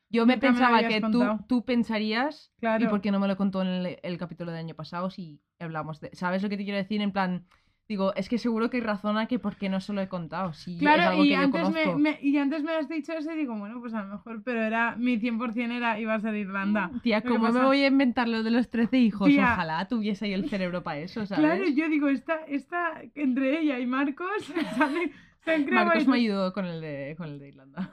yo 0.09 0.25
me 0.25 0.35
Nunca 0.35 0.47
pensaba 0.47 0.87
que 0.87 1.01
tú, 1.01 1.23
tú 1.47 1.65
pensarías 1.65 2.51
Claro. 2.59 2.85
y 2.85 2.87
por 2.87 3.01
qué 3.01 3.11
no 3.11 3.19
me 3.19 3.27
lo 3.27 3.35
contó 3.35 3.63
en 3.63 3.67
el, 3.69 3.99
el 4.03 4.17
capítulo 4.17 4.51
del 4.51 4.59
año 4.59 4.75
pasado 4.75 5.09
si 5.09 5.41
hablamos 5.59 5.99
de... 5.99 6.11
¿Sabes 6.13 6.43
lo 6.43 6.49
que 6.49 6.57
te 6.57 6.63
quiero 6.63 6.77
decir? 6.77 7.01
En 7.01 7.11
plan, 7.11 7.47
digo, 7.87 8.13
es 8.15 8.29
que 8.29 8.37
seguro 8.37 8.69
que 8.69 8.77
hay 8.77 8.83
razón 8.83 9.17
a 9.17 9.27
que 9.27 9.39
por 9.39 9.55
qué 9.55 9.69
no 9.69 9.79
se 9.81 9.93
lo 9.93 10.01
he 10.01 10.07
contado. 10.07 10.53
Si 10.53 10.73
es 10.73 10.79
Claro, 10.79 11.11
algo 11.11 11.23
y 11.25 11.29
que 11.29 11.33
yo 11.33 11.39
antes, 11.41 11.69
me, 11.71 11.95
me- 11.95 12.19
y 12.21 12.37
antes 12.37 12.63
me 12.63 12.71
has 12.71 12.87
dicho 12.87 13.13
eso 13.13 13.31
y 13.33 13.37
digo, 13.37 13.55
bueno, 13.57 13.79
pues 13.81 13.93
a 13.93 14.03
lo 14.03 14.13
mejor, 14.13 14.41
pero 14.43 14.61
era 14.61 14.95
mi 14.95 15.17
100% 15.19 15.71
era 15.75 15.99
iba 15.99 16.13
a 16.13 16.19
ser 16.19 16.35
Irlanda. 16.35 16.91
Tía, 17.03 17.17
Lo 17.17 17.23
que 17.23 17.27
¿cómo 17.29 17.51
me 17.51 17.65
voy 17.65 17.83
a 17.83 17.87
inventar 17.87 18.27
lo 18.29 18.41
de 18.43 18.51
los 18.51 18.69
13 18.69 18.97
hijos? 18.99 19.27
Tía. 19.27 19.53
Ojalá 19.53 19.87
tuviese 19.87 20.25
ahí 20.25 20.33
el 20.33 20.49
cerebro 20.49 20.81
para 20.83 20.99
eso, 20.99 21.25
¿sabes? 21.25 21.43
Claro, 21.45 21.65
yo 21.69 21.89
digo, 21.89 22.07
esta, 22.07 22.35
esta, 22.47 23.01
entre 23.15 23.59
ella 23.59 23.79
y 23.79 23.85
Marcos, 23.85 24.27
creado 25.43 25.71
Marcos 25.71 26.07
me 26.07 26.15
ayudó 26.17 26.53
con 26.53 26.65
el 26.65 26.79
de, 26.79 27.15
con 27.17 27.27
el 27.27 27.39
de 27.39 27.49
Irlanda. 27.49 27.91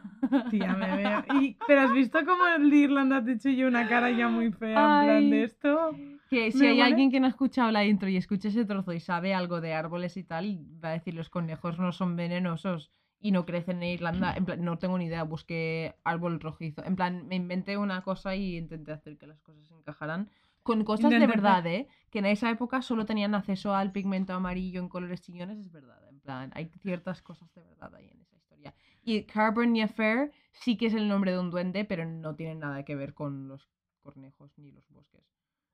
Tía, 0.50 0.72
me 0.74 0.96
veo. 0.96 1.24
Y- 1.40 1.56
pero 1.66 1.80
has 1.82 1.92
visto 1.92 2.24
cómo 2.24 2.46
el 2.46 2.70
de 2.70 2.76
Irlanda 2.76 3.24
te 3.24 3.32
he 3.32 3.34
hecho 3.34 3.50
yo 3.50 3.66
una 3.66 3.88
cara 3.88 4.10
ya 4.10 4.28
muy 4.28 4.52
fea, 4.52 5.00
en 5.00 5.06
plan 5.06 5.30
de 5.30 5.42
esto. 5.44 5.96
Que 6.30 6.52
si 6.52 6.64
hay 6.64 6.80
alguien 6.80 7.10
que 7.10 7.18
no 7.18 7.26
ha 7.26 7.30
escuchado 7.30 7.72
la 7.72 7.84
intro 7.84 8.08
y 8.08 8.16
escucha 8.16 8.48
ese 8.48 8.64
trozo 8.64 8.92
y 8.92 9.00
sabe 9.00 9.34
algo 9.34 9.60
de 9.60 9.74
árboles 9.74 10.16
y 10.16 10.22
tal, 10.22 10.64
va 10.82 10.90
a 10.90 10.92
decir 10.92 11.12
los 11.12 11.28
conejos 11.28 11.80
no 11.80 11.90
son 11.90 12.14
venenosos 12.14 12.92
y 13.18 13.32
no 13.32 13.44
crecen 13.44 13.82
en 13.82 13.94
Irlanda. 13.94 14.34
En 14.36 14.44
plan, 14.44 14.64
no 14.64 14.78
tengo 14.78 14.96
ni 14.96 15.06
idea, 15.06 15.24
busqué 15.24 15.96
árbol 16.04 16.38
rojizo. 16.38 16.84
En 16.84 16.94
plan, 16.94 17.26
me 17.26 17.34
inventé 17.34 17.76
una 17.76 18.02
cosa 18.02 18.36
y 18.36 18.56
intenté 18.56 18.92
hacer 18.92 19.18
que 19.18 19.26
las 19.26 19.40
cosas 19.42 19.68
encajaran. 19.72 20.30
Con 20.62 20.84
cosas 20.84 21.10
de 21.10 21.26
verdad, 21.26 21.66
¿eh? 21.66 21.88
Que 22.10 22.20
en 22.20 22.26
esa 22.26 22.48
época 22.48 22.80
solo 22.80 23.04
tenían 23.06 23.34
acceso 23.34 23.74
al 23.74 23.90
pigmento 23.90 24.32
amarillo 24.32 24.80
en 24.80 24.88
colores 24.88 25.22
chillones, 25.22 25.58
es 25.58 25.72
verdad. 25.72 25.98
En 26.08 26.20
plan, 26.20 26.52
hay 26.54 26.70
ciertas 26.80 27.22
cosas 27.22 27.52
de 27.54 27.64
verdad 27.64 27.92
ahí 27.96 28.08
en 28.08 28.20
esa 28.20 28.36
historia. 28.36 28.72
Y 29.02 29.24
Carbon 29.24 29.76
Affair 29.80 30.30
sí 30.52 30.76
que 30.76 30.86
es 30.86 30.94
el 30.94 31.08
nombre 31.08 31.32
de 31.32 31.40
un 31.40 31.50
duende, 31.50 31.84
pero 31.84 32.04
no 32.04 32.36
tiene 32.36 32.54
nada 32.54 32.84
que 32.84 32.94
ver 32.94 33.14
con 33.14 33.48
los 33.48 33.68
cornejos 34.00 34.56
ni 34.58 34.70
los 34.70 34.88
bosques. 34.90 35.24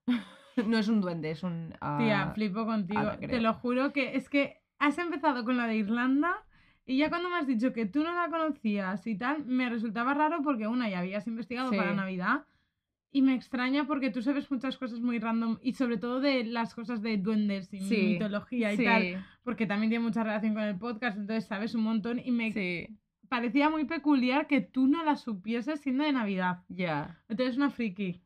no 0.67 0.79
es 0.79 0.89
un 0.89 1.01
duende, 1.01 1.31
es 1.31 1.43
un... 1.43 1.71
Tía, 1.99 2.23
ah, 2.23 2.33
flipo 2.35 2.65
contigo. 2.65 3.13
Te 3.21 3.41
lo 3.41 3.55
juro 3.55 3.93
que 3.93 4.17
es 4.17 4.29
que 4.29 4.63
has 4.79 4.99
empezado 4.99 5.45
con 5.45 5.57
la 5.57 5.67
de 5.67 5.77
Irlanda 5.77 6.35
y 6.85 6.99
ya 6.99 7.09
cuando 7.09 7.29
me 7.31 7.37
has 7.37 7.47
dicho 7.47 7.73
que 7.73 7.87
tú 7.87 8.03
no 8.03 8.13
la 8.15 8.29
conocías 8.29 9.07
y 9.07 9.17
tal, 9.17 9.45
me 9.47 9.69
resultaba 9.69 10.15
raro 10.15 10.43
porque 10.43 10.67
una 10.67 10.89
ya 10.89 11.01
habías 11.01 11.27
investigado 11.27 11.71
Sí. 11.71 11.77
para 11.77 11.95
Navidad 11.95 12.45
y 13.11 13.23
me 13.23 13.35
extraña 13.35 13.87
porque 13.87 14.11
tú 14.11 14.21
sabes 14.21 14.51
muchas 14.51 14.77
cosas 14.77 15.01
muy 15.01 15.19
random 15.19 15.59
y 15.63 15.73
sobre 15.73 15.97
todo 15.97 16.21
de 16.21 16.45
las 16.45 16.75
cosas 16.75 17.01
de 17.03 17.17
duendes 17.17 17.73
y 17.73 17.81
Sí, 17.81 17.97
mitología 18.13 18.73
y 18.73 18.77
sí, 18.77 18.85
tal, 18.85 19.25
porque 19.43 19.67
también 19.67 19.91
tiene 19.91 20.05
mucha 20.05 20.23
relación 20.23 20.55
con 20.55 20.65
el 20.65 20.77
podcast, 20.79 21.17
entonces 21.17 21.47
sabes 21.47 21.75
un 21.75 21.83
montón 21.83 22.21
y 22.23 22.31
me 22.31 22.53
sí, 22.53 22.89
parecía 23.29 23.71
muy 23.71 23.85
peculiar 23.87 24.47
que 24.47 24.61
tú 24.61 24.87
no 24.87 25.03
la 25.03 25.17
supieses 25.17 25.81
siendo 25.81 26.05
de 26.05 26.13
Navidad. 26.13 26.63
ya. 26.69 27.19
Entonces 27.29 27.57
una 27.57 27.71
friki. 27.71 28.23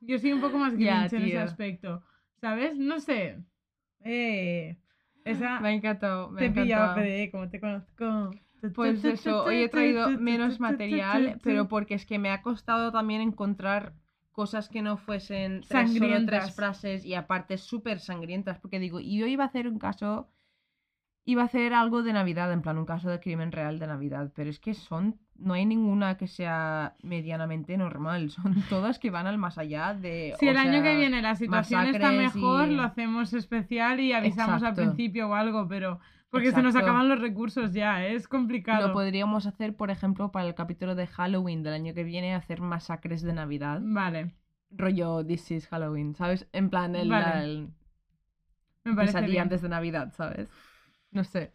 Yo 0.00 0.18
soy 0.18 0.32
un 0.32 0.40
poco 0.40 0.58
más 0.58 0.74
grinch 0.74 1.12
en 1.12 1.22
ese 1.22 1.38
aspecto. 1.38 2.02
¿Sabes? 2.40 2.76
No 2.76 3.00
sé. 3.00 3.38
Eh, 4.04 4.76
esa 5.24 5.60
Me 5.60 5.68
ha 5.68 5.72
encantado, 5.72 6.30
me 6.30 6.38
te 6.38 6.46
he 6.46 6.50
pillado, 6.50 7.00
eh, 7.00 7.30
como 7.30 7.48
te 7.48 7.60
conozco. 7.60 8.30
Pues 8.74 9.04
eso, 9.04 9.44
hoy 9.44 9.62
he 9.62 9.68
traído 9.68 10.08
menos 10.18 10.60
material, 10.60 11.38
pero 11.42 11.68
porque 11.68 11.94
es 11.94 12.06
que 12.06 12.18
me 12.18 12.30
ha 12.30 12.42
costado 12.42 12.92
también 12.92 13.20
encontrar 13.20 13.92
cosas 14.32 14.68
que 14.68 14.82
no 14.82 14.96
fuesen 14.96 15.62
tres, 15.68 15.92
solo 15.94 15.98
tres 15.98 15.98
Sangrientas. 15.98 16.54
frases 16.54 17.04
y 17.04 17.14
aparte 17.14 17.58
súper 17.58 17.98
sangrientas, 17.98 18.58
porque 18.58 18.78
digo, 18.78 19.00
y 19.00 19.18
yo 19.18 19.26
iba 19.26 19.44
a 19.44 19.48
hacer 19.48 19.66
un 19.66 19.78
caso, 19.78 20.28
iba 21.28 21.42
a 21.42 21.44
hacer 21.44 21.74
algo 21.74 22.02
de 22.02 22.14
Navidad, 22.14 22.50
en 22.54 22.62
plan 22.62 22.78
un 22.78 22.86
caso 22.86 23.10
de 23.10 23.20
crimen 23.20 23.52
real 23.52 23.78
de 23.78 23.86
Navidad, 23.86 24.32
pero 24.34 24.48
es 24.48 24.58
que 24.58 24.72
son, 24.72 25.18
no 25.36 25.52
hay 25.52 25.66
ninguna 25.66 26.16
que 26.16 26.26
sea 26.26 26.96
medianamente 27.02 27.76
normal, 27.76 28.30
son 28.30 28.54
todas 28.70 28.98
que 28.98 29.10
van 29.10 29.26
al 29.26 29.36
más 29.36 29.58
allá 29.58 29.92
de... 29.92 30.34
Si 30.40 30.48
o 30.48 30.50
el 30.50 30.56
año 30.56 30.82
que 30.82 30.96
viene 30.96 31.20
la 31.20 31.34
situación 31.34 31.84
está 31.88 32.12
mejor, 32.12 32.68
y- 32.68 32.76
lo 32.76 32.82
hacemos 32.82 33.34
especial 33.34 34.00
y 34.00 34.14
avisamos 34.14 34.62
al 34.62 34.74
principio 34.74 35.28
o 35.28 35.34
algo, 35.34 35.68
pero 35.68 36.00
porque 36.30 36.50
se 36.50 36.62
nos 36.62 36.74
acaban 36.74 37.10
los 37.10 37.20
recursos 37.20 37.74
ya, 37.74 38.06
¿eh? 38.06 38.14
es 38.14 38.26
complicado. 38.26 38.88
Lo 38.88 38.94
podríamos 38.94 39.44
hacer, 39.44 39.76
por 39.76 39.90
ejemplo, 39.90 40.32
para 40.32 40.46
el 40.48 40.54
capítulo 40.54 40.94
de 40.94 41.08
Halloween 41.08 41.62
del 41.62 41.74
año 41.74 41.92
que 41.92 42.04
viene, 42.04 42.34
hacer 42.34 42.62
masacres 42.62 43.20
de 43.20 43.34
Navidad. 43.34 43.80
Vale, 43.82 44.32
rollo 44.70 45.22
This 45.26 45.50
is 45.50 45.66
Halloween, 45.68 46.14
¿sabes? 46.14 46.48
En 46.52 46.70
plan, 46.70 46.96
el, 46.96 47.10
Vale. 47.10 47.44
el 47.44 47.68
me 48.84 48.94
parece 48.94 49.20
bien. 49.26 49.42
antes 49.42 49.60
de 49.60 49.68
Navidad, 49.68 50.14
¿sabes? 50.14 50.48
No 51.10 51.24
sé, 51.24 51.52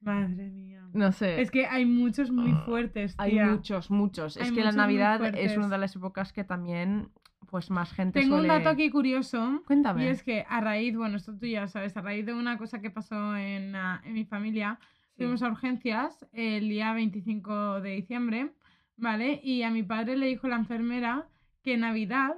Madre 0.00 0.50
mía. 0.50 0.86
no 0.92 1.12
sé. 1.12 1.40
Es 1.40 1.50
que 1.50 1.66
hay 1.66 1.86
muchos 1.86 2.30
muy 2.30 2.52
fuertes, 2.66 3.14
Hay 3.18 3.32
tía. 3.32 3.46
muchos, 3.46 3.90
muchos. 3.90 4.36
Hay 4.36 4.44
es 4.44 4.48
que 4.52 4.60
la 4.60 4.66
muchos 4.66 4.76
Navidad 4.76 5.14
es 5.24 5.30
fuertes. 5.32 5.56
una 5.58 5.68
de 5.68 5.78
las 5.78 5.96
épocas 5.96 6.32
que 6.32 6.44
también, 6.44 7.08
pues, 7.50 7.70
más 7.70 7.92
gente 7.92 8.20
Tengo 8.20 8.36
un 8.36 8.46
dato 8.48 8.68
aquí 8.68 8.90
curioso. 8.90 9.62
Cuéntame. 9.66 10.04
Y 10.04 10.08
es 10.08 10.22
que 10.22 10.44
a 10.48 10.60
raíz, 10.60 10.96
bueno, 10.96 11.16
esto 11.16 11.36
tú 11.38 11.46
ya 11.46 11.66
sabes, 11.68 11.96
a 11.96 12.02
raíz 12.02 12.26
de 12.26 12.34
una 12.34 12.58
cosa 12.58 12.80
que 12.80 12.90
pasó 12.90 13.36
en, 13.36 13.74
ah, 13.76 14.02
en 14.04 14.12
mi 14.14 14.24
familia, 14.24 14.78
Sí. 15.16 15.18
fuimos 15.18 15.42
a 15.42 15.48
urgencias 15.48 16.26
el 16.32 16.68
día 16.68 16.92
25 16.92 17.80
de 17.80 17.90
diciembre, 17.90 18.50
¿vale? 18.96 19.40
Y 19.44 19.62
a 19.62 19.70
mi 19.70 19.82
padre 19.84 20.16
le 20.16 20.26
dijo 20.26 20.48
la 20.48 20.56
enfermera 20.56 21.28
que 21.62 21.74
en 21.74 21.80
Navidad, 21.80 22.34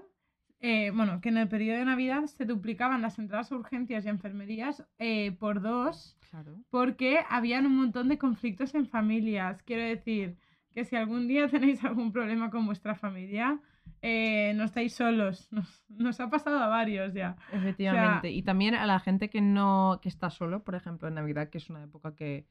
eh, 0.60 0.90
bueno, 0.94 1.20
que 1.22 1.30
en 1.30 1.38
el 1.38 1.48
periodo 1.48 1.78
de 1.78 1.84
Navidad 1.86 2.26
se 2.26 2.44
duplicaban 2.44 3.00
las 3.02 3.18
entradas 3.18 3.50
a 3.50 3.56
urgencias 3.56 4.04
y 4.04 4.08
enfermerías 4.10 4.84
eh, 4.98 5.32
por 5.32 5.62
dos 5.62 6.15
Claro. 6.30 6.58
porque 6.70 7.20
habían 7.28 7.66
un 7.66 7.76
montón 7.76 8.08
de 8.08 8.18
conflictos 8.18 8.74
en 8.74 8.86
familias. 8.86 9.62
Quiero 9.62 9.82
decir 9.82 10.36
que 10.72 10.84
si 10.84 10.96
algún 10.96 11.28
día 11.28 11.48
tenéis 11.50 11.84
algún 11.84 12.12
problema 12.12 12.50
con 12.50 12.66
vuestra 12.66 12.94
familia, 12.94 13.60
eh, 14.02 14.52
no 14.54 14.64
estáis 14.64 14.94
solos. 14.94 15.48
Nos, 15.52 15.84
nos 15.88 16.20
ha 16.20 16.28
pasado 16.30 16.58
a 16.58 16.68
varios 16.68 17.14
ya. 17.14 17.36
Efectivamente. 17.52 18.30
y 18.30 18.42
también 18.42 18.74
a 18.74 18.86
la 18.86 19.00
gente 19.00 19.30
que 19.30 19.40
no 19.40 19.98
que 20.02 20.08
está 20.08 20.30
solo, 20.30 20.64
por 20.64 20.74
ejemplo, 20.74 21.08
en 21.08 21.14
Navidad, 21.14 21.48
que 21.48 21.58
es 21.58 21.70
una 21.70 21.82
época 21.82 22.14
que 22.14 22.46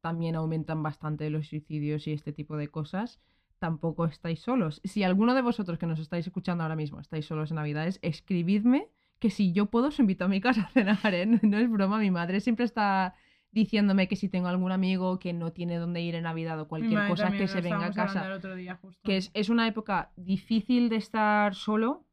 también 0.00 0.36
aumentan 0.36 0.82
bastante 0.82 1.28
los 1.30 1.48
suicidios 1.48 2.06
y 2.06 2.12
este 2.12 2.32
tipo 2.32 2.56
de 2.56 2.68
cosas, 2.68 3.20
tampoco 3.58 4.04
estáis 4.04 4.40
solos. 4.40 4.80
Si 4.84 5.02
alguno 5.02 5.34
de 5.34 5.42
vosotros 5.42 5.78
que 5.78 5.86
nos 5.86 5.98
estáis 5.98 6.26
escuchando 6.26 6.62
ahora 6.62 6.76
mismo 6.76 7.00
estáis 7.00 7.26
solos 7.26 7.50
en 7.50 7.56
Navidades, 7.56 7.98
escribidme 8.02 8.88
que 9.18 9.30
si 9.30 9.52
yo 9.52 9.66
puedo 9.66 9.88
os 9.88 9.98
invito 9.98 10.24
a 10.24 10.28
mi 10.28 10.40
casa 10.40 10.62
a 10.62 10.68
cenar, 10.68 11.14
¿eh? 11.14 11.26
No 11.42 11.58
es 11.58 11.70
broma, 11.70 11.98
mi 11.98 12.10
madre 12.10 12.40
siempre 12.40 12.64
está 12.64 13.14
diciéndome 13.52 14.06
que 14.06 14.16
si 14.16 14.28
tengo 14.28 14.48
algún 14.48 14.70
amigo 14.70 15.18
que 15.18 15.32
no 15.32 15.52
tiene 15.52 15.76
dónde 15.78 16.02
ir 16.02 16.14
en 16.14 16.24
Navidad 16.24 16.60
o 16.60 16.68
cualquier 16.68 17.08
cosa 17.08 17.30
que 17.30 17.48
se 17.48 17.62
venga 17.62 17.86
a 17.86 17.92
casa. 17.92 18.38
Que 19.02 19.16
es, 19.16 19.30
es, 19.32 19.48
una 19.48 19.66
época 19.66 20.10
difícil 20.16 20.90
de 20.90 20.96
estar 20.96 21.54
solo, 21.54 22.04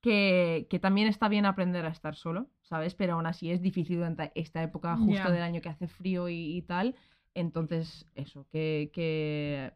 que, 0.00 0.66
que, 0.70 0.78
también 0.78 1.08
está 1.08 1.28
bien 1.28 1.44
aprender 1.44 1.84
a 1.84 1.90
estar 1.90 2.14
solo, 2.14 2.48
¿sabes? 2.62 2.94
Pero 2.94 3.14
aún 3.14 3.26
así 3.26 3.50
es 3.50 3.60
difícil 3.60 3.96
durante 3.96 4.32
esta 4.34 4.62
época 4.62 4.96
justo 4.96 5.30
del 5.30 5.42
año 5.42 5.60
que 5.60 5.68
hace 5.68 5.88
frío 5.88 6.30
y, 6.30 6.56
y 6.56 6.62
tal. 6.62 6.94
Entonces, 7.34 8.06
eso, 8.14 8.46
que, 8.50 8.90
que 8.94 9.72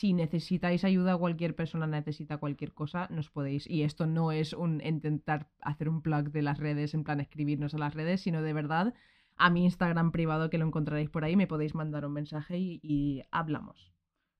si 0.00 0.14
necesitáis 0.14 0.82
ayuda, 0.84 1.18
cualquier 1.18 1.54
persona 1.54 1.86
necesita 1.86 2.38
cualquier 2.38 2.72
cosa, 2.72 3.06
nos 3.10 3.28
podéis. 3.28 3.68
Y 3.68 3.82
esto 3.82 4.06
no 4.06 4.32
es 4.32 4.54
un 4.54 4.80
intentar 4.82 5.50
hacer 5.60 5.90
un 5.90 6.00
plug 6.00 6.30
de 6.30 6.40
las 6.40 6.56
redes, 6.58 6.94
en 6.94 7.04
plan 7.04 7.20
escribirnos 7.20 7.74
a 7.74 7.78
las 7.78 7.92
redes, 7.92 8.22
sino 8.22 8.40
de 8.40 8.54
verdad 8.54 8.94
a 9.36 9.50
mi 9.50 9.64
Instagram 9.64 10.10
privado 10.10 10.48
que 10.48 10.56
lo 10.56 10.66
encontraréis 10.66 11.10
por 11.10 11.22
ahí, 11.22 11.36
me 11.36 11.46
podéis 11.46 11.74
mandar 11.74 12.06
un 12.06 12.14
mensaje 12.14 12.56
y, 12.58 13.24
hablamos. 13.30 13.92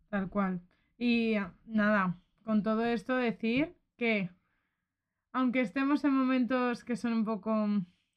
Tal 0.09 0.31
cual. 0.31 0.63
Y 0.97 1.35
nada, 1.67 2.17
con 2.43 2.63
todo 2.63 2.87
esto 2.87 3.15
decir 3.17 3.77
que 3.99 4.31
aunque 5.33 5.61
estemos 5.61 6.03
en 6.05 6.15
momentos 6.15 6.85
que 6.85 6.97
son 6.97 7.13
un 7.13 7.25
poco 7.27 7.69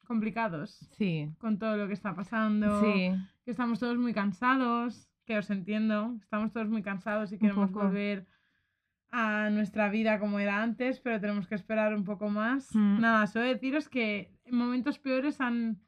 complicados, 0.06 0.88
sí. 0.96 1.30
con 1.36 1.58
todo 1.58 1.76
lo 1.76 1.88
que 1.88 1.92
está 1.92 2.14
pasando, 2.14 2.80
sí. 2.80 3.12
que 3.44 3.50
estamos 3.50 3.80
todos 3.80 3.98
muy 3.98 4.14
cansados, 4.14 5.10
que 5.24 5.38
os 5.38 5.50
entiendo, 5.50 6.16
estamos 6.20 6.52
todos 6.52 6.68
muy 6.68 6.82
cansados 6.82 7.32
y 7.32 7.38
queremos 7.38 7.70
volver 7.72 8.26
a 9.14 9.48
nuestra 9.50 9.88
vida 9.90 10.18
como 10.18 10.40
era 10.40 10.60
antes, 10.60 10.98
pero 10.98 11.20
tenemos 11.20 11.46
que 11.46 11.54
esperar 11.54 11.94
un 11.94 12.04
poco 12.04 12.28
más. 12.28 12.74
Mm. 12.74 13.00
Nada, 13.00 13.26
solo 13.28 13.46
deciros 13.46 13.88
que 13.88 14.32
en 14.44 14.56
momentos 14.56 14.98
peores 14.98 15.40
han, 15.40 15.78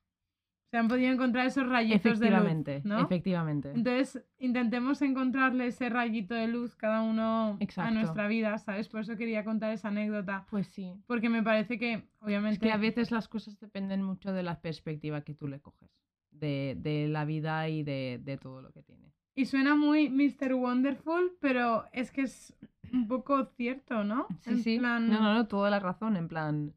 se 0.70 0.76
han 0.76 0.86
podido 0.86 1.12
encontrar 1.12 1.46
esos 1.46 1.68
rayitos 1.68 2.20
de 2.20 2.30
luz. 2.30 2.84
¿no? 2.84 3.00
Efectivamente. 3.00 3.72
Entonces, 3.74 4.24
intentemos 4.38 5.02
encontrarle 5.02 5.66
ese 5.66 5.88
rayito 5.88 6.36
de 6.36 6.46
luz 6.46 6.76
cada 6.76 7.02
uno 7.02 7.58
a 7.76 7.90
nuestra 7.90 8.28
vida, 8.28 8.56
¿sabes? 8.58 8.88
Por 8.88 9.00
eso 9.00 9.16
quería 9.16 9.44
contar 9.44 9.72
esa 9.72 9.88
anécdota. 9.88 10.46
Pues 10.48 10.68
sí. 10.68 10.94
Porque 11.08 11.28
me 11.28 11.42
parece 11.42 11.80
que, 11.80 12.04
obviamente. 12.20 12.54
Es 12.54 12.60
que 12.60 12.72
a 12.72 12.78
veces 12.78 13.10
las 13.10 13.26
cosas 13.26 13.58
dependen 13.58 14.04
mucho 14.04 14.32
de 14.32 14.44
la 14.44 14.60
perspectiva 14.60 15.22
que 15.22 15.34
tú 15.34 15.48
le 15.48 15.58
coges, 15.58 15.90
de, 16.30 16.76
de 16.78 17.08
la 17.08 17.24
vida 17.24 17.68
y 17.68 17.82
de, 17.82 18.20
de 18.22 18.36
todo 18.36 18.62
lo 18.62 18.70
que 18.70 18.82
tiene. 18.82 19.15
Y 19.36 19.44
suena 19.44 19.76
muy 19.76 20.08
Mr. 20.08 20.54
Wonderful, 20.54 21.36
pero 21.40 21.84
es 21.92 22.10
que 22.10 22.22
es 22.22 22.56
un 22.90 23.06
poco 23.06 23.44
cierto, 23.44 24.02
¿no? 24.02 24.26
Sí, 24.40 24.62
sí. 24.62 24.78
No, 24.78 24.98
no, 24.98 25.34
no, 25.34 25.46
toda 25.46 25.68
la 25.68 25.78
razón. 25.78 26.16
En 26.16 26.26
plan, 26.26 26.74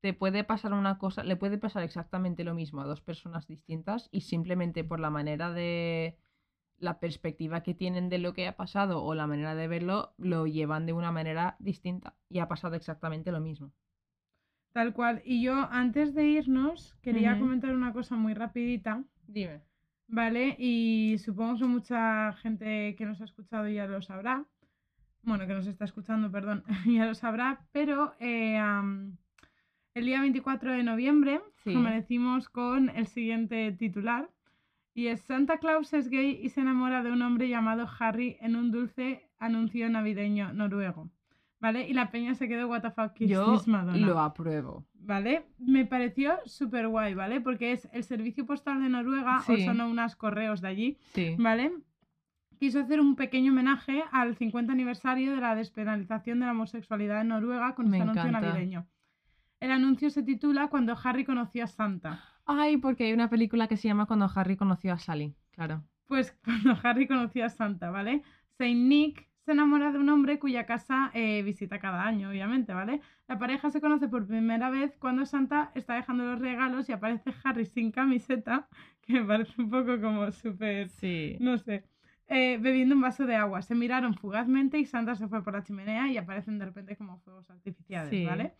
te 0.00 0.14
puede 0.14 0.44
pasar 0.44 0.72
una 0.72 0.98
cosa, 0.98 1.24
le 1.24 1.34
puede 1.34 1.58
pasar 1.58 1.82
exactamente 1.82 2.44
lo 2.44 2.54
mismo 2.54 2.80
a 2.80 2.86
dos 2.86 3.00
personas 3.00 3.48
distintas 3.48 4.08
y 4.12 4.20
simplemente 4.20 4.84
por 4.84 5.00
la 5.00 5.10
manera 5.10 5.52
de 5.52 6.16
la 6.78 7.00
perspectiva 7.00 7.64
que 7.64 7.74
tienen 7.74 8.08
de 8.08 8.18
lo 8.18 8.34
que 8.34 8.46
ha 8.46 8.56
pasado 8.56 9.02
o 9.02 9.14
la 9.14 9.26
manera 9.26 9.56
de 9.56 9.66
verlo, 9.66 10.14
lo 10.16 10.46
llevan 10.46 10.86
de 10.86 10.92
una 10.92 11.10
manera 11.10 11.56
distinta. 11.58 12.14
Y 12.28 12.38
ha 12.38 12.46
pasado 12.46 12.76
exactamente 12.76 13.32
lo 13.32 13.40
mismo. 13.40 13.72
Tal 14.72 14.94
cual. 14.94 15.22
Y 15.24 15.42
yo, 15.42 15.68
antes 15.72 16.14
de 16.14 16.24
irnos, 16.24 16.94
quería 17.02 17.36
comentar 17.38 17.74
una 17.74 17.92
cosa 17.92 18.14
muy 18.14 18.32
rapidita. 18.32 19.02
Dime. 19.26 19.60
¿Vale? 20.10 20.56
Y 20.58 21.16
supongo 21.18 21.58
que 21.58 21.64
mucha 21.64 22.32
gente 22.34 22.94
que 22.96 23.06
nos 23.06 23.20
ha 23.20 23.24
escuchado 23.24 23.68
ya 23.68 23.86
lo 23.86 24.02
sabrá. 24.02 24.44
Bueno, 25.22 25.46
que 25.46 25.54
nos 25.54 25.66
está 25.66 25.84
escuchando, 25.84 26.30
perdón, 26.30 26.64
ya 26.86 27.06
lo 27.06 27.14
sabrá, 27.14 27.66
pero 27.72 28.14
eh, 28.20 28.60
el 29.94 30.04
día 30.04 30.20
24 30.20 30.72
de 30.72 30.82
noviembre 30.82 31.40
amanecimos 31.66 32.48
con 32.48 32.90
el 32.90 33.06
siguiente 33.06 33.72
titular. 33.72 34.28
Y 34.92 35.06
es 35.06 35.20
Santa 35.22 35.58
Claus 35.58 35.92
es 35.92 36.08
gay 36.08 36.40
y 36.42 36.48
se 36.48 36.60
enamora 36.60 37.02
de 37.02 37.12
un 37.12 37.22
hombre 37.22 37.48
llamado 37.48 37.88
Harry 37.98 38.36
en 38.40 38.56
un 38.56 38.72
dulce 38.72 39.30
anuncio 39.38 39.88
navideño 39.88 40.52
noruego. 40.52 41.08
¿Vale? 41.60 41.86
Y 41.88 41.92
la 41.92 42.10
peña 42.10 42.34
se 42.34 42.48
quedó, 42.48 42.68
what 42.68 42.82
the 42.82 42.90
fuck, 42.90 43.14
Yo 43.18 43.62
lo 43.66 44.20
apruebo. 44.20 44.84
¿Vale? 44.94 45.46
Me 45.58 45.86
pareció 45.86 46.38
súper 46.46 46.88
guay, 46.88 47.14
¿vale? 47.14 47.40
Porque 47.40 47.72
es 47.72 47.88
el 47.92 48.04
servicio 48.04 48.46
postal 48.46 48.82
de 48.82 48.88
Noruega, 48.88 49.38
o 49.46 49.56
son 49.56 49.80
unos 49.80 50.16
correos 50.16 50.60
de 50.60 50.68
allí, 50.68 50.98
¿vale? 51.38 51.72
Quiso 52.58 52.80
hacer 52.80 53.00
un 53.00 53.16
pequeño 53.16 53.52
homenaje 53.52 54.04
al 54.12 54.36
50 54.36 54.72
aniversario 54.72 55.34
de 55.34 55.40
la 55.40 55.54
despenalización 55.54 56.40
de 56.40 56.46
la 56.46 56.52
homosexualidad 56.52 57.22
en 57.22 57.28
Noruega 57.28 57.74
con 57.74 57.86
este 57.86 58.02
anuncio 58.02 58.30
navideño. 58.30 58.86
El 59.60 59.72
anuncio 59.72 60.10
se 60.10 60.22
titula 60.22 60.68
Cuando 60.68 60.96
Harry 61.02 61.24
conoció 61.24 61.64
a 61.64 61.66
Santa. 61.66 62.22
Ay, 62.46 62.76
porque 62.78 63.04
hay 63.04 63.12
una 63.12 63.30
película 63.30 63.66
que 63.66 63.76
se 63.76 63.88
llama 63.88 64.06
Cuando 64.06 64.30
Harry 64.34 64.56
conoció 64.56 64.92
a 64.92 64.98
Sally, 64.98 65.34
claro. 65.52 65.84
Pues 66.06 66.36
cuando 66.44 66.76
Harry 66.82 67.06
conoció 67.06 67.44
a 67.44 67.48
Santa, 67.48 67.90
¿vale? 67.90 68.22
Saint 68.58 68.88
Nick 68.88 69.29
se 69.50 69.54
enamora 69.54 69.90
de 69.90 69.98
un 69.98 70.08
hombre 70.08 70.38
cuya 70.38 70.64
casa 70.64 71.10
eh, 71.12 71.42
visita 71.42 71.80
cada 71.80 72.06
año, 72.06 72.30
obviamente, 72.30 72.72
¿vale? 72.72 73.00
La 73.26 73.36
pareja 73.36 73.68
se 73.68 73.80
conoce 73.80 74.06
por 74.06 74.24
primera 74.24 74.70
vez 74.70 74.96
cuando 74.96 75.26
Santa 75.26 75.72
está 75.74 75.94
dejando 75.94 76.22
los 76.22 76.38
regalos 76.38 76.88
y 76.88 76.92
aparece 76.92 77.34
Harry 77.42 77.66
sin 77.66 77.90
camiseta, 77.90 78.68
que 79.02 79.14
me 79.14 79.24
parece 79.24 79.60
un 79.60 79.68
poco 79.68 80.00
como 80.00 80.30
súper, 80.30 80.88
sí. 80.88 81.36
no 81.40 81.58
sé, 81.58 81.82
eh, 82.28 82.58
bebiendo 82.60 82.94
un 82.94 83.00
vaso 83.00 83.26
de 83.26 83.34
agua. 83.34 83.60
Se 83.62 83.74
miraron 83.74 84.14
fugazmente 84.14 84.78
y 84.78 84.86
Santa 84.86 85.16
se 85.16 85.26
fue 85.26 85.42
por 85.42 85.52
la 85.52 85.64
chimenea 85.64 86.06
y 86.06 86.16
aparecen 86.16 86.60
de 86.60 86.66
repente 86.66 86.94
como 86.94 87.18
fuegos 87.18 87.50
artificiales, 87.50 88.24
¿vale? 88.24 88.54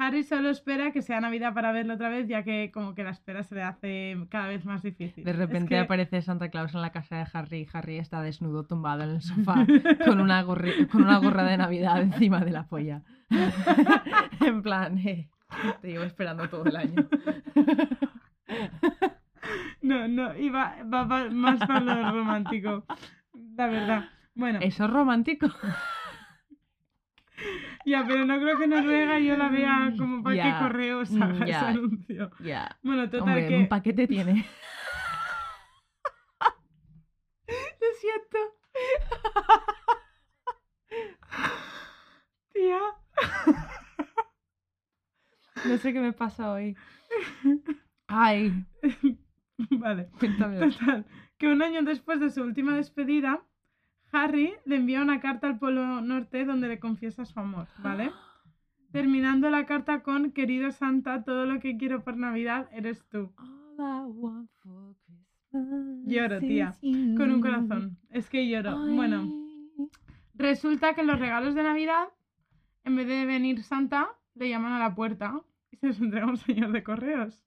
Harry 0.00 0.22
solo 0.22 0.48
espera 0.48 0.92
que 0.92 1.02
sea 1.02 1.20
Navidad 1.20 1.52
para 1.52 1.72
verlo 1.72 1.94
otra 1.94 2.08
vez, 2.08 2.28
ya 2.28 2.44
que 2.44 2.70
como 2.72 2.94
que 2.94 3.02
la 3.02 3.10
espera 3.10 3.42
se 3.42 3.56
le 3.56 3.62
hace 3.62 4.16
cada 4.30 4.46
vez 4.46 4.64
más 4.64 4.82
difícil. 4.82 5.24
De 5.24 5.32
repente 5.32 5.76
aparece 5.76 6.22
Santa 6.22 6.50
Claus 6.50 6.72
en 6.74 6.82
la 6.82 6.92
casa 6.92 7.16
de 7.16 7.26
Harry 7.32 7.58
y 7.62 7.66
Harry 7.72 7.98
está 7.98 8.22
desnudo, 8.22 8.64
tumbado 8.64 9.02
en 9.02 9.10
el 9.10 9.22
sofá, 9.22 9.66
con 10.04 10.20
una, 10.20 10.44
con 10.44 11.02
una 11.02 11.18
gorra 11.18 11.42
de 11.42 11.56
Navidad 11.56 12.00
encima 12.00 12.44
de 12.44 12.52
la 12.52 12.66
polla. 12.68 13.02
en 14.40 14.62
plan, 14.62 14.98
eh, 14.98 15.28
te 15.82 15.88
llevo 15.88 16.04
esperando 16.04 16.48
todo 16.48 16.64
el 16.66 16.76
año. 16.76 17.08
no, 19.82 20.06
no, 20.06 20.36
y 20.36 20.48
va, 20.48 20.76
más 21.32 21.58
para 21.58 21.80
lo 21.80 22.12
romántico, 22.12 22.84
la 23.56 23.66
verdad. 23.66 24.04
Bueno. 24.36 24.60
¿Eso 24.62 24.84
es 24.84 24.90
romántico? 24.90 25.48
Ya, 27.88 28.04
pero 28.06 28.24
no 28.26 28.38
creo 28.38 28.58
que 28.58 28.66
Noruega 28.66 29.18
yo 29.18 29.34
la 29.36 29.48
vea 29.48 29.94
como 29.96 30.22
para 30.22 30.42
qué 30.42 30.52
correos 30.58 31.10
haga 31.16 31.46
ese 31.46 31.54
anuncio. 31.54 32.30
Ya. 32.40 32.78
Bueno, 32.82 33.08
total 33.08 33.48
que... 33.48 33.56
un 33.56 33.68
paquete 33.68 34.06
tiene. 34.06 34.34
Lo 37.48 37.54
siento. 37.98 38.38
Tía. 42.52 42.80
No 45.64 45.78
sé 45.78 45.94
qué 45.94 46.00
me 46.00 46.12
pasa 46.12 46.52
hoy. 46.52 46.76
Ay. 48.06 48.66
Vale. 49.70 50.10
Cuéntame. 50.18 50.58
Total, 50.58 51.06
que 51.38 51.48
un 51.48 51.62
año 51.62 51.80
después 51.82 52.20
de 52.20 52.28
su 52.28 52.42
última 52.42 52.76
despedida, 52.76 53.42
Harry 54.12 54.54
le 54.64 54.76
envía 54.76 55.02
una 55.02 55.20
carta 55.20 55.46
al 55.46 55.58
Polo 55.58 56.00
Norte 56.00 56.44
donde 56.44 56.68
le 56.68 56.78
confiesa 56.78 57.24
su 57.24 57.38
amor, 57.38 57.66
¿vale? 57.78 58.10
Terminando 58.92 59.50
la 59.50 59.66
carta 59.66 60.02
con 60.02 60.32
Querido 60.32 60.70
Santa, 60.70 61.22
todo 61.22 61.44
lo 61.44 61.60
que 61.60 61.76
quiero 61.76 62.02
por 62.02 62.16
Navidad 62.16 62.68
eres 62.72 63.06
tú. 63.08 63.32
Lloro, 66.06 66.40
tía. 66.40 66.74
Con 66.80 67.32
un 67.32 67.40
corazón. 67.40 67.98
Es 68.10 68.28
que 68.28 68.48
lloro. 68.48 68.78
Bueno, 68.94 69.28
resulta 70.34 70.94
que 70.94 71.02
los 71.02 71.18
regalos 71.18 71.54
de 71.54 71.62
Navidad, 71.62 72.08
en 72.84 72.96
vez 72.96 73.06
de 73.06 73.26
venir 73.26 73.62
Santa, 73.62 74.08
le 74.34 74.48
llaman 74.48 74.72
a 74.72 74.78
la 74.78 74.94
puerta 74.94 75.42
y 75.70 75.76
se 75.76 75.88
los 75.88 76.00
entrega 76.00 76.26
un 76.26 76.36
señor 76.36 76.72
de 76.72 76.82
correos. 76.82 77.42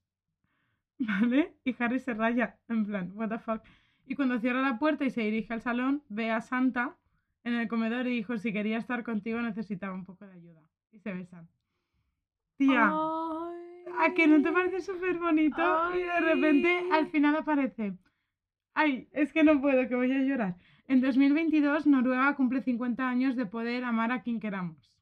¿Vale? 0.98 1.56
Y 1.64 1.74
Harry 1.78 1.98
se 1.98 2.14
raya, 2.14 2.58
en 2.68 2.86
plan, 2.86 3.12
what 3.14 3.28
the 3.28 3.38
fuck. 3.38 3.62
Y 4.06 4.14
cuando 4.14 4.38
cierra 4.38 4.60
la 4.62 4.78
puerta 4.78 5.04
y 5.04 5.10
se 5.10 5.22
dirige 5.22 5.52
al 5.52 5.62
salón, 5.62 6.02
ve 6.08 6.30
a 6.30 6.40
Santa 6.40 6.96
en 7.44 7.54
el 7.54 7.68
comedor 7.68 8.06
y 8.06 8.10
dijo, 8.16 8.36
si 8.38 8.52
quería 8.52 8.78
estar 8.78 9.02
contigo 9.04 9.40
necesitaba 9.40 9.94
un 9.94 10.04
poco 10.04 10.26
de 10.26 10.32
ayuda. 10.32 10.62
Y 10.90 10.98
se 10.98 11.12
besan. 11.12 11.48
Tía, 12.56 12.90
¿a 12.90 14.14
que 14.14 14.26
no 14.26 14.42
te 14.42 14.52
parece 14.52 14.80
súper 14.80 15.18
bonito? 15.18 15.62
Y 15.94 16.02
de 16.02 16.20
repente 16.20 16.88
al 16.92 17.08
final 17.08 17.36
aparece. 17.36 17.96
Ay, 18.74 19.08
es 19.12 19.32
que 19.32 19.44
no 19.44 19.60
puedo, 19.60 19.88
que 19.88 19.94
voy 19.94 20.12
a 20.12 20.18
llorar. 20.18 20.56
En 20.86 21.00
2022 21.00 21.86
Noruega 21.86 22.34
cumple 22.36 22.62
50 22.62 23.08
años 23.08 23.36
de 23.36 23.46
poder 23.46 23.84
amar 23.84 24.12
a 24.12 24.22
quien 24.22 24.40
queramos. 24.40 24.92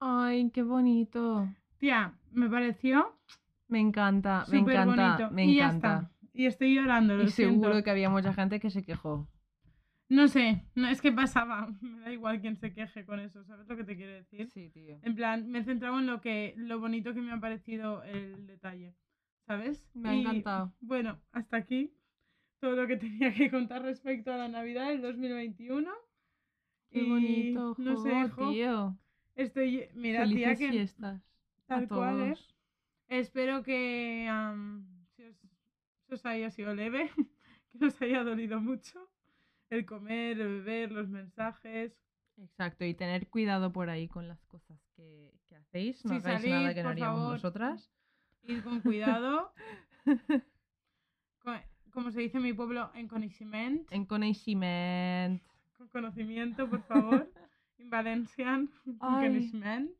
Ay, 0.00 0.50
qué 0.50 0.62
bonito. 0.62 1.48
Tía, 1.78 2.14
me 2.32 2.48
pareció... 2.48 3.16
Me 3.68 3.80
encanta, 3.80 4.44
me 4.50 4.58
encanta, 4.58 5.30
me 5.30 5.44
encanta. 5.44 6.10
Y 6.32 6.46
estoy 6.46 6.74
llorando. 6.74 7.16
Lo 7.16 7.24
y 7.24 7.28
seguro 7.28 7.82
que 7.82 7.90
había 7.90 8.08
mucha 8.10 8.32
gente 8.32 8.58
que 8.60 8.70
se 8.70 8.82
quejó. 8.82 9.28
No 10.08 10.28
sé, 10.28 10.62
no 10.74 10.88
es 10.88 11.00
que 11.00 11.10
pasaba. 11.12 11.68
Me 11.80 12.00
da 12.00 12.12
igual 12.12 12.40
quien 12.40 12.56
se 12.56 12.72
queje 12.72 13.04
con 13.06 13.18
eso, 13.20 13.44
¿sabes 13.44 13.66
lo 13.66 13.76
que 13.76 13.84
te 13.84 13.96
quiero 13.96 14.12
decir? 14.12 14.48
Sí, 14.50 14.68
tío. 14.70 14.98
En 15.02 15.14
plan, 15.14 15.48
me 15.50 15.60
he 15.60 15.64
centrado 15.64 15.98
en 15.98 16.06
lo 16.06 16.20
que, 16.20 16.54
lo 16.56 16.78
bonito 16.78 17.14
que 17.14 17.20
me 17.20 17.32
ha 17.32 17.40
parecido 17.40 18.02
el 18.04 18.46
detalle. 18.46 18.94
¿Sabes? 19.46 19.90
Me 19.94 20.10
ha 20.10 20.14
Y, 20.14 20.20
encantado. 20.20 20.72
Bueno, 20.80 21.18
hasta 21.32 21.56
aquí 21.56 21.94
todo 22.60 22.76
lo 22.76 22.86
que 22.86 22.96
tenía 22.98 23.32
que 23.32 23.50
contar 23.50 23.82
respecto 23.82 24.32
a 24.32 24.36
la 24.36 24.48
Navidad 24.48 24.88
del 24.88 25.00
2021. 25.02 25.90
Qué 26.90 26.98
Y 27.00 27.08
bonito, 27.08 27.74
No 27.78 27.96
sé, 27.96 28.28
jo, 28.28 28.50
tío. 28.50 28.98
estoy. 29.34 29.88
Mira, 29.94 30.24
tía, 30.26 30.50
Felices 30.50 30.58
que. 30.58 30.70
fiestas. 30.70 31.22
a 31.68 31.86
cual, 31.86 32.20
¿eh? 32.20 32.24
todos. 32.34 32.54
Espero 33.08 33.62
que 33.62 34.28
os 36.14 36.26
haya 36.26 36.50
sido 36.50 36.74
leve, 36.74 37.10
que 37.78 37.86
os 37.86 38.00
haya 38.02 38.24
dolido 38.24 38.60
mucho 38.60 39.10
el 39.70 39.86
comer, 39.86 40.40
el 40.40 40.48
beber, 40.62 40.92
los 40.92 41.08
mensajes. 41.08 41.96
Exacto, 42.36 42.84
y 42.84 42.94
tener 42.94 43.28
cuidado 43.28 43.72
por 43.72 43.90
ahí 43.90 44.08
con 44.08 44.26
las 44.28 44.44
cosas 44.46 44.78
que, 44.96 45.32
que 45.48 45.56
hacéis. 45.56 46.04
No 46.04 46.18
Si 46.20 46.26
hagáis 46.26 46.46
nada 46.50 46.74
que 46.74 46.82
no 46.82 46.88
haríamos 46.90 47.18
favor, 47.20 47.32
nosotras. 47.34 47.90
Ir 48.42 48.62
con 48.64 48.80
cuidado. 48.80 49.52
Co- 51.38 51.52
Como 51.92 52.10
se 52.10 52.20
dice 52.20 52.38
en 52.38 52.42
mi 52.44 52.52
pueblo, 52.52 52.90
en 52.94 53.06
conocimiento. 53.08 53.94
En 53.94 54.04
conocimiento. 54.06 55.44
Con 55.76 55.88
conocimiento, 55.88 56.68
por 56.68 56.82
favor. 56.84 57.32
En 57.78 57.90
valencian, 57.90 58.68
con 58.84 58.96
conocimiento. 58.98 59.92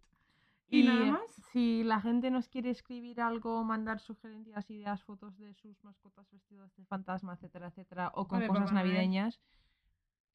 ¿Y 0.72 0.84
nada 0.84 1.04
más? 1.04 1.20
Si 1.52 1.84
la 1.84 2.00
gente 2.00 2.30
nos 2.30 2.48
quiere 2.48 2.70
escribir 2.70 3.20
algo, 3.20 3.62
mandar 3.62 4.00
sugerencias, 4.00 4.70
ideas, 4.70 5.04
fotos 5.04 5.36
de 5.38 5.52
sus 5.54 5.82
mascotas 5.84 6.30
vestidos 6.30 6.74
de 6.76 6.84
fantasma, 6.86 7.34
etcétera, 7.34 7.68
etcétera, 7.68 8.10
o 8.14 8.26
con 8.26 8.40
de 8.40 8.48
cosas 8.48 8.72
navideñas. 8.72 9.40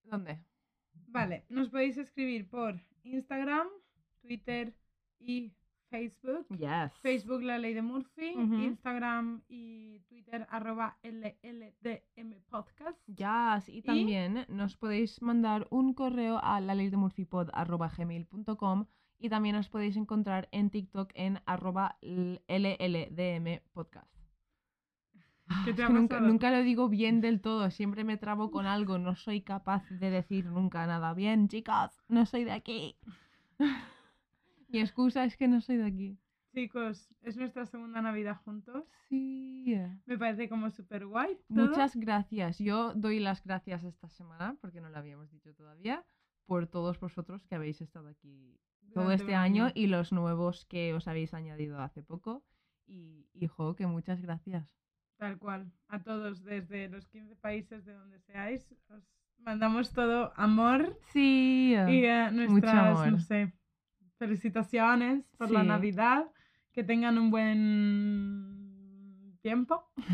¿Dónde? 0.03 0.39
Vale, 1.07 1.45
nos 1.49 1.69
podéis 1.69 1.97
escribir 1.97 2.47
por 2.47 2.79
Instagram, 3.03 3.67
Twitter 4.21 4.75
y 5.19 5.53
Facebook. 5.89 6.47
Yes. 6.49 6.93
Facebook 7.01 7.41
La 7.41 7.57
Ley 7.57 7.73
de 7.73 7.81
Murphy. 7.81 8.33
Instagram 8.33 9.41
y 9.47 10.01
Twitter 10.07 10.45
arroba 10.49 10.97
LLDM 11.03 12.41
Podcast. 12.49 12.99
Yes. 13.07 13.69
Y 13.69 13.81
también 13.81 14.45
nos 14.49 14.77
podéis 14.77 15.21
mandar 15.21 15.67
un 15.71 15.93
correo 15.93 16.39
a 16.43 16.59
la 16.61 16.75
ley 16.75 16.89
de 16.89 16.97
gmail.com 16.97 18.85
y 19.19 19.29
también 19.29 19.55
os 19.55 19.69
podéis 19.69 19.97
encontrar 19.97 20.47
en 20.51 20.69
TikTok 20.69 21.11
en 21.15 21.39
arroba 21.45 21.97
LLDM 22.01 23.61
podcast. 23.73 24.13
¿Qué 25.65 25.71
Es 25.71 25.75
te 25.75 25.83
ha 25.83 25.87
que 25.87 25.93
nunca, 25.93 26.51
lo 26.51 26.63
digo 26.63 26.89
bien 26.89 27.21
del 27.21 27.41
todo, 27.41 27.71
siempre 27.71 28.03
me 28.03 28.17
trabo 28.17 28.51
con 28.51 28.65
algo, 28.65 28.97
no 28.97 29.15
soy 29.15 29.41
capaz 29.41 29.89
de 29.89 30.09
decir 30.09 30.45
nunca 30.45 30.85
nada 30.87 31.13
bien, 31.13 31.47
chicas, 31.47 32.03
no 32.09 32.25
soy 32.25 32.43
de 32.43 32.51
aquí. 32.51 32.97
Mi 34.69 34.79
excusa 34.79 35.23
es 35.23 35.37
que 35.37 35.47
no 35.47 35.61
soy 35.61 35.77
de 35.77 35.85
aquí. 35.85 36.19
Chicos, 36.53 37.09
es 37.21 37.37
nuestra 37.37 37.65
segunda 37.65 38.01
Navidad 38.01 38.41
juntos. 38.43 38.83
Sí. 39.09 39.75
Me 40.05 40.17
parece 40.17 40.49
como 40.49 40.71
súper 40.71 41.05
guay. 41.05 41.39
Muchas 41.47 41.95
gracias. 41.95 42.57
Yo 42.57 42.93
doy 42.93 43.19
las 43.19 43.43
gracias 43.43 43.83
esta 43.83 44.09
semana, 44.09 44.57
porque 44.59 44.81
no 44.81 44.89
lo 44.89 44.97
habíamos 44.97 45.29
dicho 45.29 45.53
todavía, 45.53 46.03
por 46.45 46.67
todos 46.67 46.99
vosotros 46.99 47.45
que 47.45 47.55
habéis 47.55 47.79
estado 47.79 48.07
aquí 48.09 48.59
todo 48.93 49.11
este 49.11 49.35
año 49.35 49.69
y 49.73 49.87
los 49.87 50.11
nuevos 50.11 50.65
que 50.65 50.93
os 50.93 51.07
habéis 51.07 51.33
añadido 51.33 51.79
hace 51.81 52.03
poco. 52.03 52.43
Y, 52.87 53.27
hijo, 53.33 53.75
que 53.75 53.87
muchas 53.87 54.21
gracias. 54.21 54.75
Tal 55.17 55.37
cual. 55.37 55.71
A 55.87 56.01
todos 56.03 56.43
desde 56.43 56.89
los 56.89 57.07
15 57.07 57.35
países 57.35 57.85
de 57.85 57.93
donde 57.93 58.19
seáis, 58.19 58.73
os 58.89 59.03
mandamos 59.39 59.91
todo 59.91 60.31
amor 60.35 60.97
Sí. 61.11 61.73
y 61.87 62.05
eh, 62.05 62.29
nuestras, 62.31 62.97
amor. 62.97 63.11
no 63.11 63.19
sé, 63.19 63.53
felicitaciones 64.17 65.25
por 65.37 65.51
la 65.51 65.61
Sí. 65.61 65.67
Navidad. 65.67 66.25
Que 66.71 66.83
tengan 66.83 67.17
un 67.17 67.31
buen 67.31 69.37
tiempo. 69.41 69.89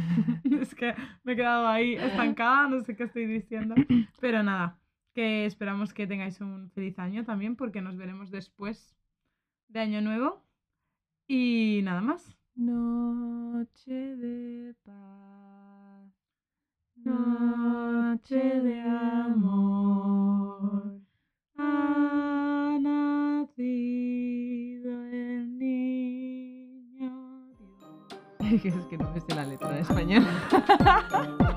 es 0.61 0.73
que 0.75 0.95
me 1.23 1.33
he 1.33 1.35
quedado 1.35 1.67
ahí 1.67 1.95
estancada, 1.95 2.67
no 2.69 2.79
sé 2.81 2.95
qué 2.95 3.03
estoy 3.03 3.25
diciendo. 3.25 3.75
Pero 4.21 4.43
nada, 4.43 4.79
que 5.13 5.45
esperamos 5.45 5.93
que 5.93 6.07
tengáis 6.07 6.41
un 6.41 6.69
feliz 6.71 6.97
año 6.99 7.23
también, 7.23 7.55
porque 7.55 7.81
nos 7.81 7.95
veremos 7.97 8.31
después 8.31 8.97
de 9.69 9.79
Año 9.79 10.01
Nuevo. 10.01 10.43
Y 11.27 11.81
nada 11.83 12.01
más. 12.01 12.35
Noche 12.55 14.15
de 14.15 14.75
paz. 14.83 16.11
Noche 16.95 18.35
de 18.61 18.81
amor. 18.81 19.73
Ha 21.57 22.77
nacido 22.81 24.11
el 25.05 25.57
niño 25.57 27.11
Dios. 28.39 28.65
Es 28.65 28.85
que 28.87 28.97
no 28.97 29.11
me 29.11 29.19
sé 29.19 29.35
la 29.35 29.45
letra 29.45 29.71
en 29.71 29.77
español. 29.77 30.23